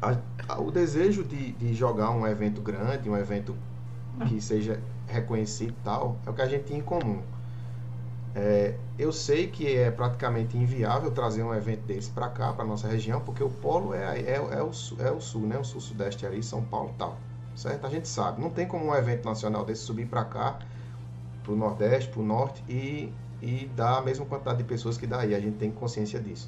a- 0.02 0.18
a- 0.48 0.60
o 0.60 0.72
desejo 0.72 1.24
de, 1.24 1.52
de 1.54 1.74
jogar 1.74 2.12
um 2.12 2.26
evento 2.28 2.62
grande, 2.62 3.10
um 3.10 3.18
evento 3.18 3.56
que 4.28 4.42
seja 4.42 4.80
reconhecido 5.08 5.70
e 5.72 5.84
tal, 5.84 6.18
é 6.26 6.30
o 6.30 6.34
que 6.34 6.42
a 6.42 6.48
gente 6.48 6.64
tem 6.64 6.78
em 6.78 6.82
comum. 6.82 7.22
É, 8.36 8.76
eu 9.00 9.12
sei 9.12 9.48
que 9.48 9.76
é 9.76 9.90
praticamente 9.90 10.56
inviável 10.56 11.10
trazer 11.10 11.42
um 11.42 11.54
evento 11.56 11.82
desse 11.88 12.10
para 12.12 12.30
cá, 12.30 12.54
para 12.54 12.64
nossa 12.66 12.88
região, 12.88 13.20
porque 13.22 13.44
o 13.44 13.50
polo 13.50 13.94
é, 13.96 14.20
é, 14.20 14.36
é 14.36 14.62
o, 14.62 14.72
sul, 14.72 14.98
é 15.02 15.12
o 15.12 15.20
sul, 15.20 15.42
né? 15.48 15.58
O 15.58 15.64
sul-sudeste 15.64 16.26
ali, 16.26 16.44
São 16.44 16.62
Paulo 16.64 16.92
e 16.94 17.00
tal. 17.00 17.18
Certo? 17.58 17.88
A 17.88 17.90
gente 17.90 18.08
sabe. 18.08 18.40
Não 18.40 18.52
tem 18.52 18.68
como 18.68 18.86
um 18.86 18.96
evento 18.96 19.26
nacional 19.26 19.66
desse 19.66 19.82
subir 19.82 20.06
para 20.06 20.24
cá, 20.24 20.60
pro 21.44 21.56
Nordeste, 21.56 22.12
pro 22.12 22.22
Norte 22.22 22.64
e, 22.70 23.12
e 23.42 23.68
dar 23.76 23.98
a 23.98 24.02
mesma 24.02 24.28
quantidade 24.28 24.60
de 24.60 24.64
pessoas 24.64 24.96
que 24.96 25.08
dá 25.08 25.22
aí. 25.22 25.34
A 25.34 25.40
gente 25.40 25.58
tem 25.58 25.72
consciência 25.72 26.20
disso. 26.20 26.48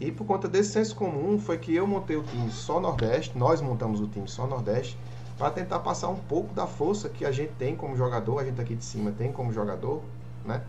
E 0.00 0.10
por 0.10 0.26
conta 0.26 0.48
desse 0.48 0.70
senso 0.70 0.96
comum 0.96 1.38
foi 1.38 1.58
que 1.58 1.74
eu 1.74 1.86
montei 1.86 2.16
o 2.16 2.22
time 2.22 2.50
só 2.50 2.80
Nordeste, 2.80 3.36
nós 3.36 3.60
montamos 3.60 4.00
o 4.00 4.06
time 4.06 4.26
só 4.26 4.46
Nordeste, 4.46 4.96
para 5.36 5.50
tentar 5.50 5.80
passar 5.80 6.08
um 6.08 6.16
pouco 6.16 6.54
da 6.54 6.66
força 6.66 7.10
que 7.10 7.24
a 7.24 7.30
gente 7.30 7.52
tem 7.58 7.76
como 7.76 7.94
jogador, 7.94 8.38
a 8.38 8.44
gente 8.44 8.58
aqui 8.58 8.74
de 8.74 8.84
cima 8.84 9.12
tem 9.12 9.30
como 9.30 9.52
jogador, 9.52 10.02
né? 10.46 10.62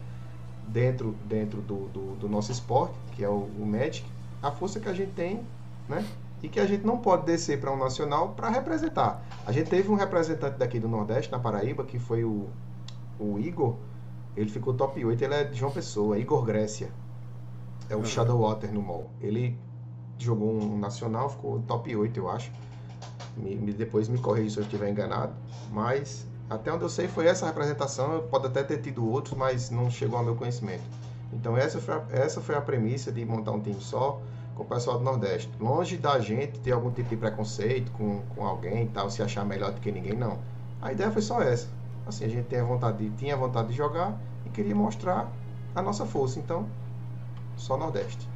Dentro, 0.68 1.16
dentro 1.26 1.62
do, 1.62 1.88
do, 1.88 2.16
do 2.16 2.28
nosso 2.28 2.52
esporte, 2.52 2.94
que 3.14 3.24
é 3.24 3.30
o, 3.30 3.50
o 3.58 3.66
Magic, 3.66 4.06
a 4.44 4.52
força 4.52 4.78
que 4.78 4.90
a 4.90 4.94
gente 4.94 5.14
tem, 5.14 5.42
né? 5.88 6.06
E 6.44 6.48
que 6.50 6.60
a 6.60 6.66
gente 6.68 6.86
não 6.86 6.98
pode 7.00 7.26
descer 7.26 7.60
para 7.60 7.72
um 7.72 7.78
nacional 7.78 8.30
para 8.30 8.50
representar. 8.50 9.24
A 9.46 9.52
gente 9.52 9.70
teve 9.70 9.90
um 9.90 9.96
representante 9.96 10.58
daqui 10.58 10.80
do 10.80 10.88
Nordeste, 10.88 11.32
na 11.32 11.40
Paraíba, 11.40 11.84
que 11.84 11.98
foi 11.98 12.24
o, 12.24 12.48
o 13.20 13.40
Igor. 13.40 13.76
Ele 14.36 14.50
ficou 14.50 14.74
top 14.76 15.04
8, 15.04 15.24
ele 15.24 15.34
é 15.34 15.44
de 15.44 15.58
João 15.58 15.72
Pessoa, 15.72 16.18
Igor 16.20 16.44
Grécia. 16.44 16.90
É 17.90 17.96
o 17.96 18.06
Shadowwater 18.06 18.72
no 18.72 18.82
mall. 18.84 19.10
Ele 19.20 19.58
jogou 20.20 20.52
um 20.62 20.78
nacional, 20.78 21.30
ficou 21.30 21.60
top 21.62 21.96
8, 21.96 22.20
eu 22.20 22.30
acho. 22.30 22.52
Me, 23.36 23.56
me- 23.56 23.74
depois 23.74 24.08
me 24.08 24.20
corrija 24.20 24.50
se 24.52 24.58
eu 24.60 24.64
estiver 24.64 24.90
enganado. 24.90 25.34
Mas 25.72 26.26
Até 26.50 26.72
onde 26.72 26.84
eu 26.84 26.90
sei 26.90 27.08
foi 27.10 27.26
essa 27.28 27.46
representação, 27.46 28.24
pode 28.30 28.46
até 28.48 28.64
ter 28.64 28.78
tido 28.78 29.06
outros, 29.06 29.38
mas 29.38 29.70
não 29.70 29.90
chegou 29.92 30.18
ao 30.18 30.24
meu 30.24 30.34
conhecimento. 30.36 30.84
Então 31.34 31.58
essa 31.58 31.78
foi 31.80 31.94
a, 31.96 32.04
essa 32.12 32.40
foi 32.40 32.56
a 32.56 32.62
premissa 32.62 33.12
de 33.12 33.26
montar 33.26 33.52
um 33.52 33.60
time 33.60 33.82
só 33.82 34.22
com 34.58 34.64
o 34.64 34.66
pessoal 34.66 34.98
do 34.98 35.04
Nordeste. 35.04 35.50
Longe 35.60 35.98
da 35.98 36.20
gente 36.20 36.60
ter 36.60 36.72
algum 36.72 36.90
tipo 36.92 37.10
de 37.10 37.16
preconceito 37.16 37.92
com, 37.92 38.24
com 38.36 38.46
alguém 38.46 38.86
e 38.86 38.88
tal, 38.88 39.10
se 39.10 39.22
achar 39.22 39.46
melhor 39.46 39.72
do 39.72 39.80
que 39.80 39.92
ninguém, 39.92 40.14
não. 40.14 40.40
A 40.82 40.92
ideia 40.92 41.12
foi 41.12 41.22
só 41.22 41.42
essa. 41.42 41.70
Assim, 42.08 42.26
a 42.26 42.28
gente 42.28 42.48
tinha 42.48 42.64
vontade 42.64 42.98
de, 42.98 43.16
tinha 43.18 43.38
vontade 43.38 43.68
de 43.70 43.76
jogar 43.76 44.18
e 44.46 44.50
queria 44.50 44.76
mostrar 44.76 45.32
a 45.76 45.82
nossa 45.82 46.06
força. 46.06 46.40
Então, 46.40 46.68
só 47.56 47.78
Nordeste. 47.78 48.28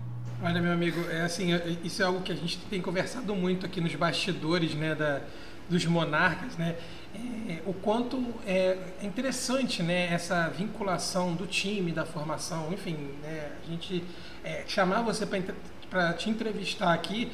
Olha, 0.43 0.61
meu 0.61 0.71
amigo, 0.71 0.99
é 1.09 1.21
assim, 1.21 1.53
é- 1.53 1.77
isso 1.83 2.01
é 2.01 2.05
algo 2.05 2.21
que 2.21 2.31
a 2.31 2.35
gente 2.35 2.57
tem 2.69 2.81
conversado 2.81 3.35
muito 3.35 3.65
aqui 3.65 3.81
nos 3.81 3.95
bastidores, 3.95 4.73
né, 4.75 4.93
da, 4.95 5.21
dos 5.69 5.85
monarcas, 5.85 6.57
né? 6.57 6.75
É, 7.13 7.61
o 7.65 7.73
quanto 7.73 8.17
é 8.45 8.77
interessante, 9.01 9.83
né, 9.83 10.13
essa 10.13 10.47
vinculação 10.49 11.35
do 11.35 11.45
time, 11.45 11.91
da 11.91 12.05
formação, 12.05 12.71
enfim, 12.71 12.95
né, 13.21 13.51
a 13.61 13.69
gente 13.69 14.03
é, 14.43 14.63
chamar 14.65 15.01
você 15.01 15.25
para 15.25 15.37
te 16.17 16.29
entrevistar 16.29 16.93
aqui 16.93 17.31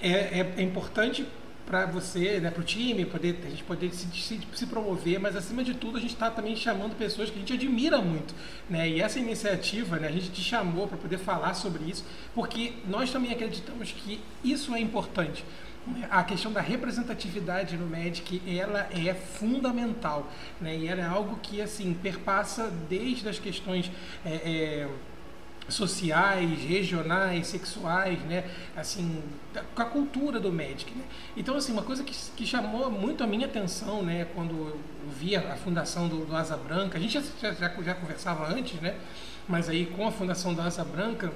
é, 0.00 0.10
é, 0.10 0.54
é 0.58 0.62
importante 0.62 1.26
para 1.66 1.84
você, 1.84 2.38
né, 2.38 2.48
para 2.48 2.60
o 2.60 2.64
time, 2.64 3.04
poder, 3.04 3.40
a 3.44 3.50
gente 3.50 3.64
poder 3.64 3.92
se, 3.92 4.06
se, 4.16 4.40
se 4.54 4.66
promover, 4.66 5.18
mas 5.18 5.34
acima 5.34 5.64
de 5.64 5.74
tudo 5.74 5.98
a 5.98 6.00
gente 6.00 6.12
está 6.12 6.30
também 6.30 6.54
chamando 6.54 6.96
pessoas 6.96 7.28
que 7.28 7.36
a 7.36 7.38
gente 7.40 7.52
admira 7.52 8.00
muito. 8.00 8.32
Né? 8.70 8.88
E 8.88 9.00
essa 9.02 9.18
iniciativa, 9.18 9.96
né, 9.98 10.06
a 10.06 10.12
gente 10.12 10.30
te 10.30 10.40
chamou 10.40 10.86
para 10.86 10.96
poder 10.96 11.18
falar 11.18 11.54
sobre 11.54 11.82
isso, 11.90 12.04
porque 12.34 12.74
nós 12.86 13.10
também 13.10 13.32
acreditamos 13.32 13.90
que 13.90 14.20
isso 14.44 14.74
é 14.74 14.80
importante. 14.80 15.44
A 16.10 16.22
questão 16.22 16.52
da 16.52 16.60
representatividade 16.60 17.76
no 17.76 17.86
Magic, 17.86 18.42
ela 18.46 18.88
é 18.90 19.14
fundamental, 19.14 20.28
né? 20.60 20.76
E 20.76 20.88
ela 20.88 21.00
é 21.00 21.06
algo 21.06 21.38
que, 21.40 21.62
assim, 21.62 21.94
perpassa 21.94 22.72
desde 22.88 23.28
as 23.28 23.38
questões... 23.38 23.88
É, 24.24 24.34
é, 24.34 24.88
sociais, 25.68 26.62
regionais, 26.62 27.46
sexuais, 27.46 28.18
né? 28.20 28.44
Assim, 28.76 29.22
com 29.74 29.82
a 29.82 29.84
cultura 29.84 30.38
do 30.38 30.52
Magic, 30.52 30.92
né? 30.94 31.04
Então, 31.36 31.56
assim, 31.56 31.72
uma 31.72 31.82
coisa 31.82 32.04
que, 32.04 32.14
que 32.36 32.46
chamou 32.46 32.90
muito 32.90 33.24
a 33.24 33.26
minha 33.26 33.46
atenção, 33.46 34.02
né? 34.02 34.26
Quando 34.34 34.52
eu 34.52 34.80
vi 35.18 35.34
a, 35.34 35.52
a 35.52 35.56
fundação 35.56 36.08
do, 36.08 36.24
do 36.24 36.36
Asa 36.36 36.56
Branca, 36.56 36.98
a 36.98 37.00
gente 37.00 37.14
já, 37.14 37.52
já, 37.52 37.70
já 37.72 37.94
conversava 37.94 38.46
antes, 38.48 38.80
né? 38.80 38.96
Mas 39.48 39.68
aí 39.68 39.86
com 39.86 40.06
a 40.06 40.12
fundação 40.12 40.54
do 40.54 40.60
Asa 40.60 40.84
Branca 40.84 41.32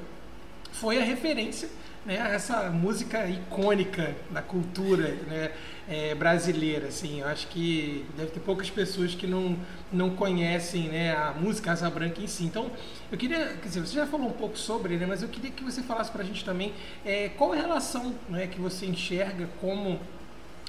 foi 0.72 1.01
a 1.01 1.05
referência 1.05 1.68
né, 2.05 2.16
essa 2.34 2.70
música 2.70 3.28
icônica 3.28 4.14
da 4.30 4.40
cultura 4.40 5.09
né, 5.28 5.51
é, 5.88 6.14
brasileira. 6.14 6.88
Assim, 6.88 7.20
eu 7.20 7.26
acho 7.26 7.46
que 7.48 8.07
deve 8.16 8.30
ter 8.30 8.40
poucas 8.40 8.70
pessoas 8.70 9.14
que 9.14 9.26
não, 9.26 9.57
não 9.92 10.11
conhecem 10.11 10.88
né, 10.88 11.14
a 11.14 11.32
música 11.32 11.72
Asa 11.72 11.90
Branca 11.90 12.20
em 12.20 12.26
si. 12.26 12.44
Então, 12.44 12.70
eu 13.11 13.18
queria, 13.18 13.55
quer 13.61 13.68
dizer, 13.68 13.80
você 13.80 13.94
já 13.94 14.07
falou 14.07 14.28
um 14.28 14.32
pouco 14.32 14.59
sobre, 14.59 14.96
né, 14.96 15.07
mas 15.07 15.22
eu 15.22 15.28
queria 15.28 15.51
que 15.51 15.62
você 15.62 15.82
falasse 15.82 16.11
para 16.11 16.22
a 16.22 16.24
gente 16.24 16.44
também 16.44 16.72
é, 17.05 17.28
qual 17.30 17.53
a 17.53 17.57
relação 17.57 18.14
né, 18.28 18.46
que 18.46 18.61
você 18.61 18.86
enxerga 18.86 19.48
como 19.61 20.01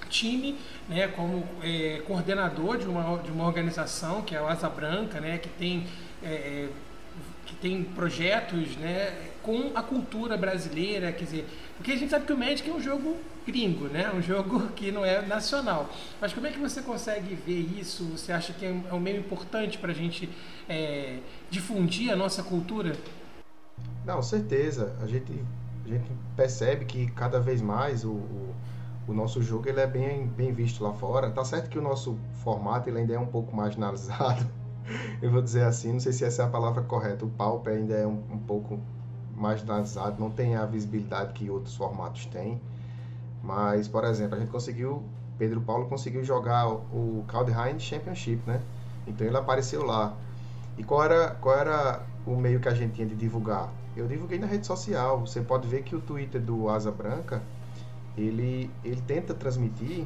time, 0.10 0.58
né, 0.90 1.08
como 1.08 1.48
é, 1.64 2.02
coordenador 2.06 2.78
de 2.78 2.86
uma, 2.86 3.18
de 3.20 3.32
uma 3.32 3.46
organização 3.46 4.22
que 4.22 4.36
é 4.36 4.40
a 4.40 4.48
Asa 4.48 4.70
Branca, 4.70 5.22
né, 5.22 5.38
que 5.38 5.50
tem 5.50 5.86
é, 6.24 6.68
que 7.46 7.56
tem 7.56 7.84
projetos 7.84 8.78
né, 8.78 9.31
com 9.44 9.72
a 9.76 9.82
cultura 9.82 10.38
brasileira, 10.38 11.12
quer 11.12 11.24
dizer, 11.24 11.48
porque 11.78 11.92
a 11.92 11.96
gente 11.96 12.10
sabe 12.10 12.26
que 12.26 12.34
o 12.34 12.38
Magic 12.38 12.70
é 12.70 12.74
um 12.74 12.82
jogo 12.82 13.18
gringo, 13.46 13.86
né, 13.86 14.12
um 14.14 14.22
jogo 14.22 14.68
que 14.76 14.92
não 14.92 15.04
é 15.04 15.22
nacional. 15.26 15.90
Mas 16.20 16.34
como 16.34 16.48
é 16.48 16.52
que 16.52 16.60
você 16.60 16.82
consegue 16.82 17.36
ver 17.36 17.60
isso? 17.80 18.04
Você 18.12 18.32
acha 18.32 18.54
que 18.54 18.66
é 18.66 18.72
um 18.72 18.98
é 18.98 19.00
meio 19.00 19.20
importante 19.20 19.78
para 19.78 19.92
a 19.92 19.96
gente 19.96 20.30
é, 20.70 21.20
difundir 21.50 22.12
a 22.12 22.16
nossa 22.16 22.44
cultura? 22.44 22.96
Não, 24.06 24.22
certeza. 24.22 24.96
A 25.02 25.08
gente, 25.08 25.32
a 25.86 25.88
gente 25.88 26.12
percebe 26.36 26.86
que 26.86 27.08
cada 27.12 27.40
vez 27.40 27.62
mais 27.62 28.04
o, 28.04 28.12
o, 28.12 28.56
o 29.08 29.14
nosso 29.14 29.42
jogo 29.42 29.68
ele 29.70 29.80
é 29.80 29.88
bem, 29.88 30.28
bem 30.28 30.52
visto 30.52 30.84
lá 30.84 30.94
fora. 30.94 31.30
Tá 31.32 31.44
certo 31.46 31.70
que 31.70 31.78
o 31.78 31.82
nosso 31.82 32.18
formato 32.44 32.90
ele 32.90 33.00
ainda 33.00 33.14
é 33.14 33.20
um 33.20 33.28
pouco 33.28 33.56
marginalizado. 33.56 34.46
Eu 35.22 35.32
vou 35.32 35.42
dizer 35.42 35.64
assim, 35.64 35.94
não 35.94 36.00
sei 36.00 36.12
se 36.12 36.26
essa 36.26 36.44
é 36.44 36.46
a 36.46 36.50
palavra 36.50 36.82
correta. 36.84 37.26
O 37.26 37.30
Pauper 37.30 37.74
ainda 37.74 37.96
é 37.96 38.08
um, 38.08 38.24
um 38.32 38.40
pouco 38.40 38.80
marginalizado, 39.42 40.20
não 40.20 40.30
tem 40.30 40.56
a 40.56 40.66
visibilidade 40.66 41.34
que 41.34 41.50
outros 41.50 41.76
formatos 41.76 42.26
têm. 42.28 42.62
Mas, 43.44 43.88
por 43.88 44.04
exemplo, 44.04 44.36
a 44.36 44.40
gente 44.40 44.52
conseguiu, 44.52 45.04
Pedro 45.38 45.60
Paulo 45.62 45.88
conseguiu 45.88 46.24
jogar 46.24 46.68
o, 46.70 47.26
Kaldheim 47.28 47.80
Championship, 47.80 48.42
né? 48.46 48.62
Então 49.08 49.26
ele 49.26 49.36
apareceu 49.36 49.84
lá. 49.84 50.16
E 50.78 50.84
qual 50.84 51.04
era, 51.04 51.32
qual 51.42 51.58
era 51.58 52.06
o 52.26 52.36
meio 52.36 52.60
que 52.60 52.70
a 52.70 52.74
gente 52.74 52.94
tinha 52.94 53.08
de 53.08 53.16
divulgar? 53.16 53.70
Eu 53.98 54.08
divulguei 54.08 54.38
na 54.38 54.48
rede 54.48 54.66
social. 54.66 55.20
Você 55.22 55.42
pode 55.42 55.68
ver 55.68 55.84
que 55.84 55.96
o 55.96 56.00
Twitter 56.00 56.40
do 56.40 56.70
Asa 56.70 56.92
Branca, 56.92 57.42
ele, 58.16 58.70
ele 58.84 59.02
tenta 59.02 59.34
transmitir 59.34 60.06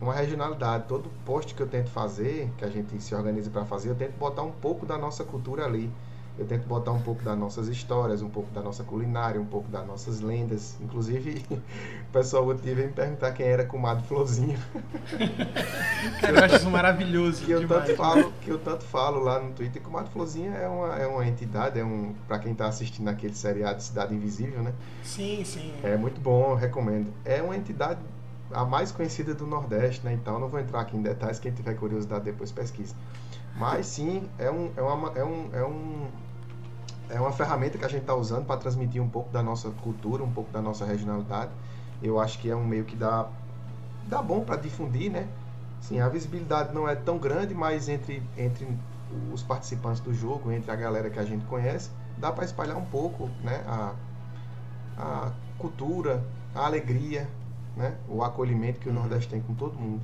uma 0.00 0.12
regionalidade. 0.12 0.84
Todo 0.88 1.08
post 1.24 1.54
que 1.54 1.62
eu 1.62 1.68
tento 1.68 1.88
fazer, 1.88 2.52
que 2.58 2.64
a 2.64 2.68
gente 2.68 3.00
se 3.00 3.14
organiza 3.14 3.48
para 3.48 3.64
fazer, 3.64 3.90
eu 3.90 3.94
tento 3.94 4.18
botar 4.18 4.42
um 4.42 4.50
pouco 4.50 4.84
da 4.84 4.98
nossa 4.98 5.22
cultura 5.22 5.64
ali. 5.64 5.90
Eu 6.38 6.46
tento 6.46 6.66
botar 6.66 6.92
um 6.92 7.00
pouco 7.02 7.22
das 7.22 7.38
nossas 7.38 7.68
histórias, 7.68 8.22
um 8.22 8.28
pouco 8.30 8.50
da 8.52 8.62
nossa 8.62 8.82
culinária, 8.82 9.40
um 9.40 9.44
pouco 9.44 9.68
das 9.68 9.86
nossas 9.86 10.20
lendas. 10.20 10.76
Inclusive, 10.80 11.44
o 11.50 12.12
pessoal 12.12 12.46
outro 12.46 12.62
dia 12.64 12.74
veio 12.74 12.88
me 12.88 12.94
perguntar 12.94 13.32
quem 13.32 13.46
era 13.46 13.66
Comadre 13.66 14.04
Florzinho. 14.06 14.58
Cara, 16.20 16.38
eu 16.38 16.44
acho 16.44 16.56
isso 16.56 16.70
maravilhoso 16.70 17.44
que 17.44 17.50
eu 17.50 17.68
tanto 17.68 17.94
falo 17.94 18.32
que 18.40 18.50
eu 18.50 18.58
tanto 18.58 18.84
falo 18.84 19.20
lá 19.20 19.40
no 19.40 19.52
Twitter 19.52 19.82
Mato 19.92 20.10
Florzinha 20.10 20.50
é 20.52 20.66
uma, 20.66 20.96
é 20.96 21.06
uma 21.06 21.26
entidade 21.26 21.78
é 21.78 21.84
um 21.84 22.14
para 22.26 22.38
quem 22.38 22.54
tá 22.54 22.66
assistindo 22.66 23.08
aquele 23.08 23.34
seriado 23.34 23.82
Cidade 23.82 24.14
Invisível 24.14 24.62
né 24.62 24.72
Sim, 25.04 25.44
sim. 25.44 25.72
é 25.82 25.96
muito 25.96 26.20
bom 26.20 26.54
recomendo 26.54 27.12
é 27.24 27.42
uma 27.42 27.56
entidade 27.56 28.00
a 28.50 28.64
mais 28.64 28.90
conhecida 28.90 29.34
do 29.34 29.46
Nordeste 29.46 30.04
né 30.04 30.12
então 30.14 30.38
não 30.38 30.48
vou 30.48 30.58
entrar 30.58 30.80
aqui 30.80 30.96
em 30.96 31.02
detalhes 31.02 31.38
quem 31.38 31.52
tiver 31.52 31.74
curiosidade 31.74 32.24
depois 32.24 32.50
pesquisa 32.50 32.94
mas 33.56 33.86
sim 33.86 34.28
é 34.38 34.50
um 34.50 34.72
é 34.76 34.82
uma 34.82 35.08
é 35.10 35.24
um 35.24 35.50
é 35.52 35.64
um 35.64 36.08
é 37.10 37.20
uma 37.20 37.32
ferramenta 37.32 37.76
que 37.76 37.84
a 37.84 37.88
gente 37.88 38.02
está 38.02 38.14
usando 38.14 38.46
para 38.46 38.56
transmitir 38.56 39.02
um 39.02 39.08
pouco 39.08 39.30
da 39.30 39.42
nossa 39.42 39.70
cultura 39.70 40.24
um 40.24 40.32
pouco 40.32 40.50
da 40.50 40.62
nossa 40.62 40.84
regionalidade. 40.84 41.50
Eu 42.02 42.18
acho 42.18 42.38
que 42.38 42.50
é 42.50 42.56
um 42.56 42.64
meio 42.64 42.84
que 42.84 42.96
dá 42.96 43.28
dá 44.08 44.22
bom 44.22 44.40
para 44.40 44.56
difundir 44.56 45.10
né? 45.10 45.28
Sim, 45.82 45.98
a 45.98 46.08
visibilidade 46.08 46.72
não 46.72 46.88
é 46.88 46.94
tão 46.94 47.18
grande, 47.18 47.54
mas 47.54 47.88
entre, 47.88 48.22
entre 48.38 48.66
os 49.32 49.42
participantes 49.42 50.00
do 50.00 50.14
jogo, 50.14 50.52
entre 50.52 50.70
a 50.70 50.76
galera 50.76 51.10
que 51.10 51.18
a 51.18 51.24
gente 51.24 51.44
conhece, 51.46 51.90
dá 52.16 52.30
para 52.30 52.44
espalhar 52.44 52.76
um 52.76 52.84
pouco 52.84 53.28
né, 53.42 53.64
a, 53.66 53.92
a 54.96 55.32
cultura, 55.58 56.24
a 56.54 56.66
alegria, 56.66 57.28
né, 57.76 57.96
o 58.08 58.22
acolhimento 58.22 58.78
que 58.78 58.88
o 58.88 58.92
Nordeste 58.92 59.28
tem 59.28 59.40
com 59.42 59.54
todo 59.54 59.74
mundo. 59.76 60.00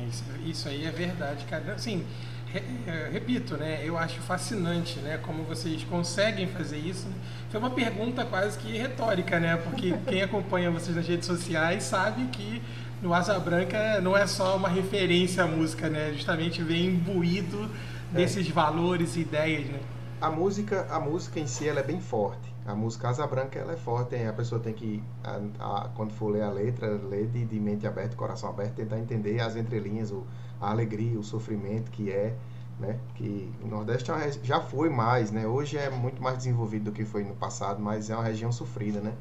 É, 0.00 0.04
isso, 0.06 0.24
isso 0.44 0.68
aí 0.68 0.84
é 0.86 0.90
verdade, 0.90 1.44
cara. 1.46 1.74
Assim, 1.74 2.06
re- 2.46 2.62
é, 2.86 3.10
repito, 3.12 3.56
né? 3.56 3.80
Eu 3.84 3.98
acho 3.98 4.20
fascinante, 4.20 4.98
né? 5.00 5.18
Como 5.18 5.44
vocês 5.44 5.82
conseguem 5.84 6.46
fazer 6.46 6.78
isso. 6.78 7.08
né? 7.08 7.14
Foi 7.50 7.60
uma 7.60 7.70
pergunta 7.70 8.24
quase 8.24 8.58
que 8.58 8.76
retórica, 8.76 9.38
né? 9.40 9.56
Porque 9.56 9.92
quem 10.06 10.22
acompanha 10.22 10.70
vocês 10.70 10.96
nas 10.96 11.06
redes 11.06 11.26
sociais 11.26 11.84
sabe 11.84 12.26
que 12.28 12.62
no 13.02 13.12
Asa 13.14 13.38
Branca 13.38 14.00
não 14.00 14.16
é 14.16 14.26
só 14.26 14.56
uma 14.56 14.68
referência 14.68 15.44
à 15.44 15.46
música, 15.46 15.88
né? 15.88 16.12
Justamente 16.12 16.62
vem 16.62 16.86
imbuído 16.86 17.70
desses 18.12 18.48
valores 18.48 19.16
e 19.16 19.20
ideias, 19.20 19.66
né? 19.68 19.80
A 20.20 20.30
música, 20.30 20.86
a 20.90 21.00
música 21.00 21.40
em 21.40 21.46
si 21.46 21.68
ela 21.68 21.80
é 21.80 21.82
bem 21.82 22.00
forte. 22.00 22.49
A 22.66 22.74
música 22.74 23.08
Asa 23.08 23.26
Branca 23.26 23.58
ela 23.58 23.72
é 23.72 23.76
forte, 23.76 24.14
a 24.16 24.32
pessoa 24.32 24.60
tem 24.60 24.72
que, 24.74 25.02
a- 25.24 25.40
a- 25.84 25.88
quando 25.94 26.12
for 26.12 26.28
ler 26.30 26.42
a 26.42 26.50
letra, 26.50 26.88
ler 26.88 27.26
de, 27.28 27.44
de 27.44 27.60
mente 27.60 27.86
aberta, 27.86 28.16
coração 28.16 28.50
aberto, 28.50 28.74
tentar 28.76 28.98
entender 28.98 29.40
as 29.40 29.56
entrelinhas, 29.56 30.10
o, 30.12 30.24
a 30.60 30.70
alegria, 30.70 31.18
o 31.18 31.22
sofrimento 31.24 31.90
que 31.90 32.10
é, 32.10 32.34
né? 32.78 32.98
Que 33.14 33.52
o 33.62 33.66
Nordeste 33.66 34.10
é 34.12 34.30
já 34.42 34.60
foi 34.60 34.88
mais, 34.90 35.30
né? 35.30 35.46
Hoje 35.46 35.76
é 35.78 35.90
muito 35.90 36.22
mais 36.22 36.38
desenvolvido 36.38 36.84
do 36.86 36.92
que 36.92 37.04
foi 37.04 37.24
no 37.24 37.34
passado, 37.34 37.80
mas 37.82 38.08
é 38.10 38.14
uma 38.14 38.24
região 38.24 38.52
sofrida, 38.52 39.00
né? 39.00 39.14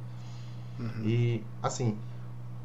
E, 1.03 1.43
assim, 1.61 1.97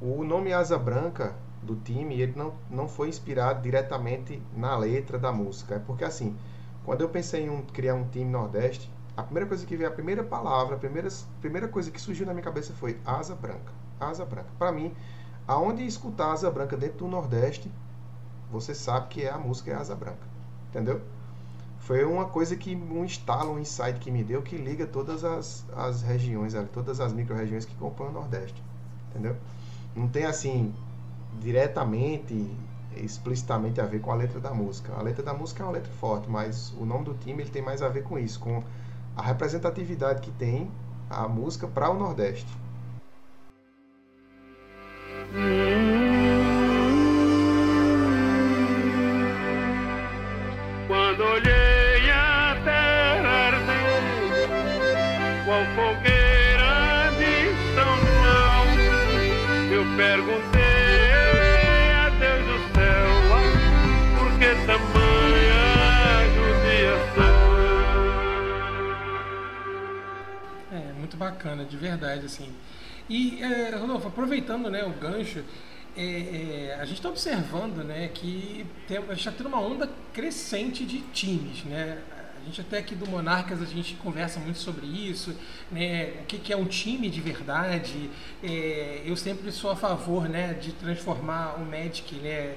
o 0.01 0.25
nome 0.25 0.53
Asa 0.53 0.79
Branca 0.79 1.35
do 1.63 1.77
time, 1.77 2.21
ele 2.21 2.35
não, 2.37 2.53
não 2.71 2.89
foi 2.89 3.09
inspirado 3.09 3.63
diretamente 3.63 4.41
na 4.57 4.77
letra 4.77 5.19
da 5.19 5.33
música. 5.33 5.77
É 5.77 5.79
porque, 5.79 6.05
assim, 6.05 6.37
quando 6.85 7.01
eu 7.03 7.09
pensei 7.09 7.45
em 7.47 7.51
um- 7.51 7.63
criar 7.63 7.95
um 7.95 8.07
time 8.09 8.31
Nordeste, 8.31 8.91
a 9.17 9.23
primeira 9.23 9.49
coisa 9.49 9.65
que 9.65 9.77
veio, 9.77 9.89
a 9.89 9.93
primeira 9.93 10.23
palavra, 10.23 10.77
a 10.77 10.79
primeira, 10.79 11.09
primeira 11.41 11.69
coisa 11.69 11.91
que 11.91 12.01
surgiu 12.01 12.27
na 12.27 12.33
minha 12.33 12.43
cabeça 12.43 12.73
foi 12.73 12.99
Asa 13.05 13.35
Branca. 13.35 13.73
Asa 14.01 14.25
Branca. 14.25 14.49
Para 14.59 14.73
mim, 14.73 14.95
aonde 15.47 15.87
escutar 15.87 16.33
Asa 16.33 16.51
Branca 16.51 16.77
dentro 16.77 16.99
do 16.99 17.09
Nordeste, 17.09 17.71
você 18.51 18.75
sabe 18.75 19.09
que 19.09 19.23
é 19.23 19.31
a 19.31 19.39
música 19.39 19.71
é 19.71 19.75
Asa 19.75 19.95
Branca. 19.95 20.27
Entendeu? 20.71 21.01
Foi 21.81 22.05
uma 22.05 22.25
coisa 22.25 22.57
que, 22.57 22.75
um 22.75 23.05
estalo, 23.05 23.53
um 23.53 23.59
insight 23.59 24.01
que 24.01 24.11
me 24.11 24.25
deu 24.25 24.43
que 24.43 24.57
liga 24.57 24.87
todas 24.87 25.23
as, 25.23 25.65
as 25.77 26.03
regiões, 26.03 26.55
todas 26.73 26.99
as 26.99 27.13
micro-regiões 27.13 27.65
que 27.65 27.75
compõem 27.77 28.09
o 28.09 28.13
Nordeste. 28.13 28.61
Entendeu? 29.11 29.37
Não 29.95 30.09
tem 30.09 30.25
assim, 30.25 30.75
diretamente 31.41 32.51
explicitamente 32.97 33.81
a 33.81 33.87
ver 33.87 34.01
com 34.01 34.11
a 34.11 34.15
letra 34.15 34.41
da 34.41 34.53
música. 34.53 34.93
A 34.95 35.03
letra 35.03 35.23
da 35.23 35.35
música 35.35 35.63
é 35.63 35.67
uma 35.67 35.73
letra 35.73 35.93
forte, 35.95 36.29
mas 36.29 36.73
o 36.79 36.85
nome 36.85 37.05
do 37.05 37.15
time 37.15 37.43
ele 37.43 37.51
tem 37.51 37.63
mais 37.63 37.83
a 37.83 37.89
ver 37.89 38.05
com 38.05 38.19
isso, 38.19 38.39
com 38.39 38.63
a 39.17 39.23
representatividade 39.23 40.21
que 40.21 40.31
tem 40.33 40.71
a 41.09 41.29
música 41.29 41.67
para 41.67 41.91
o 41.91 41.95
Nordeste. 41.95 42.47
Quando 50.87 51.21
olhei 51.23 52.11
a 52.11 52.57
terra 52.65 53.29
arder, 53.49 54.03
qual 55.45 55.65
fogueira 55.75 57.11
de 57.19 57.55
São 57.75 57.93
João, 58.07 58.67
eu 59.73 59.85
perguntei 59.97 61.93
a 61.95 62.11
Deus 62.11 62.45
do 62.47 62.59
céu, 62.75 63.09
por 64.19 64.29
que 64.39 64.49
tamanha 64.67 65.04
muito 71.15 71.17
bacana, 71.17 71.65
de 71.65 71.77
verdade, 71.77 72.27
assim. 72.27 72.53
E, 73.09 73.43
é, 73.43 73.75
Rodolfo, 73.77 74.09
aproveitando 74.09 74.69
né, 74.71 74.85
o 74.85 74.91
gancho, 74.91 75.45
é, 75.97 76.03
é, 76.03 76.79
a 76.81 76.85
gente 76.85 76.97
está 76.97 77.09
observando 77.09 77.85
né, 77.85 78.09
que 78.09 78.67
tem, 78.89 78.99
a 78.99 79.01
gente 79.01 79.19
está 79.19 79.31
tendo 79.31 79.47
uma 79.47 79.61
onda 79.61 79.89
crescente 80.13 80.85
de 80.85 80.99
times. 81.13 81.65
Né? 81.65 81.99
A 82.41 82.45
gente 82.45 82.61
até 82.61 82.79
aqui 82.79 82.95
do 82.95 83.09
Monarcas 83.09 83.63
a 83.63 83.65
gente 83.65 83.95
conversa 83.95 84.39
muito 84.39 84.59
sobre 84.59 84.87
isso, 84.87 85.35
né? 85.71 86.13
O 86.21 86.27
que, 86.27 86.37
que 86.37 86.53
é 86.53 86.57
um 86.57 86.67
time 86.67 87.09
de 87.09 87.19
verdade? 87.19 88.11
É, 88.43 89.01
eu 89.07 89.17
sempre 89.17 89.51
sou 89.51 89.71
a 89.71 89.77
favor, 89.77 90.29
né, 90.29 90.53
de 90.53 90.73
transformar 90.73 91.55
o 91.55 91.65
Magic, 91.65 92.15
né, 92.17 92.57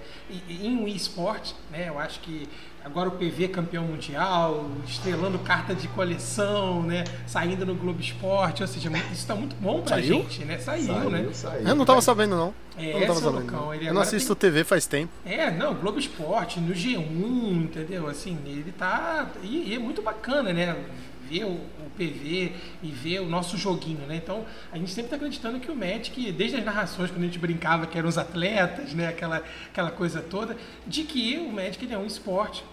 em 0.49 0.75
um 0.75 0.89
esporte, 0.89 1.55
né? 1.71 1.87
Eu 1.87 1.97
acho 1.99 2.19
que 2.19 2.49
agora 2.87 3.09
o 3.09 3.11
PV 3.11 3.45
é 3.45 3.47
campeão 3.49 3.83
mundial, 3.83 4.65
estrelando 4.87 5.37
carta 5.39 5.75
de 5.75 5.87
coleção, 5.89 6.81
né? 6.81 7.03
Saindo 7.27 7.65
no 7.65 7.75
Globo 7.75 8.01
Esporte, 8.01 8.61
ou 8.63 8.67
seja, 8.67 8.89
isso 8.89 9.11
está 9.13 9.35
muito 9.35 9.55
bom 9.57 9.81
pra 9.81 9.97
Saiu? 9.97 10.21
gente, 10.23 10.43
né? 10.45 10.57
Saiu, 10.57 11.09
né? 11.09 11.27
saiu. 11.33 11.67
Eu 11.67 11.75
não 11.75 11.85
tava 11.85 12.01
sabendo, 12.01 12.35
não. 12.35 12.53
É, 12.77 12.93
eu 12.93 12.99
não 12.99 13.07
tava 13.07 13.19
seu 13.19 13.31
sabendo. 13.31 13.45
Lucão, 13.45 13.65
não. 13.67 13.73
Eu 13.73 13.81
não 13.81 13.89
agora 13.89 14.01
assisto 14.05 14.35
tem- 14.35 14.49
TV 14.51 14.63
faz 14.63 14.87
tempo. 14.87 15.11
É, 15.25 15.51
não, 15.51 15.75
Globo 15.75 15.99
Esporte, 15.99 16.59
no 16.59 16.73
G1, 16.73 17.63
entendeu? 17.63 18.07
Assim, 18.07 18.37
ele 18.45 18.71
tá. 18.71 19.29
E, 19.43 19.69
e 19.69 19.75
é 19.75 19.79
muito 19.79 20.01
bacana, 20.01 20.53
né? 20.53 20.75
Ver 21.29 21.43
o, 21.43 21.49
o 21.49 21.89
PV 21.97 22.53
e 22.81 22.87
ver 22.89 23.19
o 23.19 23.25
nosso 23.27 23.57
joguinho, 23.57 24.07
né? 24.07 24.15
Então, 24.15 24.45
a 24.71 24.77
gente 24.77 24.91
sempre 24.91 25.09
tá 25.09 25.17
acreditando 25.17 25.59
que 25.59 25.69
o 25.69 25.75
Magic, 25.75 26.31
desde 26.31 26.55
as 26.55 26.63
narrações, 26.63 27.09
quando 27.11 27.23
a 27.23 27.25
gente 27.25 27.37
brincava 27.37 27.85
que 27.85 27.97
eram 27.97 28.07
os 28.07 28.17
atletas, 28.17 28.93
né? 28.93 29.09
Aquela, 29.09 29.43
aquela 29.69 29.91
coisa 29.91 30.21
toda, 30.21 30.55
de 30.85 31.03
que 31.03 31.37
o 31.37 31.51
Magic 31.51 31.83
ele 31.83 31.93
é 31.93 31.97
um 31.97 32.05
esporte. 32.05 32.63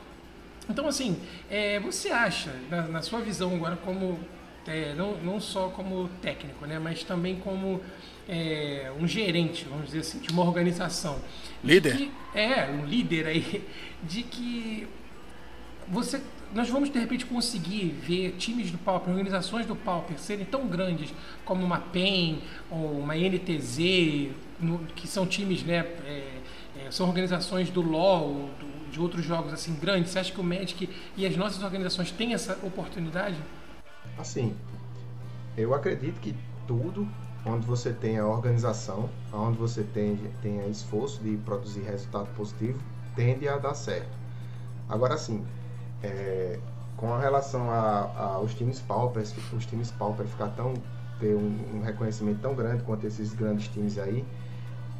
Então, 0.68 0.86
assim, 0.88 1.16
é, 1.50 1.78
você 1.80 2.08
acha, 2.10 2.50
na, 2.70 2.82
na 2.82 3.02
sua 3.02 3.20
visão 3.20 3.54
agora, 3.54 3.76
como 3.76 4.18
é, 4.66 4.94
não, 4.94 5.16
não 5.18 5.38
só 5.40 5.68
como 5.68 6.08
técnico, 6.22 6.64
né, 6.66 6.78
mas 6.78 7.02
também 7.04 7.36
como 7.36 7.80
é, 8.28 8.90
um 8.98 9.06
gerente, 9.06 9.66
vamos 9.68 9.86
dizer 9.86 9.98
assim, 10.00 10.18
de 10.20 10.30
uma 10.30 10.42
organização. 10.42 11.18
de 11.62 11.74
Líder. 11.74 11.96
que- 11.98 12.10
é, 12.34 12.70
um 12.70 12.86
líder 12.86 13.26
aí, 13.26 13.62
de 14.02 14.22
que 14.22 14.86
você, 15.86 16.20
nós 16.54 16.68
vamos 16.70 16.88
de 16.90 16.98
repente 16.98 17.26
conseguir 17.26 17.94
ver 18.02 18.32
times 18.38 18.70
do 18.70 18.78
Pauper, 18.78 19.10
organizações 19.10 19.66
do 19.66 19.76
Pauper 19.76 20.18
serem 20.18 20.46
tão 20.46 20.66
grandes 20.66 21.12
como 21.44 21.62
uma 21.62 21.78
PEN 21.78 22.38
ou 22.70 23.00
uma 23.00 23.14
NTZ, 23.18 24.30
no- 24.58 24.78
que 24.96 25.06
são 25.06 25.26
times, 25.26 25.62
né, 25.62 25.80
é, 26.06 26.38
é, 26.86 26.90
são 26.90 27.06
organizações 27.06 27.68
do 27.68 27.82
LoL, 27.82 28.48
do- 28.58 28.73
de 28.94 29.00
outros 29.00 29.24
jogos 29.24 29.52
assim 29.52 29.74
grandes. 29.74 30.12
Você 30.12 30.20
acha 30.20 30.32
que 30.32 30.40
o 30.40 30.44
Magic 30.44 30.88
e 31.16 31.26
as 31.26 31.36
nossas 31.36 31.62
organizações 31.62 32.10
têm 32.12 32.32
essa 32.32 32.58
oportunidade? 32.62 33.36
Assim, 34.16 34.54
eu 35.56 35.74
acredito 35.74 36.20
que 36.20 36.34
tudo 36.66 37.06
onde 37.44 37.66
você 37.66 37.92
tem 37.92 38.18
a 38.18 38.26
organização, 38.26 39.10
onde 39.32 39.58
você 39.58 39.82
tem, 39.82 40.16
tem 40.40 40.70
esforço 40.70 41.20
de 41.22 41.36
produzir 41.38 41.82
resultado 41.82 42.28
positivo, 42.34 42.78
tende 43.14 43.46
a 43.48 43.58
dar 43.58 43.74
certo. 43.74 44.16
Agora 44.88 45.18
sim, 45.18 45.44
é, 46.02 46.58
com 46.96 47.18
relação 47.18 47.70
aos 47.70 48.54
times 48.54 48.80
paupers, 48.80 49.34
os 49.52 49.66
times 49.66 49.90
pauper 49.90 50.26
ficar 50.26 50.48
tão 50.50 50.74
ter 51.20 51.34
um, 51.34 51.76
um 51.76 51.82
reconhecimento 51.82 52.40
tão 52.40 52.54
grande 52.54 52.82
quanto 52.82 53.06
esses 53.06 53.34
grandes 53.34 53.68
times 53.68 53.98
aí, 53.98 54.24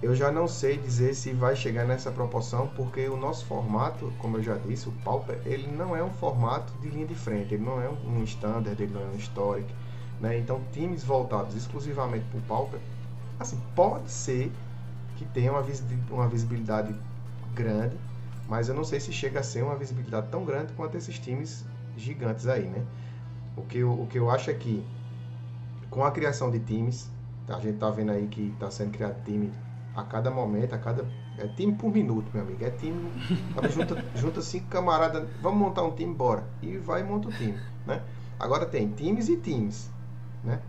eu 0.05 0.15
já 0.15 0.31
não 0.31 0.47
sei 0.49 0.77
dizer 0.79 1.15
se 1.15 1.33
vai 1.33 1.57
chegar 1.57 1.85
nessa 1.87 2.11
proporção, 2.13 2.69
porque 2.69 3.09
o 3.09 3.17
nosso 3.17 3.47
formato, 3.47 4.13
como 4.19 4.37
eu 4.39 4.43
já 4.43 4.57
disse, 4.59 4.89
o 4.89 4.93
Pauper, 4.93 5.41
ele 5.47 5.67
não 5.69 5.97
é 5.97 6.03
um 6.05 6.13
formato 6.13 6.73
de 6.79 6.89
linha 6.91 7.07
de 7.07 7.15
frente, 7.15 7.55
ele 7.55 7.65
não 7.65 7.81
é 7.81 7.89
um 7.89 8.23
standard, 8.25 8.81
ele 8.83 8.93
não 8.93 9.03
é 9.03 9.07
um 9.07 9.17
historic, 9.17 9.75
né? 10.21 10.39
Então, 10.39 10.65
times 10.73 11.05
voltados 11.05 11.55
exclusivamente 11.55 12.27
para 12.27 12.39
o 12.39 12.43
Pauper, 12.43 12.81
assim, 13.39 13.61
pode 13.75 14.11
ser 14.11 14.53
que 15.17 15.25
tenha 15.27 15.53
uma, 15.53 15.63
visi- 15.63 15.99
uma 16.11 16.29
visibilidade 16.29 16.95
grande, 17.55 17.99
mas 18.49 18.69
eu 18.69 18.75
não 18.75 18.85
sei 18.85 19.01
se 19.01 19.13
chega 19.13 19.41
a 19.41 19.43
ser 19.43 19.63
uma 19.65 19.77
visibilidade 19.77 20.29
tão 20.31 20.45
grande 20.45 20.73
quanto 20.75 20.97
esses 20.97 21.19
times 21.19 21.65
gigantes 21.97 22.47
aí, 22.47 22.69
né? 22.69 22.87
O 23.57 23.65
que 23.65 23.79
eu, 23.79 23.93
o 24.03 24.07
que 24.09 24.19
eu 24.19 24.31
acho 24.31 24.51
é 24.51 24.55
que 24.55 24.87
com 25.91 26.05
a 26.05 26.11
criação 26.11 26.51
de 26.51 26.61
times, 26.61 27.11
a 27.49 27.59
gente 27.61 27.79
tá 27.79 27.91
vendo 27.91 28.11
aí 28.13 28.27
que 28.29 28.49
está 28.49 28.71
sendo 28.71 28.91
criado 28.93 29.23
time 29.25 29.53
a 29.95 30.03
cada 30.03 30.31
momento, 30.31 30.75
a 30.75 30.79
cada. 30.79 31.07
É 31.39 31.47
time 31.49 31.75
por 31.75 31.93
minuto, 31.93 32.31
meu 32.33 32.43
amigo. 32.43 32.65
É 32.65 32.71
time. 32.71 33.11
Junta, 33.71 34.05
junta 34.15 34.43
cinco 34.43 34.67
camaradas, 34.69 35.29
vamos 35.41 35.59
montar 35.59 35.83
um 35.83 35.93
time, 35.93 36.15
bora. 36.15 36.45
E 36.63 36.77
vai 36.79 37.01
e 37.01 37.05
monta 37.05 37.29
o 37.29 37.33
time, 37.33 37.59
né? 37.87 38.03
Agora 38.39 38.67
tem 38.67 38.91
times 38.91 39.29
e 39.29 39.37
times, 39.37 39.91
né? 40.43 40.61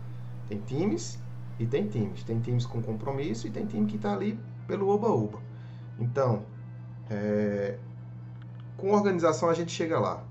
Tem 0.48 0.58
times 0.60 1.18
e 1.58 1.66
tem 1.66 1.86
times. 1.86 2.22
Tem 2.22 2.40
times 2.40 2.66
com 2.66 2.80
compromisso 2.80 3.46
e 3.46 3.50
tem 3.50 3.66
time 3.66 3.86
que 3.86 3.96
está 3.96 4.12
ali 4.12 4.38
pelo 4.66 4.88
oba-oba. 4.88 5.38
Então, 5.98 6.44
é, 7.10 7.78
com 8.76 8.92
organização 8.92 9.48
a 9.48 9.54
gente 9.54 9.72
chega 9.72 9.98
lá. 9.98 10.22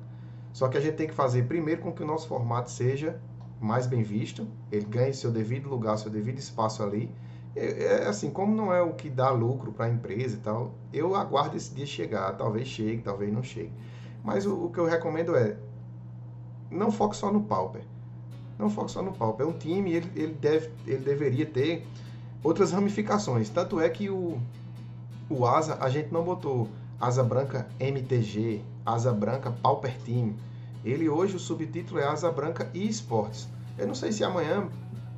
Só 0.54 0.70
que 0.70 0.78
a 0.78 0.82
gente 0.82 0.96
tem 0.96 1.08
que 1.08 1.14
fazer 1.14 1.48
primeiro 1.48 1.82
com 1.82 1.92
que 1.92 2.04
o 2.04 2.06
nosso 2.06 2.28
formato 2.28 2.72
seja 2.72 3.20
mais 3.60 3.88
bem 3.88 4.04
visto, 4.04 4.48
ele 4.72 4.86
ganhe 4.86 5.14
seu 5.14 5.32
devido 5.32 5.68
lugar, 5.68 5.98
seu 5.98 6.12
devido 6.12 6.38
espaço 6.38 6.84
ali. 6.84 7.12
É, 7.56 8.04
é 8.04 8.08
assim, 8.08 8.30
como 8.30 8.54
não 8.54 8.74
é 8.74 8.82
o 8.82 8.94
que 8.94 9.10
dá 9.10 9.30
lucro 9.30 9.72
para 9.72 9.86
a 9.86 9.90
empresa 9.90 10.36
e 10.36 10.40
tal, 10.40 10.74
eu 10.92 11.16
aguardo 11.16 11.56
esse 11.56 11.74
dia 11.74 11.86
chegar. 11.86 12.32
Talvez 12.34 12.68
chegue, 12.68 13.02
talvez 13.02 13.32
não 13.32 13.44
chegue. 13.44 13.72
Mas 14.24 14.46
o, 14.46 14.66
o 14.66 14.70
que 14.72 14.80
eu 14.80 14.86
recomendo 14.86 15.36
é 15.36 15.58
não 16.70 16.92
foque 16.92 17.16
só 17.16 17.32
no 17.32 17.44
Pauper. 17.44 17.84
Não 18.58 18.70
foque 18.70 18.92
só 18.92 19.02
no 19.02 19.14
Pauper. 19.14 19.46
É 19.46 19.50
um 19.50 19.54
time, 19.54 19.94
ele, 19.94 20.12
ele, 20.16 20.34
deve, 20.34 20.70
ele 20.86 21.04
deveria 21.04 21.46
ter 21.46 21.86
outras 22.44 22.72
ramificações. 22.72 23.50
Tanto 23.50 23.80
é 23.80 23.90
que 23.90 24.10
o, 24.10 24.40
o 25.30 25.46
Asa, 25.46 25.78
a 25.80 25.90
gente 25.90 26.12
não 26.12 26.24
botou 26.24 26.68
Asa 27.00 27.24
Branca 27.24 27.68
MTG, 27.80 28.62
Asa 28.86 29.12
Branca 29.12 29.52
Pauper 29.52 29.98
Team. 30.02 30.34
Ele 30.84 31.10
hoje, 31.10 31.36
o 31.36 31.40
subtítulo 31.40 32.00
é 32.00 32.06
Asa 32.06 32.32
Branca 32.32 32.70
e 32.74 32.88
Esportes. 32.88 33.48
Eu 33.78 33.88
não 33.88 33.96
sei 33.96 34.12
se 34.12 34.24
amanhã 34.24 34.70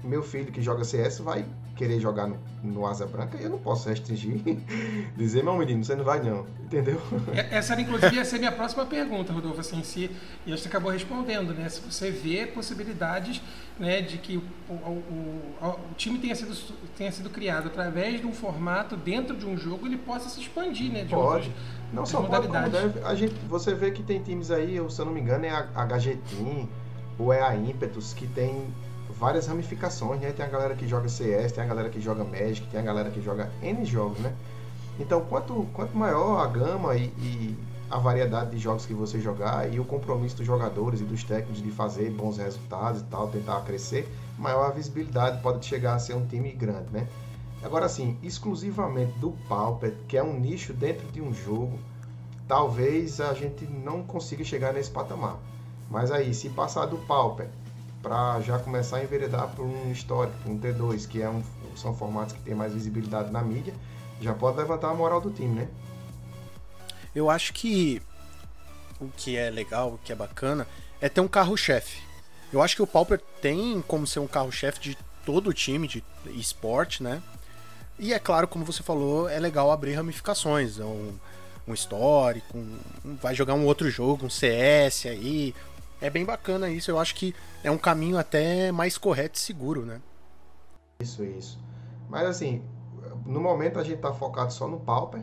meu 0.03 0.23
filho 0.23 0.51
que 0.51 0.61
joga 0.61 0.83
CS 0.83 1.19
vai 1.19 1.45
querer 1.77 1.99
jogar 1.99 2.27
no, 2.27 2.37
no 2.63 2.85
Asa 2.85 3.05
Branca 3.05 3.37
eu 3.37 3.49
não 3.49 3.59
posso 3.59 3.87
restringir. 3.87 4.41
Dizer, 5.15 5.43
meu 5.43 5.55
menino, 5.55 5.83
você 5.83 5.95
não 5.95 6.03
vai 6.03 6.21
não. 6.21 6.45
Entendeu? 6.63 6.99
E- 7.33 7.55
Essa 7.55 7.73
era, 7.73 7.81
inclusive, 7.81 8.15
ia 8.17 8.25
ser 8.25 8.39
minha 8.39 8.51
próxima 8.51 8.85
pergunta, 8.85 9.31
Rodolfo, 9.31 9.61
assim, 9.61 9.81
se, 9.83 10.09
e 10.45 10.51
você 10.51 10.67
acabou 10.67 10.91
respondendo, 10.91 11.53
né? 11.53 11.69
Se 11.69 11.79
você 11.81 12.11
vê 12.11 12.47
possibilidades 12.47 13.41
né, 13.79 14.01
de 14.01 14.17
que 14.17 14.37
o, 14.37 14.73
o, 14.73 15.53
o, 15.61 15.65
o 15.65 15.95
time 15.95 16.17
tenha 16.17 16.35
sido, 16.35 16.53
tenha 16.97 17.11
sido 17.11 17.29
criado 17.29 17.67
através 17.67 18.19
de 18.19 18.25
um 18.25 18.33
formato 18.33 18.97
dentro 18.97 19.37
de 19.37 19.45
um 19.45 19.55
jogo, 19.55 19.85
ele 19.85 19.97
possa 19.97 20.27
se 20.29 20.41
expandir, 20.41 20.91
né? 20.91 21.03
De 21.03 21.13
Pode. 21.13 21.51
Não 21.93 22.05
só 22.05 22.21
pode, 22.21 22.47
deve. 22.47 22.99
A 23.05 23.15
gente, 23.15 23.33
você 23.47 23.73
vê 23.73 23.91
que 23.91 24.03
tem 24.03 24.21
times 24.21 24.51
aí, 24.51 24.75
eu, 24.75 24.89
se 24.89 24.99
eu 24.99 25.05
não 25.05 25.13
me 25.13 25.21
engano, 25.21 25.45
é 25.45 25.49
a 25.51 25.85
HG 25.85 26.17
Team 26.29 26.67
ou 27.17 27.31
é 27.31 27.41
a 27.41 27.55
Impetus, 27.55 28.13
que 28.13 28.27
tem 28.27 28.67
várias 29.19 29.47
ramificações, 29.47 30.21
né? 30.21 30.31
Tem 30.31 30.45
a 30.45 30.49
galera 30.49 30.75
que 30.75 30.87
joga 30.87 31.09
CS, 31.09 31.51
tem 31.51 31.63
a 31.63 31.67
galera 31.67 31.89
que 31.89 31.99
joga 31.99 32.23
Magic, 32.23 32.67
tem 32.67 32.79
a 32.79 32.83
galera 32.83 33.09
que 33.09 33.21
joga 33.21 33.51
N 33.61 33.83
jogos, 33.85 34.19
né? 34.19 34.33
Então, 34.99 35.21
quanto, 35.21 35.67
quanto 35.73 35.95
maior 35.95 36.39
a 36.43 36.47
gama 36.47 36.95
e, 36.95 37.05
e 37.19 37.57
a 37.89 37.97
variedade 37.97 38.51
de 38.51 38.57
jogos 38.57 38.85
que 38.85 38.93
você 38.93 39.19
jogar 39.19 39.71
e 39.71 39.79
o 39.79 39.85
compromisso 39.85 40.37
dos 40.37 40.45
jogadores 40.45 40.99
e 40.99 41.03
dos 41.03 41.23
técnicos 41.23 41.61
de 41.61 41.71
fazer 41.71 42.09
bons 42.11 42.37
resultados 42.37 43.01
e 43.01 43.03
tal, 43.05 43.27
tentar 43.27 43.61
crescer, 43.61 44.07
maior 44.37 44.67
a 44.67 44.71
visibilidade 44.71 45.41
pode 45.41 45.65
chegar 45.65 45.95
a 45.95 45.99
ser 45.99 46.15
um 46.15 46.25
time 46.25 46.51
grande, 46.51 46.91
né? 46.91 47.07
Agora, 47.63 47.85
assim, 47.85 48.17
exclusivamente 48.21 49.17
do 49.19 49.31
Pauper, 49.49 49.93
que 50.07 50.15
é 50.15 50.23
um 50.23 50.39
nicho 50.39 50.73
dentro 50.73 51.07
de 51.07 51.21
um 51.21 51.33
jogo, 51.33 51.79
talvez 52.47 53.19
a 53.19 53.33
gente 53.33 53.65
não 53.65 54.03
consiga 54.03 54.43
chegar 54.43 54.73
nesse 54.73 54.91
patamar. 54.91 55.37
Mas 55.89 56.11
aí, 56.11 56.33
se 56.33 56.49
passar 56.49 56.85
do 56.85 56.97
Pauper 56.97 57.49
para 58.07 58.39
já 58.39 58.57
começar 58.57 58.97
a 58.97 59.03
enveredar 59.03 59.49
por 59.49 59.65
um 59.65 59.91
histórico, 59.91 60.37
um 60.49 60.57
T2, 60.57 61.05
que 61.07 61.21
é 61.21 61.29
um, 61.29 61.43
são 61.75 61.93
formatos 61.93 62.33
que 62.33 62.39
tem 62.41 62.55
mais 62.55 62.73
visibilidade 62.73 63.29
na 63.31 63.41
mídia, 63.41 63.73
já 64.21 64.33
pode 64.33 64.55
levantar 64.57 64.89
a 64.91 64.93
moral 64.93 65.19
do 65.19 65.29
time, 65.29 65.59
né? 65.59 65.67
Eu 67.13 67.29
acho 67.29 67.51
que 67.51 68.01
o 69.01 69.09
que 69.09 69.35
é 69.35 69.49
legal, 69.49 69.89
o 69.95 69.97
que 69.97 70.13
é 70.13 70.15
bacana, 70.15 70.65
é 71.01 71.09
ter 71.09 71.19
um 71.19 71.27
carro-chefe. 71.27 72.01
Eu 72.53 72.61
acho 72.61 72.77
que 72.77 72.81
o 72.81 72.87
Pauper 72.87 73.19
tem 73.41 73.83
como 73.85 74.07
ser 74.07 74.19
um 74.19 74.27
carro-chefe 74.27 74.79
de 74.79 74.97
todo 75.25 75.49
o 75.49 75.53
time 75.53 75.85
de 75.85 76.01
esporte, 76.27 77.03
né? 77.03 77.21
E 77.99 78.13
é 78.13 78.19
claro, 78.19 78.47
como 78.47 78.63
você 78.63 78.81
falou, 78.83 79.27
é 79.27 79.37
legal 79.37 79.69
abrir 79.69 79.95
ramificações. 79.95 80.79
É 80.79 80.85
um, 80.85 81.13
um 81.67 81.73
histórico, 81.73 82.57
um- 82.57 83.17
vai 83.21 83.35
jogar 83.35 83.53
um 83.55 83.65
outro 83.65 83.89
jogo, 83.89 84.25
um 84.27 84.29
CS 84.29 85.07
aí. 85.09 85.53
É 86.01 86.09
bem 86.09 86.25
bacana 86.25 86.69
isso. 86.69 86.91
Eu 86.91 86.99
acho 86.99 87.15
que 87.15 87.33
é 87.63 87.71
um 87.71 87.77
caminho 87.77 88.17
até 88.17 88.71
mais 88.71 88.97
correto 88.97 89.37
e 89.37 89.41
seguro, 89.41 89.85
né? 89.85 90.01
Isso, 90.99 91.23
isso. 91.23 91.59
Mas 92.09 92.27
assim, 92.27 92.61
no 93.25 93.39
momento 93.39 93.79
a 93.79 93.83
gente 93.83 93.99
tá 93.99 94.13
focado 94.13 94.51
só 94.53 94.67
no 94.67 94.79
Pauper. 94.79 95.21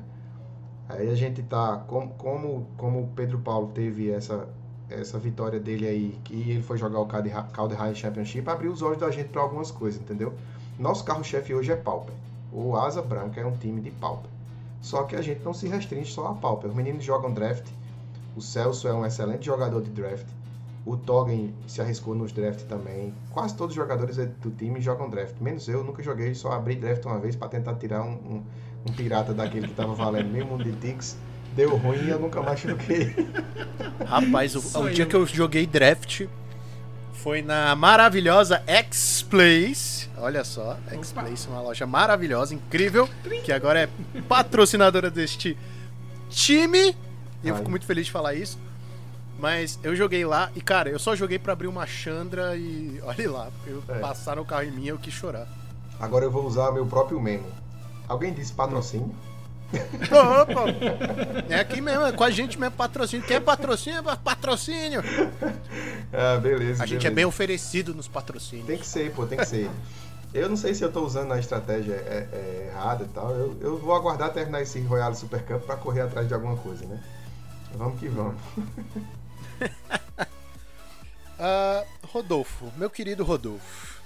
Aí 0.89 1.11
a 1.11 1.15
gente 1.15 1.43
tá, 1.43 1.79
como, 1.89 2.11
como, 2.15 2.69
como 2.77 3.03
o 3.03 3.09
Pedro 3.09 3.39
Paulo 3.39 3.71
teve 3.73 4.11
essa, 4.11 4.47
essa 4.91 5.19
vitória 5.19 5.59
dele 5.59 5.87
aí, 5.87 6.19
que 6.25 6.51
ele 6.51 6.63
foi 6.63 6.77
jogar 6.77 7.01
o 7.01 7.07
Calde 7.07 7.31
Calde 7.53 7.75
High 7.75 7.95
Championship, 7.95 8.49
abriu 8.49 8.71
os 8.71 8.83
olhos 8.83 8.99
da 8.99 9.11
gente 9.11 9.31
para 9.31 9.41
algumas 9.41 9.71
coisas, 9.71 10.01
entendeu? 10.01 10.35
Nosso 10.79 11.05
carro-chefe 11.05 11.55
hoje 11.55 11.73
é 11.73 11.77
Pauper. 11.77 12.15
O 12.53 12.77
Asa 12.77 13.01
Branca 13.01 13.41
é 13.41 13.47
um 13.47 13.57
time 13.57 13.81
de 13.81 13.91
Pauper. 13.93 14.31
Só 14.83 15.05
que 15.05 15.17
a 15.17 15.23
gente 15.23 15.43
não 15.43 15.55
se 15.55 15.67
restringe 15.67 16.13
só 16.13 16.27
a 16.27 16.35
Pauper. 16.35 16.69
Os 16.69 16.77
meninos 16.77 17.03
jogam 17.03 17.33
draft. 17.33 17.67
O 18.37 18.43
Celso 18.43 18.87
é 18.87 18.93
um 18.93 19.07
excelente 19.07 19.47
jogador 19.47 19.81
de 19.81 19.91
draft. 19.91 20.27
O 20.87 20.97
Toggen 20.97 21.55
se 21.67 21.81
arriscou 21.81 22.15
nos 22.15 22.33
draft 22.33 22.63
também. 22.65 23.15
Quase 23.31 23.57
todos 23.57 23.75
os 23.75 23.77
jogadores 23.77 24.17
do 24.17 24.51
time 24.51 24.81
jogam 24.81 25.09
draft. 25.09 25.35
Menos 25.41 25.67
eu, 25.67 25.83
nunca 25.83 26.03
joguei, 26.03 26.35
só 26.35 26.53
abri 26.53 26.77
draft 26.77 27.05
uma 27.07 27.19
vez 27.19 27.35
para 27.35 27.49
tentar 27.49 27.75
tirar 27.77 28.03
um, 28.03 28.13
um, 28.13 28.43
um 28.87 28.93
pirata 28.93 29.33
daquele 29.33 29.69
que 29.69 29.75
tava 29.75 29.95
valendo 29.95 30.31
meio 30.31 30.47
mundo 30.47 30.65
de 30.65 30.73
ticks. 30.73 31.17
Deu 31.57 31.77
ruim 31.77 32.05
e 32.05 32.11
eu 32.11 32.19
nunca 32.19 32.43
mais 32.43 32.61
joguei. 32.61 33.15
Rapaz, 34.05 34.55
o, 34.57 34.81
o 34.81 34.91
dia 34.91 35.07
que 35.07 35.17
eu 35.17 35.25
joguei 35.25 35.67
draft 35.67 36.27
foi 37.13 37.41
na 37.41 37.75
maravilhosa 37.75 38.63
X-Place. 38.67 40.11
Olha 40.19 40.45
só, 40.45 40.77
X-Place, 40.91 41.49
uma 41.49 41.63
loja 41.63 41.87
maravilhosa, 41.87 42.55
incrível, 42.55 43.09
que 43.43 43.51
agora 43.51 43.81
é 43.81 43.89
patrocinadora 44.29 45.11
deste 45.11 45.57
time. 46.29 46.95
E 47.43 47.49
eu 47.49 47.55
Ai. 47.55 47.61
fico 47.61 47.71
muito 47.71 47.87
feliz 47.87 48.05
de 48.05 48.13
falar 48.13 48.35
isso. 48.35 48.59
Mas 49.45 49.79
eu 49.83 49.95
joguei 49.95 50.25
lá 50.25 50.51
e, 50.57 50.61
cara, 50.63 50.89
eu 50.89 50.99
só 50.99 51.15
joguei 51.15 51.39
pra 51.39 51.53
abrir 51.53 51.67
uma 51.67 51.87
Chandra 51.87 52.57
e 52.57 52.99
olha 53.05 53.31
lá, 53.31 53.51
eu 53.67 53.83
É. 53.91 53.99
passaram 53.99 54.41
o 54.41 54.45
carro 54.47 54.63
em 54.63 54.71
mim 54.71 54.87
eu 54.87 54.97
quis 54.97 55.13
chorar. 55.13 55.47
Agora 56.01 56.25
eu 56.25 56.31
vou 56.31 56.47
usar 56.47 56.73
meu 56.73 56.87
próprio 56.87 57.21
memo. 57.21 57.45
Alguém 58.09 58.33
disse 58.33 58.55
patrocínio? 58.55 59.15
Opa! 60.11 60.65
É 61.51 61.61
aqui 61.61 61.83
mesmo, 61.83 62.07
é 62.07 62.13
com 62.13 62.25
a 62.25 62.31
gente 62.31 62.59
mesmo, 62.59 62.75
patrocínio. 62.75 63.27
Quer 63.27 63.41
patrocínio? 63.43 64.03
Patrocínio! 64.25 65.03
Ah, 66.11 66.39
beleza. 66.39 66.83
A 66.83 66.87
gente 66.87 67.07
é 67.07 67.11
bem 67.11 67.25
oferecido 67.25 67.93
nos 67.93 68.07
patrocínios. 68.07 68.69
Tem 68.69 68.79
que 68.79 68.87
ser, 68.87 69.13
pô, 69.13 69.27
tem 69.27 69.37
que 69.37 69.45
ser. 69.47 69.69
Eu 70.33 70.49
não 70.49 70.57
sei 70.57 70.73
se 70.73 70.85
eu 70.85 70.93
tô 70.93 71.05
usando 71.05 71.33
a 71.33 71.39
estratégia 71.41 71.93
é, 71.95 72.29
é, 72.33 72.71
errada 72.73 73.03
e 73.05 73.09
tal. 73.09 73.31
Eu, 73.33 73.57
eu 73.61 73.79
vou 73.79 73.93
aguardar 73.95 74.33
terminar 74.33 74.63
esse 74.63 74.81
Royal 74.81 75.13
Super 75.15 75.43
Cup 75.45 75.63
pra 75.67 75.77
correr 75.77 76.03
atrás 76.03 76.29
de 76.29 76.33
alguma 76.33 76.57
coisa, 76.57 76.87
né? 76.87 77.03
Vamos 77.75 77.99
que 77.99 78.09
vamos. 78.09 78.37
Ah, 81.37 81.85
Rodolfo, 82.13 82.73
meu 82.77 82.89
querido 82.89 83.25
Rodolfo, 83.25 84.01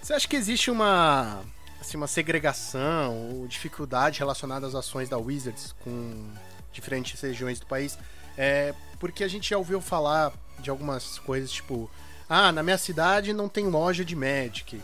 você 0.00 0.12
acha 0.12 0.28
que 0.28 0.36
existe 0.36 0.70
uma, 0.70 1.40
assim, 1.80 1.96
uma 1.96 2.06
segregação 2.06 3.32
ou 3.32 3.48
dificuldade 3.48 4.18
relacionada 4.18 4.66
às 4.66 4.74
ações 4.74 5.08
da 5.08 5.16
Wizards 5.16 5.74
com 5.82 6.30
diferentes 6.70 7.18
regiões 7.20 7.58
do 7.58 7.66
país? 7.66 7.98
É, 8.36 8.74
porque 8.98 9.24
a 9.24 9.28
gente 9.28 9.50
já 9.50 9.58
ouviu 9.58 9.80
falar 9.80 10.32
de 10.58 10.68
algumas 10.68 11.18
coisas 11.18 11.50
tipo, 11.50 11.90
ah, 12.28 12.52
na 12.52 12.62
minha 12.62 12.78
cidade 12.78 13.32
não 13.32 13.48
tem 13.48 13.66
loja 13.66 14.04
de 14.04 14.14
Magic, 14.14 14.80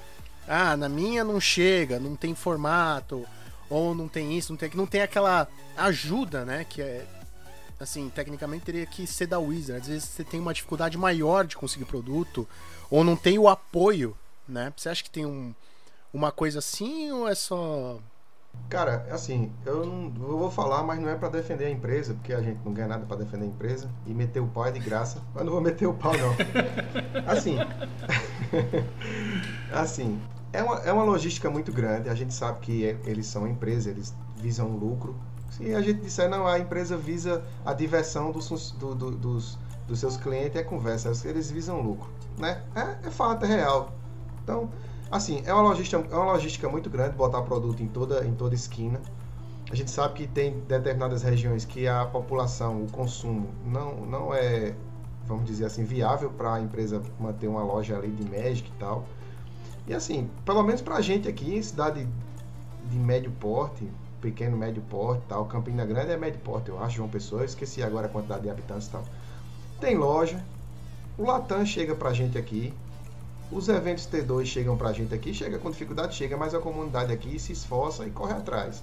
ah, 0.48 0.76
na 0.76 0.88
minha 0.88 1.22
não 1.22 1.38
chega, 1.38 2.00
não 2.00 2.16
tem 2.16 2.34
formato, 2.34 3.26
ou 3.68 3.94
não 3.94 4.08
tem 4.08 4.36
isso, 4.36 4.52
não 4.52 4.56
tem, 4.56 4.70
não 4.74 4.86
tem 4.86 5.02
aquela 5.02 5.46
ajuda, 5.76 6.44
né, 6.44 6.64
que 6.68 6.80
é 6.80 7.04
assim, 7.78 8.08
tecnicamente 8.08 8.64
teria 8.64 8.86
que 8.86 9.06
ser 9.06 9.26
da 9.26 9.38
Wizard. 9.38 9.82
Às 9.82 9.88
vezes 9.88 10.08
você 10.08 10.24
tem 10.24 10.40
uma 10.40 10.54
dificuldade 10.54 10.96
maior 10.96 11.46
de 11.46 11.56
conseguir 11.56 11.84
produto, 11.84 12.48
ou 12.90 13.04
não 13.04 13.16
tem 13.16 13.38
o 13.38 13.48
apoio, 13.48 14.16
né? 14.48 14.72
Você 14.76 14.88
acha 14.88 15.02
que 15.02 15.10
tem 15.10 15.26
um, 15.26 15.54
uma 16.12 16.32
coisa 16.32 16.58
assim, 16.58 17.10
ou 17.12 17.28
é 17.28 17.34
só. 17.34 17.98
Cara, 18.70 19.06
assim, 19.10 19.52
eu 19.66 19.84
não 19.84 20.04
eu 20.28 20.38
vou 20.38 20.50
falar, 20.50 20.82
mas 20.82 20.98
não 20.98 21.10
é 21.10 21.14
pra 21.14 21.28
defender 21.28 21.66
a 21.66 21.70
empresa, 21.70 22.14
porque 22.14 22.32
a 22.32 22.40
gente 22.40 22.58
não 22.64 22.72
ganha 22.72 22.88
nada 22.88 23.04
pra 23.04 23.16
defender 23.16 23.44
a 23.44 23.48
empresa. 23.48 23.90
E 24.06 24.14
meter 24.14 24.40
o 24.40 24.46
pau 24.46 24.66
é 24.66 24.72
de 24.72 24.80
graça, 24.80 25.22
mas 25.34 25.44
não 25.44 25.52
vou 25.52 25.60
meter 25.60 25.86
o 25.86 25.94
pau, 25.94 26.12
não. 26.16 26.34
Assim. 27.30 27.56
assim, 29.72 30.20
é 30.52 30.62
uma, 30.62 30.76
é 30.78 30.92
uma 30.92 31.04
logística 31.04 31.50
muito 31.50 31.72
grande. 31.72 32.08
A 32.08 32.14
gente 32.14 32.32
sabe 32.32 32.60
que 32.60 32.86
é- 32.86 32.96
eles 33.04 33.26
são 33.26 33.46
empresa, 33.46 33.90
eles 33.90 34.14
visam 34.36 34.68
lucro. 34.68 35.14
Se 35.56 35.74
a 35.74 35.80
gente 35.80 36.00
disser, 36.00 36.28
não, 36.28 36.46
a 36.46 36.58
empresa 36.58 36.96
visa 36.96 37.42
a 37.64 37.72
diversão 37.72 38.30
dos, 38.30 38.72
do- 38.72 38.94
do- 38.94 39.10
dos, 39.12 39.58
dos 39.88 39.98
seus 39.98 40.16
clientes, 40.16 40.56
é 40.56 40.62
conversa. 40.62 41.10
Eles 41.28 41.50
visam 41.50 41.80
lucro, 41.80 42.08
né? 42.38 42.62
É, 42.74 43.08
é 43.08 43.10
fato, 43.10 43.44
é 43.44 43.48
real. 43.48 43.92
Então, 44.42 44.68
Assim, 45.08 45.40
é 45.46 45.52
uma 45.54 45.62
logística, 45.62 46.04
é 46.10 46.16
uma 46.16 46.32
logística 46.32 46.68
muito 46.68 46.90
grande 46.90 47.14
botar 47.14 47.40
produto 47.42 47.80
em 47.80 47.86
toda, 47.86 48.26
em 48.26 48.34
toda 48.34 48.56
esquina. 48.56 49.00
A 49.70 49.74
gente 49.76 49.88
sabe 49.90 50.14
que 50.14 50.26
tem 50.26 50.58
determinadas 50.66 51.22
regiões 51.22 51.64
que 51.64 51.86
a 51.86 52.04
população, 52.06 52.82
o 52.82 52.90
consumo, 52.90 53.48
não, 53.64 54.04
não 54.04 54.34
é, 54.34 54.74
vamos 55.24 55.44
dizer 55.44 55.64
assim, 55.66 55.84
viável 55.84 56.28
para 56.30 56.54
a 56.54 56.60
empresa 56.60 57.00
manter 57.20 57.46
uma 57.46 57.62
loja 57.62 57.96
ali 57.96 58.10
de 58.10 58.24
Magic 58.28 58.68
e 58.68 58.78
tal. 58.80 59.04
E 59.86 59.94
assim, 59.94 60.28
pelo 60.44 60.62
menos 60.64 60.82
para 60.82 60.96
a 60.96 61.00
gente 61.00 61.28
aqui, 61.28 61.54
em 61.54 61.62
cidade 61.62 62.04
de 62.90 62.98
médio 62.98 63.30
porte, 63.38 63.88
pequeno, 64.26 64.56
médio 64.56 64.82
porte 64.90 65.22
tal, 65.28 65.44
Campina 65.44 65.86
Grande 65.86 66.10
é 66.10 66.16
médio 66.16 66.40
porte, 66.40 66.68
eu 66.68 66.82
acho, 66.82 66.96
João 66.96 67.08
Pessoa, 67.08 67.42
eu 67.42 67.44
esqueci 67.44 67.80
agora 67.80 68.06
a 68.06 68.08
quantidade 68.08 68.42
de 68.42 68.50
habitantes 68.50 68.88
e 68.88 68.90
tal. 68.90 69.04
Tem 69.80 69.96
loja, 69.96 70.44
o 71.16 71.24
Latam 71.24 71.64
chega 71.64 71.94
pra 71.94 72.12
gente 72.12 72.36
aqui, 72.36 72.74
os 73.52 73.68
eventos 73.68 74.08
T2 74.08 74.44
chegam 74.44 74.76
pra 74.76 74.92
gente 74.92 75.14
aqui, 75.14 75.32
chega 75.32 75.60
com 75.60 75.70
dificuldade, 75.70 76.16
chega, 76.16 76.36
mas 76.36 76.56
a 76.56 76.58
comunidade 76.58 77.12
aqui 77.12 77.38
se 77.38 77.52
esforça 77.52 78.04
e 78.04 78.10
corre 78.10 78.32
atrás. 78.32 78.82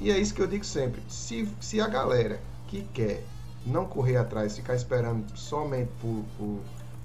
E 0.00 0.10
é 0.10 0.18
isso 0.18 0.34
que 0.34 0.42
eu 0.42 0.48
digo 0.48 0.64
sempre. 0.64 1.00
Se, 1.08 1.48
se 1.60 1.80
a 1.80 1.86
galera 1.86 2.40
que 2.66 2.82
quer 2.92 3.22
não 3.64 3.84
correr 3.84 4.16
atrás, 4.16 4.56
ficar 4.56 4.74
esperando 4.74 5.24
somente 5.36 5.90
por, 6.00 6.24
por 6.36 6.58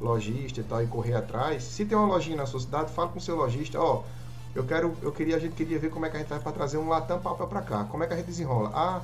lojista 0.04 0.62
e 0.62 0.64
tal 0.64 0.84
e 0.84 0.88
correr 0.88 1.14
atrás, 1.14 1.64
se 1.64 1.86
tem 1.86 1.96
uma 1.96 2.08
lojinha 2.08 2.38
na 2.38 2.48
sua 2.48 2.60
cidade, 2.60 2.92
fala 2.92 3.10
com 3.10 3.20
o 3.20 3.22
seu 3.22 3.36
lojista, 3.36 3.80
ó, 3.80 4.04
eu 4.54 4.66
quero, 4.66 4.94
eu 5.02 5.12
queria, 5.12 5.36
a 5.36 5.40
gente 5.40 5.56
queria 5.56 5.80
ver 5.80 5.90
como 5.90 6.06
é 6.06 6.10
que 6.10 6.18
a 6.18 6.20
gente 6.20 6.30
vai 6.30 6.40
para 6.40 6.52
trazer 6.52 6.78
um 6.78 6.90
Latam 6.90 7.20
Papa 7.20 7.48
pra 7.48 7.62
cá. 7.62 7.86
Como 7.86 8.04
é 8.04 8.08
que 8.08 8.14
a 8.14 8.18
gente 8.18 8.26
desenrola? 8.26 8.72
Ah, 8.74 9.02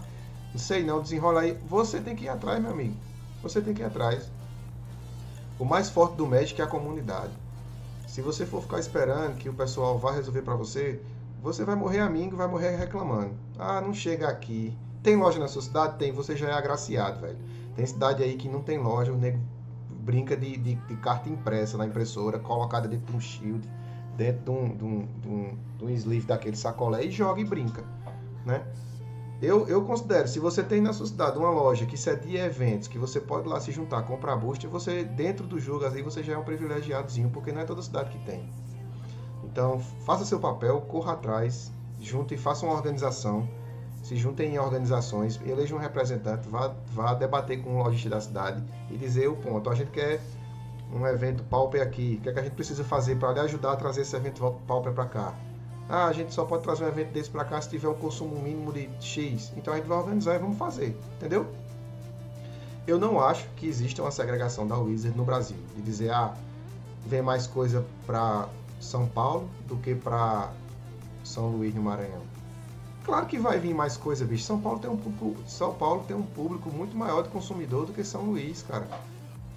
não 0.52 0.60
sei 0.60 0.84
não, 0.84 1.02
desenrola 1.02 1.42
aí. 1.42 1.58
Você 1.68 2.02
tem 2.02 2.16
que 2.16 2.26
ir 2.26 2.30
atrás, 2.30 2.62
meu 2.62 2.72
amigo. 2.72 2.96
Você 3.42 3.62
tem 3.62 3.74
que 3.74 3.82
ir 3.82 3.86
atrás. 3.86 4.30
O 5.58 5.66
mais 5.66 5.90
forte 5.90 6.16
do 6.16 6.28
Magic 6.28 6.60
é 6.60 6.64
a 6.64 6.68
comunidade. 6.68 7.32
Se 8.08 8.22
você 8.22 8.46
for 8.46 8.62
ficar 8.62 8.80
esperando 8.80 9.38
que 9.38 9.50
o 9.50 9.54
pessoal 9.54 9.98
vá 9.98 10.12
resolver 10.12 10.42
para 10.42 10.56
você, 10.56 11.02
você 11.42 11.64
vai 11.64 11.76
morrer 11.76 12.00
amigo, 12.00 12.36
vai 12.36 12.48
morrer 12.48 12.76
reclamando. 12.76 13.32
Ah, 13.58 13.80
não 13.80 13.94
chega 13.94 14.28
aqui. 14.28 14.78
Tem 15.02 15.16
loja 15.16 15.40
na 15.40 15.48
sua 15.48 15.62
cidade? 15.62 15.98
Tem, 15.98 16.12
você 16.12 16.36
já 16.36 16.50
é 16.50 16.54
agraciado, 16.54 17.22
velho. 17.22 17.38
Tem 17.76 17.86
cidade 17.86 18.24
aí 18.24 18.36
que 18.36 18.50
não 18.50 18.62
tem 18.62 18.78
loja, 18.78 19.14
o 19.14 19.18
nego 19.18 19.40
brinca 19.90 20.36
de, 20.36 20.58
de, 20.58 20.76
de 20.76 20.96
carta 20.98 21.30
impressa 21.30 21.78
na 21.78 21.86
impressora, 21.86 22.40
colocada 22.40 22.88
dentro 22.88 23.06
de 23.08 23.18
um 23.18 23.20
shield, 23.20 23.70
dentro 24.18 24.44
de 24.44 24.50
um, 24.52 24.76
de 24.76 24.84
um, 24.84 25.08
de 25.22 25.28
um, 25.28 25.58
de 25.78 25.86
um 25.86 25.90
sleeve 25.92 26.26
daquele 26.26 26.58
sacolé 26.58 27.06
e 27.06 27.12
joga 27.12 27.40
e 27.40 27.46
brinca, 27.46 27.84
né? 28.46 28.66
Eu, 29.40 29.68
eu 29.68 29.86
considero, 29.86 30.28
se 30.28 30.40
você 30.40 30.64
tem 30.64 30.82
na 30.82 30.92
sua 30.92 31.06
cidade 31.06 31.38
uma 31.38 31.52
loja 31.52 31.86
que 31.86 31.96
cedia 31.96 32.46
eventos, 32.46 32.88
que 32.88 32.98
você 32.98 33.22
pode 33.22 33.48
lá 33.48 33.60
se 33.60 33.72
juntar, 33.72 34.02
comprar 34.02 34.36
booster, 34.36 34.68
você, 34.68 35.04
dentro 35.04 35.46
do 35.46 35.60
jogo, 35.60 35.86
assim, 35.86 36.02
você 36.02 36.24
já 36.24 36.34
é 36.34 36.38
um 36.38 36.44
privilegiadozinho, 36.44 37.30
porque 37.30 37.52
não 37.52 37.62
é 37.62 37.64
toda 37.64 37.80
cidade 37.84 38.10
que 38.10 38.18
tem. 38.26 38.50
Então, 39.44 39.80
faça 40.06 40.26
seu 40.26 40.40
papel, 40.40 40.82
corra 40.82 41.14
atrás, 41.14 41.72
junte 42.02 42.34
e 42.34 42.38
faça 42.38 42.66
uma 42.66 42.74
organização, 42.74 43.48
se 44.02 44.16
juntem 44.16 44.56
em 44.56 44.58
organizações, 44.58 45.40
eleja 45.46 45.76
um 45.76 45.80
representante, 45.80 46.48
vá, 46.50 46.74
vá 46.88 47.14
debater 47.14 47.62
com 47.62 47.76
o 47.76 47.84
lojista 47.84 48.10
da 48.10 48.22
cidade 48.22 48.64
e 48.90 48.98
dizer 48.98 49.28
o 49.28 49.36
ponto. 49.36 49.70
A 49.70 49.76
gente 49.76 49.92
quer 49.92 50.20
um 50.94 51.06
evento 51.06 51.44
Pauper 51.44 51.82
aqui, 51.82 52.18
o 52.20 52.24
que, 52.24 52.30
é 52.30 52.34
que 52.34 52.40
a 52.40 52.44
gente 52.44 52.54
precisa 52.54 52.84
fazer 52.84 53.18
para 53.18 53.34
lhe 53.34 53.40
ajudar 53.42 53.74
a 53.74 53.76
trazer 53.76 54.02
esse 54.02 54.16
evento 54.16 54.42
Pauper 54.68 54.94
para 54.94 55.06
cá? 55.06 55.34
Ah, 55.90 56.08
a 56.08 56.14
gente 56.14 56.34
só 56.34 56.44
pode 56.44 56.64
trazer 56.64 56.84
um 56.84 56.88
evento 56.90 57.12
desse 57.14 57.30
para 57.30 57.46
cá 57.46 57.62
se 57.62 57.70
tiver 57.70 57.88
um 57.88 57.94
consumo 57.94 58.42
mínimo 58.42 58.74
de 58.74 58.90
X. 59.00 59.54
Então 59.56 59.74
a 59.74 59.78
gente 59.78 59.88
vai 59.88 59.98
organizar 59.98 60.36
e 60.36 60.40
vamos 60.40 60.58
fazer, 60.58 60.98
entendeu? 61.16 61.46
Eu 62.86 63.00
não 63.00 63.20
acho 63.20 63.48
que 63.56 63.68
exista 63.68 64.02
uma 64.02 64.12
segregação 64.12 64.68
da 64.68 64.78
Wizard 64.78 65.18
no 65.18 65.24
Brasil. 65.24 65.58
De 65.76 65.82
dizer, 65.82 66.12
ah, 66.12 66.34
vem 67.06 67.22
mais 67.22 67.48
coisa 67.48 67.86
para 68.06 68.48
São 68.80 69.08
Paulo 69.08 69.50
do 69.68 69.78
que 69.78 69.96
para 69.96 70.52
São 71.24 71.48
Luís 71.50 71.74
no 71.74 71.82
Maranhão. 71.82 72.22
Claro 73.04 73.26
que 73.26 73.38
vai 73.40 73.58
vir 73.58 73.74
mais 73.74 73.96
coisa, 73.96 74.26
bicho. 74.26 74.44
São 74.44 74.60
Paulo 74.60 74.80
tem 74.80 74.90
um, 74.90 74.98
pu- 74.98 75.38
São 75.46 75.74
Paulo 75.74 76.04
tem 76.06 76.16
um 76.16 76.24
público 76.24 76.70
muito 76.70 76.96
maior 76.98 77.24
de 77.24 77.30
consumidor 77.30 77.86
do 77.86 77.94
que 77.94 78.04
São 78.04 78.24
Luís, 78.24 78.64
cara. 78.68 78.88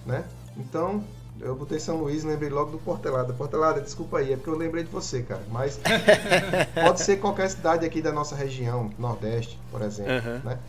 Né? 0.05 0.23
Então, 0.55 1.03
eu 1.39 1.55
botei 1.55 1.79
São 1.79 1.97
Luís, 1.97 2.23
lembrei 2.23 2.49
logo 2.49 2.71
do 2.71 2.77
Portelada. 2.77 3.33
Portelada, 3.33 3.81
desculpa 3.81 4.19
aí, 4.19 4.33
é 4.33 4.35
porque 4.35 4.49
eu 4.49 4.57
lembrei 4.57 4.83
de 4.83 4.89
você, 4.91 5.23
cara. 5.23 5.43
Mas 5.49 5.79
pode 6.75 7.01
ser 7.01 7.17
qualquer 7.17 7.49
cidade 7.49 7.85
aqui 7.85 8.01
da 8.01 8.11
nossa 8.11 8.35
região, 8.35 8.89
Nordeste, 8.97 9.59
por 9.71 9.81
exemplo, 9.81 10.13
Aham. 10.13 10.41
né? 10.43 10.59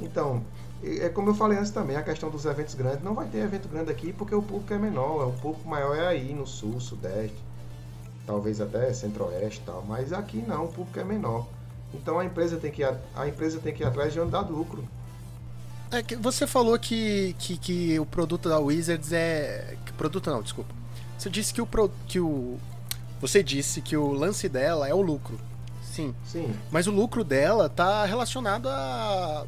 Então, 0.00 0.42
e- 0.82 1.00
é 1.00 1.08
como 1.08 1.30
eu 1.30 1.34
falei 1.34 1.58
antes 1.58 1.70
também, 1.70 1.96
a 1.96 2.02
questão 2.02 2.30
dos 2.30 2.44
eventos 2.44 2.74
grandes. 2.74 3.02
Não 3.02 3.14
vai 3.14 3.26
ter 3.26 3.38
evento 3.38 3.68
grande 3.68 3.90
aqui 3.90 4.12
porque 4.12 4.34
o 4.34 4.42
público 4.42 4.72
é 4.72 4.78
menor. 4.78 5.28
O 5.28 5.32
público 5.32 5.68
maior 5.68 5.94
é 5.96 6.06
aí, 6.06 6.32
no 6.32 6.46
Sul, 6.46 6.80
Sudeste 6.80 7.36
talvez 8.26 8.60
até 8.60 8.92
centro-oeste 8.92 9.60
e 9.60 9.64
tal, 9.64 9.84
mas 9.86 10.12
aqui 10.12 10.38
não, 10.46 10.66
o 10.66 10.68
público 10.68 10.98
é 10.98 11.04
menor. 11.04 11.46
Então 11.92 12.18
a 12.18 12.24
empresa 12.24 12.56
tem 12.56 12.70
que 12.70 12.82
ir, 12.82 12.94
a 13.14 13.28
empresa 13.28 13.58
tem 13.58 13.74
que 13.74 13.82
ir 13.82 13.86
atrás 13.86 14.12
de 14.12 14.20
onde 14.20 14.30
dá 14.30 14.40
lucro. 14.40 14.84
É 15.92 16.02
que 16.02 16.16
você 16.16 16.46
falou 16.46 16.78
que, 16.78 17.34
que, 17.38 17.56
que 17.58 17.98
o 18.00 18.06
produto 18.06 18.48
da 18.48 18.58
Wizards 18.58 19.12
é. 19.12 19.76
Que 19.84 19.92
produto 19.92 20.30
não, 20.30 20.42
desculpa. 20.42 20.74
Você 21.18 21.28
disse 21.30 21.52
que 21.52 21.60
o, 21.60 21.66
pro- 21.66 21.92
que 22.08 22.18
o. 22.18 22.58
Você 23.20 23.42
disse 23.42 23.80
que 23.80 23.96
o 23.96 24.12
lance 24.12 24.48
dela 24.48 24.88
é 24.88 24.94
o 24.94 25.00
lucro. 25.02 25.38
Sim. 25.82 26.14
Sim, 26.24 26.52
Mas 26.70 26.86
o 26.86 26.90
lucro 26.90 27.22
dela 27.22 27.68
tá 27.68 28.04
relacionado 28.06 28.68
a. 28.68 29.44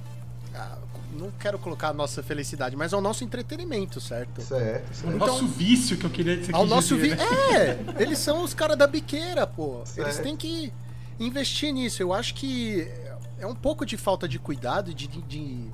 a- 0.55 0.79
não 1.19 1.31
quero 1.31 1.59
colocar 1.61 1.89
a 1.91 1.93
nossa 1.93 2.23
felicidade, 2.25 2.75
mas 2.77 2.93
ao 2.93 3.01
nosso 3.01 3.23
entretenimento, 3.23 4.01
certo? 4.01 4.43
certo, 4.43 4.91
O 4.91 4.95
certo. 4.97 5.16
nosso 5.16 5.47
vício 5.47 5.97
que 5.97 6.05
eu 6.05 6.11
queria 6.11 6.37
dizer. 6.37 6.53
Ao 6.53 6.66
nosso 6.66 6.97
vi... 6.97 7.12
É, 7.12 7.79
eles 8.03 8.19
são 8.19 8.43
os 8.43 8.53
caras 8.53 8.77
da 8.77 8.85
biqueira, 8.85 9.47
pô. 9.47 9.77
Eles 9.97 10.15
Certo. 10.16 10.23
têm 10.25 10.37
que 10.37 10.73
investir 11.21 11.73
nisso. 11.73 12.03
Eu 12.03 12.12
acho 12.12 12.35
que 12.35 12.91
é 13.39 13.47
um 13.47 13.55
pouco 13.55 13.87
de 13.87 13.97
falta 13.97 14.27
de 14.27 14.41
cuidado 14.41 14.93
de, 14.93 15.07
de- 15.07 15.23
de- 15.23 15.71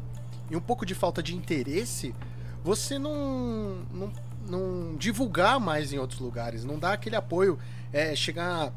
e 0.51 0.57
um 0.57 0.61
pouco 0.61 0.85
de 0.85 0.95
falta 0.95 1.23
de 1.23 1.35
interesse 1.35 2.15
você 2.63 2.99
não, 2.99 3.79
não, 3.93 4.13
não 4.47 4.97
divulgar 4.97 5.59
mais 5.59 5.93
em 5.93 5.99
outros 5.99 6.21
lugares, 6.21 6.65
não 6.65 6.79
dar 6.79 6.93
aquele 6.93 7.17
apoio, 7.17 7.59
é, 7.93 8.15
chegar 8.15 8.73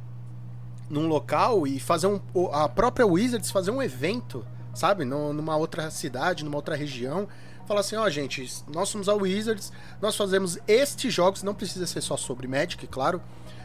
num 0.89 1.07
local 1.07 1.65
e 1.67 1.79
fazer 1.79 2.07
um. 2.07 2.19
A 2.51 2.69
própria 2.69 3.05
Wizards 3.05 3.51
fazer 3.51 3.71
um 3.71 3.81
evento, 3.81 4.45
sabe? 4.73 5.03
Numa 5.05 5.55
outra 5.57 5.89
cidade, 5.91 6.43
numa 6.43 6.55
outra 6.55 6.75
região. 6.75 7.27
Falar 7.65 7.79
assim, 7.79 7.95
ó, 7.95 8.09
gente, 8.09 8.45
nós 8.67 8.89
somos 8.89 9.07
a 9.07 9.13
Wizards, 9.13 9.71
nós 10.01 10.17
fazemos 10.17 10.59
estes 10.67 11.13
jogos, 11.13 11.43
não 11.43 11.55
precisa 11.55 11.87
ser 11.87 12.01
só 12.01 12.17
sobre 12.17 12.47
Magic, 12.47 12.85
claro. 12.87 13.21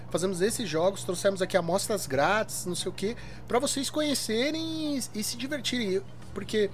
Fazemos 0.09 0.41
esses 0.41 0.69
jogos, 0.69 1.03
trouxemos 1.05 1.43
aqui 1.43 1.57
amostras 1.57 2.07
grátis, 2.07 2.65
não 2.65 2.75
sei 2.75 2.91
o 2.91 2.95
que, 2.95 3.17
para 3.47 3.59
vocês 3.59 3.91
conhecerem 3.91 4.97
e, 4.97 5.03
e 5.17 5.23
se 5.23 5.37
divertirem. 5.37 6.01
Porque 6.33 6.71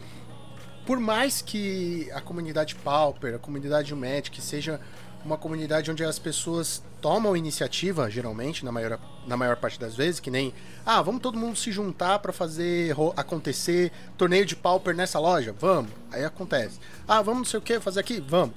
por 0.86 0.98
mais 0.98 1.40
que 1.40 2.10
a 2.12 2.20
comunidade 2.20 2.74
Pauper, 2.74 3.34
a 3.34 3.38
comunidade 3.38 3.94
Magic 3.94 4.40
seja 4.40 4.80
uma 5.24 5.38
comunidade 5.38 5.90
onde 5.90 6.04
as 6.04 6.18
pessoas 6.18 6.82
tomam 7.00 7.36
iniciativa, 7.36 8.10
geralmente, 8.10 8.64
na 8.64 8.70
maior, 8.70 8.98
na 9.26 9.36
maior 9.36 9.56
parte 9.56 9.80
das 9.80 9.94
vezes, 9.94 10.20
que 10.20 10.30
nem, 10.30 10.52
ah, 10.84 11.00
vamos 11.00 11.22
todo 11.22 11.38
mundo 11.38 11.56
se 11.56 11.72
juntar 11.72 12.18
para 12.18 12.32
fazer 12.32 12.94
acontecer 13.16 13.90
torneio 14.18 14.44
de 14.44 14.54
Pauper 14.54 14.94
nessa 14.94 15.18
loja? 15.18 15.54
Vamos. 15.58 15.90
Aí 16.12 16.24
acontece. 16.24 16.78
Ah, 17.08 17.22
vamos 17.22 17.38
não 17.38 17.44
sei 17.46 17.58
o 17.58 17.62
que 17.62 17.80
fazer 17.80 18.00
aqui? 18.00 18.20
Vamos. 18.20 18.54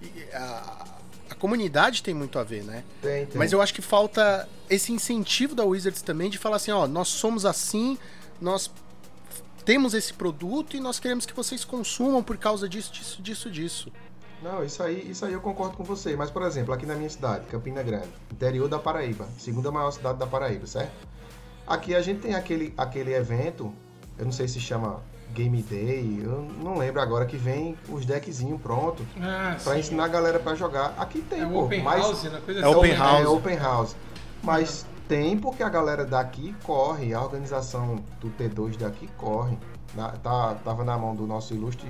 E 0.00 0.10
a, 0.32 0.86
a 1.30 1.34
comunidade 1.34 2.02
tem 2.02 2.14
muito 2.14 2.38
a 2.38 2.44
ver, 2.44 2.64
né? 2.64 2.82
Tem, 3.02 3.26
tem. 3.26 3.36
Mas 3.36 3.52
eu 3.52 3.60
acho 3.60 3.74
que 3.74 3.82
falta 3.82 4.48
esse 4.70 4.92
incentivo 4.92 5.54
da 5.54 5.64
Wizards 5.64 6.00
também 6.00 6.30
de 6.30 6.38
falar 6.38 6.56
assim, 6.56 6.70
ó, 6.70 6.86
nós 6.86 7.08
somos 7.08 7.44
assim, 7.44 7.98
nós 8.40 8.70
temos 9.66 9.92
esse 9.92 10.14
produto 10.14 10.76
e 10.76 10.80
nós 10.80 10.98
queremos 11.00 11.26
que 11.26 11.34
vocês 11.34 11.64
consumam 11.64 12.22
por 12.22 12.38
causa 12.38 12.68
disso, 12.68 12.92
disso, 12.92 13.20
disso, 13.20 13.50
disso. 13.50 13.92
Não, 14.42 14.62
isso 14.64 14.82
aí, 14.82 15.10
isso 15.10 15.24
aí 15.26 15.32
eu 15.32 15.40
concordo 15.40 15.76
com 15.76 15.82
você. 15.82 16.14
Mas, 16.14 16.30
por 16.30 16.42
exemplo, 16.42 16.72
aqui 16.72 16.86
na 16.86 16.94
minha 16.94 17.10
cidade, 17.10 17.46
Campina 17.46 17.82
Grande, 17.82 18.08
interior 18.32 18.68
da 18.68 18.78
Paraíba, 18.78 19.26
segunda 19.38 19.70
maior 19.72 19.90
cidade 19.90 20.18
da 20.18 20.26
Paraíba, 20.26 20.66
certo? 20.66 20.92
Aqui 21.66 21.94
a 21.96 22.00
gente 22.00 22.20
tem 22.20 22.34
aquele, 22.34 22.72
aquele 22.78 23.12
evento, 23.12 23.74
eu 24.16 24.24
não 24.24 24.30
sei 24.32 24.46
se 24.46 24.60
chama 24.60 25.02
Game 25.32 25.60
Day, 25.62 26.20
eu 26.22 26.42
não 26.62 26.78
lembro 26.78 27.00
agora, 27.00 27.26
que 27.26 27.36
vem 27.36 27.76
os 27.88 28.06
deckzinhos 28.06 28.60
prontos 28.60 29.04
Ah, 29.20 29.56
pra 29.64 29.72
sim. 29.74 29.80
ensinar 29.80 30.04
a 30.04 30.08
galera 30.08 30.38
pra 30.38 30.54
jogar. 30.54 30.94
Aqui 30.96 31.20
tem, 31.22 31.42
É 31.42 31.46
pô, 31.46 31.64
Open 31.64 31.82
mas 31.82 32.02
House, 32.02 32.22
né? 32.24 32.40
Coisa 32.44 32.60
É 32.60 32.62
assim. 32.64 32.74
Open 32.74 32.92
É, 32.92 32.96
House. 32.96 33.20
É 33.24 33.28
open 33.28 33.56
house. 33.56 33.96
Mas 34.44 34.86
tem 35.08 35.38
porque 35.38 35.62
a 35.62 35.68
galera 35.68 36.04
daqui 36.04 36.54
corre, 36.62 37.14
a 37.14 37.20
organização 37.22 37.96
do 38.20 38.30
T2 38.30 38.76
daqui 38.76 39.08
corre. 39.16 39.56
Na- 39.94 40.10
tá, 40.10 40.54
tava 40.64 40.84
na 40.84 40.98
mão 40.98 41.14
do 41.14 41.26
nosso 41.26 41.54
ilustre 41.54 41.88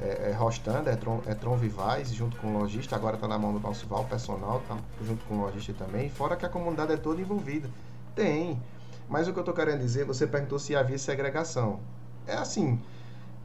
é, 0.00 0.30
é, 0.30 0.32
Rostander, 0.32 0.92
é 0.94 0.96
Tron, 0.96 1.20
é 1.26 1.34
Tron 1.34 1.56
Vivais, 1.56 2.12
junto 2.12 2.36
com 2.38 2.54
o 2.54 2.58
lojista, 2.58 2.96
agora 2.96 3.16
tá 3.16 3.28
na 3.28 3.38
mão 3.38 3.52
do 3.52 3.60
nosso 3.60 3.86
Val 3.86 4.04
Personal, 4.04 4.62
tá 4.66 4.76
junto 5.04 5.24
com 5.26 5.34
o 5.34 5.40
lojista 5.42 5.74
também, 5.74 6.08
fora 6.08 6.36
que 6.36 6.46
a 6.46 6.48
comunidade 6.48 6.92
é 6.92 6.96
toda 6.96 7.20
envolvida. 7.20 7.68
Tem. 8.14 8.60
Mas 9.08 9.28
o 9.28 9.32
que 9.32 9.38
eu 9.38 9.44
tô 9.44 9.52
querendo 9.52 9.80
dizer, 9.80 10.04
você 10.04 10.26
perguntou 10.26 10.58
se 10.58 10.74
havia 10.74 10.96
segregação. 10.96 11.80
É 12.26 12.34
assim, 12.34 12.80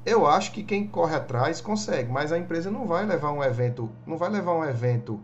eu 0.05 0.27
acho 0.27 0.51
que 0.51 0.63
quem 0.63 0.87
corre 0.87 1.15
atrás 1.15 1.59
consegue, 1.59 2.11
mas 2.11 2.31
a 2.31 2.37
empresa 2.37 2.69
não 2.69 2.85
vai 2.85 3.05
levar 3.05 3.31
um 3.31 3.43
evento, 3.43 3.89
não 4.05 4.17
vai 4.17 4.29
levar 4.29 4.53
um 4.53 4.63
evento 4.63 5.19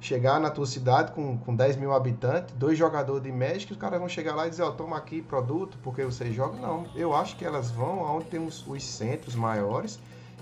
chegar 0.00 0.38
na 0.40 0.50
tua 0.50 0.66
cidade 0.66 1.12
com, 1.12 1.36
com 1.38 1.54
10 1.54 1.76
mil 1.76 1.92
habitantes, 1.92 2.54
dois 2.56 2.78
jogadores 2.78 3.22
de 3.22 3.32
Magic, 3.32 3.72
os 3.72 3.78
caras 3.78 3.98
vão 3.98 4.08
chegar 4.08 4.34
lá 4.34 4.46
e 4.46 4.50
dizer, 4.50 4.62
ó, 4.62 4.70
toma 4.70 4.96
aqui 4.96 5.20
produto 5.22 5.76
porque 5.82 6.04
você 6.04 6.30
joga. 6.32 6.56
Não, 6.58 6.86
eu 6.94 7.14
acho 7.14 7.36
que 7.36 7.44
elas 7.44 7.70
vão 7.70 8.04
aonde 8.06 8.26
tem 8.26 8.44
os, 8.44 8.64
os 8.66 8.82
centros 8.84 9.34
maiores 9.34 9.98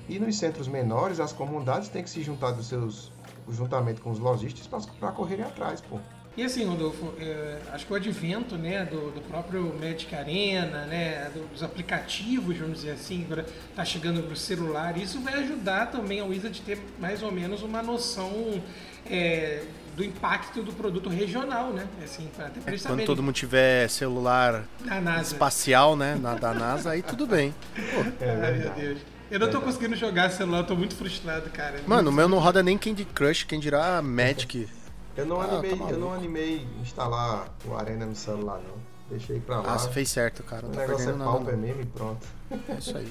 e 0.09 0.19
nos 0.19 0.37
centros 0.39 0.69
menores 0.69 1.19
as 1.21 1.33
comunidades 1.33 1.89
têm 1.89 2.03
que 2.03 2.11
se 2.11 2.23
juntar 2.23 2.53
dos 2.53 2.67
seus 2.67 3.11
juntamente 3.49 4.01
com 4.01 4.11
os 4.11 4.19
lojistas 4.19 4.67
para 4.99 5.13
correrem 5.13 5.45
atrás, 5.45 5.81
pô. 5.81 5.99
E 6.37 6.43
assim, 6.43 6.67
Rodolfo, 6.67 7.15
é, 7.19 7.59
acho 7.73 7.87
que 7.87 7.93
o 7.95 7.97
advento 7.97 8.59
né, 8.59 8.85
do, 8.85 9.11
do 9.11 9.23
próprio 9.23 9.73
Magic 9.81 10.15
Arena, 10.15 10.85
né, 10.85 11.31
do- 11.33 11.47
dos 11.51 11.63
aplicativos, 11.63 12.59
vamos 12.59 12.81
dizer 12.81 12.91
assim, 12.91 13.25
agora 13.25 13.47
tá 13.75 13.87
chegando 13.87 14.21
no 14.21 14.37
celular, 14.37 14.99
isso 14.99 15.19
vai 15.21 15.33
ajudar 15.35 15.87
também 15.91 16.21
a 16.21 16.27
Wizard 16.27 16.61
ter 16.61 16.79
mais 16.99 17.23
ou 17.23 17.33
menos 17.33 17.63
uma 17.63 17.83
noção 17.83 18.61
é, 19.11 19.63
do 19.97 20.05
impacto 20.05 20.63
do 20.63 20.73
produto 20.73 21.09
regional, 21.09 21.71
né? 21.73 21.87
Assim, 22.05 22.29
pra- 22.37 22.47
até 22.47 22.61
pra 22.61 22.71
eles 22.73 22.83
Quando 22.85 23.05
todo 23.05 23.23
mundo 23.23 23.35
tiver 23.35 23.89
celular 23.89 24.65
espacial, 25.23 25.97
né, 25.97 26.15
na, 26.21 26.35
da 26.35 26.53
NASA, 26.53 26.91
aí 26.91 27.03
tudo 27.03 27.27
bem. 27.27 27.55
Ai, 28.21 28.53
meu 28.59 28.71
Deus. 28.71 28.99
Eu 29.31 29.41
não 29.41 29.51
tô 29.51 29.61
conseguindo 29.61 29.97
jogar 29.97 30.31
celular, 30.31 30.59
eu 30.59 30.65
tô 30.67 30.77
muito 30.77 30.95
frustrado, 30.95 31.51
cara. 31.51 31.81
Mano, 31.87 32.11
o 32.11 32.13
meu 32.13 32.29
não 32.29 32.39
roda 32.39 32.63
nem 32.63 32.79
Candy 32.79 33.05
Crush, 33.05 33.45
quem 33.45 33.59
dirá 33.59 34.01
Magic. 34.01 34.69
Eu 35.17 35.27
não 35.27 35.41
Ah, 35.41 35.45
animei, 35.47 35.77
tá 35.77 35.85
eu 35.91 35.99
não 35.99 36.13
animei 36.13 36.67
instalar 36.83 37.49
o 37.65 37.75
Arena 37.75 38.07
no 38.07 38.15
celular 38.15 38.59
não. 38.59 38.77
Deixei 39.11 39.41
pra 39.41 39.61
lá. 39.61 39.75
Ah, 39.75 39.79
você 39.79 39.89
fez 39.91 40.09
certo, 40.11 40.43
cara. 40.43 40.63
Não 40.63 40.71
o 40.71 40.73
tá 40.75 40.81
negócio 40.81 41.11
é 41.11 41.13
pauper 41.15 41.55
não. 41.55 41.61
mesmo 41.63 41.83
e 41.83 41.87
pronto. 41.87 42.27
É 42.69 42.75
isso 42.79 42.97
aí. 42.97 43.09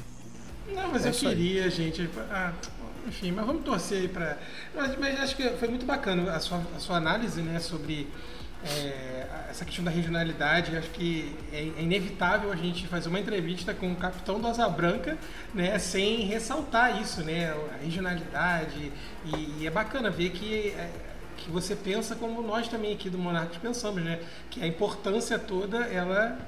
Não, 0.74 0.90
mas 0.92 1.04
É 1.04 1.08
eu 1.08 1.12
isso 1.12 1.28
aí. 1.28 1.36
queria, 1.36 1.70
gente. 1.70 2.10
Ah, 2.30 2.52
enfim, 3.08 3.32
mas 3.32 3.46
vamos 3.46 3.64
torcer 3.64 4.02
aí 4.02 4.08
pra. 4.08 4.38
Mas, 4.74 4.98
mas 4.98 5.20
acho 5.20 5.36
que 5.36 5.50
foi 5.52 5.68
muito 5.68 5.86
bacana 5.86 6.32
a 6.32 6.40
sua, 6.40 6.62
a 6.76 6.80
sua 6.80 6.98
análise, 6.98 7.42
né, 7.42 7.60
sobre 7.60 8.08
é, 8.64 9.28
essa 9.50 9.64
questão 9.64 9.84
da 9.84 9.92
regionalidade. 9.92 10.76
Acho 10.76 10.90
que 10.90 11.36
é, 11.52 11.60
é 11.80 11.82
inevitável 11.82 12.52
a 12.52 12.56
gente 12.56 12.88
fazer 12.88 13.10
uma 13.10 13.20
entrevista 13.20 13.74
com 13.74 13.92
o 13.92 13.96
capitão 13.96 14.40
do 14.40 14.48
Asa 14.48 14.68
Branca, 14.68 15.18
né, 15.54 15.78
sem 15.78 16.22
ressaltar 16.22 17.02
isso, 17.02 17.24
né, 17.24 17.54
a 17.74 17.84
regionalidade. 17.84 18.92
E, 19.26 19.62
e 19.62 19.68
é 19.68 19.70
bacana 19.70 20.10
ver 20.10 20.32
que. 20.32 20.70
é, 20.70 20.90
que 21.38 21.52
você 21.52 21.76
pensa 21.76 22.16
como 22.16 22.42
nós 22.42 22.70
também 22.70 22.94
aqui 22.94 23.10
do 23.10 23.18
Monarcos 23.18 23.58
pensamos, 23.58 24.02
né? 24.02 24.20
Que 24.50 24.64
a 24.64 24.68
importância 24.68 25.38
toda, 25.38 25.80
ela 25.80 26.40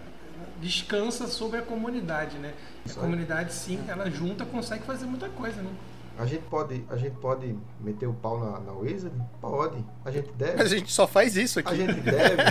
descansa 0.62 1.28
sobre 1.28 1.60
a 1.60 1.62
comunidade, 1.62 2.38
né? 2.38 2.54
A 2.90 2.94
comunidade, 2.94 3.54
sim, 3.54 3.84
ela 3.88 4.10
junta 4.10 4.46
consegue 4.46 4.86
fazer 4.86 5.06
muita 5.06 5.28
coisa, 5.30 5.62
né? 5.62 5.70
A 6.18 6.26
gente 6.26 6.44
pode, 6.46 6.86
a 6.90 6.98
gente 6.98 7.16
pode 7.18 7.56
meter 7.80 8.08
o 8.08 8.14
pau 8.14 8.40
na, 8.40 8.60
na 8.60 8.72
Wizard? 8.72 9.16
Pode. 9.40 9.86
A 10.04 10.12
gente 10.12 10.32
deve. 10.34 10.58
Mas 10.58 10.72
a 10.72 10.76
gente 10.76 10.92
só 10.92 11.06
faz 11.06 11.38
isso 11.38 11.60
aqui. 11.60 11.72
A 11.72 11.76
gente 11.76 12.00
deve. 12.02 12.42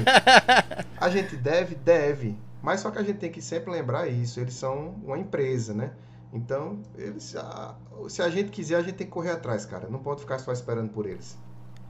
a 0.96 1.10
gente 1.10 1.36
deve, 1.36 1.74
deve. 1.74 2.38
Mas 2.62 2.80
só 2.80 2.90
que 2.90 2.98
a 2.98 3.02
gente 3.02 3.18
tem 3.18 3.30
que 3.30 3.42
sempre 3.42 3.72
lembrar 3.72 4.06
isso. 4.06 4.38
Eles 4.40 4.54
são 4.54 4.94
uma 5.04 5.18
empresa, 5.18 5.74
né? 5.74 5.92
Então, 6.32 6.80
eles, 6.96 7.34
se 8.08 8.22
a 8.22 8.28
gente 8.28 8.50
quiser, 8.50 8.76
a 8.76 8.82
gente 8.82 8.94
tem 8.94 9.06
que 9.06 9.12
correr 9.12 9.30
atrás, 9.30 9.64
cara. 9.64 9.88
Não 9.88 9.98
pode 9.98 10.20
ficar 10.20 10.38
só 10.38 10.52
esperando 10.52 10.90
por 10.90 11.06
eles. 11.06 11.36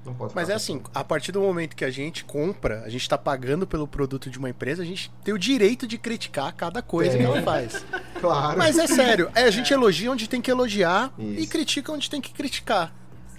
Não 0.07 0.15
pode 0.15 0.31
ficar 0.31 0.41
Mas 0.41 0.49
é 0.49 0.55
assim, 0.55 0.81
a 0.95 1.05
partir 1.05 1.33
do 1.33 1.41
momento 1.41 1.75
que 1.77 1.85
a 1.85 1.91
gente 1.91 2.25
compra, 2.25 2.83
a 2.85 2.89
gente 2.89 3.07
tá 3.09 3.19
pagando 3.19 3.67
pelo 3.67 3.87
produto 3.87 4.31
de 4.31 4.39
uma 4.39 4.49
empresa, 4.49 4.83
a 4.83 4.87
gente 4.87 5.11
tem 5.25 5.35
o 5.35 5.39
direito 5.39 5.87
de 5.87 5.99
criticar 5.99 6.55
cada 6.55 6.81
coisa 6.81 7.11
Tem. 7.13 7.21
que 7.21 7.27
ela 7.27 7.43
faz. 7.43 7.85
Claro. 8.21 8.57
Mas 8.59 8.79
é 8.79 8.87
sério, 8.87 9.31
é, 9.35 9.43
a 9.43 9.51
gente 9.51 9.71
elogia 9.75 10.11
onde 10.11 10.27
tem 10.27 10.41
que 10.41 10.51
elogiar 10.51 11.13
e 11.19 11.41
Isso. 11.43 11.51
critica 11.51 11.93
onde 11.93 12.09
tem 12.09 12.19
que 12.21 12.33
criticar. 12.33 12.91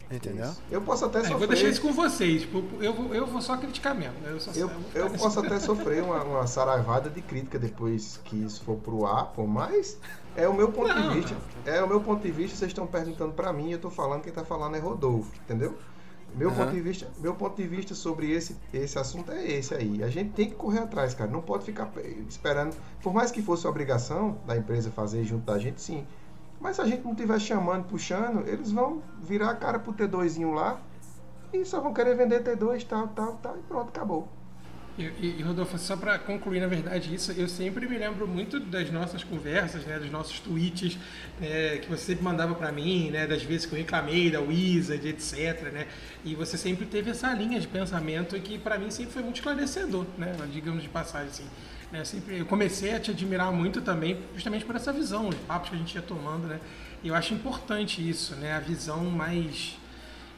Entendeu? 0.09 0.51
Eu 0.71 0.81
posso 0.81 1.03
até 1.03 1.17
É, 1.17 1.21
eu 1.21 1.25
sofrer. 1.25 1.37
vou 1.39 1.47
deixar 1.47 1.67
isso 1.67 1.81
com 1.81 1.91
vocês. 1.91 2.41
tipo, 2.43 2.63
Eu 2.79 2.93
vou, 2.93 3.13
eu 3.13 3.25
vou 3.25 3.41
só 3.41 3.57
criticar 3.57 3.93
mesmo. 3.95 4.13
Eu, 4.25 4.39
só, 4.39 4.51
Eu, 4.51 4.71
eu 4.93 5.09
nesse- 5.09 5.21
posso 5.23 5.39
até 5.39 5.59
sofrer 5.59 6.01
uma, 6.03 6.23
uma 6.23 6.47
saraivada 6.47 7.09
de 7.09 7.21
crítica 7.21 7.57
depois 7.59 8.17
que 8.23 8.35
isso 8.37 8.61
for 8.63 8.77
pro 8.77 9.05
ar, 9.05 9.25
pô, 9.35 9.45
mas 9.45 9.97
é 10.35 10.47
o 10.47 10.53
meu 10.53 10.71
ponto 10.71 10.87
Não, 10.93 11.09
de 11.09 11.19
vista. 11.21 11.35
É 11.65 11.83
o 11.83 11.87
meu 11.89 11.99
ponto 11.99 12.21
de 12.21 12.31
vista, 12.31 12.55
vocês 12.55 12.69
estão 12.69 12.87
perguntando 12.87 13.33
pra 13.33 13.51
mim, 13.51 13.71
eu 13.71 13.79
tô 13.79 13.89
falando, 13.89 14.21
quem 14.21 14.31
tá 14.31 14.45
falando 14.45 14.75
é 14.75 14.79
Rodolfo, 14.79 15.31
entendeu? 15.43 15.75
Meu, 16.35 16.49
Aham. 16.49 16.57
ponto 16.65 16.75
de 16.75 16.81
vista, 16.81 17.07
meu 17.17 17.33
ponto 17.35 17.55
de 17.55 17.67
vista 17.67 17.95
sobre 17.95 18.29
esse, 18.31 18.57
esse 18.73 18.99
assunto 18.99 19.31
é 19.31 19.43
esse 19.45 19.73
aí. 19.73 20.03
A 20.03 20.09
gente 20.09 20.33
tem 20.33 20.49
que 20.49 20.55
correr 20.55 20.79
atrás, 20.79 21.13
cara. 21.15 21.31
Não 21.31 21.41
pode 21.41 21.65
ficar 21.65 21.87
pe- 21.87 22.01
esperando. 22.27 22.75
Por 23.01 23.13
mais 23.13 23.31
que 23.31 23.41
fosse 23.41 23.65
obrigação 23.67 24.37
da 24.45 24.55
empresa 24.55 24.91
fazer 24.91 25.23
junto 25.23 25.45
da 25.45 25.57
gente, 25.57 25.81
sim. 25.81 26.05
Mas 26.59 26.75
se 26.75 26.81
a 26.81 26.85
gente 26.85 27.03
não 27.03 27.11
estiver 27.11 27.39
chamando, 27.39 27.85
puxando, 27.85 28.47
eles 28.47 28.71
vão 28.71 29.01
virar 29.17 29.51
a 29.51 29.55
cara 29.55 29.79
pro 29.79 29.93
T2zinho 29.93 30.51
lá 30.53 30.81
e 31.53 31.65
só 31.65 31.79
vão 31.81 31.93
querer 31.93 32.15
vender 32.15 32.43
T2, 32.43 32.83
tal, 32.83 33.07
tal, 33.09 33.35
tal, 33.37 33.57
e 33.57 33.61
pronto, 33.61 33.89
acabou. 33.89 34.36
E, 34.97 35.35
e, 35.37 35.43
Rodolfo, 35.43 35.77
só 35.77 35.95
para 35.95 36.17
concluir, 36.17 36.59
na 36.59 36.65
verdade, 36.65 37.13
isso, 37.13 37.31
eu 37.33 37.47
sempre 37.47 37.87
me 37.87 37.95
lembro 37.99 38.27
muito 38.27 38.59
das 38.59 38.89
nossas 38.89 39.23
conversas, 39.23 39.85
né, 39.85 39.99
dos 39.99 40.09
nossos 40.09 40.39
tweets 40.39 40.97
né, 41.39 41.77
que 41.77 41.87
você 41.87 42.03
sempre 42.03 42.23
mandava 42.23 42.55
para 42.55 42.71
mim, 42.71 43.11
né, 43.11 43.27
das 43.27 43.43
vezes 43.43 43.67
que 43.67 43.73
eu 43.73 43.77
reclamei 43.77 44.31
da 44.31 44.41
Wizard, 44.41 45.07
etc. 45.07 45.71
Né, 45.71 45.87
e 46.25 46.33
você 46.33 46.57
sempre 46.57 46.87
teve 46.87 47.11
essa 47.11 47.31
linha 47.33 47.59
de 47.59 47.67
pensamento 47.67 48.39
que 48.39 48.57
para 48.57 48.79
mim 48.79 48.89
sempre 48.89 49.13
foi 49.13 49.21
muito 49.21 49.35
esclarecedor, 49.35 50.07
né, 50.17 50.35
digamos 50.51 50.81
de 50.81 50.89
passagem 50.89 51.27
assim. 51.27 51.45
Né, 51.91 52.03
sempre, 52.03 52.39
eu 52.39 52.45
comecei 52.47 52.95
a 52.95 52.99
te 52.99 53.11
admirar 53.11 53.51
muito 53.51 53.81
também, 53.81 54.17
justamente 54.33 54.65
por 54.65 54.75
essa 54.75 54.91
visão, 54.91 55.29
os 55.29 55.35
papos 55.35 55.69
que 55.69 55.75
a 55.75 55.77
gente 55.77 55.93
ia 55.93 56.01
tomando, 56.01 56.47
né, 56.47 56.59
e 57.03 57.09
eu 57.09 57.13
acho 57.13 57.35
importante 57.35 58.07
isso, 58.07 58.35
né, 58.37 58.53
a 58.53 58.59
visão 58.59 59.05
mais 59.05 59.77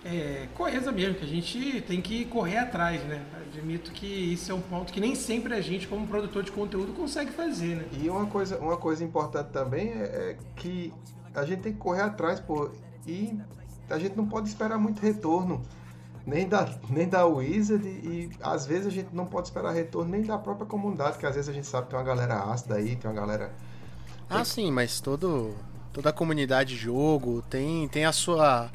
é, 0.03 0.47
coesa 0.55 0.91
mesmo, 0.91 1.15
que 1.15 1.25
a 1.25 1.27
gente 1.27 1.81
tem 1.81 2.01
que 2.01 2.25
correr 2.25 2.57
atrás, 2.57 3.03
né? 3.03 3.23
Admito 3.47 3.91
que 3.91 4.05
isso 4.05 4.51
é 4.51 4.55
um 4.55 4.61
ponto 4.61 4.93
que 4.93 4.99
nem 4.99 5.15
sempre 5.15 5.53
a 5.53 5.61
gente, 5.61 5.87
como 5.87 6.07
produtor 6.07 6.43
de 6.43 6.51
conteúdo, 6.51 6.93
consegue 6.93 7.31
fazer, 7.31 7.75
né? 7.75 7.85
E 8.01 8.09
uma 8.09 8.25
coisa, 8.25 8.57
uma 8.59 8.77
coisa 8.77 9.03
importante 9.03 9.49
também 9.51 9.89
é, 9.89 10.03
é 10.03 10.37
que 10.55 10.93
a 11.33 11.45
gente 11.45 11.61
tem 11.61 11.73
que 11.73 11.79
correr 11.79 12.01
atrás, 12.01 12.39
pô, 12.39 12.69
e 13.05 13.37
a 13.89 13.99
gente 13.99 14.15
não 14.15 14.27
pode 14.27 14.47
esperar 14.47 14.77
muito 14.77 15.01
retorno, 15.01 15.61
nem 16.25 16.47
da, 16.47 16.69
nem 16.89 17.07
da 17.07 17.25
Wizard, 17.25 17.85
e 17.85 18.29
às 18.41 18.65
vezes 18.65 18.87
a 18.87 18.91
gente 18.91 19.09
não 19.13 19.25
pode 19.25 19.47
esperar 19.47 19.71
retorno 19.71 20.11
nem 20.11 20.21
da 20.21 20.37
própria 20.37 20.65
comunidade, 20.65 21.17
que 21.17 21.25
às 21.25 21.35
vezes 21.35 21.49
a 21.49 21.53
gente 21.53 21.67
sabe 21.67 21.85
que 21.85 21.91
tem 21.91 21.99
uma 21.99 22.05
galera 22.05 22.35
ácida 22.51 22.75
aí, 22.75 22.95
tem 22.95 23.09
uma 23.09 23.19
galera. 23.19 23.51
Ah, 24.29 24.45
sim, 24.45 24.71
mas 24.71 25.01
todo, 25.01 25.55
toda 25.91 26.09
a 26.09 26.13
comunidade 26.13 26.75
de 26.75 26.81
jogo 26.81 27.41
tem, 27.49 27.87
tem 27.87 28.05
a 28.05 28.11
sua 28.11 28.69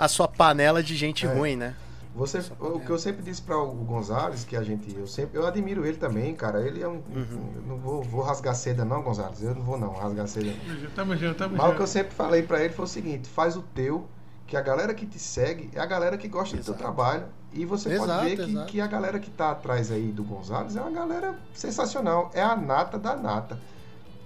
a 0.00 0.08
sua 0.08 0.26
panela 0.26 0.82
de 0.82 0.96
gente 0.96 1.26
É. 1.26 1.32
ruim, 1.32 1.54
né? 1.56 1.74
Você, 2.12 2.42
o 2.58 2.80
que 2.80 2.90
eu 2.90 2.98
sempre 2.98 3.22
disse 3.22 3.40
para 3.40 3.56
o 3.56 3.68
Gonzalez, 3.72 4.42
que 4.42 4.56
a 4.56 4.62
gente, 4.64 4.92
eu 4.98 5.06
sempre, 5.06 5.38
eu 5.38 5.46
admiro 5.46 5.86
ele 5.86 5.96
também, 5.96 6.34
cara. 6.34 6.60
Ele 6.60 6.82
é 6.82 6.88
um, 6.88 7.00
eu 7.14 7.62
não 7.68 7.76
vou, 7.78 8.02
vou 8.02 8.22
rasgar 8.22 8.54
seda 8.56 8.84
não, 8.84 9.00
Gonzalez. 9.02 9.40
Eu 9.42 9.54
não 9.54 9.62
vou 9.62 9.78
não 9.78 9.92
rasgar 9.92 10.26
seda. 10.26 10.52
Tamo 10.96 11.16
junto, 11.16 11.36
tamo 11.36 11.56
Mas 11.56 11.72
o 11.72 11.76
que 11.76 11.82
eu 11.82 11.86
sempre 11.86 12.12
falei 12.12 12.42
pra 12.42 12.64
ele 12.64 12.74
foi 12.74 12.84
o 12.84 12.88
seguinte: 12.88 13.28
faz 13.28 13.54
o 13.56 13.62
teu, 13.62 14.08
que 14.44 14.56
a 14.56 14.60
galera 14.60 14.92
que 14.92 15.06
te 15.06 15.20
segue 15.20 15.70
é 15.72 15.78
a 15.80 15.86
galera 15.86 16.18
que 16.18 16.26
gosta 16.26 16.56
do 16.56 16.64
teu 16.64 16.74
Exato. 16.74 16.78
trabalho. 16.82 17.26
E 17.52 17.64
você 17.64 17.92
Exato, 17.92 18.08
pode 18.08 18.24
ver 18.24 18.36
que, 18.44 18.50
exato. 18.50 18.66
que 18.66 18.80
a 18.80 18.86
galera 18.88 19.18
que 19.20 19.30
tá 19.30 19.50
atrás 19.52 19.92
aí 19.92 20.10
do 20.10 20.24
Gonzalez 20.24 20.74
é 20.74 20.80
uma 20.80 20.90
galera 20.90 21.36
sensacional. 21.54 22.30
É 22.34 22.42
a 22.42 22.56
nata 22.56 22.98
da 22.98 23.14
nata. 23.14 23.56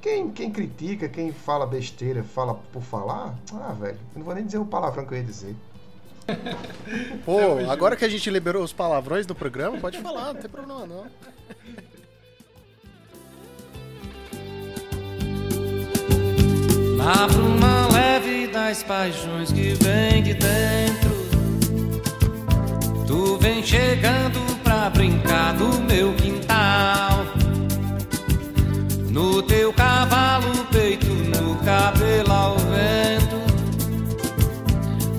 Quem, 0.04 0.30
quem 0.30 0.50
critica, 0.50 1.08
quem 1.08 1.32
fala 1.32 1.66
besteira, 1.66 2.22
fala 2.22 2.52
por 2.70 2.82
falar, 2.82 3.34
ah, 3.54 3.72
velho, 3.72 3.96
eu 4.14 4.18
não 4.18 4.22
vou 4.22 4.34
nem 4.34 4.44
dizer 4.44 4.58
o 4.58 4.66
palavrão 4.66 5.06
que 5.06 5.14
eu 5.14 5.16
ia 5.16 5.24
dizer. 5.24 5.56
Pô, 7.24 7.38
agora 7.70 7.96
que 7.96 8.04
a 8.04 8.08
gente 8.08 8.28
liberou 8.28 8.62
os 8.62 8.70
palavrões 8.70 9.24
do 9.24 9.34
programa, 9.34 9.78
pode 9.78 9.96
falar, 10.02 10.34
não 10.34 10.40
tem 10.42 10.50
problema 10.50 10.86
não. 10.86 11.06
Na 16.98 17.26
bruma 17.26 17.88
leve 17.90 18.48
das 18.48 18.82
paixões 18.82 19.50
que 19.50 19.72
vem 19.82 20.22
de 20.22 20.34
dentro 20.34 21.14
Tu 23.06 23.38
vem 23.38 23.62
chegando 23.62 24.38
pra 24.62 24.90
brincar 24.90 25.54
no 25.54 25.80
meu 25.80 26.14
quintal 26.14 27.24
No 29.14 29.40
teu 29.44 29.72
cavalo, 29.72 30.66
peito, 30.72 31.06
no 31.06 31.54
cabelo 31.64 32.32
ao 32.32 32.56
vento. 32.58 33.36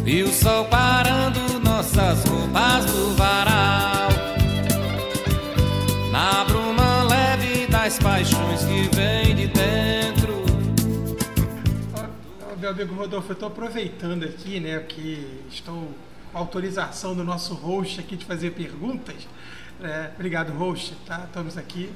E 0.06 0.22
o 0.22 0.28
sol 0.34 0.66
parando 0.66 1.62
nossas 1.64 2.26
roupas 2.26 2.94
no 2.94 3.14
varal. 3.14 4.10
Na 6.12 6.44
bruma 6.44 7.04
leve 7.04 7.68
das 7.68 7.98
paixões 7.98 8.66
que 8.66 8.94
vem 8.94 9.34
de 9.34 9.48
dentro. 9.48 10.44
Meu 12.60 12.72
amigo 12.72 12.96
Rodolfo, 12.96 13.32
eu 13.32 13.36
tô 13.38 13.46
aproveitando 13.46 14.26
aqui, 14.26 14.60
né, 14.60 14.78
que 14.82 15.42
estou 15.50 15.90
com 16.34 16.38
autorização 16.38 17.16
do 17.16 17.24
nosso 17.24 17.54
host 17.54 18.02
aqui 18.02 18.18
de 18.18 18.26
fazer 18.26 18.52
perguntas. 18.52 19.26
É, 19.84 20.10
obrigado, 20.16 20.52
host, 20.54 20.96
tá? 21.06 21.24
Estamos 21.26 21.58
aqui 21.58 21.90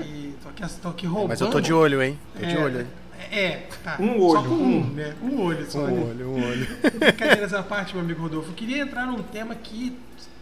e 0.00 0.34
tô 0.42 0.48
aqui, 0.48 0.74
tô 0.80 0.88
aqui 0.88 1.06
roubando. 1.06 1.28
Mas 1.28 1.40
eu 1.40 1.50
tô 1.50 1.60
de 1.60 1.72
olho, 1.72 2.02
hein? 2.02 2.18
Tô 2.38 2.44
de 2.46 2.56
É, 2.56 2.58
olho, 2.58 2.80
hein? 2.80 2.86
É, 3.30 3.50
tá. 3.84 3.96
Um 4.00 4.18
Só 4.18 4.40
olho, 4.40 4.48
com 4.48 4.54
um, 4.56 4.84
né? 4.92 5.14
Um 5.22 5.40
olho 5.40 5.70
só. 5.70 5.78
Um 5.84 6.08
olho, 6.10 6.28
um 6.30 6.44
olho. 6.44 6.66
Brincadeiras 6.98 7.54
à 7.54 7.62
parte, 7.62 7.94
meu 7.94 8.04
amigo 8.04 8.20
Rodolfo, 8.22 8.50
eu 8.50 8.54
queria 8.54 8.78
entrar 8.78 9.06
num 9.06 9.22
tema 9.22 9.54
que 9.54 9.96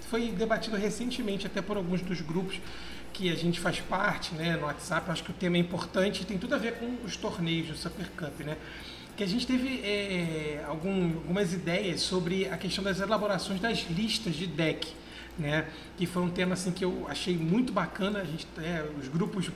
foi 0.09 0.29
debatido 0.33 0.77
recentemente 0.77 1.47
até 1.47 1.61
por 1.61 1.77
alguns 1.77 2.01
dos 2.01 2.21
grupos 2.23 2.59
que 3.13 3.31
a 3.31 3.35
gente 3.37 3.61
faz 3.61 3.79
parte, 3.81 4.35
né, 4.35 4.57
no 4.57 4.65
WhatsApp. 4.67 5.07
Eu 5.09 5.13
acho 5.13 5.23
que 5.23 5.31
o 5.31 5.35
tema 5.35 5.57
é 5.57 5.61
importante 5.61 6.23
e 6.23 6.25
tem 6.25 6.39
tudo 6.39 6.55
a 6.55 6.59
ver 6.59 6.75
com 6.75 6.97
os 7.05 7.15
torneios 7.17 7.69
do 7.69 7.77
Super 7.77 8.07
Cup, 8.17 8.41
né? 8.41 8.57
Que 9.17 9.23
a 9.23 9.27
gente 9.29 9.47
teve 9.47 9.81
é, 9.85 10.65
algum- 10.67 11.13
algumas 11.17 11.53
ideias 11.53 12.01
sobre 12.01 12.49
a 12.49 12.57
questão 12.57 12.83
das 12.83 12.99
elaborações 13.01 13.61
das 13.61 13.87
listas 13.91 14.35
de 14.35 14.47
deck, 14.47 14.89
né? 15.41 15.67
Que 15.97 16.07
foi 16.07 16.23
um 16.23 16.31
tema 16.31 16.53
assim 16.55 16.71
que 16.71 16.85
eu 16.85 17.07
achei 17.09 17.37
muito 17.37 17.73
bacana. 17.73 18.21
A 18.21 18.25
gente, 18.25 18.47
é, 18.59 18.87
os 18.99 19.09
grupos 19.09 19.51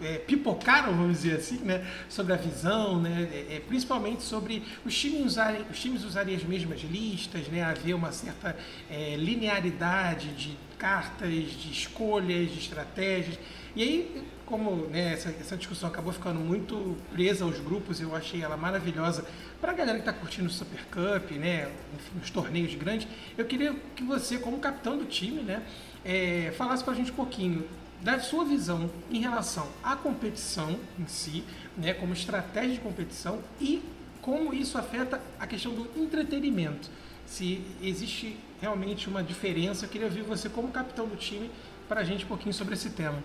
é, 0.00 0.18
pipocaram, 0.18 0.94
vamos 0.94 1.22
dizer 1.22 1.36
assim, 1.36 1.58
né, 1.58 1.86
sobre 2.08 2.32
a 2.32 2.36
visão, 2.36 3.00
né, 3.00 3.28
é, 3.32 3.56
é, 3.56 3.60
principalmente 3.60 4.22
sobre 4.22 4.62
os 4.84 4.94
times, 4.96 5.24
usarem, 5.24 5.62
os 5.70 5.78
times 5.78 6.04
usarem 6.04 6.36
as 6.36 6.44
mesmas 6.44 6.82
listas, 6.82 7.48
né, 7.48 7.62
haver 7.62 7.94
uma 7.94 8.12
certa 8.12 8.56
é, 8.90 9.16
linearidade 9.16 10.28
de 10.34 10.56
cartas, 10.78 11.30
de 11.30 11.70
escolhas, 11.70 12.50
de 12.50 12.58
estratégias. 12.58 13.38
E 13.74 13.82
aí, 13.82 14.24
como 14.46 14.86
né, 14.86 15.12
essa, 15.12 15.28
essa 15.28 15.56
discussão 15.56 15.88
acabou 15.88 16.12
ficando 16.12 16.38
muito 16.38 16.96
presa 17.12 17.44
aos 17.44 17.58
grupos, 17.58 18.00
eu 18.00 18.14
achei 18.14 18.42
ela 18.42 18.56
maravilhosa 18.56 19.24
para 19.60 19.72
a 19.72 19.74
galera 19.74 19.98
que 19.98 20.08
está 20.08 20.12
curtindo 20.12 20.46
o 20.46 20.50
Super 20.50 20.84
Cup, 20.84 21.32
né, 21.32 21.70
enfim, 21.94 22.18
os 22.22 22.30
torneios 22.30 22.74
grandes. 22.76 23.08
Eu 23.36 23.44
queria 23.44 23.74
que 23.94 24.04
você, 24.04 24.38
como 24.38 24.58
capitão 24.58 24.96
do 24.96 25.04
time, 25.04 25.42
né, 25.42 25.62
é, 26.04 26.52
falasse 26.56 26.84
para 26.84 26.92
a 26.92 26.96
gente 26.96 27.10
um 27.10 27.14
pouquinho 27.14 27.66
da 28.00 28.20
sua 28.20 28.44
visão 28.44 28.88
em 29.10 29.20
relação 29.20 29.68
à 29.82 29.96
competição 29.96 30.78
em 30.98 31.06
si, 31.06 31.44
né, 31.76 31.92
como 31.92 32.12
estratégia 32.12 32.74
de 32.74 32.80
competição 32.80 33.40
e 33.60 33.82
como 34.22 34.54
isso 34.54 34.78
afeta 34.78 35.20
a 35.40 35.46
questão 35.46 35.74
do 35.74 35.88
entretenimento. 36.00 36.88
Se 37.26 37.64
existe 37.82 38.38
realmente 38.60 39.08
uma 39.08 39.22
diferença, 39.22 39.84
eu 39.84 39.88
queria 39.88 40.06
ouvir 40.06 40.22
você 40.22 40.48
como 40.48 40.68
capitão 40.68 41.08
do 41.08 41.16
time 41.16 41.50
para 41.88 42.00
a 42.00 42.04
gente 42.04 42.24
um 42.24 42.28
pouquinho 42.28 42.54
sobre 42.54 42.74
esse 42.74 42.90
tema. 42.90 43.20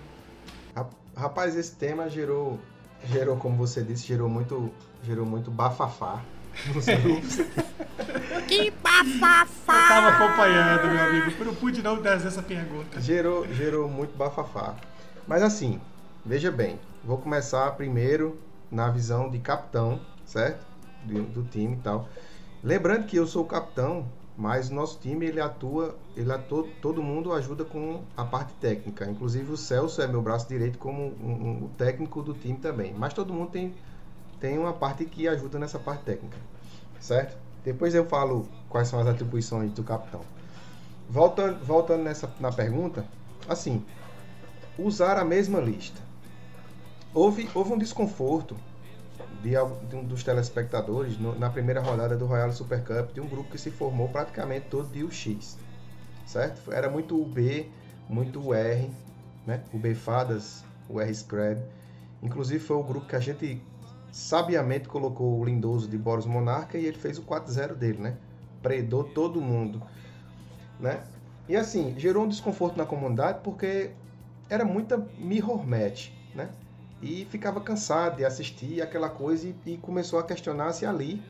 Ra- 1.15 1.21
Rapaz, 1.23 1.55
esse 1.55 1.75
tema 1.75 2.09
gerou, 2.09 2.59
gerou, 3.05 3.37
como 3.37 3.55
você 3.57 3.83
disse, 3.83 4.05
gerou 4.05 4.29
muito, 4.29 4.71
gerou 5.03 5.25
muito 5.25 5.49
bafafá 5.51 6.21
nos 6.73 6.85
grupos. 7.01 7.37
Eu 8.59 8.73
estava 9.79 10.09
acompanhando, 10.09 10.87
meu 10.91 11.03
amigo, 11.03 11.31
eu 11.39 11.45
não 11.45 11.55
pude 11.55 11.81
não 11.81 12.01
fazer 12.03 12.27
essa 12.27 12.41
pergunta. 12.41 12.99
gerou, 12.99 13.45
gerou 13.53 13.87
muito 13.87 14.15
bafafá. 14.17 14.75
Mas 15.27 15.41
assim, 15.43 15.79
veja 16.25 16.51
bem, 16.51 16.79
vou 17.03 17.17
começar 17.17 17.71
primeiro 17.71 18.39
na 18.69 18.89
visão 18.89 19.29
de 19.29 19.39
capitão, 19.39 19.99
certo? 20.25 20.65
Do, 21.03 21.23
do 21.23 21.43
time 21.43 21.75
e 21.75 21.79
tal. 21.79 22.07
Lembrando 22.63 23.05
que 23.05 23.15
eu 23.17 23.25
sou 23.25 23.43
o 23.43 23.47
capitão, 23.47 24.05
mas 24.41 24.71
nosso 24.71 24.97
time 24.99 25.27
ele 25.27 25.39
atua, 25.39 25.95
ele 26.17 26.31
atua, 26.31 26.67
todo 26.81 27.03
mundo 27.03 27.31
ajuda 27.31 27.63
com 27.63 28.01
a 28.17 28.25
parte 28.25 28.51
técnica. 28.53 29.05
Inclusive 29.05 29.51
o 29.51 29.55
Celso 29.55 30.01
é 30.01 30.07
meu 30.07 30.19
braço 30.19 30.47
direito 30.47 30.79
como 30.79 30.99
um, 30.99 31.31
um- 31.31 31.65
o 31.65 31.69
técnico 31.77 32.23
do 32.23 32.33
time 32.33 32.57
também. 32.57 32.91
Mas 32.91 33.13
todo 33.13 33.31
mundo 33.31 33.51
tem, 33.51 33.71
tem 34.39 34.57
uma 34.57 34.73
parte 34.73 35.05
que 35.05 35.27
ajuda 35.27 35.59
nessa 35.59 35.77
parte 35.77 36.05
técnica, 36.05 36.37
certo? 36.99 37.37
Depois 37.63 37.93
eu 37.93 38.03
falo 38.07 38.47
quais 38.67 38.87
são 38.87 38.99
as 38.99 39.05
atribuições 39.05 39.71
do 39.73 39.83
capitão. 39.83 40.21
Voltando, 41.07 41.63
voltando 41.63 42.01
nessa, 42.01 42.27
na 42.39 42.51
pergunta, 42.51 43.05
assim, 43.47 43.85
usar 44.75 45.19
a 45.19 45.23
mesma 45.23 45.59
lista. 45.59 46.01
Houve, 47.13 47.47
houve 47.53 47.73
um 47.73 47.77
desconforto 47.77 48.55
de, 49.41 49.51
de 49.89 49.95
um 49.95 50.03
dos 50.03 50.23
telespectadores 50.23 51.17
no- 51.17 51.37
na 51.37 51.49
primeira 51.49 51.81
rodada 51.81 52.15
do 52.15 52.25
Royal 52.25 52.51
Super 52.51 52.83
Cup 52.83 53.13
de 53.13 53.21
um 53.21 53.27
grupo 53.27 53.49
que 53.51 53.57
se 53.57 53.71
formou 53.71 54.07
praticamente 54.09 54.67
todo 54.69 54.89
de 54.89 55.03
UX, 55.03 55.57
certo? 56.25 56.71
Era 56.71 56.89
muito 56.89 57.19
o 57.19 57.25
B, 57.25 57.67
muito 58.07 58.39
o 58.39 58.53
R, 58.53 58.89
né? 59.45 59.63
O 59.73 59.77
B 59.79 59.95
Fadas, 59.95 60.63
o 60.87 60.99
R 61.01 61.13
Scred. 61.13 61.61
Inclusive 62.21 62.59
foi 62.63 62.77
o 62.77 62.83
grupo 62.83 63.07
que 63.07 63.15
a 63.15 63.19
gente 63.19 63.61
sabiamente 64.11 64.87
colocou 64.87 65.39
o 65.39 65.45
lindoso 65.45 65.87
de 65.87 65.97
Boris 65.97 66.25
Monarca 66.25 66.77
e 66.77 66.85
ele 66.85 66.97
fez 66.97 67.17
o 67.17 67.23
4-0 67.23 67.75
dele, 67.75 67.97
né? 67.97 68.17
Predou 68.61 69.03
todo 69.03 69.41
mundo, 69.41 69.81
né? 70.79 71.01
E 71.49 71.55
assim, 71.55 71.95
gerou 71.97 72.23
um 72.25 72.27
desconforto 72.27 72.77
na 72.77 72.85
comunidade 72.85 73.39
porque 73.43 73.91
era 74.49 74.63
muita 74.63 74.97
mirror 75.17 75.65
match, 75.65 76.09
né? 76.35 76.49
E 77.01 77.25
ficava 77.25 77.59
cansado 77.59 78.17
de 78.17 78.25
assistir 78.25 78.81
aquela 78.81 79.09
coisa 79.09 79.47
e, 79.47 79.55
e 79.65 79.77
começou 79.77 80.19
a 80.19 80.23
questionar 80.23 80.71
se 80.73 80.85
ali 80.85 81.21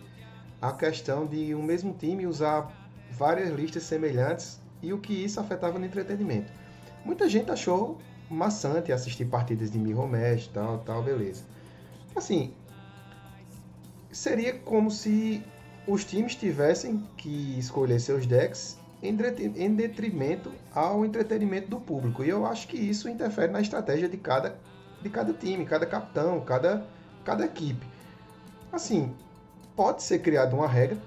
a 0.62 0.72
questão 0.72 1.26
de 1.26 1.56
um 1.56 1.64
mesmo 1.64 1.94
time 1.94 2.28
usar 2.28 2.72
várias 3.12 3.50
listas 3.54 3.84
semelhantes 3.84 4.60
e 4.82 4.94
o 4.94 5.00
que 5.00 5.14
isso 5.14 5.40
afetava 5.40 5.80
no 5.80 5.86
entretenimento. 5.86 6.52
Muita 7.04 7.28
gente 7.28 7.52
achou 7.52 7.98
maçante 8.30 8.92
assistir 8.92 9.26
partidas 9.26 9.72
de 9.72 9.78
mirror 9.78 10.10
tal, 10.54 10.80
tal, 10.80 11.04
beleza. 11.04 11.44
Assim, 12.16 12.54
seria 14.12 14.54
como 14.54 14.92
se 14.92 15.44
os 15.88 16.06
times 16.06 16.36
tivessem 16.36 17.04
que 17.18 17.58
escolher 17.58 18.00
seus 18.00 18.26
decks 18.26 18.78
em 19.02 19.76
detrimento 19.76 20.52
ao 20.74 21.04
entretenimento 21.04 21.70
do 21.70 21.80
público. 21.80 22.24
E 22.24 22.30
eu 22.30 22.46
acho 22.46 22.68
que 22.68 22.78
isso 22.78 23.10
interfere 23.10 23.52
na 23.52 23.62
estratégia 23.62 24.08
de 24.08 24.18
cada, 24.18 24.60
de 25.02 25.10
cada 25.10 25.34
time, 25.34 25.66
cada 25.66 25.86
capitão, 25.86 26.40
cada, 26.42 26.86
cada 27.24 27.46
equipe. 27.46 27.86
Assim, 28.72 29.14
pode 29.76 30.04
ser 30.04 30.20
criada 30.20 30.56
uma 30.56 30.68
regra, 30.68 30.98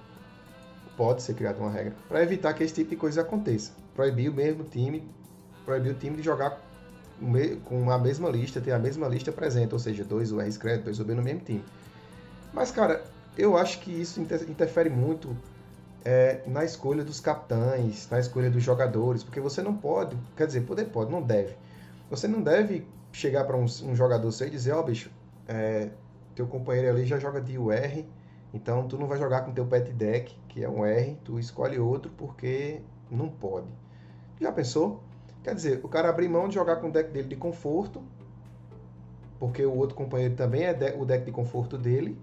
pode 0.97 1.23
ser 1.23 1.35
criada 1.35 1.59
uma 1.59 1.71
regra, 1.71 1.95
para 2.09 2.23
evitar 2.23 2.53
que 2.55 2.63
esse 2.63 2.75
tipo 2.75 2.91
de 2.91 2.97
coisa 2.97 3.23
aconteça. 3.23 3.73
Proibir 3.95 4.31
o 4.31 4.35
mesmo 4.35 4.65
time, 4.65 5.09
proibir 5.65 5.93
o 5.93 5.95
time 5.95 6.17
de 6.17 6.23
jogar 6.23 6.61
com 7.65 7.91
a 7.91 7.99
mesma 7.99 8.29
lista, 8.29 8.61
ter 8.61 8.73
a 8.73 8.79
mesma 8.79 9.07
lista 9.09 9.31
presente, 9.31 9.73
ou 9.73 9.79
seja, 9.79 10.05
dois 10.05 10.33
o 10.33 10.41
R 10.41 10.53
crédito, 10.59 10.85
dois 10.85 11.01
o 11.01 11.05
B 11.05 11.15
no 11.15 11.23
mesmo 11.23 11.41
time. 11.41 11.65
Mas, 12.53 12.71
cara, 12.71 13.05
eu 13.37 13.57
acho 13.57 13.81
que 13.81 13.91
isso 13.91 14.21
inter- 14.21 14.49
interfere 14.49 14.91
muito 14.91 15.37
é, 16.05 16.43
na 16.47 16.65
escolha 16.65 17.03
dos 17.03 17.21
capitães, 17.21 18.09
na 18.11 18.19
escolha 18.19 18.51
dos 18.51 18.63
jogadores, 18.63 19.25
porque 19.25 19.41
você 19.41 19.63
não 19.63 19.75
pode, 19.75 20.17
quer 20.37 20.47
dizer, 20.47 20.63
poder 20.63 20.87
pode, 20.87 21.11
não 21.11 21.23
deve. 21.23 21.57
Você 22.11 22.29
não 22.29 22.43
deve 22.43 22.87
chegar 23.15 23.45
para 23.45 23.57
um, 23.57 23.65
um 23.65 23.95
jogador 23.95 24.31
seu 24.33 24.49
e 24.49 24.51
dizer, 24.51 24.73
ó, 24.73 24.83
bicho, 24.83 25.11
é, 25.47 25.91
teu 26.35 26.47
companheiro 26.47 26.91
ali 26.91 27.07
já 27.07 27.19
joga 27.19 27.41
de 27.41 27.57
UR, 27.57 28.05
então 28.53 28.87
tu 28.89 28.99
não 28.99 29.07
vai 29.07 29.19
jogar 29.19 29.43
com 29.43 29.53
teu 29.53 29.65
pet 29.65 29.93
deck, 29.93 30.37
que 30.49 30.65
é 30.65 30.69
um 30.69 30.85
R, 30.85 31.17
tu 31.25 31.39
escolhe 31.39 31.79
outro 31.79 32.11
porque 32.17 32.81
não 33.11 33.29
pode. 33.29 33.69
Já 34.41 34.51
pensou? 34.51 35.03
Quer 35.43 35.55
dizer, 35.55 35.81
o 35.83 35.89
cara 35.89 36.09
abrir 36.09 36.29
mão 36.29 36.49
de 36.49 36.55
jogar 36.55 36.77
com 36.77 36.89
o 36.89 36.91
deck 36.91 37.11
dele 37.11 37.29
de 37.29 37.37
conforto, 37.37 38.03
porque 39.39 39.65
o 39.65 39.77
outro 39.77 39.95
companheiro 39.95 40.35
também 40.35 40.65
é 40.65 40.75
de- 40.75 40.97
o 40.99 41.05
deck 41.05 41.25
de 41.25 41.31
conforto 41.31 41.79
dele, 41.79 42.19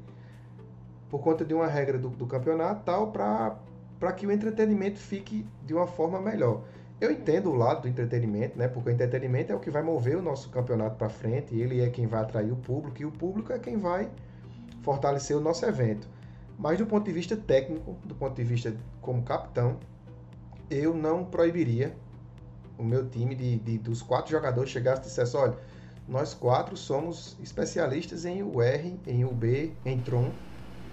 por 1.10 1.20
conta 1.22 1.46
de 1.46 1.54
uma 1.54 1.68
regra 1.68 1.98
do, 1.98 2.10
do 2.10 2.26
campeonato 2.26 2.84
tal, 2.84 3.12
para 3.12 4.12
que 4.16 4.26
o 4.26 4.32
entretenimento 4.32 5.00
fique 5.00 5.46
de 5.66 5.74
uma 5.74 5.88
forma 5.88 6.20
melhor. 6.20 6.64
Eu 7.02 7.12
entendo 7.12 7.50
o 7.50 7.56
lado 7.56 7.82
do 7.82 7.88
entretenimento, 7.88 8.58
né? 8.58 8.68
Porque 8.68 8.90
o 8.90 8.94
entretenimento 8.94 9.52
é 9.52 9.56
o 9.56 9.60
que 9.60 9.72
vai 9.72 9.82
mover 9.82 10.16
o 10.18 10.22
nosso 10.22 10.50
campeonato 10.50 10.96
para 10.98 11.10
frente, 11.10 11.56
ele 11.56 11.82
é 11.82 11.90
quem 11.90 12.06
vai 12.06 12.22
atrair 12.22 12.52
o 12.52 12.56
público 12.56 13.02
e 13.02 13.06
o 13.06 13.12
público 13.12 13.52
é 13.52 13.58
quem 13.60 13.78
vai 13.78 14.08
fortalecer 14.84 15.36
o 15.36 15.42
nosso 15.42 15.66
evento. 15.66 16.08
Mas 16.60 16.78
do 16.78 16.86
ponto 16.86 17.04
de 17.06 17.12
vista 17.12 17.36
técnico, 17.36 17.98
do 18.06 18.14
ponto 18.14 18.36
de 18.36 18.44
vista 18.44 18.74
como 19.02 19.24
capitão, 19.24 19.78
eu 20.70 20.94
não 20.94 21.26
proibiria 21.26 21.94
o 22.78 22.84
meu 22.84 23.08
time 23.10 23.34
de, 23.36 23.58
de- 23.58 23.78
dos 23.80 24.02
quatro 24.02 24.32
jogadores 24.32 24.70
chegasse 24.70 25.02
e 25.02 25.06
dissesse, 25.06 25.36
olha, 25.36 25.56
nós 26.08 26.34
quatro 26.36 26.78
somos 26.78 27.36
especialistas 27.42 28.26
em 28.26 28.44
UR, 28.44 28.94
em 29.08 29.26
UB, 29.26 29.74
em 29.86 29.98
Tron. 30.00 30.30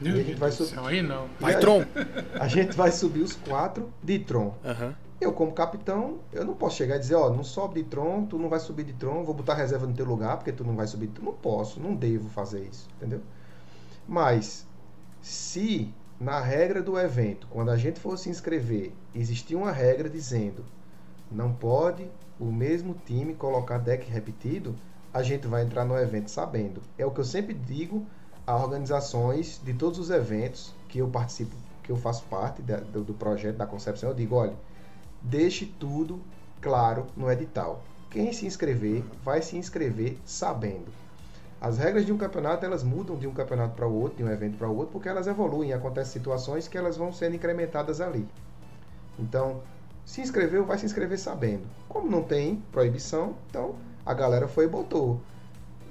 Meu 0.00 0.16
E 0.16 0.20
a 0.20 0.22
gente 0.24 0.38
vai 0.38 0.48
do 0.50 0.54
sub- 0.56 0.68
céu, 0.70 0.86
aí 0.86 1.02
não. 1.02 1.28
Vai, 1.40 1.58
Tron! 1.58 1.82
A 2.38 2.46
gente 2.46 2.76
vai 2.76 2.92
subir 2.92 3.20
os 3.20 3.34
quatro 3.34 3.92
de 4.02 4.18
Tron. 4.20 4.54
Aham. 4.64 4.94
Eu, 5.20 5.32
como 5.32 5.52
capitão, 5.52 6.24
eu 6.32 6.44
não 6.44 6.54
posso 6.56 6.76
chegar 6.76 6.96
e 6.96 7.00
dizer, 7.00 7.14
ó, 7.16 7.30
não 7.30 7.42
sobe 7.44 7.82
de 7.82 7.88
Tron, 7.88 8.26
tu 8.26 8.38
não 8.38 8.48
vai 8.48 8.60
subir 8.60 8.84
de 8.84 8.92
Tron, 8.94 9.24
vou 9.24 9.34
botar 9.34 9.54
reserva 9.54 9.86
no 9.86 9.94
teu 9.94 10.06
lugar, 10.06 10.36
porque 10.36 10.52
tu 10.52 10.64
não 10.64 10.76
vai 10.76 10.86
subir 10.86 11.08
Tron. 11.08 11.24
Não 11.26 11.34
posso, 11.34 11.80
não 11.80 11.94
devo 11.94 12.28
fazer 12.28 12.64
isso, 12.68 12.88
entendeu? 12.96 13.22
Mas, 14.06 14.66
se 15.20 15.94
na 16.20 16.40
regra 16.40 16.82
do 16.82 16.98
evento, 16.98 17.46
quando 17.48 17.70
a 17.70 17.76
gente 17.76 18.00
for 18.00 18.18
se 18.18 18.30
inscrever, 18.30 18.98
existir 19.14 19.56
uma 19.56 19.72
regra 19.72 20.10
dizendo 20.10 20.66
não 21.30 21.54
pode 21.54 22.10
o 22.38 22.52
mesmo 22.52 22.94
time 23.04 23.34
colocar 23.34 23.78
deck 23.78 24.08
repetido, 24.10 24.78
a 25.12 25.22
gente 25.22 25.46
vai 25.46 25.62
entrar 25.64 25.84
no 25.84 25.96
evento 25.98 26.30
sabendo. 26.30 26.82
É 26.96 27.04
o 27.06 27.10
que 27.10 27.20
eu 27.20 27.24
sempre 27.24 27.54
digo 27.54 28.06
a 28.46 28.56
organizações 28.56 29.60
de 29.62 29.74
todos 29.74 29.98
os 29.98 30.10
eventos 30.10 30.76
que 30.88 30.98
eu 30.98 31.08
participo, 31.10 31.56
que 31.82 31.90
eu 31.92 31.96
faço 31.96 32.26
parte 32.28 32.62
da- 32.62 32.80
do, 32.80 33.04
do 33.04 33.14
projeto 33.14 33.56
da 33.56 33.66
concepção. 33.66 34.10
Eu 34.10 34.14
digo, 34.14 34.34
olha, 34.36 34.58
deixe 35.22 35.66
tudo 35.66 36.20
claro 36.60 37.06
no 37.16 37.30
edital. 37.30 37.82
Quem 38.10 38.32
se 38.32 38.46
inscrever 38.46 39.02
vai 39.24 39.42
se 39.42 39.56
inscrever 39.56 40.16
sabendo. 40.24 40.86
As 41.60 41.76
regras 41.76 42.06
de 42.06 42.12
um 42.12 42.16
campeonato 42.16 42.64
elas 42.64 42.82
mudam 42.82 43.16
de 43.16 43.26
um 43.26 43.34
campeonato 43.34 43.74
para 43.74 43.86
o 43.86 43.92
outro, 43.92 44.18
de 44.18 44.24
um 44.24 44.30
evento 44.30 44.56
para 44.56 44.68
o 44.68 44.76
outro, 44.76 44.92
porque 44.92 45.08
elas 45.08 45.26
evoluem. 45.26 45.72
Acontecem 45.72 46.12
situações 46.12 46.68
que 46.68 46.78
elas 46.78 46.96
vão 46.96 47.12
sendo 47.12 47.36
incrementadas 47.36 48.00
ali. 48.00 48.26
Então, 49.18 49.60
se 50.04 50.20
inscreveu, 50.20 50.64
vai 50.64 50.78
se 50.78 50.86
inscrever 50.86 51.18
sabendo. 51.18 51.66
Como 51.88 52.08
não 52.08 52.22
tem 52.22 52.62
proibição, 52.72 53.34
então 53.50 53.74
a 54.06 54.14
galera 54.14 54.46
foi 54.46 54.64
e 54.64 54.68
botou 54.68 55.20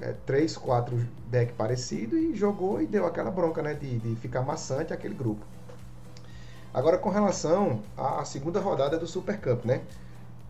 é, 0.01 0.13
três, 0.25 0.57
quatro 0.57 0.97
deck 1.29 1.53
parecido 1.53 2.17
e 2.17 2.35
jogou 2.35 2.81
e 2.81 2.87
deu 2.87 3.05
aquela 3.05 3.29
bronca, 3.29 3.61
né? 3.61 3.73
De, 3.73 3.99
de 3.99 4.15
ficar 4.15 4.41
maçante 4.41 4.93
aquele 4.93 5.13
grupo. 5.13 5.45
Agora 6.73 6.98
com 6.98 7.10
relação 7.10 7.81
à 7.98 8.23
segunda 8.26 8.60
rodada 8.60 8.98
do 8.98 9.07
Super 9.07 9.39
Cup, 9.39 9.65
né? 9.65 9.81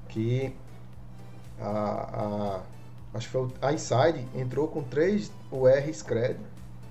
Que 0.09 0.53
a, 1.59 1.69
a- 1.69 2.61
acho 3.13 3.27
que 3.27 3.31
foi 3.31 3.41
o- 3.41 3.51
a 3.61 3.71
Inside 3.73 4.27
entrou 4.35 4.67
com 4.67 4.83
três 4.83 5.31
UR 5.51 5.93
Scred, 5.93 6.37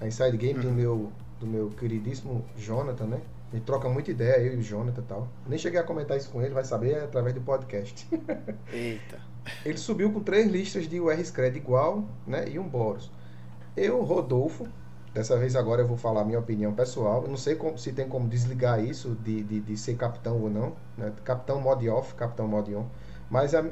a 0.01 0.07
Inside 0.07 0.37
Game 0.37 0.61
do 0.61 0.71
meu 0.71 1.11
do 1.39 1.47
meu 1.47 1.69
queridíssimo 1.69 2.43
Jonathan, 2.57 3.05
né? 3.05 3.21
A 3.53 3.57
gente 3.57 3.65
troca 3.67 3.89
muita 3.91 4.11
ideia, 4.11 4.39
eu 4.39 4.55
e 4.55 4.57
o 4.57 4.63
Jonathan 4.63 5.03
e 5.03 5.05
tal. 5.05 5.29
Nem 5.47 5.59
cheguei 5.59 5.79
a 5.79 5.83
comentar 5.83 6.17
isso 6.17 6.31
com 6.31 6.41
ele, 6.41 6.55
vai 6.55 6.65
saber 6.65 6.97
através 7.05 7.35
do 7.35 7.43
podcast. 7.43 8.09
Eita. 8.73 9.21
Ele 9.65 9.77
subiu 9.77 10.11
com 10.11 10.21
três 10.21 10.51
listas 10.51 10.89
de 10.89 10.99
UR 10.99 11.15
Scred 11.23 11.57
igual, 11.59 12.05
né? 12.27 12.49
E 12.49 12.59
um 12.59 12.67
Boros. 12.67 13.11
Eu, 13.77 14.03
Rodolfo, 14.03 14.67
dessa 15.17 15.35
vez 15.39 15.57
agora 15.57 15.81
eu 15.81 15.87
vou 15.87 15.97
falar 15.97 16.21
a 16.21 16.25
minha 16.25 16.39
opinião 16.39 16.75
pessoal. 16.75 17.23
Eu 17.23 17.29
não 17.31 17.39
sei 17.39 17.55
como- 17.57 17.79
se 17.79 17.91
tem 17.91 18.07
como 18.07 18.29
desligar 18.29 18.85
isso 18.85 19.17
de, 19.25 19.43
de, 19.43 19.61
de 19.61 19.77
ser 19.77 19.97
capitão 19.97 20.39
ou 20.43 20.51
não. 20.51 20.75
Né? 20.97 21.11
Capitão 21.25 21.59
mod 21.59 21.89
off, 21.89 22.15
capitão 22.15 22.47
mod 22.47 22.75
on. 22.75 22.85
Mas 23.31 23.55
a, 23.55 23.65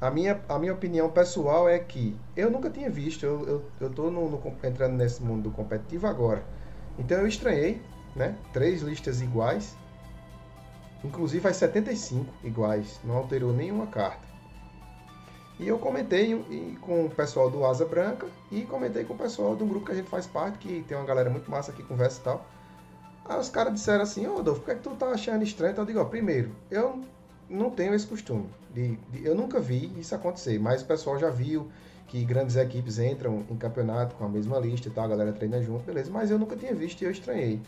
a, 0.00 0.10
minha, 0.10 0.40
a 0.48 0.58
minha 0.58 0.72
opinião 0.72 1.08
pessoal 1.08 1.68
é 1.68 1.78
que 1.78 2.16
eu 2.36 2.50
nunca 2.50 2.68
tinha 2.68 2.90
visto. 2.90 3.24
Eu, 3.24 3.46
eu, 3.46 3.64
eu 3.80 3.90
tô 3.90 4.10
no, 4.10 4.28
no 4.28 4.42
entrando 4.64 4.94
nesse 4.96 5.22
mundo 5.22 5.44
do 5.44 5.50
competitivo 5.52 6.08
agora. 6.08 6.42
Então 6.98 7.18
eu 7.18 7.28
estranhei, 7.28 7.80
né? 8.16 8.34
Três 8.52 8.82
listas 8.82 9.20
iguais. 9.22 9.76
Inclusive 11.04 11.46
as 11.46 11.56
75 11.56 12.26
iguais. 12.42 13.00
Não 13.04 13.16
alterou 13.16 13.52
nenhuma 13.52 13.86
carta. 13.86 14.29
E 15.60 15.68
eu 15.68 15.78
comentei 15.78 16.34
com 16.80 17.04
o 17.04 17.10
pessoal 17.10 17.50
do 17.50 17.64
Asa 17.66 17.84
Branca 17.84 18.26
e 18.50 18.62
comentei 18.62 19.04
com 19.04 19.12
o 19.14 19.18
pessoal 19.18 19.54
de 19.54 19.62
um 19.62 19.68
grupo 19.68 19.86
que 19.86 19.92
a 19.92 19.94
gente 19.94 20.08
faz 20.08 20.26
parte, 20.26 20.58
que 20.58 20.82
tem 20.88 20.96
uma 20.96 21.04
galera 21.06 21.28
muito 21.28 21.50
massa 21.50 21.70
que 21.70 21.82
conversa 21.82 22.18
e 22.20 22.24
tal. 22.24 22.46
Aí 23.26 23.38
os 23.38 23.50
caras 23.50 23.74
disseram 23.74 24.02
assim, 24.02 24.26
ô 24.26 24.36
Rodolfo, 24.36 24.60
por 24.60 24.66
que, 24.66 24.72
é 24.72 24.74
que 24.76 24.82
tu 24.82 24.90
tá 24.96 25.08
achando 25.08 25.44
estranho? 25.44 25.72
Então 25.72 25.82
eu 25.82 25.86
digo, 25.86 26.00
ó, 26.00 26.04
primeiro, 26.06 26.50
eu 26.70 27.00
não 27.48 27.70
tenho 27.70 27.94
esse 27.94 28.06
costume. 28.06 28.48
De, 28.74 28.96
de- 28.96 29.26
eu 29.26 29.34
nunca 29.34 29.60
vi 29.60 29.92
isso 29.98 30.14
acontecer, 30.14 30.58
mas 30.58 30.82
o 30.82 30.86
pessoal 30.86 31.18
já 31.18 31.30
viu 31.30 31.70
que 32.08 32.24
grandes 32.24 32.56
equipes 32.56 32.98
entram 32.98 33.44
em 33.50 33.56
campeonato 33.56 34.16
com 34.16 34.24
a 34.24 34.28
mesma 34.28 34.58
lista 34.58 34.88
e 34.88 34.90
tal, 34.90 35.04
a 35.04 35.08
galera 35.08 35.32
treina 35.32 35.62
junto, 35.62 35.84
beleza. 35.84 36.10
Mas 36.10 36.30
eu 36.30 36.38
nunca 36.38 36.56
tinha 36.56 36.74
visto 36.74 37.02
e 37.02 37.04
eu 37.04 37.10
estranhei. 37.10 37.60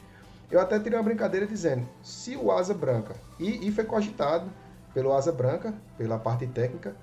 Eu 0.50 0.60
até 0.60 0.78
tirei 0.78 0.98
uma 0.98 1.04
brincadeira 1.04 1.46
dizendo, 1.46 1.86
se 2.02 2.36
o 2.36 2.50
Asa 2.52 2.74
Branca, 2.74 3.16
e, 3.38 3.66
e 3.68 3.72
foi 3.72 3.84
cogitado 3.84 4.50
pelo 4.94 5.12
Asa 5.12 5.32
Branca, 5.32 5.74
pela 5.96 6.18
parte 6.18 6.46
técnica, 6.46 6.94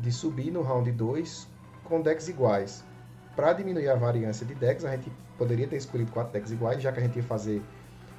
de 0.00 0.10
subir 0.12 0.50
no 0.50 0.62
round 0.62 0.90
2 0.92 1.46
com 1.84 2.00
decks 2.00 2.28
iguais. 2.28 2.84
Para 3.36 3.52
diminuir 3.52 3.88
a 3.88 3.94
variância 3.94 4.44
de 4.44 4.54
decks, 4.54 4.84
a 4.84 4.96
gente 4.96 5.10
poderia 5.36 5.66
ter 5.66 5.76
escolhido 5.76 6.10
quatro 6.12 6.32
decks 6.32 6.50
iguais, 6.50 6.82
já 6.82 6.92
que 6.92 7.00
a 7.00 7.02
gente 7.02 7.16
ia 7.16 7.22
fazer 7.22 7.62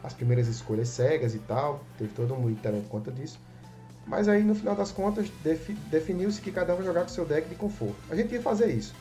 as 0.03 0.13
primeiras 0.13 0.47
escolhas 0.47 0.89
cegas 0.89 1.35
e 1.35 1.39
tal. 1.39 1.83
Teve 1.97 2.11
todo 2.13 2.33
um 2.33 2.55
também 2.55 2.81
por 2.81 2.89
conta 2.89 3.11
disso. 3.11 3.39
Mas 4.05 4.27
aí, 4.27 4.43
no 4.43 4.55
final 4.55 4.75
das 4.75 4.91
contas, 4.91 5.29
defi- 5.43 5.73
definiu-se 5.73 6.41
que 6.41 6.51
cada 6.51 6.75
um 6.75 6.83
jogar 6.83 7.03
com 7.03 7.09
seu 7.09 7.25
deck 7.25 7.47
de 7.47 7.55
conforto. 7.55 7.95
A 8.09 8.15
gente 8.15 8.33
ia 8.33 8.41
fazer 8.41 8.71
isso. 8.71 8.93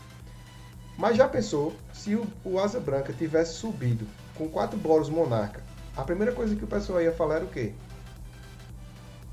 Mas 0.96 1.16
já 1.16 1.26
pensou 1.26 1.74
se 1.92 2.14
o, 2.14 2.26
o 2.44 2.58
Asa 2.58 2.78
Branca 2.78 3.12
tivesse 3.12 3.54
subido 3.54 4.06
com 4.34 4.48
quatro 4.48 4.78
bolos 4.78 5.08
Monarca? 5.08 5.62
A 5.96 6.02
primeira 6.04 6.32
coisa 6.32 6.54
que 6.54 6.64
o 6.64 6.68
pessoal 6.68 7.00
ia 7.00 7.12
falar 7.12 7.36
era 7.36 7.44
o 7.44 7.48
quê? 7.48 7.72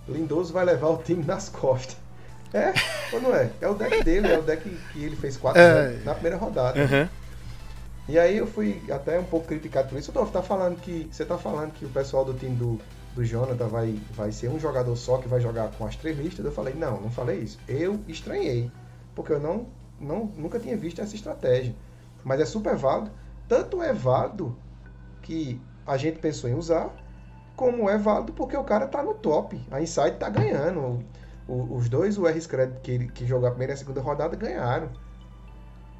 Lindoso 0.07 0.53
vai 0.53 0.63
levar 0.63 0.87
o 0.89 1.03
time 1.03 1.23
nas 1.23 1.49
costas. 1.49 1.97
É 2.53 2.73
ou 3.13 3.21
não 3.21 3.35
é? 3.35 3.49
É 3.59 3.67
o 3.67 3.73
deck 3.73 4.03
dele, 4.03 4.31
é 4.31 4.37
o 4.39 4.41
deck 4.41 4.63
que 4.93 5.03
ele 5.03 5.15
fez 5.15 5.35
4 5.37 5.61
É. 5.61 5.99
na 6.03 6.13
primeira 6.13 6.37
rodada. 6.37 6.81
Aham. 6.81 7.09
E 8.09 8.17
aí 8.17 8.37
eu 8.37 8.47
fui 8.47 8.81
até 8.89 9.19
um 9.19 9.23
pouco 9.25 9.47
criticado 9.47 9.89
por 9.89 9.99
isso. 9.99 10.11
Adolfo, 10.11 10.31
tá 10.31 10.41
falando 10.41 10.79
que. 10.79 11.09
Você 11.11 11.25
tá 11.25 11.37
falando 11.37 11.73
que 11.73 11.83
o 11.85 11.89
pessoal 11.89 12.23
do 12.23 12.33
time 12.33 12.55
do, 12.55 12.79
do 13.13 13.25
Jonathan 13.25 13.67
vai, 13.67 13.99
vai 14.11 14.31
ser 14.31 14.47
um 14.49 14.57
jogador 14.59 14.95
só 14.95 15.17
que 15.17 15.27
vai 15.27 15.41
jogar 15.41 15.71
com 15.71 15.85
as 15.85 15.95
três 15.97 16.17
listas. 16.17 16.45
Eu 16.45 16.51
falei, 16.53 16.73
não, 16.73 17.01
não 17.01 17.11
falei 17.11 17.39
isso. 17.39 17.59
Eu 17.67 17.99
estranhei. 18.07 18.71
Porque 19.13 19.33
eu 19.33 19.39
não, 19.41 19.67
não 19.99 20.31
nunca 20.37 20.57
tinha 20.57 20.77
visto 20.77 21.01
essa 21.01 21.15
estratégia. 21.15 21.75
Mas 22.23 22.39
é 22.39 22.45
super 22.45 22.75
válido. 22.77 23.11
Tanto 23.47 23.83
é 23.83 23.91
válido 23.91 24.55
que 25.21 25.59
a 25.85 25.97
gente 25.97 26.19
pensou 26.19 26.49
em 26.49 26.53
usar, 26.53 26.89
como 27.57 27.89
é 27.89 27.97
válido 27.97 28.31
porque 28.31 28.55
o 28.55 28.63
cara 28.63 28.87
tá 28.87 29.03
no 29.03 29.15
top. 29.15 29.59
A 29.69 29.81
Insight 29.81 30.17
tá 30.17 30.29
ganhando. 30.29 31.03
O- 31.47 31.75
os 31.77 31.87
dois, 31.89 32.17
o 32.17 32.27
R-Scred 32.27 32.73
que, 32.83 33.07
que 33.09 33.25
jogou 33.25 33.47
a 33.47 33.51
primeira 33.51 33.73
e 33.73 33.75
a 33.75 33.77
segunda 33.77 34.01
rodada, 34.01 34.35
ganharam. 34.35 34.89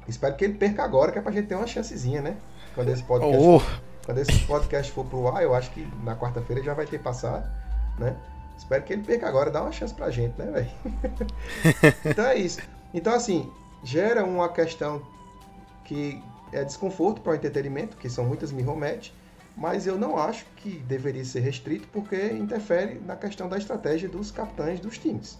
Espero 0.06 0.34
que 0.36 0.44
ele 0.44 0.54
perca 0.54 0.82
agora, 0.82 1.12
que 1.12 1.18
é 1.18 1.22
pra 1.22 1.32
gente 1.32 1.48
ter 1.48 1.54
uma 1.54 1.66
chancezinha, 1.66 2.20
né? 2.22 2.36
Quando 2.74 2.88
esse 2.90 3.02
podcast, 3.02 3.36
Oh, 3.46 3.60
quando 4.06 4.18
esse 4.18 4.38
podcast 4.46 4.92
for 4.92 5.04
pro 5.04 5.28
ar, 5.28 5.42
eu 5.42 5.54
acho 5.54 5.70
que 5.70 5.86
na 6.02 6.16
quarta-feira 6.16 6.62
já 6.62 6.72
vai 6.74 6.86
ter 6.86 6.98
passado, 6.98 7.46
né? 7.98 8.16
Espero 8.56 8.82
que 8.84 8.92
ele 8.92 9.02
perca 9.02 9.28
agora, 9.28 9.50
dá 9.50 9.62
uma 9.62 9.70
chance 9.72 9.94
pra 9.94 10.10
gente, 10.10 10.34
né, 10.38 10.46
velho? 10.50 11.94
então 12.04 12.24
é 12.26 12.36
isso. 12.36 12.60
Então, 12.92 13.14
assim, 13.14 13.50
gera 13.84 14.24
uma 14.24 14.48
questão 14.48 15.02
que 15.84 16.22
é 16.52 16.64
desconforto 16.64 17.20
para 17.20 17.32
o 17.32 17.34
entretenimento, 17.34 17.96
que 17.96 18.08
são 18.08 18.24
muitas 18.24 18.50
mirromatch, 18.50 19.10
mas 19.58 19.88
eu 19.88 19.98
não 19.98 20.16
acho 20.16 20.46
que 20.56 20.70
deveria 20.70 21.24
ser 21.24 21.40
restrito 21.40 21.88
porque 21.88 22.14
interfere 22.32 23.00
na 23.04 23.16
questão 23.16 23.48
da 23.48 23.58
estratégia 23.58 24.08
dos 24.08 24.30
capitães 24.30 24.78
dos 24.78 24.96
times. 24.96 25.36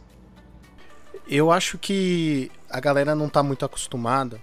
eu 1.29 1.53
acho 1.53 1.79
que 1.79 2.51
a 2.69 2.81
galera 2.81 3.15
não 3.15 3.29
tá 3.29 3.43
muito 3.43 3.65
acostumada, 3.65 4.41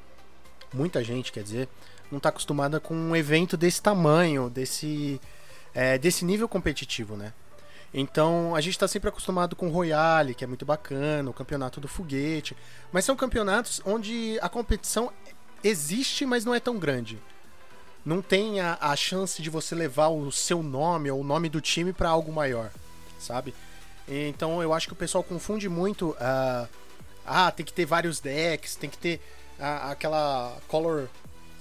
muita 0.74 1.04
gente, 1.04 1.32
quer 1.32 1.44
dizer, 1.44 1.68
não 2.10 2.20
tá 2.20 2.30
acostumada 2.30 2.80
com 2.80 2.96
um 2.96 3.16
evento 3.16 3.58
desse 3.58 3.82
tamanho, 3.82 4.50
desse, 4.50 5.20
é, 5.74 5.98
desse 5.98 6.24
nível 6.24 6.48
competitivo, 6.48 7.18
né? 7.18 7.34
Então 7.94 8.56
a 8.56 8.62
gente 8.62 8.80
tá 8.80 8.88
sempre 8.88 9.10
acostumado 9.10 9.56
com 9.56 9.68
o 9.68 9.72
Royale, 9.72 10.36
que 10.36 10.44
é 10.44 10.48
muito 10.48 10.66
bacana, 10.66 11.30
o 11.30 11.34
campeonato 11.34 11.82
do 11.82 11.88
foguete, 11.88 12.56
mas 12.94 13.04
são 13.04 13.16
campeonatos 13.16 13.82
onde 13.86 14.38
a 14.42 14.48
competição 14.48 15.12
existe, 15.64 16.26
mas 16.26 16.46
não 16.46 16.56
é 16.56 16.60
tão 16.60 16.78
grande. 16.78 17.20
Não 18.06 18.22
tem 18.22 18.60
a, 18.60 18.78
a 18.80 18.96
chance 18.96 19.42
de 19.42 19.50
você 19.50 19.74
levar 19.74 20.10
o 20.10 20.32
seu 20.32 20.62
nome 20.62 21.10
ou 21.10 21.22
o 21.22 21.24
nome 21.24 21.50
do 21.50 21.60
time 21.60 21.92
pra 21.92 22.10
algo 22.10 22.32
maior, 22.32 22.70
sabe? 23.18 23.54
Então 24.08 24.62
eu 24.62 24.74
acho 24.74 24.88
que 24.88 24.94
o 24.94 24.98
pessoal 24.98 25.24
confunde 25.24 25.68
muito. 25.68 26.16
ah, 26.20 26.68
ah, 27.26 27.52
tem 27.52 27.66
que 27.66 27.74
ter 27.74 27.86
vários 27.86 28.20
decks, 28.20 28.76
tem 28.76 28.90
que 28.90 28.98
ter 28.98 29.20
ah, 29.60 29.92
aquela 29.92 30.58
color. 30.68 31.10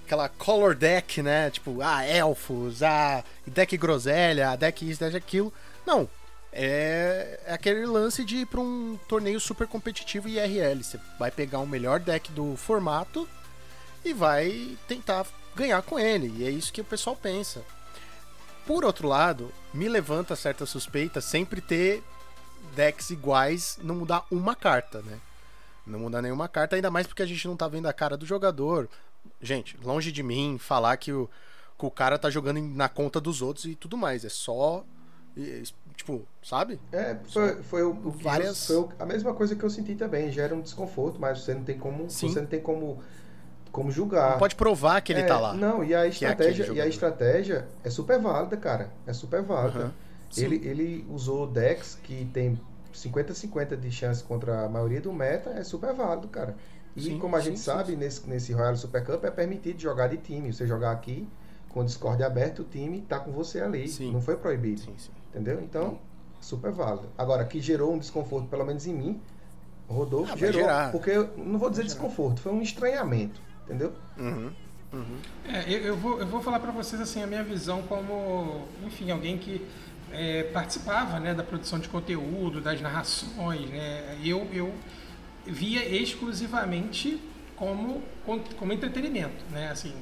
Aquela 0.05 0.29
color 0.29 0.75
deck, 0.75 1.23
né? 1.23 1.51
Tipo, 1.51 1.81
ah, 1.81 2.05
elfos, 2.05 2.83
ah, 2.83 3.25
deck 3.47 3.75
groselha, 3.79 4.55
deck 4.55 4.89
isso, 4.89 5.01
deck 5.01 5.17
aquilo. 5.17 5.53
Não. 5.87 6.09
É, 6.53 7.41
é 7.47 7.55
aquele 7.55 7.85
lance 7.87 8.23
de 8.23 8.37
ir 8.37 8.47
pra 8.47 8.61
um 8.61 8.99
torneio 9.09 9.41
super 9.41 9.67
competitivo 9.67 10.29
IRL. 10.29 10.85
Você 10.85 11.01
vai 11.19 11.31
pegar 11.31 11.59
o 11.61 11.67
melhor 11.67 11.99
deck 11.99 12.31
do 12.33 12.55
formato 12.55 13.27
e 14.05 14.13
vai 14.13 14.77
tentar 14.87 15.27
ganhar 15.57 15.83
com 15.83 15.99
ele. 15.99 16.33
E 16.39 16.45
é 16.47 16.51
isso 16.51 16.73
que 16.73 16.81
o 16.81 16.85
pessoal 16.85 17.17
pensa. 17.17 17.63
Por 18.67 18.85
outro 18.85 19.07
lado, 19.09 19.53
me 19.73 19.89
levanta 19.89 20.35
certa 20.37 20.65
suspeita 20.65 21.21
sempre 21.21 21.61
ter 21.61 22.03
decks 22.75 23.11
iguais, 23.11 23.79
não 23.83 23.95
mudar 23.97 24.25
uma 24.31 24.55
carta, 24.57 25.03
né? 25.03 25.19
Não 25.87 25.99
mudar 25.99 26.23
nenhuma 26.23 26.49
carta, 26.49 26.77
ainda 26.77 26.91
mais 26.91 27.07
porque 27.07 27.23
a 27.23 27.27
gente 27.27 27.47
não 27.47 27.57
tá 27.57 27.69
vendo 27.69 27.87
a 27.87 27.93
cara 27.93 28.17
do 28.17 28.25
jogador. 28.25 28.89
Gente, 29.41 29.77
longe 29.85 30.11
de 30.11 30.23
mim 30.23 30.57
falar 30.59 30.97
que 30.97 31.13
o, 31.13 31.29
que 31.79 31.85
o 31.85 31.91
cara 31.91 32.19
tá 32.19 32.31
jogando 32.31 32.61
na 32.61 32.89
conta 32.89 33.21
dos 33.21 33.43
outros 33.43 33.67
e 33.67 33.75
tudo 33.75 33.97
mais. 33.99 34.25
É 34.25 34.29
só. 34.31 34.83
Tipo, 35.97 36.27
sabe? 36.43 36.81
É, 36.91 37.17
foi, 37.29 37.63
foi 37.63 37.83
o, 37.83 37.91
o 37.91 38.13
que 38.13 38.25
Várias- 38.25 38.69
eu- 38.71 38.89
foi 38.89 38.97
a 38.99 39.07
mesma 39.07 39.33
coisa 39.35 39.55
que 39.55 39.63
eu 39.63 39.71
senti 39.71 39.95
também. 39.95 40.31
Gera 40.33 40.55
um 40.55 40.61
desconforto, 40.61 41.21
mas 41.21 41.41
você 41.43 41.55
não 41.55 41.63
tem 41.65 41.79
como, 41.79 42.09
Sim. 42.11 42.29
você 42.29 42.41
não 42.41 42.47
tem 42.49 42.61
como, 42.61 43.03
como 43.75 43.91
julgar. 43.91 44.31
Não 44.33 44.39
pode 44.39 44.55
provar 44.55 45.01
que 45.03 45.13
ele 45.13 45.23
É, 45.23 45.27
tá 45.27 45.39
lá. 45.39 45.53
Não, 45.53 45.83
e 45.83 45.93
a 45.93 46.07
é 46.07 46.09
estratégia, 46.09 46.65
aquele 46.65 46.79
e 46.79 46.81
a 46.81 46.87
estratégia 46.87 47.67
é 47.83 47.91
super 47.91 48.21
válida, 48.21 48.57
cara. 48.57 48.89
É 49.05 49.13
super 49.13 49.43
válida. 49.43 49.93
Sim. 50.31 50.45
Ele, 50.45 50.57
ele 50.67 51.07
usou 51.11 51.45
decks 51.47 51.99
que 52.05 52.25
tem 52.33 52.59
50-50 52.95 53.77
de 53.77 53.91
chance 53.91 54.23
contra 54.23 54.65
a 54.65 54.69
maioria 54.69 55.01
do 55.01 55.13
meta, 55.13 55.51
é 55.51 55.65
super 55.65 55.93
válido, 55.93 56.29
cara. 56.29 56.55
E 56.97 57.03
Sim, 57.03 57.19
como 57.19 57.35
a 57.35 57.41
sim, 57.41 57.47
gente 57.47 57.59
sim, 57.59 57.65
sabe, 57.65 57.97
nesse, 57.97 58.29
nesse 58.29 58.53
Royal 58.53 58.77
Super 58.77 59.05
Cup 59.05 59.25
é 59.25 59.31
permitido 59.31 59.81
jogar 59.81 60.07
de 60.07 60.19
time. 60.19 60.53
Você 60.53 60.65
jogar 60.69 60.93
aqui, 60.93 61.27
com 61.69 61.81
o 61.81 61.85
Discord 61.85 62.23
aberto, 62.23 62.61
o 62.61 62.65
time 62.65 63.01
tá 63.01 63.19
com 63.19 63.33
você 63.33 63.61
ali. 63.61 63.93
Não 64.13 64.21
foi 64.21 64.37
proibido. 64.37 64.81
Sim, 64.83 64.95
sim. 64.97 65.11
Entendeu? 65.31 65.61
Então, 65.61 65.99
super 66.41 66.71
válido. 66.71 67.09
Agora, 67.19 67.45
que 67.45 67.61
gerou 67.61 67.93
um 67.93 67.99
desconforto, 67.99 68.47
pelo 68.47 68.65
menos 68.65 68.87
em 68.87 68.95
mim, 68.95 69.21
Rodolfo 69.89 70.33
Ah, 70.33 70.37
gerou. 70.37 70.61
gerar. 70.61 70.93
Porque 70.93 71.11
eu 71.11 71.31
não 71.37 71.59
vou 71.59 71.69
dizer 71.71 71.83
desconforto, 71.83 72.41
foi 72.41 72.53
um 72.53 72.63
estranhamento. 72.63 73.41
Entendeu? 73.65 73.93
Uhum. 74.19 74.53
Uhum. 74.93 75.19
É, 75.49 75.65
eu, 75.73 75.79
eu 75.81 75.97
vou, 75.97 76.21
eu 76.21 76.27
vou 76.27 76.41
falar 76.41 76.61
para 76.61 76.71
vocês 76.71 77.01
assim 77.01 77.23
a 77.23 77.27
minha 77.27 77.43
visão 77.43 77.83
como, 77.83 78.69
enfim, 78.85 79.11
alguém 79.11 79.37
que 79.39 79.67
é, 80.13 80.45
participava 80.45 81.19
né, 81.19 81.35
da 81.35 81.43
produção 81.43 81.79
de 81.79 81.89
conteúdo, 81.89 82.61
das 82.61 82.81
narrações. 82.81 83.69
Né? 83.71 84.19
Eu, 84.25 84.49
eu 84.53 84.73
via 85.47 85.85
exclusivamente 85.85 87.21
como, 87.57 88.03
como 88.57 88.73
entretenimento. 88.73 89.45
Né? 89.51 89.71
Assim, 89.71 89.93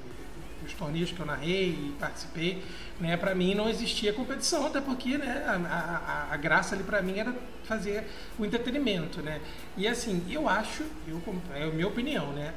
os 0.65 0.73
torneios 0.75 1.11
que 1.11 1.19
eu 1.19 1.27
narrei 1.27 1.71
e 1.71 1.97
participei, 1.99 2.63
né, 3.01 3.17
para 3.17 3.35
mim 3.35 3.55
não 3.55 3.69
existia 3.69 4.13
competição, 4.13 4.67
até 4.67 4.81
porque 4.81 5.17
né, 5.17 5.45
a, 5.47 6.29
a, 6.31 6.35
a 6.35 6.37
graça 6.37 6.75
ali 6.75 6.85
para 6.85 7.03
mim 7.03 7.19
era 7.19 7.35
fazer 7.65 8.05
o 8.39 8.45
entretenimento. 8.45 9.23
Né? 9.23 9.41
E 9.77 9.89
assim, 9.89 10.23
eu 10.31 10.49
acho, 10.49 10.85
eu, 11.09 11.21
é 11.55 11.65
a 11.65 11.67
minha 11.69 11.89
opinião, 11.89 12.33
né? 12.33 12.53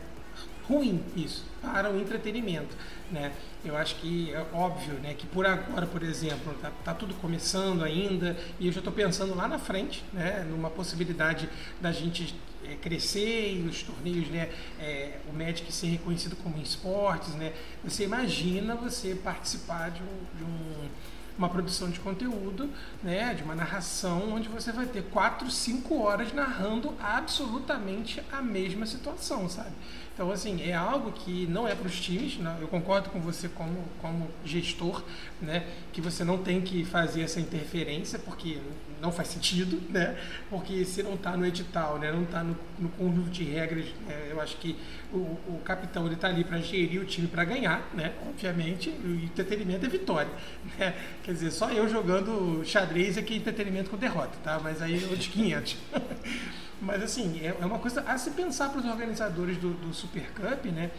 Ruim 0.67 1.03
isso 1.15 1.45
para 1.61 1.91
o 1.91 1.99
entretenimento, 1.99 2.75
né? 3.11 3.31
Eu 3.63 3.75
acho 3.75 3.95
que 3.95 4.31
é 4.33 4.45
óbvio, 4.53 4.93
né, 4.95 5.15
que 5.15 5.25
por 5.25 5.45
agora, 5.45 5.87
por 5.87 6.03
exemplo, 6.03 6.53
tá, 6.61 6.71
tá 6.83 6.93
tudo 6.93 7.13
começando 7.15 7.83
ainda 7.83 8.37
e 8.59 8.67
eu 8.67 8.71
já 8.71 8.79
estou 8.79 8.93
pensando 8.93 9.35
lá 9.35 9.47
na 9.47 9.57
frente, 9.57 10.03
né, 10.13 10.45
numa 10.49 10.69
possibilidade 10.69 11.49
da 11.81 11.91
gente 11.91 12.35
é, 12.63 12.75
crescer 12.75 13.55
e 13.55 13.67
os 13.67 13.81
torneios, 13.81 14.27
né, 14.29 14.49
é, 14.79 15.19
o 15.27 15.33
Magic 15.35 15.71
ser 15.73 15.87
reconhecido 15.87 16.35
como 16.37 16.61
esportes, 16.61 17.33
né? 17.35 17.53
Você 17.83 18.03
imagina 18.03 18.75
você 18.75 19.15
participar 19.15 19.89
de 19.89 20.01
um, 20.01 20.37
de 20.37 20.43
um 20.43 20.89
uma 21.37 21.49
produção 21.49 21.89
de 21.89 21.99
conteúdo, 21.99 22.69
né, 23.03 23.33
de 23.33 23.43
uma 23.43 23.55
narração 23.55 24.33
onde 24.33 24.47
você 24.47 24.71
vai 24.71 24.85
ter 24.85 25.03
quatro, 25.03 25.49
cinco 25.51 26.01
horas 26.01 26.31
narrando 26.33 26.93
absolutamente 26.99 28.23
a 28.31 28.41
mesma 28.41 28.85
situação, 28.85 29.49
sabe? 29.49 29.71
Então, 30.15 30.31
assim, 30.31 30.61
é 30.63 30.73
algo 30.73 31.11
que 31.11 31.45
não 31.47 31.67
é 31.67 31.75
para 31.75 31.87
os 31.87 31.99
times, 31.99 32.37
né? 32.37 32.57
eu 32.61 32.69
concordo 32.69 33.09
com 33.09 33.19
você 33.19 33.49
como, 33.49 33.83
como 34.01 34.29
gestor, 34.45 35.03
né, 35.41 35.67
que 35.91 35.99
você 35.99 36.23
não 36.23 36.37
tem 36.37 36.61
que 36.61 36.85
fazer 36.85 37.21
essa 37.21 37.37
interferência, 37.37 38.17
porque 38.17 38.59
não 39.01 39.11
faz 39.11 39.27
sentido, 39.27 39.77
né, 39.91 40.17
porque 40.49 40.85
se 40.85 41.03
não 41.03 41.15
está 41.15 41.35
no 41.35 41.45
edital, 41.45 41.99
né, 41.99 42.13
não 42.13 42.23
está 42.23 42.41
no, 42.45 42.57
no 42.79 42.87
conjunto 42.91 43.29
de 43.29 43.43
regras, 43.43 43.87
né, 44.07 44.29
eu 44.31 44.39
acho 44.39 44.55
que 44.55 44.77
o, 45.11 45.17
o 45.17 45.61
capitão 45.65 46.05
ele 46.05 46.15
está 46.15 46.29
ali 46.29 46.45
para 46.45 46.59
gerir 46.61 47.01
o 47.01 47.05
time 47.05 47.27
para 47.27 47.43
ganhar, 47.43 47.85
né, 47.93 48.13
obviamente, 48.25 48.89
o 48.89 49.15
entretenimento 49.21 49.85
é 49.85 49.89
vitória, 49.89 50.31
né, 50.79 50.95
quer 51.23 51.33
dizer, 51.33 51.51
só 51.51 51.69
eu 51.71 51.89
jogando 51.89 52.63
xadrez 52.63 53.17
é 53.17 53.21
que 53.21 53.35
entretenimento 53.35 53.89
com 53.89 53.97
derrota, 53.97 54.37
tá, 54.41 54.61
mas 54.63 54.81
aí 54.81 55.03
é 55.03 55.07
outros 55.07 55.27
500. 55.27 55.75
Mas 56.85 57.03
assim, 57.03 57.39
é 57.41 57.55
é 57.59 57.65
uma 57.65 57.79
coisa 57.79 58.01
a 58.01 58.17
se 58.17 58.31
pensar 58.31 58.69
para 58.69 58.79
os 58.79 58.85
organizadores 58.85 59.57
do, 59.57 59.73
do 59.73 59.93
Super 59.93 60.31
Cup, 60.31 60.65
né? 60.65 60.91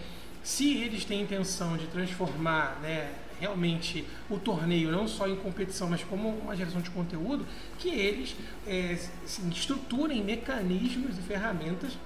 Se 0.42 0.76
eles 0.76 1.04
têm 1.04 1.22
intenção 1.22 1.76
de 1.76 1.86
transformar, 1.88 2.78
né, 2.80 3.12
realmente 3.40 4.06
o 4.30 4.38
torneio 4.38 4.90
não 4.90 5.08
só 5.08 5.28
em 5.28 5.36
competição, 5.36 5.88
mas 5.88 6.04
como 6.04 6.28
uma 6.28 6.54
geração 6.56 6.80
de 6.80 6.90
conteúdo, 6.90 7.46
que 7.78 7.88
eles 7.88 8.36
é, 8.66 8.96
assim, 9.24 9.48
estruturem 9.48 10.22
mecanismos 10.22 11.18
e 11.18 11.22
ferramentas 11.22 11.98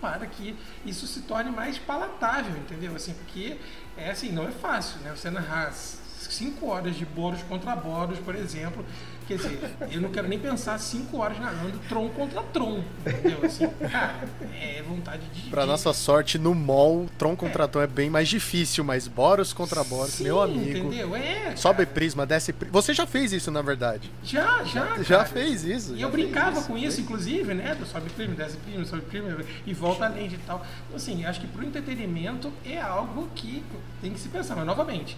para 0.00 0.26
que 0.26 0.56
isso 0.84 1.06
se 1.06 1.22
torne 1.22 1.50
mais 1.50 1.78
palatável, 1.78 2.56
entendeu? 2.56 2.94
Assim, 2.94 3.14
porque 3.14 3.56
é 3.96 4.10
assim, 4.10 4.32
não 4.32 4.46
é 4.46 4.50
fácil, 4.50 5.00
né? 5.00 5.12
Você 5.14 5.30
narrar 5.30 5.72
5 5.72 6.66
horas 6.66 6.96
de 6.96 7.04
Boros 7.04 7.42
contra 7.44 7.74
Boros, 7.76 8.18
por 8.18 8.34
exemplo. 8.34 8.84
Quer 9.26 9.36
dizer, 9.36 9.60
eu 9.90 10.00
não 10.00 10.10
quero 10.10 10.28
nem 10.28 10.38
pensar 10.38 10.78
5 10.78 11.16
horas 11.16 11.38
narrando 11.38 11.78
Tron 11.88 12.08
contra 12.10 12.42
Tron. 12.42 12.82
Entendeu? 13.06 13.38
Assim, 13.44 13.68
cara, 13.90 14.24
é 14.60 14.82
vontade 14.82 15.22
de. 15.32 15.48
Pra 15.50 15.62
de- 15.62 15.68
nossa 15.68 15.92
sorte, 15.92 16.38
no 16.38 16.54
mall, 16.54 17.06
Tron 17.18 17.36
contra 17.36 17.66
Tron 17.68 17.82
é 17.82 17.86
bem 17.86 18.10
mais 18.10 18.28
difícil, 18.28 18.82
mas 18.84 19.06
Boros 19.08 19.52
contra 19.52 19.82
Boros, 19.84 20.14
Sim, 20.14 20.24
meu 20.24 20.40
amigo. 20.42 20.88
Entendeu? 20.88 21.14
É. 21.16 21.54
Sobe 21.56 21.84
cara. 21.84 21.94
prisma, 21.94 22.26
desce 22.26 22.52
prisma. 22.52 22.72
Você 22.80 22.92
já 22.94 23.06
fez 23.06 23.32
isso, 23.32 23.50
na 23.50 23.62
verdade. 23.62 24.10
Já, 24.24 24.62
já. 24.64 24.96
Já 25.02 25.18
cara. 25.18 25.24
fez 25.28 25.64
isso. 25.64 25.94
E 25.94 25.98
já 26.00 26.06
eu 26.06 26.10
brincava 26.10 26.58
isso. 26.58 26.66
com 26.68 26.76
isso, 26.76 27.00
inclusive, 27.00 27.54
né? 27.54 27.74
Do 27.74 27.86
sobe 27.86 28.10
primo, 28.10 28.34
desce 28.34 28.56
primo, 28.58 28.84
sobe 28.84 29.02
primo 29.02 29.28
e 29.66 29.72
volta 29.72 30.06
além 30.06 30.28
de 30.28 30.36
tal. 30.38 30.64
Então, 30.86 30.96
assim, 30.96 31.24
acho 31.24 31.40
que 31.40 31.46
pro 31.46 31.64
entretenimento 31.64 32.52
é 32.64 32.80
algo 32.80 33.28
que 33.34 33.62
tem 34.00 34.12
que 34.12 34.20
se 34.20 34.28
pensar. 34.28 34.56
Mas, 34.56 34.66
novamente, 34.66 35.16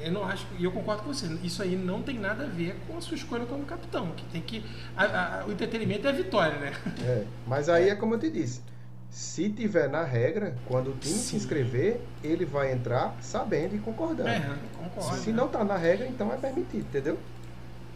eu 0.00 0.12
não 0.12 0.24
acho, 0.24 0.46
e 0.58 0.64
eu 0.64 0.72
concordo 0.72 1.02
com 1.02 1.12
você, 1.12 1.26
isso 1.42 1.62
aí 1.62 1.76
não 1.76 2.02
tem 2.02 2.18
nada 2.18 2.44
a 2.44 2.46
ver 2.46 2.76
com 2.86 2.96
a 2.96 3.00
sua 3.00 3.16
escolha 3.16 3.44
como 3.46 3.64
capitão. 3.64 4.10
Que 4.16 4.24
tem 4.26 4.40
que. 4.42 4.64
a- 4.96 5.04
a- 5.40 5.44
o 5.46 5.52
entretenimento 5.52 6.06
é 6.06 6.10
a 6.10 6.12
vitória, 6.12 6.58
né? 6.58 6.72
É, 7.04 7.24
mas 7.46 7.68
aí 7.68 7.88
é 7.88 7.94
como 7.94 8.14
eu 8.14 8.18
te 8.18 8.30
disse. 8.30 8.60
Se 9.10 9.48
tiver 9.48 9.88
na 9.88 10.02
regra, 10.04 10.56
quando 10.66 10.88
o 10.90 10.94
time 10.96 11.14
se 11.14 11.20
Sim. 11.30 11.36
inscrever, 11.36 12.00
ele 12.22 12.44
vai 12.44 12.72
entrar 12.72 13.16
sabendo 13.20 13.74
e 13.74 13.78
concordando. 13.78 14.28
É, 14.28 14.56
concordo. 14.76 15.16
Se 15.22 15.32
não 15.32 15.48
tá 15.48 15.64
na 15.64 15.76
regra, 15.76 16.06
então 16.06 16.30
é 16.32 16.36
permitido, 16.36 16.80
entendeu? 16.86 17.18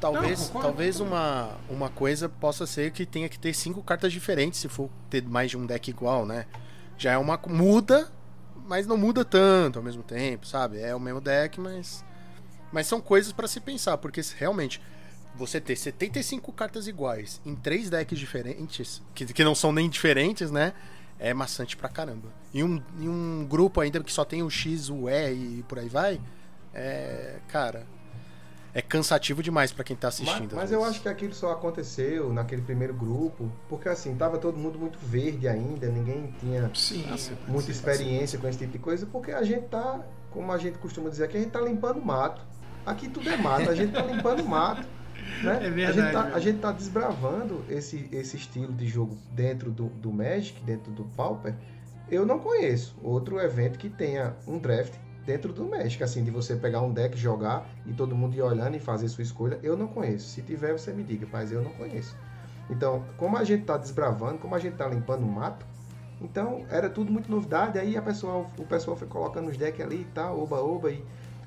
Talvez, 0.01 0.39
Não, 0.41 0.47
concordo, 0.47 0.69
talvez 0.69 0.97
concordo. 0.97 1.15
uma, 1.15 1.51
uma 1.69 1.89
coisa 1.91 2.27
possa 2.27 2.67
ser 2.67 2.91
que 2.91 3.05
tenha 3.05 3.29
que 3.29 3.39
ter 3.39 3.53
cinco 3.53 3.83
cartas 3.83 4.11
diferentes 4.13 4.59
se 4.59 4.67
for 4.69 4.89
ter 5.11 5.23
mais 5.23 5.51
de 5.51 5.59
um 5.59 5.67
deck 5.67 5.91
igual, 5.91 6.25
né? 6.25 6.47
Já 6.97 7.13
é 7.13 7.19
uma. 7.19 7.39
Muda, 7.49 8.09
mas 8.71 8.87
não 8.87 8.97
muda 8.97 9.25
tanto 9.25 9.81
ao 9.81 9.85
mesmo 9.85 10.05
tempo, 10.05 10.47
sabe? 10.47 10.81
É 10.81 10.95
o 10.95 11.01
mesmo 11.01 11.21
deck, 11.21 11.59
mas. 11.61 12.05
Mas 12.71 12.87
são 12.87 13.01
coisas 13.01 13.33
pra 13.33 13.49
se 13.49 13.59
pensar, 13.59 13.99
porque 13.99 14.21
realmente 14.39 14.81
você 15.35 15.61
ter 15.61 15.75
75 15.75 16.53
cartas 16.53 16.87
iguais 16.87 17.41
em 17.45 17.57
três 17.57 17.91
decks 17.91 18.17
diferentes, 18.17 19.03
que, 19.13 19.27
que 19.27 19.43
não 19.43 19.57
são 19.57 19.73
nem 19.73 19.91
diferentes, 19.91 20.53
né? 20.53 20.73
É 21.19 21.35
maçante 21.35 21.77
pra 21.77 21.89
caramba. 21.89 22.29
E 22.55 22.63
um, 22.63 22.81
e 23.01 23.09
um 23.09 23.45
grupo 23.45 23.81
ainda 23.81 23.99
que 24.05 24.13
só 24.13 24.25
tem 24.25 24.41
o 24.41 24.49
X, 24.49 24.89
o 24.89 25.09
E 25.09 25.33
e 25.33 25.65
por 25.67 25.81
aí 25.81 25.89
vai, 25.89 26.21
é. 26.73 27.41
Cara. 27.49 27.85
É 28.73 28.81
cansativo 28.81 29.43
demais 29.43 29.73
pra 29.73 29.83
quem 29.83 29.97
tá 29.97 30.09
Mas, 30.09 30.21
assistindo. 30.21 30.53
às 30.53 30.57
mas 30.57 30.73
eu 30.73 30.85
acho 30.85 31.01
que 31.01 31.09
aquilo 31.09 31.35
só 31.35 31.51
aconteceu 31.53 32.33
naquele 32.33 32.63
primeiro 32.63 32.95
grupo, 32.95 33.51
porque 33.69 33.89
assim, 33.89 34.15
tava 34.15 34.39
todo 34.39 34.57
mundo 34.57 34.79
muito 34.79 34.99
verde 34.99 35.49
ainda, 35.49 35.89
ninguém 35.89 36.33
tinha 36.39 36.71
Sim. 36.75 37.05
muita 37.49 37.71
experiência 37.71 38.39
com 38.39 38.47
esse 38.49 38.59
tipo 38.59 38.73
de 38.73 38.79
coisa, 38.79 39.07
porque 39.07 39.33
a 39.33 39.43
gente 39.43 39.67
tá, 39.67 40.01
como 40.31 40.53
a 40.53 40.59
gente 40.59 40.79
costuma 40.79 41.11
dizer 41.11 41.25
aqui, 41.25 41.37
a 41.37 41.41
gente 41.41 41.51
tá 41.53 41.61
limpando 41.61 42.01
mato. 42.01 42.43
Aqui 42.87 43.09
tudo 43.09 43.29
é 43.29 43.37
mato, 43.37 43.69
a 43.69 43.75
gente 43.75 43.93
tá 43.93 44.03
limpando 44.03 44.45
mato. 44.45 44.83
Né? 44.83 44.91
É 45.43 45.67
a, 45.67 45.71
verdade, 45.71 46.01
gente 46.01 46.13
tá, 46.13 46.23
a 46.35 46.41
gente 46.41 46.59
tá 46.59 46.73
desbravando 46.73 47.65
esse, 47.69 48.09
esse 48.11 48.37
estilo 48.37 48.73
de 48.73 48.87
jogo 48.87 49.17
dentro 49.33 49.71
do, 49.71 49.87
do 49.87 50.13
Magic, 50.13 50.61
dentro 50.63 50.91
do 50.93 51.05
Pauper. 51.05 51.55
Eu 52.11 52.27
não 52.27 52.39
conheço 52.39 52.97
outro 53.03 53.39
evento 53.39 53.79
que 53.79 53.89
tenha 53.89 54.35
um 54.47 54.59
draft 54.59 54.95
dentro 55.25 55.53
do 55.53 55.65
Magic, 55.65 56.03
assim, 56.03 56.25
de 56.25 56.31
você 56.31 56.57
pegar 56.57 56.81
um 56.83 56.93
deck, 56.93 57.17
jogar 57.17 57.69
e 57.87 57.93
todo 57.93 58.15
mundo 58.15 58.35
ir 58.35 58.43
olhando 58.43 58.77
e 58.77 58.81
fazer 58.81 59.09
sua 59.09 59.23
escolha. 59.23 59.59
Eu 59.63 59.77
não 59.77 59.87
conheço. 59.87 60.29
Se 60.29 60.43
tiver, 60.43 60.73
você 60.73 60.93
me 60.93 61.03
diga, 61.03 61.27
mas 61.31 61.53
eu 61.53 61.63
não 61.63 61.71
conheço. 61.73 62.17
Então, 62.69 63.05
como 63.17 63.37
a 63.37 63.45
gente 63.45 63.65
tá 63.65 63.77
desbravando, 63.77 64.39
como 64.39 64.55
a 64.55 64.59
gente 64.59 64.77
tá 64.77 64.87
limpando 64.87 65.23
o 65.23 65.29
mato, 65.31 65.67
então 66.21 66.65
era 66.71 66.89
tudo 66.89 67.13
muito 67.13 67.31
novidade. 67.31 67.79
Aí 67.79 67.97
a 67.97 68.03
pessoa, 68.03 68.47
o 68.59 68.65
pessoal 68.65 68.97
foi 68.97 69.09
colocando 69.09 69.49
os 69.49 69.57
decks 69.57 69.85
ali 69.85 70.03
e 70.03 70.09
tal, 70.15 70.41
oba, 70.41 70.61
oba. 70.61 70.91
E 70.91 71.05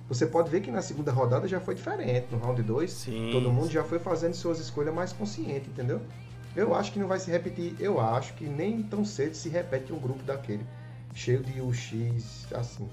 você 0.07 0.25
pode 0.25 0.49
ver 0.49 0.61
que 0.61 0.69
na 0.69 0.81
segunda 0.81 1.11
rodada 1.11 1.47
já 1.47 1.59
foi 1.59 1.75
diferente. 1.75 2.27
No 2.31 2.37
round 2.39 2.61
2, 2.61 2.91
Sim, 2.91 3.29
todo 3.31 3.51
mundo 3.51 3.69
já 3.69 3.83
foi 3.83 3.99
fazendo 3.99 4.33
suas 4.33 4.59
escolhas 4.59 4.93
mais 4.93 5.13
consciente, 5.13 5.69
entendeu? 5.69 6.01
Eu 6.55 6.75
acho 6.75 6.91
que 6.91 6.99
não 6.99 7.07
vai 7.07 7.19
se 7.19 7.31
repetir. 7.31 7.75
Eu 7.79 7.99
acho 7.99 8.33
que 8.33 8.45
nem 8.45 8.83
tão 8.83 9.03
cedo 9.05 9.33
se 9.35 9.49
repete 9.49 9.91
um 9.93 9.99
grupo 9.99 10.23
daquele. 10.23 10.65
Cheio 11.13 11.41
de 11.41 11.61
UX, 11.61 12.51
assim. 12.53 12.87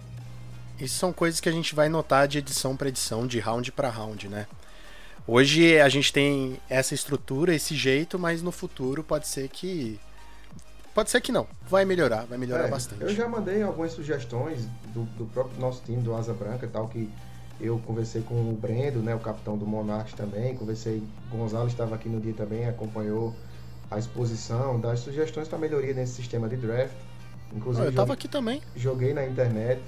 Isso 0.80 0.98
são 0.98 1.12
coisas 1.12 1.40
que 1.40 1.48
a 1.48 1.52
gente 1.52 1.74
vai 1.74 1.88
notar 1.88 2.26
de 2.26 2.38
edição 2.38 2.76
para 2.76 2.88
edição, 2.88 3.26
de 3.26 3.38
round 3.38 3.70
para 3.72 3.88
round, 3.90 4.28
né? 4.28 4.46
Hoje 5.26 5.78
a 5.78 5.88
gente 5.88 6.12
tem 6.12 6.58
essa 6.68 6.94
estrutura, 6.94 7.54
esse 7.54 7.76
jeito, 7.76 8.18
mas 8.18 8.42
no 8.42 8.50
futuro 8.50 9.04
pode 9.04 9.28
ser 9.28 9.48
que. 9.48 10.00
Pode 10.94 11.10
ser 11.10 11.20
que 11.20 11.30
não. 11.30 11.46
Vai 11.68 11.84
melhorar, 11.84 12.24
vai 12.26 12.36
melhorar 12.36 12.66
É, 12.66 12.68
bastante. 12.70 13.02
Eu 13.02 13.14
já 13.14 13.28
mandei 13.28 13.62
algumas 13.62 13.92
sugestões 13.92 14.64
do, 14.92 15.04
do 15.16 15.26
próprio 15.26 15.60
nosso 15.60 15.82
time, 15.84 16.02
do 16.02 16.14
Asa 16.14 16.32
Branca 16.32 16.66
e 16.66 16.68
tal, 16.68 16.88
que 16.88 17.08
eu 17.60 17.78
conversei 17.86 18.22
com 18.22 18.34
o 18.34 18.58
Brendo, 18.60 19.00
né, 19.00 19.14
o 19.14 19.20
capitão 19.20 19.56
do 19.56 19.66
Monarch 19.66 20.14
também, 20.14 20.56
conversei, 20.56 21.02
Gonzalo 21.30 21.68
estava 21.68 21.94
aqui 21.94 22.08
no 22.08 22.20
dia 22.20 22.32
também, 22.32 22.66
acompanhou 22.66 23.34
a 23.90 23.98
exposição, 23.98 24.80
das 24.80 25.00
sugestões 25.00 25.46
para 25.46 25.58
melhoria 25.58 25.92
nesse 25.92 26.14
sistema 26.14 26.48
de 26.48 26.56
draft. 26.56 26.92
Ah, 26.92 27.54
Inclusive, 27.56 27.86
eu 27.86 27.92
tava 27.92 28.08
joguei, 28.08 28.14
aqui 28.14 28.28
também. 28.28 28.62
joguei 28.74 29.12
na 29.14 29.26
internet. 29.26 29.80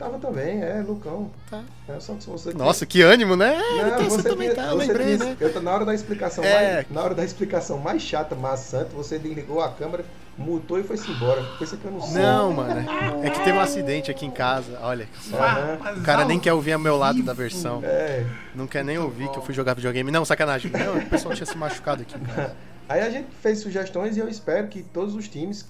Tava 0.00 0.18
também, 0.18 0.62
é, 0.62 0.80
Lucão. 0.80 1.30
Tá. 1.50 1.62
É, 1.86 2.00
só 2.00 2.14
que 2.14 2.24
você 2.26 2.54
Nossa, 2.54 2.86
que 2.86 3.02
ânimo, 3.02 3.36
né? 3.36 3.54
Não, 3.58 3.88
então 3.88 4.08
você, 4.08 4.28
também 4.30 4.48
tinha- 4.50 4.64
tá, 4.64 4.70
eu 4.70 4.78
você 4.78 4.86
lembrei, 4.86 5.18
né? 5.18 5.36
eu 5.38 5.52
tô- 5.52 5.60
na 5.60 5.70
hora 5.72 5.84
da 5.84 5.94
explicação 5.94 6.42
É. 6.42 6.72
mais, 6.76 6.86
na 6.90 7.02
hora 7.02 7.14
da 7.14 7.22
explicação 7.22 7.76
mais 7.76 8.00
chata, 8.00 8.34
maçante, 8.34 8.94
você 8.94 9.18
desligou 9.18 9.60
a 9.60 9.68
câmera, 9.70 10.02
mutou 10.38 10.80
e 10.80 10.82
foi-se 10.82 11.10
embora. 11.10 11.44
Coisa 11.58 11.76
que 11.76 11.84
eu 11.84 11.90
não 11.92 12.00
sei. 12.00 12.22
Não, 12.22 12.50
mano. 12.50 12.82
É 13.22 13.28
que 13.28 13.40
teve 13.44 13.58
um 13.58 13.60
acidente 13.60 14.10
aqui 14.10 14.24
em 14.24 14.30
casa. 14.30 14.78
Olha. 14.80 15.06
só. 15.20 15.36
Aham. 15.36 15.98
O 15.98 16.02
cara 16.02 16.24
nem 16.24 16.40
quer 16.40 16.54
ouvir 16.54 16.74
o 16.74 16.78
meu 16.80 16.96
lado 16.96 17.22
da 17.22 17.34
versão. 17.34 17.80
É. 17.84 18.24
Não 18.54 18.66
quer 18.66 18.82
nem 18.82 18.96
ouvir 18.98 19.28
que 19.30 19.36
eu 19.38 19.42
fui 19.42 19.52
jogar 19.52 19.74
videogame. 19.74 20.10
Não, 20.10 20.24
sacanagem. 20.24 20.70
Não, 20.72 20.96
o 20.96 21.06
pessoal 21.10 21.34
tinha 21.34 21.44
se 21.44 21.58
machucado 21.58 22.00
aqui 22.00 22.16
em 22.16 22.24
casa. 22.24 22.56
Aí 22.88 23.02
a 23.02 23.10
gente 23.10 23.28
fez 23.42 23.58
sugestões 23.58 24.16
e 24.16 24.20
eu 24.20 24.28
espero 24.30 24.66
que 24.68 24.82
todos 24.82 25.14
os 25.14 25.28
times 25.28 25.66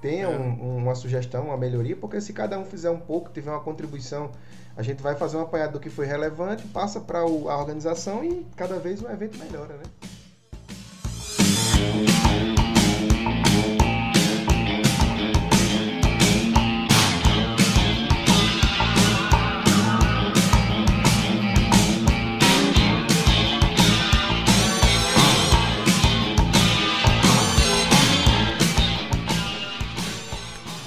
tenham 0.00 0.32
É. 0.32 0.36
um- 0.38 0.76
uma 0.78 0.94
sugestão, 0.94 1.46
uma 1.46 1.56
melhoria, 1.56 1.96
porque 1.96 2.20
se 2.20 2.32
cada 2.32 2.58
um 2.58 2.64
fizer 2.64 2.90
um 2.90 3.00
pouco, 3.00 3.30
tiver 3.30 3.50
uma 3.50 3.60
contribuição, 3.60 4.30
a 4.76 4.82
gente 4.82 5.02
vai 5.02 5.14
fazer 5.14 5.36
um 5.36 5.40
apanhado 5.42 5.72
do 5.72 5.80
que 5.80 5.90
foi 5.90 6.06
relevante, 6.06 6.66
passa 6.68 7.00
para 7.00 7.20
a 7.20 7.24
organização 7.24 8.24
e 8.24 8.46
cada 8.56 8.78
vez 8.78 9.02
o 9.02 9.08
evento 9.10 9.38
melhora, 9.38 9.74
né? 9.74 9.82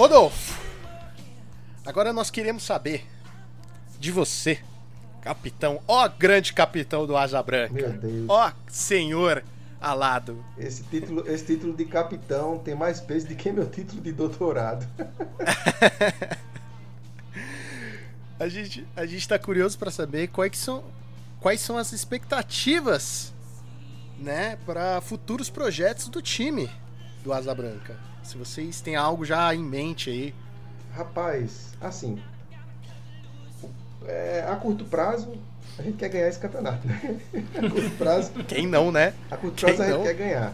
Rodolfo, 0.03 0.59
agora 1.85 2.11
nós 2.11 2.29
queremos 2.29 2.63
saber 2.63 3.07
de 3.97 4.11
você, 4.11 4.59
capitão, 5.21 5.79
ó 5.87 6.09
grande 6.09 6.51
capitão 6.51 7.07
do 7.07 7.15
Asa 7.15 7.41
Branca. 7.41 7.73
Meu 7.73 7.93
Deus. 7.93 8.25
Ó 8.27 8.51
senhor 8.67 9.45
alado. 9.79 10.43
Esse 10.57 10.83
título, 10.83 11.25
esse 11.25 11.45
título 11.45 11.71
de 11.71 11.85
capitão 11.85 12.59
tem 12.59 12.75
mais 12.75 12.99
peso 12.99 13.29
do 13.29 13.35
que 13.37 13.49
meu 13.49 13.65
título 13.65 14.01
de 14.01 14.11
doutorado. 14.11 14.85
A 18.37 18.49
gente, 18.49 18.85
a 18.93 19.05
gente 19.05 19.25
tá 19.25 19.39
curioso 19.39 19.79
para 19.79 19.89
saber 19.89 20.27
quais 20.27 20.57
são, 20.57 20.83
quais 21.39 21.61
são 21.61 21.77
as 21.77 21.93
expectativas, 21.93 23.31
né, 24.19 24.57
para 24.65 24.99
futuros 24.99 25.49
projetos 25.49 26.09
do 26.09 26.21
time 26.21 26.69
do 27.23 27.31
Asa 27.31 27.55
Branca. 27.55 27.97
Se 28.23 28.37
vocês 28.37 28.81
têm 28.81 28.95
algo 28.95 29.25
já 29.25 29.53
em 29.53 29.63
mente 29.63 30.09
aí. 30.09 30.35
Rapaz, 30.95 31.73
assim, 31.81 32.21
é, 34.05 34.45
a 34.47 34.55
curto 34.55 34.85
prazo 34.85 35.33
a 35.77 35.81
gente 35.81 35.97
quer 35.97 36.09
ganhar 36.09 36.27
esse 36.27 36.39
campeonato, 36.39 36.87
né? 36.87 37.19
A 37.57 37.69
curto 37.69 37.89
prazo, 37.97 38.31
Quem 38.47 38.67
não, 38.67 38.91
né? 38.91 39.13
a 39.31 39.37
curto 39.37 39.55
Quem 39.55 39.75
prazo 39.75 39.81
a 39.81 39.85
gente 39.85 39.97
não? 39.97 40.03
quer 40.03 40.13
ganhar, 40.13 40.53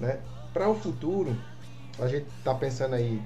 né? 0.00 0.18
Para 0.54 0.68
o 0.68 0.74
futuro, 0.74 1.36
a 1.98 2.06
gente 2.08 2.26
tá 2.42 2.54
pensando 2.54 2.94
aí 2.94 3.20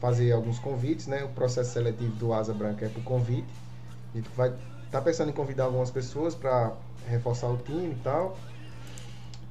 fazer 0.00 0.32
alguns 0.32 0.58
convites, 0.58 1.06
né? 1.08 1.24
O 1.24 1.28
processo 1.28 1.72
seletivo 1.72 2.14
do 2.16 2.32
Asa 2.32 2.54
Branca 2.54 2.86
é 2.86 2.88
por 2.88 3.02
convite. 3.02 3.48
A 4.12 4.16
gente 4.16 4.28
vai 4.36 4.52
tá 4.92 5.00
pensando 5.00 5.30
em 5.30 5.32
convidar 5.32 5.64
algumas 5.64 5.90
pessoas 5.90 6.36
para 6.36 6.72
reforçar 7.08 7.48
o 7.48 7.56
time 7.56 7.92
e 7.92 7.98
tal. 8.04 8.38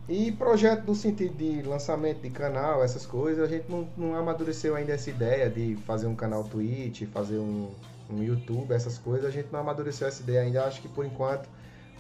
E 0.08 0.32
projeto 0.34 0.86
no 0.86 0.96
sentido 0.96 1.36
de 1.36 1.62
lançamento 1.62 2.22
de 2.22 2.30
canal, 2.30 2.84
essas 2.84 3.06
coisas, 3.06 3.44
a 3.44 3.48
gente 3.48 3.70
não, 3.70 3.88
não 3.96 4.16
amadureceu 4.16 4.76
ainda 4.76 4.92
essa 4.92 5.10
ideia 5.10 5.50
de 5.50 5.78
fazer 5.88 6.08
um 6.08 6.16
canal 6.16 6.44
Twitch, 6.44 7.04
fazer 7.14 7.38
um, 7.38 7.72
um 8.10 8.22
YouTube, 8.22 8.74
essas 8.74 8.98
coisas, 8.98 9.26
a 9.26 9.32
gente 9.32 9.48
não 9.52 9.62
amadureceu 9.62 10.08
essa 10.08 10.22
ideia 10.22 10.42
ainda. 10.42 10.66
Acho 10.66 10.82
que 10.82 10.90
por 10.90 11.06
enquanto 11.06 11.48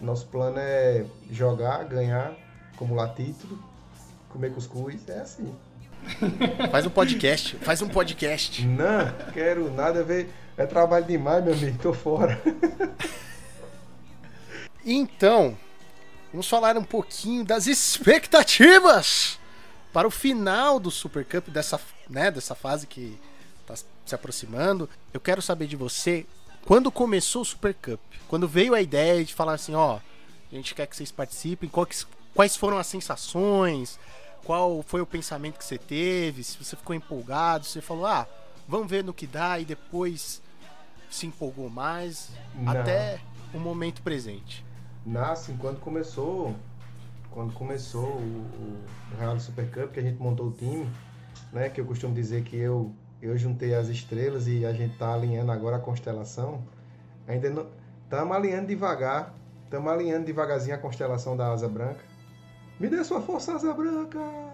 nosso 0.02 0.28
plano 0.28 0.58
é 0.60 1.06
jogar, 1.32 1.86
ganhar, 1.86 2.36
acumular 2.74 3.14
título, 3.14 3.58
comer 4.30 4.52
cuscuz, 4.52 5.08
é 5.08 5.20
assim. 5.20 5.56
Faz 6.70 6.86
um 6.86 6.90
podcast, 6.90 7.56
faz 7.58 7.82
um 7.82 7.88
podcast. 7.88 8.68
Não, 8.68 9.32
quero 9.32 9.72
nada 9.72 10.04
ver. 10.04 10.30
É 10.58 10.66
trabalho 10.66 11.06
demais, 11.06 11.42
meu 11.44 11.54
amigo, 11.54 11.78
tô 11.82 11.94
fora. 11.94 12.40
Então, 14.86 15.58
vamos 16.34 16.50
falar 16.50 16.76
um 16.76 16.84
pouquinho 16.84 17.46
das 17.46 17.68
expectativas 17.68 19.40
para 19.94 20.08
o 20.08 20.12
final 20.12 20.80
do 20.80 20.90
Super 20.90 21.24
Cup 21.24 21.48
dessa, 21.50 21.80
né, 22.10 22.32
dessa 22.32 22.56
fase 22.56 22.88
que 22.88 23.18
está 23.62 23.76
se 24.04 24.16
aproximando. 24.16 24.90
Eu 25.14 25.20
quero 25.20 25.44
saber 25.44 25.68
de 25.68 25.76
você 25.76 26.26
quando 26.66 26.92
começou 26.92 27.44
o 27.44 27.46
Super 27.46 27.76
Cup, 27.76 28.00
quando 28.28 28.48
veio 28.48 28.74
a 28.74 28.82
ideia 28.82 29.24
de 29.24 29.32
falar 29.32 29.54
assim, 29.54 29.76
ó, 29.76 30.00
a 30.52 30.56
gente 30.56 30.74
quer 30.74 30.88
que 30.88 30.98
vocês 30.98 31.12
participem, 31.12 31.70
quais, 31.70 32.08
quais 32.34 32.56
foram 32.58 32.80
as 32.80 32.88
sensações, 32.88 34.00
qual 34.44 34.84
foi 34.88 35.02
o 35.02 35.06
pensamento 35.06 35.60
que 35.60 35.66
você 35.66 35.78
teve, 35.78 36.44
se 36.44 36.58
você 36.58 36.76
ficou 36.76 36.96
empolgado, 36.96 37.66
se 37.66 37.74
você 37.74 37.82
falou, 37.82 38.08
ah, 38.08 38.28
vamos 38.68 38.90
ver 38.90 39.04
no 39.04 39.14
que 39.14 39.28
dá 39.28 39.60
e 39.60 39.66
depois 39.66 40.42
se 41.12 41.28
empolgou 41.28 41.70
mais, 41.70 42.30
Não. 42.56 42.72
até 42.72 43.20
o 43.54 43.60
momento 43.60 44.02
presente. 44.02 44.66
Nasce 45.06 45.54
quando 45.60 45.80
começou, 45.80 46.56
quando 47.32 47.54
começou 47.54 48.06
o, 48.06 48.78
o 49.16 49.20
Real 49.20 49.38
Super 49.40 49.70
Cup, 49.70 49.92
que 49.92 50.00
a 50.00 50.04
gente 50.04 50.22
montou 50.22 50.48
o 50.48 50.52
time, 50.52 50.90
né? 51.52 51.70
Que 51.70 51.82
eu 51.82 51.86
costumo 51.86 52.14
dizer 52.14 52.44
que 52.44 52.58
eu, 52.58 52.94
eu 53.22 53.38
juntei 53.38 53.76
as 53.76 53.90
estrelas 53.90 54.48
e 54.48 54.66
a 54.66 54.72
gente 54.72 54.98
tá 54.98 55.14
alinhando 55.14 55.52
agora 55.52 55.76
a 55.76 55.80
constelação. 55.80 56.64
Ainda 57.28 57.50
não. 57.50 57.68
Estamos 58.04 58.36
alinhando 58.36 58.68
devagar. 58.68 59.34
Estamos 59.66 59.92
alinhando 59.92 60.26
devagarzinho 60.26 60.76
a 60.76 60.80
constelação 60.80 61.36
da 61.36 61.52
asa 61.52 61.68
branca. 61.68 62.04
Me 62.80 62.88
dê 62.88 63.04
sua 63.04 63.22
força, 63.22 63.56
asa 63.56 63.74
branca! 63.74 64.20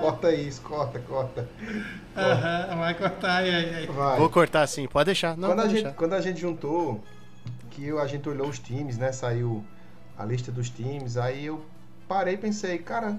corta 0.00 0.32
isso, 0.32 0.60
corta, 0.62 0.98
corta. 1.00 1.48
Aham, 2.16 2.76
vai 2.78 2.94
cortar 2.94 3.36
aí, 3.38 3.54
aí. 3.54 3.86
Vai. 3.86 4.18
Vou 4.18 4.28
cortar 4.28 4.62
assim, 4.62 4.86
pode 4.86 5.06
deixar. 5.06 5.36
Não, 5.36 5.48
quando, 5.48 5.60
a 5.60 5.64
gente, 5.64 5.74
deixar. 5.74 5.92
quando 5.94 6.12
a 6.14 6.20
gente 6.20 6.40
juntou, 6.40 7.00
que 7.72 7.86
eu- 7.86 7.98
a 7.98 8.06
gente 8.06 8.28
olhou 8.28 8.48
os 8.48 8.58
times, 8.58 8.98
né? 8.98 9.12
Saiu 9.12 9.64
a 10.16 10.24
lista 10.24 10.52
dos 10.52 10.68
times, 10.68 11.16
aí 11.16 11.46
eu 11.46 11.64
parei 12.06 12.34
e 12.34 12.38
pensei, 12.38 12.78
cara, 12.78 13.18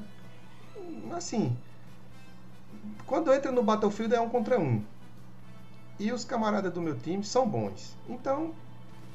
assim, 1.15 1.55
quando 3.05 3.33
entra 3.33 3.51
no 3.51 3.63
Battlefield 3.63 4.13
é 4.13 4.21
um 4.21 4.29
contra 4.29 4.59
um. 4.59 4.83
E 5.99 6.11
os 6.11 6.23
camaradas 6.23 6.71
do 6.73 6.81
meu 6.81 6.97
time 6.97 7.23
são 7.23 7.47
bons. 7.47 7.95
Então, 8.07 8.53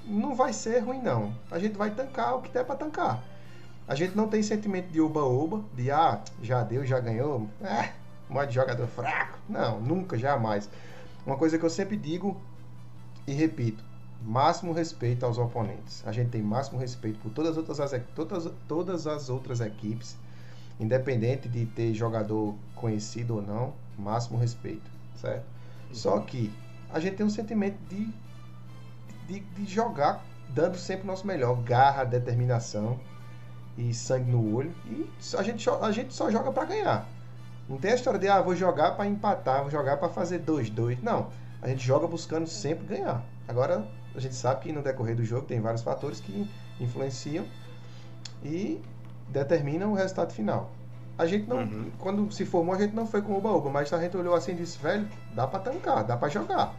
não 0.05 0.35
vai 0.35 0.53
ser 0.53 0.79
ruim 0.81 1.01
não. 1.01 1.33
A 1.51 1.59
gente 1.59 1.77
vai 1.77 1.91
tancar 1.91 2.37
o 2.37 2.43
que 2.43 2.51
der 2.51 2.65
pra 2.65 2.77
tancar. 2.77 3.23
A 3.87 3.95
gente 3.95 4.17
não 4.17 4.29
tem 4.29 4.43
sentimento 4.43 4.89
de 4.89 5.01
oba-oba, 5.01 5.65
de 5.75 5.91
ah, 5.91 6.21
já 6.43 6.63
deu, 6.63 6.85
já 6.85 7.01
ganhou, 7.01 7.49
é, 7.63 7.93
modo 8.29 8.47
de 8.49 8.55
jogador 8.55 8.87
fraco. 8.87 9.39
Não, 9.49 9.81
nunca, 9.81 10.19
jamais. 10.19 10.69
Uma 11.27 11.37
coisa 11.37 11.59
que 11.59 11.65
eu 11.65 11.71
sempre 11.71 11.97
digo 11.97 12.37
e 13.27 13.33
repito, 13.33 13.83
máximo 14.23 14.73
respeito 14.73 15.25
aos 15.25 15.39
oponentes. 15.39 16.03
A 16.07 16.13
gente 16.13 16.31
tem 16.31 16.43
máximo 16.43 16.79
respeito 16.79 17.19
por 17.21 17.31
todas 17.31 17.53
as 17.53 17.57
outras, 17.59 17.81
as- 17.81 18.03
todas, 18.15 18.51
todas 18.67 19.07
as 19.07 19.29
outras 19.29 19.61
equipes, 19.61 20.17
independente 20.81 21.49
de 21.49 21.67
ter 21.67 21.95
jogador 21.95 22.55
conhecido 22.75 23.37
ou 23.37 23.43
não, 23.43 23.73
máximo 23.99 24.39
respeito, 24.39 24.91
certo? 25.17 25.45
Só 25.93 26.19
que 26.21 26.53
a 26.93 27.01
gente 27.01 27.17
tem 27.17 27.27
um 27.27 27.31
sentimento 27.31 27.79
de, 27.89 28.09
de, 29.27 29.41
de 29.41 29.67
jogar 29.67 30.25
dando 30.49 30.77
sempre 30.77 31.05
o 31.05 31.07
nosso 31.07 31.27
melhor, 31.27 31.57
garra, 31.63 32.05
determinação 32.05 32.99
e 33.77 33.93
sangue 33.95 34.31
no 34.31 34.55
olho. 34.55 34.73
E 34.87 35.09
a 35.37 35.43
gente, 35.43 35.69
a 35.71 35.93
gente 35.93 36.13
só 36.15 36.31
joga 36.31 36.51
para 36.53 36.65
ganhar. 36.65 37.09
Não 37.69 37.77
tem 37.77 37.93
a 37.93 37.95
história 37.95 38.19
de, 38.19 38.27
ah, 38.29 38.41
vou 38.41 38.57
jogar 38.57 38.93
para 38.93 39.07
empatar, 39.07 39.61
vou 39.63 39.71
jogar 39.71 39.99
para 39.99 40.09
fazer 40.09 40.41
2-2. 40.41 40.99
Não. 41.03 41.29
A 41.61 41.69
gente 41.69 41.85
joga 41.85 42.07
buscando 42.07 42.47
sempre 42.47 42.87
ganhar. 42.87 43.23
Agora, 43.47 43.87
a 44.19 44.21
gente 44.21 44.35
sabe 44.35 44.63
que 44.63 44.73
no 44.73 44.83
decorrer 44.83 45.17
do 45.17 45.25
jogo 45.25 45.47
tem 45.47 45.61
vários 45.61 45.83
fatores 45.83 46.21
que 46.21 46.49
influenciam 46.81 47.47
e 48.43 48.81
determinam 49.29 49.93
o 49.93 49.95
resultado 49.95 50.33
final. 50.33 50.71
A 51.17 51.27
gente 51.27 51.49
não, 51.49 51.91
quando 51.99 52.31
se 52.31 52.45
formou, 52.45 52.75
a 52.75 52.79
gente 52.79 52.95
não 52.95 53.07
foi 53.07 53.23
com 53.23 53.33
o 53.33 53.39
oba-oba, 53.39 53.71
mas 53.71 53.93
a 53.93 54.01
gente 54.01 54.17
olhou 54.17 54.35
assim 54.35 54.53
e 54.53 54.57
disse, 54.57 54.79
velho, 54.79 55.09
dá 55.35 55.47
pra 55.47 55.59
tancar, 55.61 56.05
dá 56.05 56.17
pra 56.17 56.29
jogar. 56.29 56.75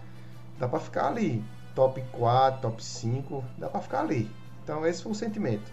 Dá 0.58 0.68
pra 0.68 0.80
ficar 0.80 1.08
ali. 1.08 1.44
Top 1.76 2.02
4, 2.12 2.62
top 2.62 2.84
5, 2.84 3.44
dá 3.58 3.70
pra 3.70 3.82
ficar 3.82 4.02
ali. 4.02 4.30
Então 4.64 4.86
esse 4.86 5.02
foi 5.04 5.12
o 5.12 5.16
sentimento. 5.16 5.70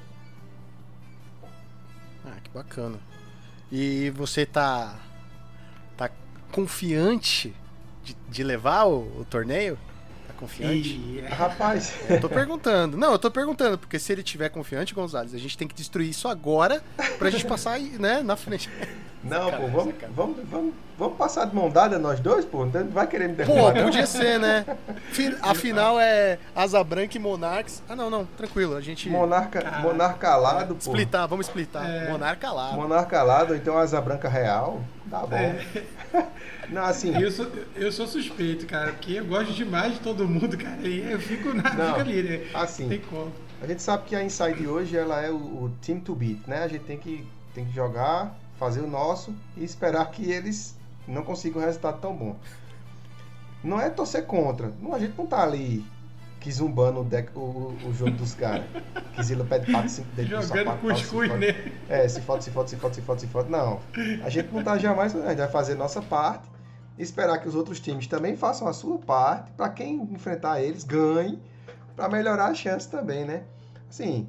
Ah, 2.24 2.36
que 2.42 2.50
bacana. 2.50 2.98
E 3.70 4.10
você 4.10 4.44
tá. 4.44 4.98
tá 5.96 6.10
confiante 6.52 7.54
de, 8.02 8.16
de 8.28 8.42
levar 8.42 8.84
o, 8.84 9.20
o 9.20 9.24
torneio? 9.28 9.78
Tá 10.26 10.34
confiante? 10.36 10.88
E- 10.88 11.20
Rapaz, 11.28 11.94
Eu 12.08 12.20
tô 12.20 12.28
perguntando. 12.28 12.96
Não, 12.96 13.12
eu 13.12 13.18
tô 13.18 13.30
perguntando, 13.30 13.78
porque 13.78 13.98
se 13.98 14.12
ele 14.12 14.22
tiver 14.22 14.48
confiante, 14.48 14.94
Gonzalez, 14.94 15.34
a 15.34 15.38
gente 15.38 15.56
tem 15.56 15.66
que 15.68 15.74
destruir 15.74 16.08
isso 16.10 16.26
agora 16.28 16.82
pra 17.18 17.30
gente 17.30 17.44
passar 17.46 17.72
aí, 17.72 17.96
né, 17.98 18.22
na 18.22 18.36
frente. 18.36 18.68
Não, 19.28 19.50
pô, 19.50 19.56
vamos, 19.68 19.84
sacanagem. 19.84 20.10
vamos, 20.14 20.36
vamos, 20.50 20.74
vamos 20.98 21.16
passar 21.16 21.44
de 21.46 21.54
mão 21.54 21.70
dada 21.70 21.98
nós 21.98 22.20
dois, 22.20 22.44
pô. 22.44 22.64
Não 22.64 22.88
vai 22.88 23.06
querer 23.06 23.28
me 23.28 23.34
Pô, 23.34 23.44
derrubar, 23.44 23.74
não? 23.74 23.84
podia 23.84 24.06
ser, 24.06 24.38
né? 24.38 24.64
Fi- 25.10 25.36
Afinal 25.42 25.98
é 26.00 26.38
Asa 26.54 26.82
Branca 26.82 27.16
e 27.16 27.20
Monarques. 27.20 27.82
Ah, 27.88 27.94
não, 27.96 28.08
não, 28.10 28.24
tranquilo, 28.24 28.76
a 28.76 28.80
gente. 28.80 29.08
Monarca, 29.10 29.78
monarca 29.80 30.30
alado, 30.30 30.74
pô. 30.74 30.80
Splitar, 30.90 31.26
vamos 31.28 31.46
splitar. 31.46 31.88
É. 31.88 32.08
Monarca 32.10 32.50
lá. 32.52 32.72
Monarca 32.72 33.20
alado, 33.20 33.52
ou 33.52 33.56
então 33.58 33.76
asa 33.78 34.00
branca 34.00 34.28
real. 34.28 34.80
Dá 35.06 35.20
bom. 35.20 35.54
Não, 36.68 36.82
assim, 36.82 37.16
Eu 37.20 37.30
sou, 37.30 37.46
eu 37.76 37.92
sou 37.92 38.06
suspeito, 38.08 38.66
cara, 38.66 38.92
porque 38.92 39.12
eu 39.12 39.24
gosto 39.24 39.52
demais 39.52 39.94
de 39.94 40.00
todo 40.00 40.26
mundo, 40.26 40.56
cara. 40.58 40.80
E 40.82 41.12
eu 41.12 41.20
fico, 41.20 41.54
na, 41.54 41.62
Não, 41.74 41.86
fico 41.88 42.00
ali, 42.00 42.22
né? 42.24 42.46
assim. 42.54 42.88
Tem 42.88 42.98
como. 43.00 43.30
A 43.62 43.66
gente 43.68 43.82
sabe 43.82 44.02
que 44.04 44.16
a 44.16 44.22
Inside 44.24 44.66
hoje 44.66 44.96
ela 44.96 45.22
é 45.22 45.30
o, 45.30 45.36
o 45.36 45.72
team 45.80 46.00
to 46.00 46.14
beat, 46.14 46.40
né? 46.48 46.64
A 46.64 46.68
gente 46.68 46.82
tem 46.84 46.98
que, 46.98 47.24
tem 47.54 47.64
que 47.64 47.72
jogar, 47.72 48.36
fazer 48.58 48.80
o 48.80 48.86
nosso 48.86 49.34
e 49.56 49.64
esperar 49.64 50.10
que 50.10 50.30
eles 50.30 50.76
não 51.06 51.22
consigam 51.22 51.62
um 51.62 51.64
resultado 51.64 52.00
tão 52.00 52.14
bom. 52.14 52.36
Não 53.62 53.80
é 53.80 53.90
torcer 53.90 54.26
contra. 54.26 54.72
Não, 54.80 54.94
a 54.94 54.98
gente 54.98 55.16
não 55.16 55.26
tá 55.26 55.42
ali 55.42 55.84
que 56.40 56.52
zumbando 56.52 57.00
o, 57.00 57.04
deck, 57.04 57.36
o, 57.36 57.74
o 57.84 57.92
jogo 57.92 58.12
dos 58.12 58.34
caras. 58.34 58.64
Que 59.16 59.22
Zila 59.22 59.44
pede 59.46 59.72
4, 59.72 59.88
5 59.88 60.08
dedos 60.14 60.30
Jogando 60.30 60.66
sapato, 60.66 60.78
cuscuz 60.80 61.30
nele. 61.38 61.72
É, 61.88 62.06
se 62.06 62.20
foda, 62.20 62.42
se 62.42 62.50
foda, 62.50 62.68
se 62.68 62.76
foda, 62.76 62.94
se 62.94 63.00
foda, 63.00 63.20
se 63.20 63.26
foda. 63.26 63.48
Não. 63.48 63.80
A 64.22 64.28
gente 64.28 64.52
não 64.52 64.62
tá 64.62 64.76
jamais. 64.76 65.16
A 65.16 65.30
gente 65.30 65.38
vai 65.38 65.48
fazer 65.48 65.74
nossa 65.74 66.02
parte. 66.02 66.46
Esperar 66.98 67.38
que 67.38 67.48
os 67.48 67.54
outros 67.54 67.80
times 67.80 68.06
também 68.06 68.36
façam 68.36 68.68
a 68.68 68.74
sua 68.74 68.98
parte. 68.98 69.50
Pra 69.52 69.70
quem 69.70 70.02
enfrentar 70.02 70.60
eles, 70.60 70.84
ganhe. 70.84 71.42
Pra 71.96 72.10
melhorar 72.10 72.48
a 72.48 72.54
chance 72.54 72.86
também, 72.86 73.24
né? 73.24 73.44
Assim, 73.88 74.28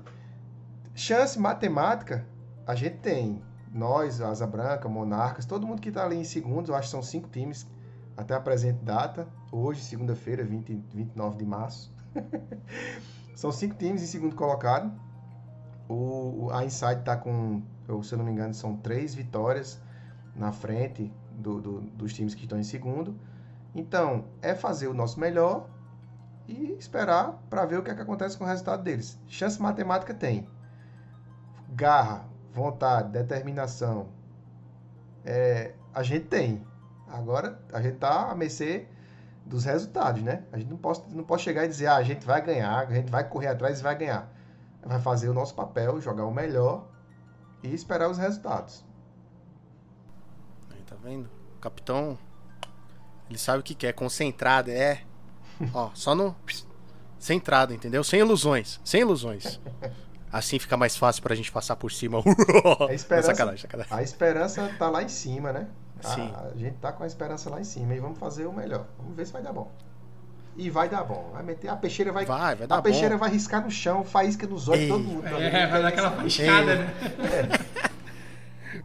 chance 0.95 1.37
matemática 1.37 2.25
a 2.65 2.73
gente 2.75 2.97
tem. 2.99 3.41
Nós, 3.77 4.21
Asa 4.21 4.47
Branca, 4.47 4.89
Monarcas, 4.89 5.45
todo 5.45 5.67
mundo 5.67 5.81
que 5.81 5.91
tá 5.91 6.03
ali 6.03 6.15
em 6.17 6.23
segundos, 6.23 6.69
eu 6.69 6.75
acho 6.75 6.87
que 6.87 6.91
são 6.91 7.03
cinco 7.03 7.29
times 7.29 7.67
até 8.17 8.33
a 8.33 8.39
presente 8.39 8.83
data. 8.83 9.27
Hoje, 9.51 9.81
segunda-feira, 9.83 10.43
20, 10.43 10.73
29 10.93 11.37
de 11.37 11.45
março. 11.45 11.93
são 13.35 13.51
cinco 13.51 13.75
times 13.75 14.01
em 14.01 14.07
segundo 14.07 14.35
colocado. 14.35 14.91
O, 15.89 16.49
a 16.51 16.65
Inside 16.65 17.01
tá 17.03 17.15
com, 17.15 17.61
eu, 17.87 18.03
se 18.03 18.13
eu 18.13 18.17
não 18.17 18.25
me 18.25 18.31
engano, 18.31 18.53
são 18.53 18.75
três 18.77 19.13
vitórias 19.15 19.79
na 20.35 20.51
frente 20.51 21.11
do- 21.31 21.61
do- 21.61 21.81
dos 21.81 22.13
times 22.13 22.35
que 22.35 22.43
estão 22.43 22.59
em 22.59 22.63
segundo. 22.63 23.15
Então, 23.75 24.25
é 24.41 24.55
fazer 24.55 24.87
o 24.87 24.93
nosso 24.93 25.19
melhor 25.19 25.67
e 26.47 26.73
esperar 26.79 27.33
para 27.49 27.65
ver 27.65 27.79
o 27.79 27.83
que, 27.83 27.91
é 27.91 27.95
que 27.95 28.01
acontece 28.01 28.37
com 28.37 28.43
o 28.43 28.47
resultado 28.47 28.83
deles. 28.83 29.19
Chance 29.27 29.61
matemática 29.61 30.13
tem. 30.13 30.47
Garra, 31.75 32.25
vontade, 32.57 33.11
determinação. 33.11 34.07
É, 35.23 35.73
a 35.93 36.03
gente 36.03 36.25
tem. 36.25 36.65
Agora, 37.07 37.59
a 37.71 37.81
gente 37.81 37.97
tá 37.97 38.31
a 38.31 38.35
mercê 38.35 38.87
dos 39.45 39.63
resultados, 39.63 40.21
né? 40.21 40.43
A 40.51 40.57
gente 40.57 40.69
não 40.69 40.77
pode, 40.77 41.01
não 41.09 41.23
pode 41.23 41.41
chegar 41.41 41.65
e 41.65 41.67
dizer, 41.67 41.87
ah, 41.87 41.95
a 41.95 42.03
gente 42.03 42.25
vai 42.25 42.41
ganhar, 42.41 42.79
a 42.79 42.93
gente 42.93 43.09
vai 43.09 43.23
correr 43.23 43.47
atrás 43.47 43.79
e 43.79 43.83
vai 43.83 43.95
ganhar 43.95 44.37
vai 44.87 44.99
fazer 44.99 45.29
o 45.29 45.33
nosso 45.33 45.53
papel, 45.53 45.99
jogar 46.01 46.25
o 46.25 46.33
melhor 46.33 46.87
e 47.61 47.73
esperar 47.73 48.09
os 48.09 48.17
resultados. 48.17 48.83
Aí, 50.71 50.81
tá 50.83 50.95
vendo? 51.03 51.29
O 51.57 51.59
capitão, 51.59 52.17
ele 53.29 53.37
sabe 53.37 53.59
o 53.59 53.63
que 53.63 53.75
quer, 53.75 53.93
concentrado, 53.93 54.71
é. 54.71 55.03
Ó, 55.73 55.91
só 55.93 56.15
no. 56.15 56.35
Centrado, 57.19 57.73
entendeu? 57.73 58.03
Sem 58.03 58.19
ilusões, 58.19 58.79
sem 58.85 59.01
ilusões. 59.01 59.59
Assim 60.31 60.59
fica 60.59 60.75
mais 60.75 60.95
fácil 60.97 61.23
pra 61.23 61.33
gente 61.35 61.51
passar 61.51 61.75
por 61.75 61.91
cima. 61.91 62.19
A 62.89 62.93
esperança, 62.93 63.27
sacanagem, 63.31 63.61
sacanagem. 63.61 63.93
a 63.97 64.01
esperança 64.03 64.71
tá 64.77 64.89
lá 64.89 65.01
em 65.01 65.07
cima, 65.09 65.53
né? 65.53 65.67
A, 66.03 66.07
Sim. 66.09 66.33
a 66.35 66.57
gente 66.57 66.75
tá 66.77 66.91
com 66.91 67.03
a 67.03 67.07
esperança 67.07 67.49
lá 67.49 67.59
em 67.59 67.63
cima 67.63 67.95
e 67.95 67.99
vamos 67.99 68.19
fazer 68.19 68.45
o 68.45 68.53
melhor. 68.53 68.85
Vamos 68.99 69.15
ver 69.15 69.25
se 69.25 69.33
vai 69.33 69.41
dar 69.41 69.53
bom. 69.53 69.71
E 70.55 70.69
vai 70.69 70.89
dar 70.89 71.03
bom. 71.03 71.29
Vai 71.33 71.43
meter 71.43 71.69
a 71.69 71.75
peixeira 71.75 72.11
vai, 72.11 72.25
Vai, 72.25 72.55
vai 72.55 72.67
dar 72.67 72.77
a 72.77 72.81
peixeira 72.81 73.15
bom. 73.15 73.21
vai 73.21 73.29
riscar 73.31 73.63
no 73.63 73.71
chão, 73.71 74.03
faísca 74.03 74.45
nos 74.45 74.67
olhos 74.67 74.81
de 74.83 74.87
todo 74.89 74.99
Ei. 75.01 75.05
mundo. 75.07 75.27
É, 75.27 75.67
vai 75.67 75.81
dar 75.81 75.87
aquela 75.87 76.11
faiscada, 76.11 76.71
Ei. 76.71 76.77
né? 76.77 76.93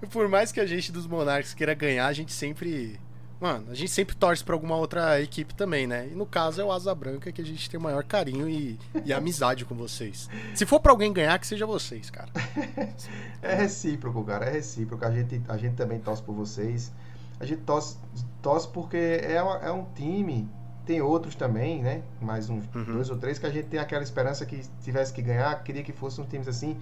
Por 0.10 0.28
mais 0.28 0.52
que 0.52 0.60
a 0.60 0.66
gente 0.66 0.90
dos 0.93 1.06
Monarcas 1.06 1.55
queira 1.55 1.74
ganhar, 1.74 2.06
a 2.06 2.12
gente 2.12 2.32
sempre 2.32 2.98
Mano, 3.43 3.73
a 3.73 3.74
gente 3.74 3.90
sempre 3.90 4.14
torce 4.14 4.44
pra 4.44 4.55
alguma 4.55 4.77
outra 4.77 5.20
equipe 5.20 5.52
também, 5.52 5.85
né? 5.85 6.06
E 6.12 6.14
no 6.14 6.24
caso 6.24 6.60
é 6.60 6.64
o 6.64 6.70
Asa 6.70 6.94
Branca 6.94 7.32
que 7.32 7.43
a 7.43 7.44
gente 7.44 7.69
tem 7.69 7.78
o 7.81 7.82
maior 7.82 8.05
carinho 8.05 8.48
e, 8.48 8.78
e 9.05 9.10
amizade 9.12 9.64
com 9.64 9.74
vocês. 9.74 10.31
Se 10.55 10.64
for 10.64 10.78
pra 10.78 10.93
alguém 10.93 11.12
ganhar, 11.12 11.36
que 11.40 11.47
seja 11.48 11.66
vocês, 11.66 12.09
cara. 12.09 12.28
É 13.43 13.55
recíproco, 13.56 14.23
cara, 14.23 14.44
é 14.47 14.52
recíproco. 14.52 15.05
A 15.05 15.10
gente, 15.10 15.43
a 15.48 15.56
gente 15.56 15.74
também 15.74 15.98
torce 15.98 16.23
por 16.23 16.32
vocês. 16.36 16.93
A 17.40 17.44
gente 17.44 17.62
torce, 17.62 17.97
torce 18.40 18.69
porque 18.69 18.97
é, 19.24 19.43
uma- 19.43 19.56
é 19.59 19.73
um 19.73 19.86
time, 19.93 20.48
tem 20.86 21.02
outros 21.02 21.35
também, 21.35 21.82
né? 21.82 22.02
Mais 22.20 22.48
uns 22.48 22.64
dois 22.69 23.10
ou 23.10 23.16
três, 23.19 23.40
que 23.40 23.47
a 23.47 23.51
gente 23.51 23.66
tem 23.66 23.81
aquela 23.81 24.05
esperança 24.05 24.47
que 24.47 24.60
tivesse 24.85 25.12
que 25.12 25.20
ganhar, 25.20 25.60
queria 25.64 25.82
que 25.82 25.90
fossem 25.93 26.24
times 26.27 26.47
assim, 26.47 26.81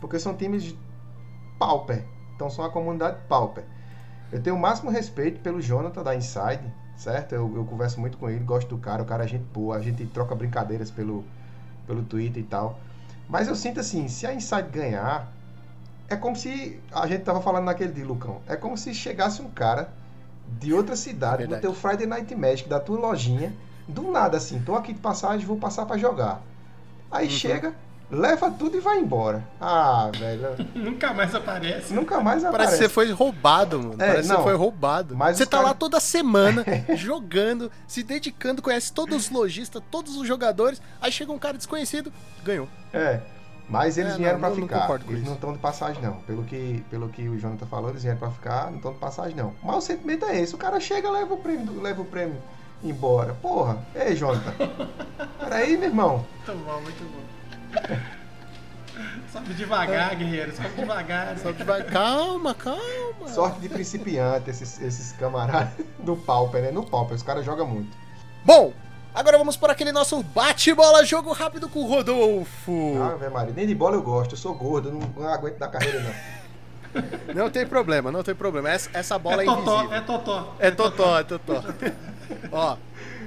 porque 0.00 0.20
são 0.20 0.36
times 0.36 0.72
pauper. 1.58 2.04
Então 2.36 2.48
são 2.48 2.64
uma 2.64 2.70
comunidade 2.70 3.18
pauper. 3.28 3.64
Eu 4.32 4.42
tenho 4.42 4.56
o 4.56 4.58
máximo 4.58 4.90
respeito 4.90 5.40
pelo 5.40 5.60
Jonathan 5.60 6.02
da 6.02 6.14
Inside, 6.14 6.62
certo? 6.96 7.34
Eu, 7.34 7.52
eu 7.54 7.64
converso 7.64 8.00
muito 8.00 8.18
com 8.18 8.28
ele, 8.28 8.44
gosto 8.44 8.68
do 8.68 8.78
cara, 8.78 9.02
o 9.02 9.06
cara 9.06 9.24
é 9.24 9.28
gente 9.28 9.44
boa, 9.44 9.76
a 9.76 9.80
gente 9.80 10.04
troca 10.06 10.34
brincadeiras 10.34 10.90
pelo, 10.90 11.24
pelo 11.86 12.02
Twitter 12.02 12.42
e 12.42 12.46
tal. 12.46 12.78
Mas 13.28 13.48
eu 13.48 13.54
sinto 13.54 13.80
assim, 13.80 14.08
se 14.08 14.26
a 14.26 14.34
Inside 14.34 14.68
ganhar, 14.70 15.32
é 16.08 16.16
como 16.16 16.36
se. 16.36 16.80
A 16.92 17.06
gente 17.06 17.22
tava 17.22 17.40
falando 17.40 17.64
naquele 17.64 17.92
dia, 17.92 18.06
Lucão. 18.06 18.40
É 18.46 18.56
como 18.56 18.76
se 18.76 18.94
chegasse 18.94 19.42
um 19.42 19.50
cara 19.50 19.88
de 20.58 20.72
outra 20.72 20.94
cidade 20.94 21.42
no 21.44 21.50
Verdade. 21.50 21.62
teu 21.62 21.74
Friday 21.74 22.06
Night 22.06 22.34
Magic, 22.34 22.68
da 22.68 22.78
tua 22.78 22.98
lojinha, 22.98 23.52
do 23.88 24.10
nada 24.10 24.36
assim, 24.36 24.60
tô 24.60 24.76
aqui 24.76 24.92
de 24.92 25.00
passagem, 25.00 25.44
vou 25.44 25.56
passar 25.56 25.86
pra 25.86 25.96
jogar. 25.98 26.40
Aí 27.10 27.28
chega, 27.28 27.74
leva 28.10 28.50
tudo 28.50 28.76
e 28.76 28.80
vai 28.80 28.98
embora. 28.98 29.46
Ah, 29.60 30.10
velho. 30.16 30.56
Nunca 30.74 31.12
mais 31.12 31.34
aparece. 31.34 31.92
Nunca 31.92 32.20
mais 32.20 32.42
Parece 32.42 32.46
aparece. 32.56 32.72
que 32.78 32.82
você 32.84 32.88
foi 32.88 33.10
roubado, 33.12 33.78
mano. 33.80 33.94
É, 33.94 34.06
Parece 34.08 34.22
que 34.22 34.28
não. 34.28 34.36
você 34.36 34.42
foi 34.44 34.54
roubado. 34.54 35.16
Mas 35.16 35.36
você 35.36 35.44
tá 35.46 35.56
cara- 35.58 35.68
lá 35.68 35.74
toda 35.74 35.98
semana, 36.00 36.64
jogando, 36.96 37.70
se 37.86 38.02
dedicando, 38.02 38.62
conhece 38.62 38.92
todos 38.92 39.16
os 39.16 39.30
lojistas, 39.30 39.82
todos 39.90 40.16
os 40.16 40.26
jogadores. 40.26 40.80
Aí 41.00 41.10
chega 41.10 41.32
um 41.32 41.38
cara 41.38 41.56
desconhecido, 41.56 42.12
ganhou. 42.44 42.68
É. 42.92 43.20
Mas 43.68 43.98
eles 43.98 44.12
É, 44.14 44.16
vieram 44.16 44.34
não, 44.34 44.40
pra 44.40 44.48
não- 44.50 44.56
não 44.56 44.62
ficar. 44.62 44.80
concordo 44.82 45.04
com 45.06 45.10
eles 45.10 45.22
isso. 45.22 45.28
não 45.30 45.34
estão 45.34 45.52
de 45.52 45.58
passagem, 45.58 46.00
não. 46.00 46.12
Pelo 46.20 46.44
que, 46.44 46.84
pelo 46.88 47.08
que 47.08 47.28
o 47.28 47.36
Jonathan 47.36 47.66
falou, 47.66 47.90
eles 47.90 48.04
vieram 48.04 48.18
pra 48.20 48.30
ficar, 48.30 48.66
não 48.70 48.76
estão 48.76 48.92
de 48.92 48.98
passagem, 49.00 49.34
não. 49.34 49.54
Mas 49.62 49.76
o 49.76 49.80
sentimento 49.80 50.24
é 50.24 50.40
esse. 50.40 50.54
O 50.54 50.58
cara 50.58 50.78
chega, 50.78 51.10
leva 51.10 51.34
o 51.34 51.36
prêmio, 51.38 51.82
leva 51.82 52.00
o 52.00 52.04
prêmio 52.04 52.36
embora. 52.84 53.34
Porra. 53.42 53.78
Ei, 53.92 54.14
Jonathan. 54.14 54.52
Peraí, 55.40 55.76
meu 55.76 55.88
irmão. 55.88 56.24
Muito 56.46 56.64
bom, 56.64 56.80
muito 56.80 57.04
bom. 57.12 57.35
Sobe 59.32 59.52
devagar, 59.54 60.14
guerreiro. 60.16 60.54
Sobe 60.54 60.70
devagar. 60.70 61.36
Só 61.38 61.52
que 61.52 61.62
vai, 61.62 61.82
calma, 61.84 62.54
calma. 62.54 63.28
Sorte 63.28 63.60
de 63.60 63.68
principiante, 63.68 64.48
esses, 64.50 64.80
esses 64.80 65.12
camaradas 65.12 65.68
do 65.98 66.16
Pauper, 66.16 66.62
né? 66.62 66.70
No 66.70 66.84
Pauper, 66.84 67.14
os 67.14 67.22
caras 67.22 67.44
jogam 67.44 67.66
muito. 67.66 67.90
Bom, 68.44 68.72
agora 69.14 69.36
vamos 69.36 69.56
para 69.56 69.72
aquele 69.72 69.92
nosso 69.92 70.22
bate-bola 70.22 71.04
jogo 71.04 71.32
rápido 71.32 71.68
com 71.68 71.80
o 71.80 71.86
Rodolfo. 71.86 72.94
Ah, 73.02 73.16
velho, 73.16 73.32
Maria, 73.32 73.52
nem 73.54 73.66
de 73.66 73.74
bola 73.74 73.96
eu 73.96 74.02
gosto. 74.02 74.32
Eu 74.34 74.38
sou 74.38 74.54
gordo, 74.54 74.90
não, 74.90 75.00
não 75.16 75.28
aguento 75.28 75.58
da 75.58 75.68
carreira, 75.68 76.00
não. 76.00 76.36
Não 77.34 77.50
tem 77.50 77.66
problema, 77.66 78.10
não 78.10 78.22
tem 78.22 78.34
problema. 78.34 78.70
Essa, 78.70 78.88
essa 78.94 79.18
bola 79.18 79.42
é, 79.42 79.44
É 79.44 79.44
totó, 79.44 79.74
invisível. 79.82 79.96
é 79.96 80.00
totó. 80.00 80.54
É 80.58 80.70
totó, 80.70 81.18
é 81.18 81.24
totó. 81.24 81.64
Ó, 82.50 82.72
eu 82.72 82.78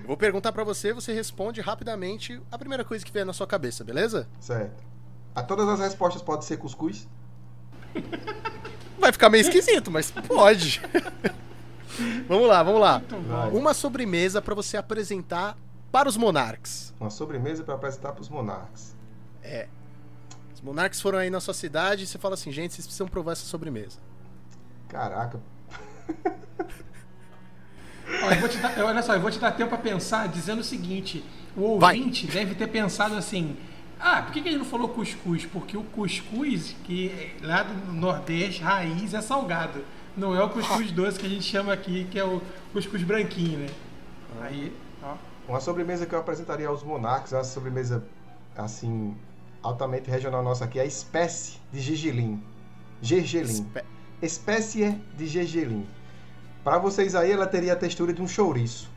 vou 0.10 0.18
perguntar 0.18 0.52
pra 0.52 0.64
você, 0.64 0.92
você 0.92 1.14
responde 1.14 1.62
rapidamente 1.62 2.42
a 2.52 2.58
primeira 2.58 2.84
coisa 2.84 3.06
que 3.06 3.12
vier 3.12 3.24
na 3.24 3.32
sua 3.32 3.46
cabeça, 3.46 3.84
beleza? 3.84 4.28
Certo. 4.40 4.84
A 5.36 5.44
todas 5.44 5.70
as 5.70 5.80
respostas 5.80 6.20
podem 6.24 6.42
ser 6.42 6.58
cuscuz? 6.58 7.08
Vai 8.98 9.12
ficar 9.12 9.30
meio 9.30 9.42
esquisito, 9.42 9.92
mas 9.92 10.10
pode. 10.10 10.82
vamos 12.28 12.48
lá, 12.48 12.64
vamos 12.64 12.82
lá. 12.82 13.04
Uma 13.54 13.76
sobremesa 13.76 14.42
pra 14.42 14.56
você 14.56 14.78
apresentar 14.78 15.56
para 15.92 16.10
os 16.10 16.18
Monarks. 16.18 16.92
Uma 17.00 17.12
sobremesa 17.12 17.64
pra 17.64 17.76
apresentar 17.76 18.12
pros 18.14 18.30
monarcas. 18.30 18.96
Os 20.56 20.62
Monarks 20.62 21.00
foram 21.00 21.20
aí 21.20 21.30
na 21.30 21.40
sua 21.40 21.54
cidade 21.54 22.06
e 22.06 22.08
você 22.08 22.18
fala 22.18 22.34
assim, 22.34 22.52
gente, 22.52 22.74
vocês 22.74 22.88
precisam 22.88 23.08
provar 23.08 23.34
essa 23.34 23.46
sobremesa. 23.46 24.00
Caraca. 24.88 25.40
Ó, 28.24 28.32
eu 28.32 28.40
vou 28.40 28.50
te 28.50 28.58
dar, 28.58 28.78
olha 28.84 29.02
só, 29.02 29.14
eu 29.16 29.22
vou 29.22 29.32
te 29.32 29.40
dar 29.40 29.52
tempo 29.52 29.70
pra 29.70 29.78
pensar 29.78 30.28
dizendo 30.28 30.60
o 30.60 30.64
seguinte: 30.64 31.24
o 31.56 31.80
Vai. 31.80 31.98
ouvinte 31.98 32.28
deve 32.28 32.56
ter 32.56 32.68
pensado 32.68 33.16
assim. 33.16 33.56
Ah, 34.00 34.22
por 34.22 34.32
que, 34.32 34.42
que 34.42 34.48
ele 34.50 34.58
não 34.58 34.66
falou 34.66 34.90
cuscuz? 34.90 35.46
Porque 35.46 35.76
o 35.76 35.84
cuscuz, 35.84 36.76
que 36.86 37.10
é 37.10 37.46
lá 37.46 37.64
do 37.64 37.92
Nordeste, 37.94 38.62
raiz, 38.62 39.14
é 39.14 39.22
salgado. 39.22 39.84
Não 40.16 40.34
é 40.36 40.42
o 40.44 40.50
cuscuz 40.50 40.92
doce 40.92 41.20
que 41.20 41.26
a 41.26 41.30
gente 41.30 41.44
chama 41.44 41.74
aqui, 41.74 42.08
que 42.10 42.18
é 42.18 42.24
o 42.24 42.42
cuscuz 42.72 43.04
branquinho, 43.04 43.60
né? 43.60 43.68
Aí, 44.42 44.74
ó. 45.04 45.16
Uma 45.48 45.60
sobremesa 45.60 46.06
que 46.06 46.14
eu 46.16 46.20
apresentaria 46.20 46.68
aos 46.68 46.84
monarcas, 46.84 47.32
uma 47.34 47.44
sobremesa 47.44 48.04
assim 48.56 49.16
altamente 49.62 50.10
regional 50.10 50.42
nossa 50.44 50.64
aqui, 50.66 50.80
é 50.80 50.84
a 50.84 50.86
espécie 50.86 51.58
de 51.72 51.82
gergelim. 51.82 52.42
Gergelim. 53.02 53.52
Espe- 53.52 53.84
Espécie 54.22 54.98
de 55.18 55.28
gergelim. 55.28 55.86
Para 56.70 56.78
vocês 56.78 57.16
aí, 57.16 57.32
ela 57.32 57.48
teria 57.48 57.74
a 57.74 57.76
textura 57.76 58.14
de 58.14 58.22
um 58.22 58.28
chouriço. 58.28 58.92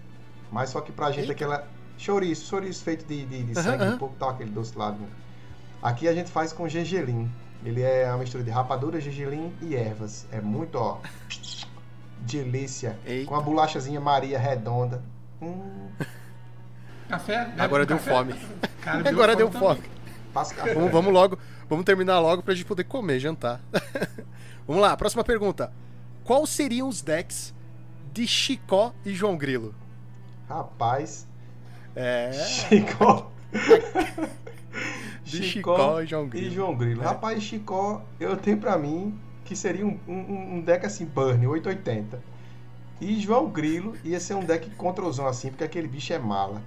Mas 0.50 0.68
só 0.68 0.82
que 0.82 0.92
pra 0.92 1.06
gente 1.10 1.20
Eita. 1.20 1.32
aquela 1.32 1.66
chouriço, 1.96 2.44
chouriço 2.46 2.84
feito 2.84 3.06
de, 3.06 3.24
de, 3.24 3.44
de 3.44 3.52
Aham, 3.58 3.62
sangue, 3.62 3.82
aham. 3.84 3.94
um 3.94 3.98
pouco 3.98 4.14
tal, 4.18 4.28
aquele 4.28 4.50
doce 4.50 4.76
lá. 4.76 4.92
né? 4.92 5.06
Aqui 5.82 6.06
a 6.06 6.12
gente 6.12 6.30
faz 6.30 6.52
com 6.52 6.68
gergelim. 6.68 7.32
Ele 7.64 7.80
é 7.80 8.06
uma 8.10 8.18
mistura 8.18 8.44
de 8.44 8.50
rapadura, 8.50 9.00
gergelim 9.00 9.54
e 9.62 9.74
ervas. 9.74 10.26
É 10.30 10.38
muito, 10.38 10.74
ó, 10.76 10.98
delícia. 12.18 12.98
Eita. 13.06 13.26
Com 13.26 13.36
a 13.36 13.40
bolachazinha 13.40 14.00
Maria 14.02 14.38
redonda. 14.38 15.02
Hum, 15.40 15.88
Café? 17.08 17.54
Agora 17.58 17.86
deu 17.86 17.96
café? 17.96 18.10
fome. 18.10 18.34
Cara, 18.82 19.08
Agora 19.08 19.34
deu 19.34 19.48
também. 19.48 19.60
fome. 19.76 19.82
passa 20.34 20.54
café. 20.54 20.74
Vamos, 20.74 20.92
vamos 20.92 21.10
logo, 21.10 21.38
vamos 21.70 21.86
terminar 21.86 22.20
logo 22.20 22.42
pra 22.42 22.52
gente 22.52 22.66
poder 22.66 22.84
comer, 22.84 23.18
jantar. 23.18 23.62
vamos 24.68 24.82
lá, 24.82 24.94
próxima 24.94 25.24
pergunta. 25.24 25.72
Quais 26.22 26.50
seriam 26.50 26.86
os 26.86 27.00
decks 27.00 27.54
de 28.12 28.26
Chicó 28.26 28.92
e 29.04 29.14
João 29.14 29.36
Grilo? 29.36 29.74
Rapaz, 30.48 31.26
É, 31.94 32.32
Chicó. 32.32 33.30
de 35.24 35.42
Chicó 35.42 36.00
e 36.00 36.06
João 36.06 36.24
e 36.24 36.28
Grilo. 36.28 36.54
João 36.54 36.76
Grilo. 36.76 37.02
É. 37.02 37.04
Rapaz, 37.06 37.42
Chicó, 37.42 38.02
eu 38.20 38.36
tenho 38.36 38.58
pra 38.58 38.76
mim 38.78 39.18
que 39.44 39.56
seria 39.56 39.86
um, 39.86 39.98
um, 40.06 40.54
um 40.56 40.60
deck 40.60 40.84
assim, 40.86 41.04
Burn, 41.04 41.46
880. 41.46 42.22
E 43.00 43.20
João 43.20 43.50
Grilo 43.50 43.96
ia 44.04 44.20
ser 44.20 44.34
um 44.34 44.44
deck 44.44 44.70
controlzão 44.76 45.26
assim, 45.26 45.48
porque 45.50 45.64
aquele 45.64 45.88
bicho 45.88 46.12
é 46.12 46.18
mala. 46.18 46.62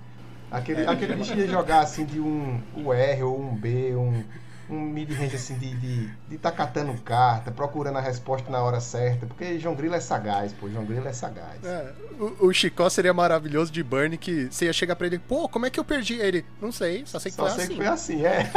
Aquele, 0.52 0.86
aquele 0.86 1.16
bicho 1.16 1.34
ia 1.34 1.48
jogar 1.48 1.80
assim 1.80 2.06
de 2.06 2.20
um 2.20 2.62
UR 2.76 3.24
ou 3.24 3.42
um 3.42 3.56
B, 3.56 3.96
um, 3.96 4.24
um 4.70 4.80
mid-range 4.82 5.36
assim 5.36 5.58
de, 5.58 5.74
de, 5.76 6.08
de 6.28 6.38
tá 6.38 6.52
catando 6.52 6.94
carta, 7.02 7.52
procurando 7.52 7.98
a 7.98 8.02
resposta 8.02 8.50
na 8.50 8.62
hora 8.62 8.80
certa, 8.80 9.26
porque 9.26 9.60
João 9.60 9.76
Grilo 9.76 9.96
é 9.96 10.00
sagaz, 10.00 10.54
pô, 10.54 10.70
João 10.70 10.86
Grilo 10.86 11.08
é 11.08 11.14
sagaz. 11.14 11.64
É, 11.64 11.94
o, 12.20 12.48
o 12.48 12.54
Chicó 12.54 12.90
seria 12.90 13.14
maravilhoso 13.14 13.72
de 13.72 13.84
Burn 13.84 14.18
que 14.18 14.48
você 14.52 14.66
ia 14.66 14.74
chegar 14.74 14.96
pra 14.96 15.08
ele, 15.08 15.20
pô, 15.20 15.48
como 15.48 15.66
é 15.66 15.70
que 15.70 15.80
eu 15.80 15.86
perdi 15.86 16.16
ele? 16.16 16.46
Não 16.62 16.72
sei, 16.72 17.06
só 17.06 17.20
sei 17.20 17.32
que 17.32 17.36
Só 17.36 17.48
foi 17.48 17.52
sei 17.54 17.64
assim. 17.66 17.74
que 17.74 17.78
foi 17.78 17.88
assim, 17.88 18.26
é. 18.26 18.52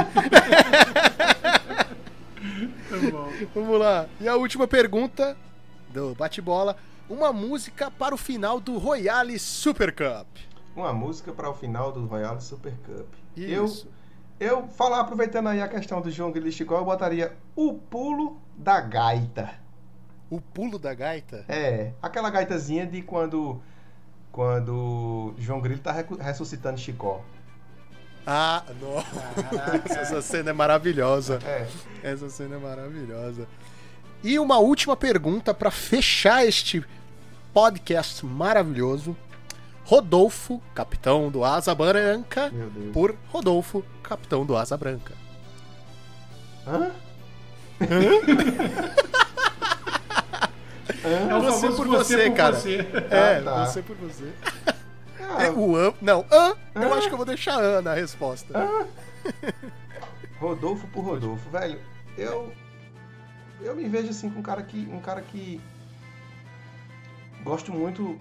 Vamos 3.55 3.79
lá. 3.79 4.07
E 4.21 4.29
a 4.29 4.37
última 4.37 4.67
pergunta 4.67 5.37
do 5.91 6.15
bate-bola. 6.15 6.77
Uma 7.09 7.33
música 7.33 7.91
para 7.91 8.15
o 8.15 8.19
final 8.19 8.61
do 8.61 8.77
Royale 8.77 9.39
Super 9.39 9.95
Cup. 9.95 10.27
Uma 10.77 10.93
música 10.93 11.33
para 11.33 11.49
o 11.49 11.55
final 11.55 11.91
do 11.91 12.05
Royal 12.07 12.41
Super 12.41 12.75
Cup. 12.85 13.07
Isso. 13.37 13.87
Eu, 13.87 13.93
eu 14.41 14.69
falar, 14.69 15.01
aproveitando 15.01 15.49
aí 15.49 15.61
a 15.61 15.69
questão 15.69 16.01
do 16.01 16.11
João 16.11 16.31
Grilo 16.31 16.49
e 16.49 16.53
Chicó, 16.53 16.77
eu 16.79 16.85
botaria 16.85 17.37
o 17.57 17.75
pulo 17.75 18.39
da 18.57 18.81
gaita. 18.81 19.51
O 20.31 20.41
pulo 20.41 20.79
da 20.79 20.93
gaita. 20.95 21.45
É, 21.49 21.93
aquela 22.03 22.31
gaitazinha 22.31 22.87
de 22.87 23.03
quando 23.03 23.61
quando 24.31 25.35
João 25.39 25.61
Grilo 25.61 25.81
tá 25.81 25.93
ressuscitando 26.21 26.79
Chicó. 26.79 27.23
Ah, 28.27 28.63
nossa, 28.81 29.89
essa 30.01 30.21
cena 30.21 30.51
é 30.51 30.53
maravilhosa. 30.53 31.39
É, 31.45 31.67
Essa 32.03 32.29
cena 32.29 32.57
é 32.57 32.59
maravilhosa. 32.59 33.49
E 34.23 34.39
uma 34.39 34.59
última 34.59 34.95
pergunta 34.95 35.55
para 35.55 35.71
fechar 35.71 36.47
este 36.47 36.85
podcast 37.55 38.27
maravilhoso. 38.27 39.17
Rodolfo, 39.85 40.61
capitão 40.75 41.31
do 41.31 41.43
Asa 41.43 41.75
Branca, 41.75 42.53
por 42.93 43.17
Rodolfo, 43.29 43.83
capitão 44.09 44.45
do 44.45 44.57
Asa 44.57 44.77
Branca. 44.77 45.15
Hã? 46.67 46.91
É 51.01 51.35
o 51.35 51.41
Você 51.41 51.69
por 51.69 51.87
você, 51.87 52.17
você, 52.17 52.31
por 52.31 52.37
cara. 52.37 52.57
você. 52.57 52.79
É, 53.11 53.41
tá. 53.41 53.67
você 53.67 53.83
por 53.83 53.97
você. 53.97 54.33
Ah, 55.21 55.45
É, 55.45 55.51
o 55.51 55.77
an, 55.77 55.95
não, 56.03 56.27
an, 56.31 56.55
eu 56.75 56.93
acho 56.95 57.07
que 57.07 57.15
eu 57.15 57.17
vou 57.17 57.25
deixar 57.25 57.59
an 57.63 57.83
na 57.83 57.95
resposta. 57.95 58.53
Rodolfo 60.41 60.87
por 60.89 61.05
Rodolfo, 61.05 61.49
velho. 61.51 61.81
Eu 62.17 62.53
eu 63.61 63.77
me 63.77 63.89
vejo 63.89 64.11
assim 64.11 64.29
com 64.29 64.41
um 64.41 64.43
cara 64.43 64.63
que 64.63 64.89
um 64.91 65.01
cara 65.01 65.23
que 65.23 65.61
gosto 67.45 67.73
muito 67.73 68.19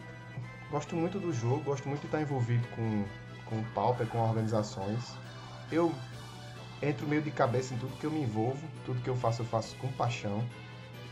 Gosto 0.70 0.96
muito 0.96 1.18
do 1.20 1.32
jogo, 1.32 1.64
gosto 1.64 1.88
muito 1.88 2.02
de 2.02 2.08
estar 2.08 2.22
envolvido 2.22 2.68
com, 2.76 3.06
com 3.46 3.60
o 3.60 3.64
Pauper, 3.74 4.06
com 4.08 4.20
organizações. 4.20 5.14
Eu 5.72 5.94
entro 6.82 7.08
meio 7.08 7.22
de 7.22 7.32
cabeça 7.32 7.74
em 7.74 7.78
tudo 7.78 7.98
que 7.98 8.06
eu 8.06 8.12
me 8.12 8.22
envolvo, 8.22 8.68
tudo 8.86 9.02
que 9.02 9.10
eu 9.10 9.16
faço 9.16 9.42
eu 9.42 9.46
faço 9.46 9.76
com 9.78 9.92
paixão 9.94 10.44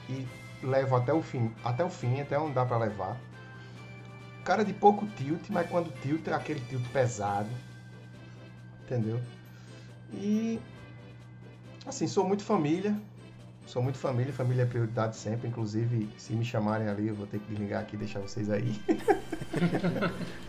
e 0.09 0.25
levo 0.63 0.95
até 0.95 1.13
o 1.13 1.21
fim, 1.21 1.51
até 1.63 1.83
o 1.83 1.89
fim, 1.89 2.21
até 2.21 2.37
onde 2.37 2.53
dá 2.53 2.65
pra 2.65 2.77
levar. 2.77 3.17
Cara 4.43 4.63
de 4.63 4.73
pouco 4.73 5.07
tilt, 5.17 5.49
mas 5.49 5.67
quando 5.69 5.91
tilt 6.01 6.27
é 6.27 6.33
aquele 6.33 6.59
tilt 6.61 6.85
pesado. 6.89 7.49
Entendeu? 8.83 9.19
E 10.13 10.59
assim, 11.85 12.07
sou 12.07 12.27
muito 12.27 12.43
família. 12.43 12.95
Sou 13.65 13.81
muito 13.81 13.97
família, 13.97 14.31
família 14.31 14.61
é 14.61 14.65
prioridade 14.65 15.15
sempre. 15.17 15.47
Inclusive, 15.47 16.07
se 16.19 16.33
me 16.33 16.45
chamarem 16.45 16.87
ali, 16.87 17.07
eu 17.07 17.15
vou 17.15 17.25
ter 17.25 17.39
que 17.39 17.47
desligar 17.47 17.81
aqui 17.81 17.95
e 17.95 17.99
deixar 17.99 18.19
vocês 18.19 18.49
aí. 18.49 18.79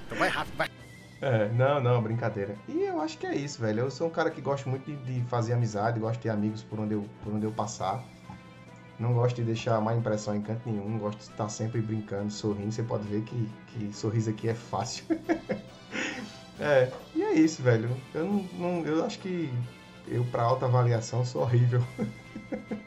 Então 0.06 0.18
vai 0.18 0.28
rápido, 0.28 0.56
vai. 0.56 0.75
É, 1.20 1.48
não, 1.48 1.80
não, 1.80 2.02
brincadeira. 2.02 2.56
E 2.68 2.82
eu 2.82 3.00
acho 3.00 3.16
que 3.18 3.26
é 3.26 3.34
isso, 3.34 3.60
velho. 3.60 3.80
Eu 3.80 3.90
sou 3.90 4.06
um 4.06 4.10
cara 4.10 4.30
que 4.30 4.40
gosta 4.40 4.68
muito 4.68 4.84
de, 4.84 4.96
de 4.96 5.20
fazer 5.28 5.54
amizade, 5.54 5.98
gosto 5.98 6.16
de 6.16 6.24
ter 6.24 6.28
amigos 6.30 6.62
por 6.62 6.78
onde, 6.78 6.94
eu, 6.94 7.06
por 7.22 7.32
onde 7.32 7.46
eu 7.46 7.52
passar. 7.52 8.04
Não 8.98 9.12
gosto 9.14 9.36
de 9.36 9.44
deixar 9.44 9.80
má 9.80 9.94
impressão 9.94 10.34
em 10.34 10.40
canto 10.42 10.62
nenhum, 10.68 10.98
gosto 10.98 11.18
de 11.18 11.24
estar 11.24 11.48
sempre 11.48 11.80
brincando, 11.80 12.30
sorrindo. 12.32 12.72
Você 12.72 12.82
pode 12.82 13.06
ver 13.08 13.22
que, 13.22 13.48
que 13.68 13.92
sorriso 13.92 14.30
aqui 14.30 14.48
é 14.48 14.54
fácil. 14.54 15.04
é, 16.60 16.90
e 17.14 17.22
é 17.22 17.34
isso, 17.34 17.62
velho. 17.62 17.90
Eu, 18.14 18.24
não, 18.26 18.42
não- 18.54 18.86
eu 18.86 19.04
acho 19.04 19.18
que 19.18 19.52
eu, 20.08 20.24
pra 20.26 20.42
alta 20.42 20.66
avaliação, 20.66 21.24
sou 21.24 21.42
horrível. 21.42 21.82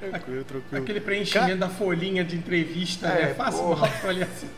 Tranquilo, 0.00 0.44
tranquilo. 0.44 0.82
Aquele 0.82 1.00
preenchimento 1.00 1.56
da 1.58 1.68
folhinha 1.68 2.24
de 2.24 2.36
entrevista 2.36 3.06
É, 3.08 3.30
é, 3.30 3.34
fácil 3.34 3.60
porra. 3.64 3.88
pra 3.88 3.98
avaliação. 3.98 4.48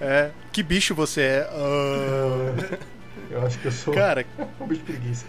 É, 0.00 0.30
que 0.52 0.62
bicho 0.62 0.94
você 0.94 1.20
é? 1.22 1.48
Ah, 1.50 2.78
Eu 3.30 3.46
acho 3.46 3.58
que 3.58 3.66
eu 3.66 3.72
sou 3.72 3.94
cara, 3.94 4.24
um 4.60 4.66
bicho 4.66 4.82
preguiça. 4.82 5.26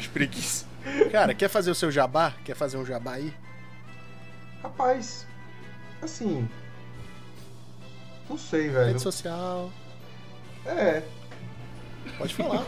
que 0.00 0.08
preguiça. 0.08 0.66
Cara, 1.10 1.34
quer 1.34 1.48
fazer 1.48 1.70
o 1.70 1.74
seu 1.74 1.90
jabá? 1.90 2.32
Quer 2.44 2.54
fazer 2.54 2.76
um 2.76 2.84
jabá 2.86 3.14
aí? 3.14 3.32
Rapaz, 4.62 5.26
assim. 6.02 6.48
Não 8.28 8.38
sei, 8.38 8.68
velho. 8.68 8.86
Rede 8.88 9.02
social, 9.02 9.70
É, 10.66 11.02
pode 12.18 12.34
falar. 12.34 12.64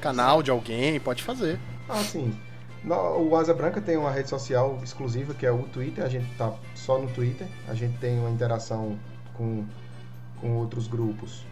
Canal 0.00 0.42
de 0.42 0.50
alguém, 0.50 1.00
pode 1.00 1.22
fazer. 1.22 1.58
Assim, 1.88 2.26
no- 2.26 2.45
o 2.94 3.36
Asa 3.36 3.52
Branca 3.52 3.80
tem 3.80 3.96
uma 3.96 4.10
rede 4.12 4.28
social 4.28 4.78
exclusiva 4.82 5.34
que 5.34 5.44
é 5.44 5.50
o 5.50 5.64
Twitter, 5.64 6.04
a 6.04 6.08
gente 6.08 6.32
tá 6.36 6.52
só 6.74 6.98
no 6.98 7.08
Twitter, 7.08 7.48
a 7.66 7.74
gente 7.74 7.98
tem 7.98 8.18
uma 8.18 8.30
interação 8.30 8.96
com, 9.34 9.64
com 10.40 10.56
outros 10.56 10.86
grupos 10.86 11.44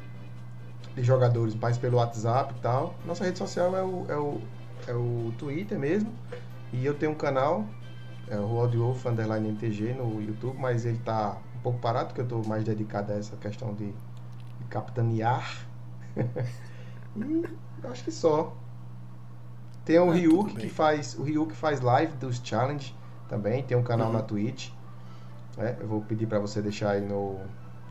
de 0.95 1.03
jogadores, 1.03 1.55
mais 1.57 1.77
pelo 1.77 1.97
WhatsApp 1.97 2.55
e 2.57 2.61
tal. 2.61 2.95
Nossa 3.05 3.25
rede 3.25 3.39
social 3.39 3.77
é 3.77 3.83
o, 3.83 4.07
é 4.09 4.17
o, 4.17 4.41
é 4.87 4.95
o 4.95 5.33
Twitter 5.37 5.77
mesmo, 5.77 6.13
e 6.73 6.87
eu 6.87 6.95
tenho 6.95 7.13
um 7.13 7.17
canal, 7.17 7.67
é 8.29 8.37
o 8.37 8.47
Roald 8.47 8.77
Wolf 8.77 9.05
Underline 9.05 9.49
MTG 9.49 9.95
no 9.95 10.23
YouTube, 10.23 10.57
mas 10.59 10.87
ele 10.87 10.99
tá 10.99 11.37
um 11.57 11.61
pouco 11.61 11.81
parado, 11.81 12.09
porque 12.09 12.21
eu 12.21 12.29
tô 12.29 12.43
mais 12.49 12.63
dedicado 12.63 13.13
a 13.13 13.17
essa 13.17 13.37
questão 13.37 13.75
de, 13.75 13.87
de 13.87 14.65
capitanear. 14.71 15.67
e 17.17 17.43
acho 17.89 18.05
que 18.05 18.13
só. 18.13 18.57
Tem 19.85 19.99
o 19.99 20.11
Ah, 20.11 20.15
Ryuk 20.15 20.55
que 20.57 20.69
faz. 20.69 21.15
O 21.19 21.23
Ryuk 21.23 21.53
faz 21.55 21.81
live 21.81 22.13
dos 22.17 22.41
challenge 22.43 22.95
também. 23.29 23.63
Tem 23.63 23.77
um 23.77 23.83
canal 23.83 24.09
Uhum. 24.09 24.15
na 24.15 24.23
Twitch. 24.23 24.71
né? 25.57 25.77
eu 25.81 25.87
vou 25.87 26.01
pedir 26.01 26.27
pra 26.27 26.39
você 26.39 26.61
deixar 26.63 26.91
aí 26.93 27.01
no, 27.01 27.37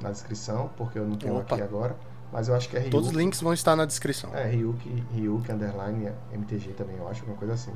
na 0.01 0.11
descrição, 0.11 0.69
porque 0.75 0.97
eu 0.99 1.07
não 1.07 1.15
tenho 1.15 1.37
Opa. 1.37 1.55
aqui 1.55 1.63
agora. 1.63 1.95
Mas 2.31 2.47
eu 2.47 2.55
acho 2.55 2.67
que 2.67 2.75
é 2.75 2.79
Ryuk. 2.79 2.91
Todos 2.91 3.09
os 3.09 3.13
links 3.15 3.39
vão 3.41 3.53
estar 3.53 3.75
na 3.75 3.85
descrição. 3.85 4.35
É, 4.35 4.45
Ryuk, 4.47 5.05
Ryuk 5.13 5.51
underline 5.51 6.11
MTG 6.33 6.71
também, 6.73 6.97
eu 6.97 7.07
acho, 7.07 7.21
alguma 7.21 7.37
coisa 7.37 7.53
assim. 7.53 7.71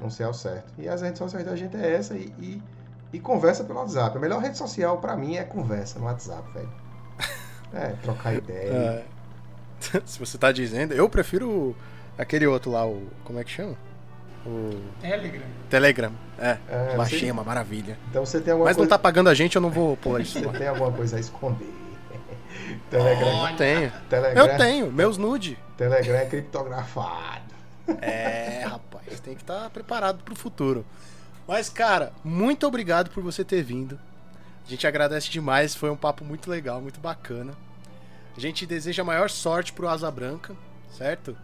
Não 0.00 0.10
sei 0.10 0.26
ao 0.26 0.34
certo. 0.34 0.72
E 0.76 0.88
as 0.88 1.00
redes 1.02 1.18
sociais 1.18 1.46
da 1.46 1.54
gente 1.56 1.76
é 1.76 1.94
essa 1.94 2.14
e, 2.16 2.34
e, 2.38 2.62
e 3.12 3.20
conversa 3.20 3.62
pelo 3.64 3.78
WhatsApp. 3.78 4.16
A 4.16 4.20
melhor 4.20 4.42
rede 4.42 4.58
social 4.58 4.98
pra 4.98 5.16
mim 5.16 5.36
é 5.36 5.44
conversa 5.44 5.98
no 6.00 6.04
WhatsApp, 6.06 6.50
velho. 6.52 6.68
É, 7.72 7.88
trocar 8.02 8.34
ideia. 8.34 8.70
É. 8.72 9.04
Se 10.06 10.18
você 10.18 10.36
tá 10.38 10.50
dizendo, 10.52 10.92
eu 10.94 11.08
prefiro 11.08 11.74
aquele 12.18 12.46
outro 12.46 12.70
lá, 12.70 12.86
o. 12.86 13.06
Como 13.24 13.38
é 13.38 13.44
que 13.44 13.50
chama? 13.50 13.76
O 14.44 14.80
Telegram. 15.00 15.42
Telegram. 15.68 16.12
É, 16.38 16.56
É, 16.68 16.96
baixei, 16.96 17.30
uma 17.30 17.42
maravilha. 17.42 17.98
Então 18.10 18.24
você 18.24 18.40
tem 18.40 18.52
alguma 18.52 18.68
Mas 18.68 18.76
não 18.76 18.82
coisa. 18.84 18.90
tá 18.90 18.98
pagando 18.98 19.28
a 19.28 19.34
gente, 19.34 19.56
eu 19.56 19.62
não 19.62 19.70
vou 19.70 19.96
pôr 19.96 20.20
isso. 20.20 20.38
Você 20.38 20.58
tem 20.58 20.68
alguma 20.68 20.92
coisa 20.92 21.16
a 21.16 21.20
esconder. 21.20 21.66
Telegram, 22.90 23.48
Eu 23.50 23.56
tenho. 23.56 23.92
Telegram, 24.08 24.46
Eu 24.46 24.56
tenho, 24.56 24.92
meus 24.92 25.16
nude. 25.18 25.58
Telegram 25.76 26.14
é 26.16 26.26
criptografado. 26.26 27.44
É, 28.00 28.64
rapaz, 28.64 29.18
tem 29.20 29.34
que 29.34 29.42
estar 29.42 29.68
preparado 29.70 30.22
pro 30.22 30.36
futuro. 30.36 30.84
Mas, 31.46 31.68
cara, 31.68 32.12
muito 32.24 32.66
obrigado 32.66 33.10
por 33.10 33.22
você 33.22 33.44
ter 33.44 33.62
vindo. 33.62 33.98
A 34.66 34.70
gente 34.70 34.86
agradece 34.86 35.30
demais, 35.30 35.74
foi 35.74 35.90
um 35.90 35.96
papo 35.96 36.24
muito 36.24 36.50
legal, 36.50 36.80
muito 36.80 36.98
bacana. 37.00 37.52
A 38.36 38.40
gente 38.40 38.66
deseja 38.66 39.02
a 39.02 39.04
maior 39.06 39.30
sorte 39.30 39.72
pro 39.72 39.88
Asa 39.88 40.10
Branca, 40.10 40.54
certo? 40.96 41.36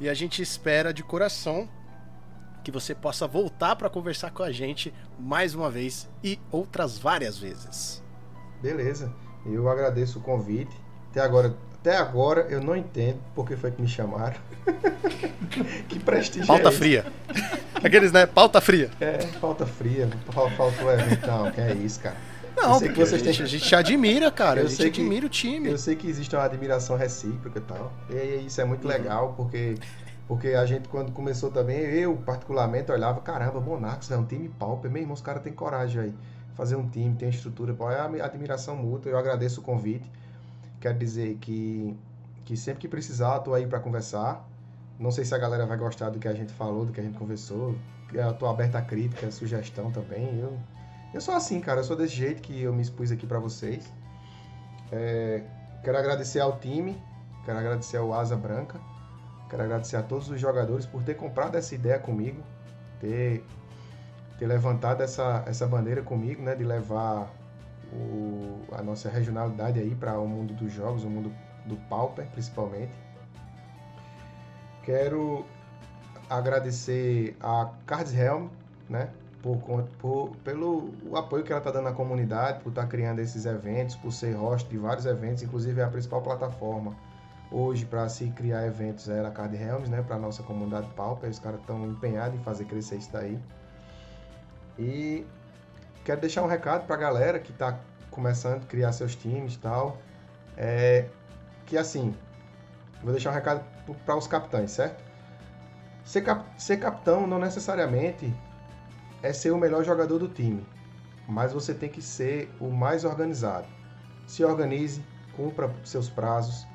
E 0.00 0.08
a 0.08 0.14
gente 0.14 0.42
espera 0.42 0.92
de 0.92 1.02
coração 1.02 1.68
que 2.62 2.70
você 2.70 2.94
possa 2.94 3.26
voltar 3.26 3.76
para 3.76 3.88
conversar 3.88 4.30
com 4.30 4.42
a 4.42 4.50
gente 4.50 4.92
mais 5.18 5.54
uma 5.54 5.70
vez 5.70 6.08
e 6.22 6.38
outras 6.50 6.98
várias 6.98 7.38
vezes. 7.38 8.02
Beleza. 8.60 9.12
Eu 9.46 9.68
agradeço 9.68 10.18
o 10.18 10.22
convite. 10.22 10.76
Até 11.10 11.20
agora, 11.20 11.54
até 11.80 11.96
agora 11.96 12.42
eu 12.50 12.60
não 12.60 12.74
entendo 12.76 13.18
por 13.34 13.46
que 13.46 13.56
foi 13.56 13.70
que 13.70 13.80
me 13.80 13.88
chamaram. 13.88 14.36
que 15.88 15.98
prestígio 16.00 16.46
Pauta 16.46 16.68
é 16.68 16.72
fria. 16.72 17.06
Aqueles, 17.82 18.10
né? 18.10 18.26
Pauta 18.26 18.60
fria. 18.60 18.90
É, 19.00 19.18
falta 19.40 19.64
fria. 19.64 20.08
Fal- 20.30 20.50
Faltou 20.50 20.90
evento. 20.92 21.26
Não, 21.26 21.50
que 21.52 21.60
é 21.60 21.72
isso, 21.74 22.00
cara. 22.00 22.16
Não, 22.56 22.78
porque 22.80 22.94
vocês 22.94 23.12
a, 23.22 23.24
gente, 23.24 23.36
têm- 23.36 23.44
a 23.44 23.48
gente 23.48 23.64
te 23.64 23.74
admira, 23.74 24.30
cara. 24.30 24.60
Eu 24.60 24.66
a 24.66 24.68
gente 24.68 24.76
sei 24.78 24.90
que- 24.90 25.00
admira 25.00 25.26
o 25.26 25.28
time. 25.28 25.68
Eu 25.70 25.78
sei 25.78 25.94
que 25.94 26.08
existe 26.08 26.34
uma 26.34 26.44
admiração 26.44 26.96
recíproca 26.96 27.58
e 27.58 27.62
tal. 27.62 27.92
E 28.10 28.46
isso 28.46 28.60
é 28.60 28.64
muito 28.64 28.86
legal, 28.88 29.34
porque, 29.36 29.74
porque 30.26 30.48
a 30.48 30.64
gente, 30.66 30.88
quando 30.88 31.12
começou 31.12 31.50
também, 31.50 31.78
eu 31.78 32.16
particularmente 32.16 32.90
olhava, 32.90 33.20
caramba, 33.20 33.60
Monarcos 33.60 34.10
é 34.10 34.16
um 34.16 34.24
time 34.24 34.48
pauper, 34.48 34.90
meu 34.90 35.02
irmão, 35.02 35.14
os 35.14 35.20
caras 35.20 35.42
têm 35.42 35.52
coragem 35.52 36.00
aí. 36.00 36.14
Fazer 36.54 36.74
um 36.76 36.88
time, 36.88 37.14
tem 37.14 37.28
estrutura, 37.28 37.76
é 37.92 38.20
a 38.20 38.24
admiração 38.24 38.74
mútua, 38.76 39.10
eu 39.12 39.18
agradeço 39.18 39.60
o 39.60 39.62
convite. 39.62 40.10
Quero 40.80 40.98
dizer 40.98 41.36
que, 41.40 41.94
que 42.46 42.56
sempre 42.56 42.80
que 42.80 42.88
precisar, 42.88 43.34
eu 43.34 43.40
tô 43.40 43.54
aí 43.54 43.66
para 43.66 43.78
conversar. 43.78 44.48
Não 44.98 45.10
sei 45.10 45.24
se 45.26 45.34
a 45.34 45.38
galera 45.38 45.66
vai 45.66 45.76
gostar 45.76 46.08
do 46.08 46.18
que 46.18 46.26
a 46.26 46.32
gente 46.32 46.52
falou, 46.54 46.86
do 46.86 46.92
que 46.92 47.00
a 47.00 47.02
gente 47.02 47.18
conversou. 47.18 47.74
Eu 48.14 48.32
tô 48.32 48.46
aberto 48.46 48.76
a 48.76 48.80
crítica, 48.82 49.30
sugestão 49.30 49.90
também. 49.90 50.38
Eu, 50.40 50.56
eu 51.12 51.20
sou 51.20 51.34
assim, 51.34 51.60
cara. 51.60 51.80
Eu 51.80 51.84
sou 51.84 51.96
desse 51.96 52.14
jeito 52.14 52.42
que 52.42 52.62
eu 52.62 52.72
me 52.72 52.82
expus 52.82 53.10
aqui 53.10 53.26
para 53.26 53.38
vocês. 53.38 53.90
É, 54.92 55.42
quero 55.82 55.98
agradecer 55.98 56.40
ao 56.40 56.58
time, 56.58 57.00
quero 57.44 57.58
agradecer 57.58 57.96
ao 57.96 58.12
Asa 58.12 58.36
Branca, 58.36 58.80
quero 59.50 59.62
agradecer 59.62 59.96
a 59.96 60.02
todos 60.02 60.28
os 60.30 60.40
jogadores 60.40 60.86
por 60.86 61.02
ter 61.02 61.14
comprado 61.14 61.56
essa 61.56 61.74
ideia 61.74 61.98
comigo, 61.98 62.42
ter, 63.00 63.44
ter 64.38 64.46
levantado 64.46 65.02
essa, 65.02 65.42
essa 65.46 65.66
bandeira 65.66 66.02
comigo, 66.02 66.42
né, 66.42 66.54
de 66.54 66.64
levar 66.64 67.32
o- 67.92 68.62
a 68.72 68.82
nossa 68.82 69.08
regionalidade 69.08 69.80
aí 69.80 69.94
para 69.94 70.18
o 70.18 70.28
mundo 70.28 70.54
dos 70.54 70.72
jogos, 70.72 71.04
o 71.04 71.10
mundo 71.10 71.32
do 71.64 71.76
Pauper, 71.88 72.26
principalmente. 72.30 72.92
Quero 74.84 75.44
agradecer 76.30 77.36
a 77.40 77.70
Cards 77.86 78.14
Helm, 78.14 78.48
né, 78.88 79.10
por, 79.54 79.84
por- 80.00 80.36
pelo 80.38 80.90
apoio 81.14 81.44
que 81.44 81.52
ela 81.52 81.60
está 81.60 81.70
dando 81.70 81.88
à 81.88 81.92
comunidade, 81.92 82.60
por 82.62 82.70
estar 82.70 82.86
criando 82.86 83.20
esses 83.20 83.46
eventos, 83.46 83.94
por 83.96 84.12
ser 84.12 84.32
host 84.34 84.68
de 84.68 84.76
vários 84.78 85.06
eventos, 85.06 85.42
inclusive 85.42 85.80
é 85.80 85.84
a 85.84 85.88
principal 85.88 86.20
plataforma 86.22 86.96
hoje 87.50 87.84
para 87.84 88.08
se 88.08 88.28
criar 88.30 88.66
eventos 88.66 89.08
é 89.08 89.24
a 89.24 89.30
Card 89.30 89.56
Helms, 89.56 89.88
né, 89.88 90.02
para 90.02 90.18
nossa 90.18 90.42
comunidade 90.42 90.88
Pauper. 90.96 91.30
Os 91.30 91.38
caras 91.38 91.60
estão 91.60 91.86
empenhados 91.86 92.38
em 92.38 92.42
fazer 92.42 92.64
crescer 92.64 92.96
isso 92.96 93.12
daí. 93.12 93.38
E 94.78 95.24
quero 96.04 96.20
deixar 96.20 96.42
um 96.42 96.48
recado 96.48 96.86
para 96.86 96.96
a 96.96 96.98
galera 96.98 97.38
que 97.38 97.52
está 97.52 97.78
começando 98.10 98.62
a 98.64 98.66
criar 98.66 98.92
seus 98.92 99.14
times 99.14 99.54
e 99.54 99.58
tal, 99.58 99.98
é 100.56 101.06
que 101.66 101.76
assim, 101.78 102.14
vou 103.02 103.12
deixar 103.12 103.30
um 103.30 103.34
recado 103.34 103.62
para 104.04 104.16
os 104.16 104.26
capitães, 104.26 104.72
certo? 104.72 105.04
Ser, 106.04 106.22
cap- 106.22 106.46
ser 106.58 106.78
capitão 106.78 107.26
não 107.26 107.38
necessariamente 107.38 108.32
é 109.26 109.32
ser 109.32 109.50
o 109.50 109.58
melhor 109.58 109.84
jogador 109.84 110.18
do 110.18 110.28
time, 110.28 110.64
mas 111.28 111.52
você 111.52 111.74
tem 111.74 111.88
que 111.88 112.00
ser 112.00 112.48
o 112.60 112.70
mais 112.70 113.04
organizado. 113.04 113.66
Se 114.26 114.44
organize, 114.44 115.04
cumpra 115.36 115.74
seus 115.84 116.08
prazos. 116.08 116.66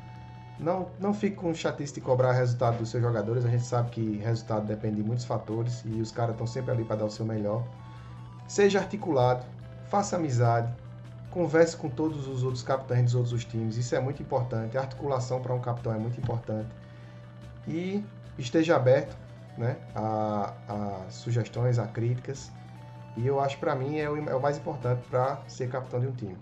Não, 0.60 0.90
não 1.00 1.14
fique 1.14 1.38
com 1.38 1.54
chatice 1.54 1.94
de 1.94 2.02
cobrar 2.02 2.34
resultado 2.34 2.78
dos 2.78 2.90
seus 2.90 3.02
jogadores. 3.02 3.46
A 3.46 3.50
gente 3.50 3.64
sabe 3.64 3.90
que 3.90 4.18
resultado 4.18 4.68
depende 4.68 4.98
de 4.98 5.04
muitos 5.04 5.26
fatores 5.26 5.82
e 5.86 6.02
os 6.02 6.12
caras 6.12 6.34
estão 6.34 6.46
sempre 6.46 6.72
ali 6.72 6.84
para 6.84 6.98
dar 6.98 7.06
o 7.06 7.10
seu 7.10 7.26
melhor. 7.26 7.66
Seja 8.48 8.80
articulado, 8.80 9.46
faça 9.86 10.18
amizade, 10.18 10.72
converse 11.32 11.76
com 11.78 11.90
todos 11.90 12.28
os 12.28 12.44
outros 12.44 12.62
capitães 12.62 13.06
dos 13.06 13.16
outros 13.16 13.46
times, 13.46 13.78
isso 13.78 13.96
é 13.96 14.00
muito 14.00 14.22
importante. 14.22 14.78
A 14.78 14.82
articulação 14.82 15.42
para 15.42 15.54
um 15.54 15.62
capitão 15.62 15.94
é 15.94 15.98
muito 15.98 16.20
importante. 16.20 16.70
E 17.66 18.04
esteja 18.38 18.76
aberto 18.76 19.16
né, 19.62 19.78
a, 19.96 20.54
a 20.68 21.10
sugestões, 21.10 21.80
a 21.80 21.88
críticas. 21.88 22.52
E 23.16 23.28
eu 23.28 23.40
acho 23.40 23.58
para 23.60 23.76
mim 23.76 23.98
é 23.98 24.10
o, 24.10 24.18
é 24.30 24.36
o 24.36 24.42
mais 24.42 24.58
importante 24.58 25.02
para 25.10 25.42
ser 25.48 25.70
capitão 25.70 26.00
de 26.00 26.08
um 26.08 26.12
time. 26.12 26.38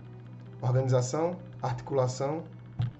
Organização, 0.60 1.36
articulação 1.62 2.42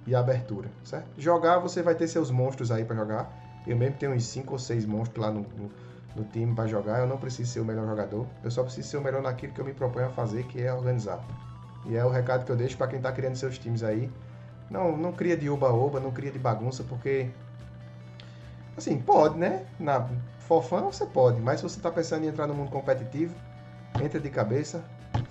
e 0.06 0.14
abertura, 0.14 0.68
certo? 0.84 1.08
Jogar, 1.18 1.58
você 1.58 1.82
vai 1.82 1.94
ter 1.94 2.06
seus 2.06 2.30
monstros 2.30 2.70
aí 2.70 2.84
para 2.84 2.96
jogar. 2.96 3.32
Eu 3.66 3.76
mesmo 3.76 3.96
tenho 3.96 4.12
uns 4.12 4.24
5 4.24 4.52
ou 4.52 4.58
6 4.58 4.86
monstros 4.86 5.24
lá 5.24 5.30
no, 5.30 5.40
no, 5.40 5.70
no 6.16 6.24
time 6.24 6.54
para 6.54 6.66
jogar. 6.66 7.00
Eu 7.00 7.06
não 7.06 7.16
preciso 7.16 7.50
ser 7.50 7.60
o 7.60 7.64
melhor 7.64 7.86
jogador. 7.86 8.26
Eu 8.42 8.50
só 8.50 8.62
preciso 8.62 8.88
ser 8.88 8.96
o 8.96 9.00
melhor 9.00 9.22
naquilo 9.22 9.52
que 9.52 9.60
eu 9.60 9.64
me 9.64 9.72
proponho 9.72 10.06
a 10.06 10.10
fazer, 10.10 10.44
que 10.44 10.60
é 10.62 10.72
organizar. 10.72 11.22
E 11.86 11.96
é 11.96 12.04
o 12.04 12.10
recado 12.10 12.44
que 12.44 12.52
eu 12.52 12.56
deixo 12.56 12.76
para 12.76 12.88
quem 12.88 12.98
está 12.98 13.12
criando 13.12 13.36
seus 13.36 13.58
times 13.58 13.82
aí. 13.82 14.10
Não, 14.70 14.96
não 14.96 15.12
cria 15.12 15.36
de 15.36 15.48
oba-oba, 15.48 16.00
não 16.00 16.10
cria 16.10 16.30
de 16.30 16.38
bagunça, 16.38 16.84
porque 16.84 17.30
assim, 18.80 19.00
pode, 19.00 19.38
né? 19.38 19.66
Na 19.78 20.08
fofã 20.38 20.82
você 20.82 21.06
pode, 21.06 21.40
mas 21.40 21.60
se 21.60 21.62
você 21.62 21.78
está 21.78 21.90
pensando 21.90 22.24
em 22.24 22.28
entrar 22.28 22.46
no 22.46 22.54
mundo 22.54 22.70
competitivo, 22.70 23.34
entra 24.02 24.18
de 24.18 24.28
cabeça, 24.30 24.84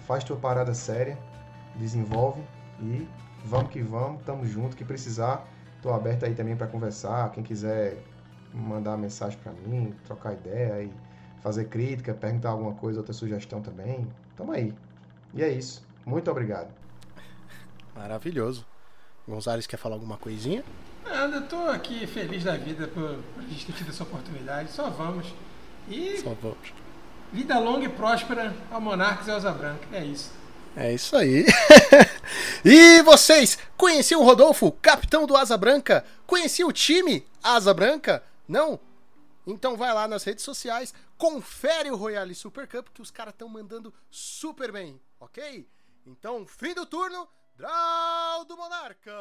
faz 0.07 0.23
tua 0.23 0.37
parada 0.37 0.73
séria, 0.73 1.17
desenvolve 1.75 2.41
e 2.79 3.07
vamos 3.45 3.69
que 3.69 3.81
vamos, 3.81 4.23
tamo 4.23 4.45
junto, 4.45 4.75
que 4.75 4.85
precisar, 4.85 5.45
tô 5.81 5.91
aberto 5.91 6.25
aí 6.25 6.33
também 6.33 6.55
para 6.55 6.67
conversar, 6.67 7.31
quem 7.31 7.43
quiser 7.43 7.97
mandar 8.53 8.97
mensagem 8.97 9.37
para 9.39 9.51
mim, 9.51 9.93
trocar 10.05 10.33
ideia 10.33 10.83
e 10.83 10.91
fazer 11.41 11.65
crítica, 11.65 12.13
perguntar 12.13 12.49
alguma 12.49 12.73
coisa, 12.73 12.99
outra 12.99 13.13
sugestão 13.13 13.61
também, 13.61 14.07
tamo 14.35 14.51
aí. 14.51 14.73
E 15.33 15.43
é 15.43 15.49
isso. 15.49 15.85
Muito 16.05 16.29
obrigado. 16.29 16.73
Maravilhoso. 17.95 18.65
Gonzalez 19.27 19.67
quer 19.67 19.77
falar 19.77 19.95
alguma 19.95 20.17
coisinha? 20.17 20.63
Nada, 21.03 21.37
eu 21.37 21.47
tô 21.47 21.69
aqui 21.69 22.05
feliz 22.07 22.43
da 22.43 22.55
vida 22.55 22.87
por, 22.87 23.17
por 23.33 23.43
a 23.43 23.47
gente 23.47 23.65
ter 23.65 23.73
tido 23.73 23.89
essa 23.89 24.03
oportunidade. 24.03 24.71
Só 24.71 24.89
vamos. 24.89 25.27
E 25.87 26.17
Só 26.17 26.33
vamos. 26.41 26.73
vida 27.31 27.57
longa 27.59 27.85
e 27.85 27.89
próspera 27.89 28.55
ao 28.69 28.79
Monarques 28.79 29.27
e 29.27 29.31
Asa 29.31 29.51
Branca. 29.51 29.87
É 29.91 30.03
isso. 30.03 30.31
É 30.75 30.93
isso 30.93 31.15
aí. 31.15 31.45
e 32.63 33.01
vocês, 33.01 33.57
conheciam 33.75 34.21
o 34.21 34.23
Rodolfo, 34.23 34.71
capitão 34.71 35.25
do 35.25 35.35
Asa 35.35 35.57
Branca? 35.57 36.05
Conheciam 36.27 36.69
o 36.69 36.73
time 36.73 37.25
Asa 37.41 37.73
Branca? 37.73 38.23
Não? 38.47 38.79
Então 39.47 39.75
vai 39.75 39.91
lá 39.93 40.07
nas 40.07 40.23
redes 40.23 40.43
sociais, 40.43 40.93
confere 41.17 41.89
o 41.89 41.95
Royale 41.95 42.35
Super 42.35 42.67
Cup 42.67 42.87
que 42.93 43.01
os 43.01 43.09
caras 43.09 43.33
estão 43.33 43.49
mandando 43.49 43.91
super 44.11 44.71
bem, 44.71 45.01
ok? 45.19 45.67
Então, 46.05 46.45
fim 46.45 46.73
do 46.73 46.85
turno, 46.85 47.27
Draw 47.57 48.45
do 48.45 48.55
Monarca! 48.55 49.11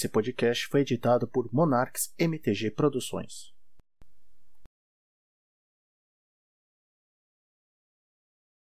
Esse 0.00 0.08
podcast 0.08 0.66
foi 0.66 0.80
editado 0.80 1.28
por 1.28 1.52
Monarques 1.52 2.14
MTG 2.18 2.70
Produções. 2.70 3.52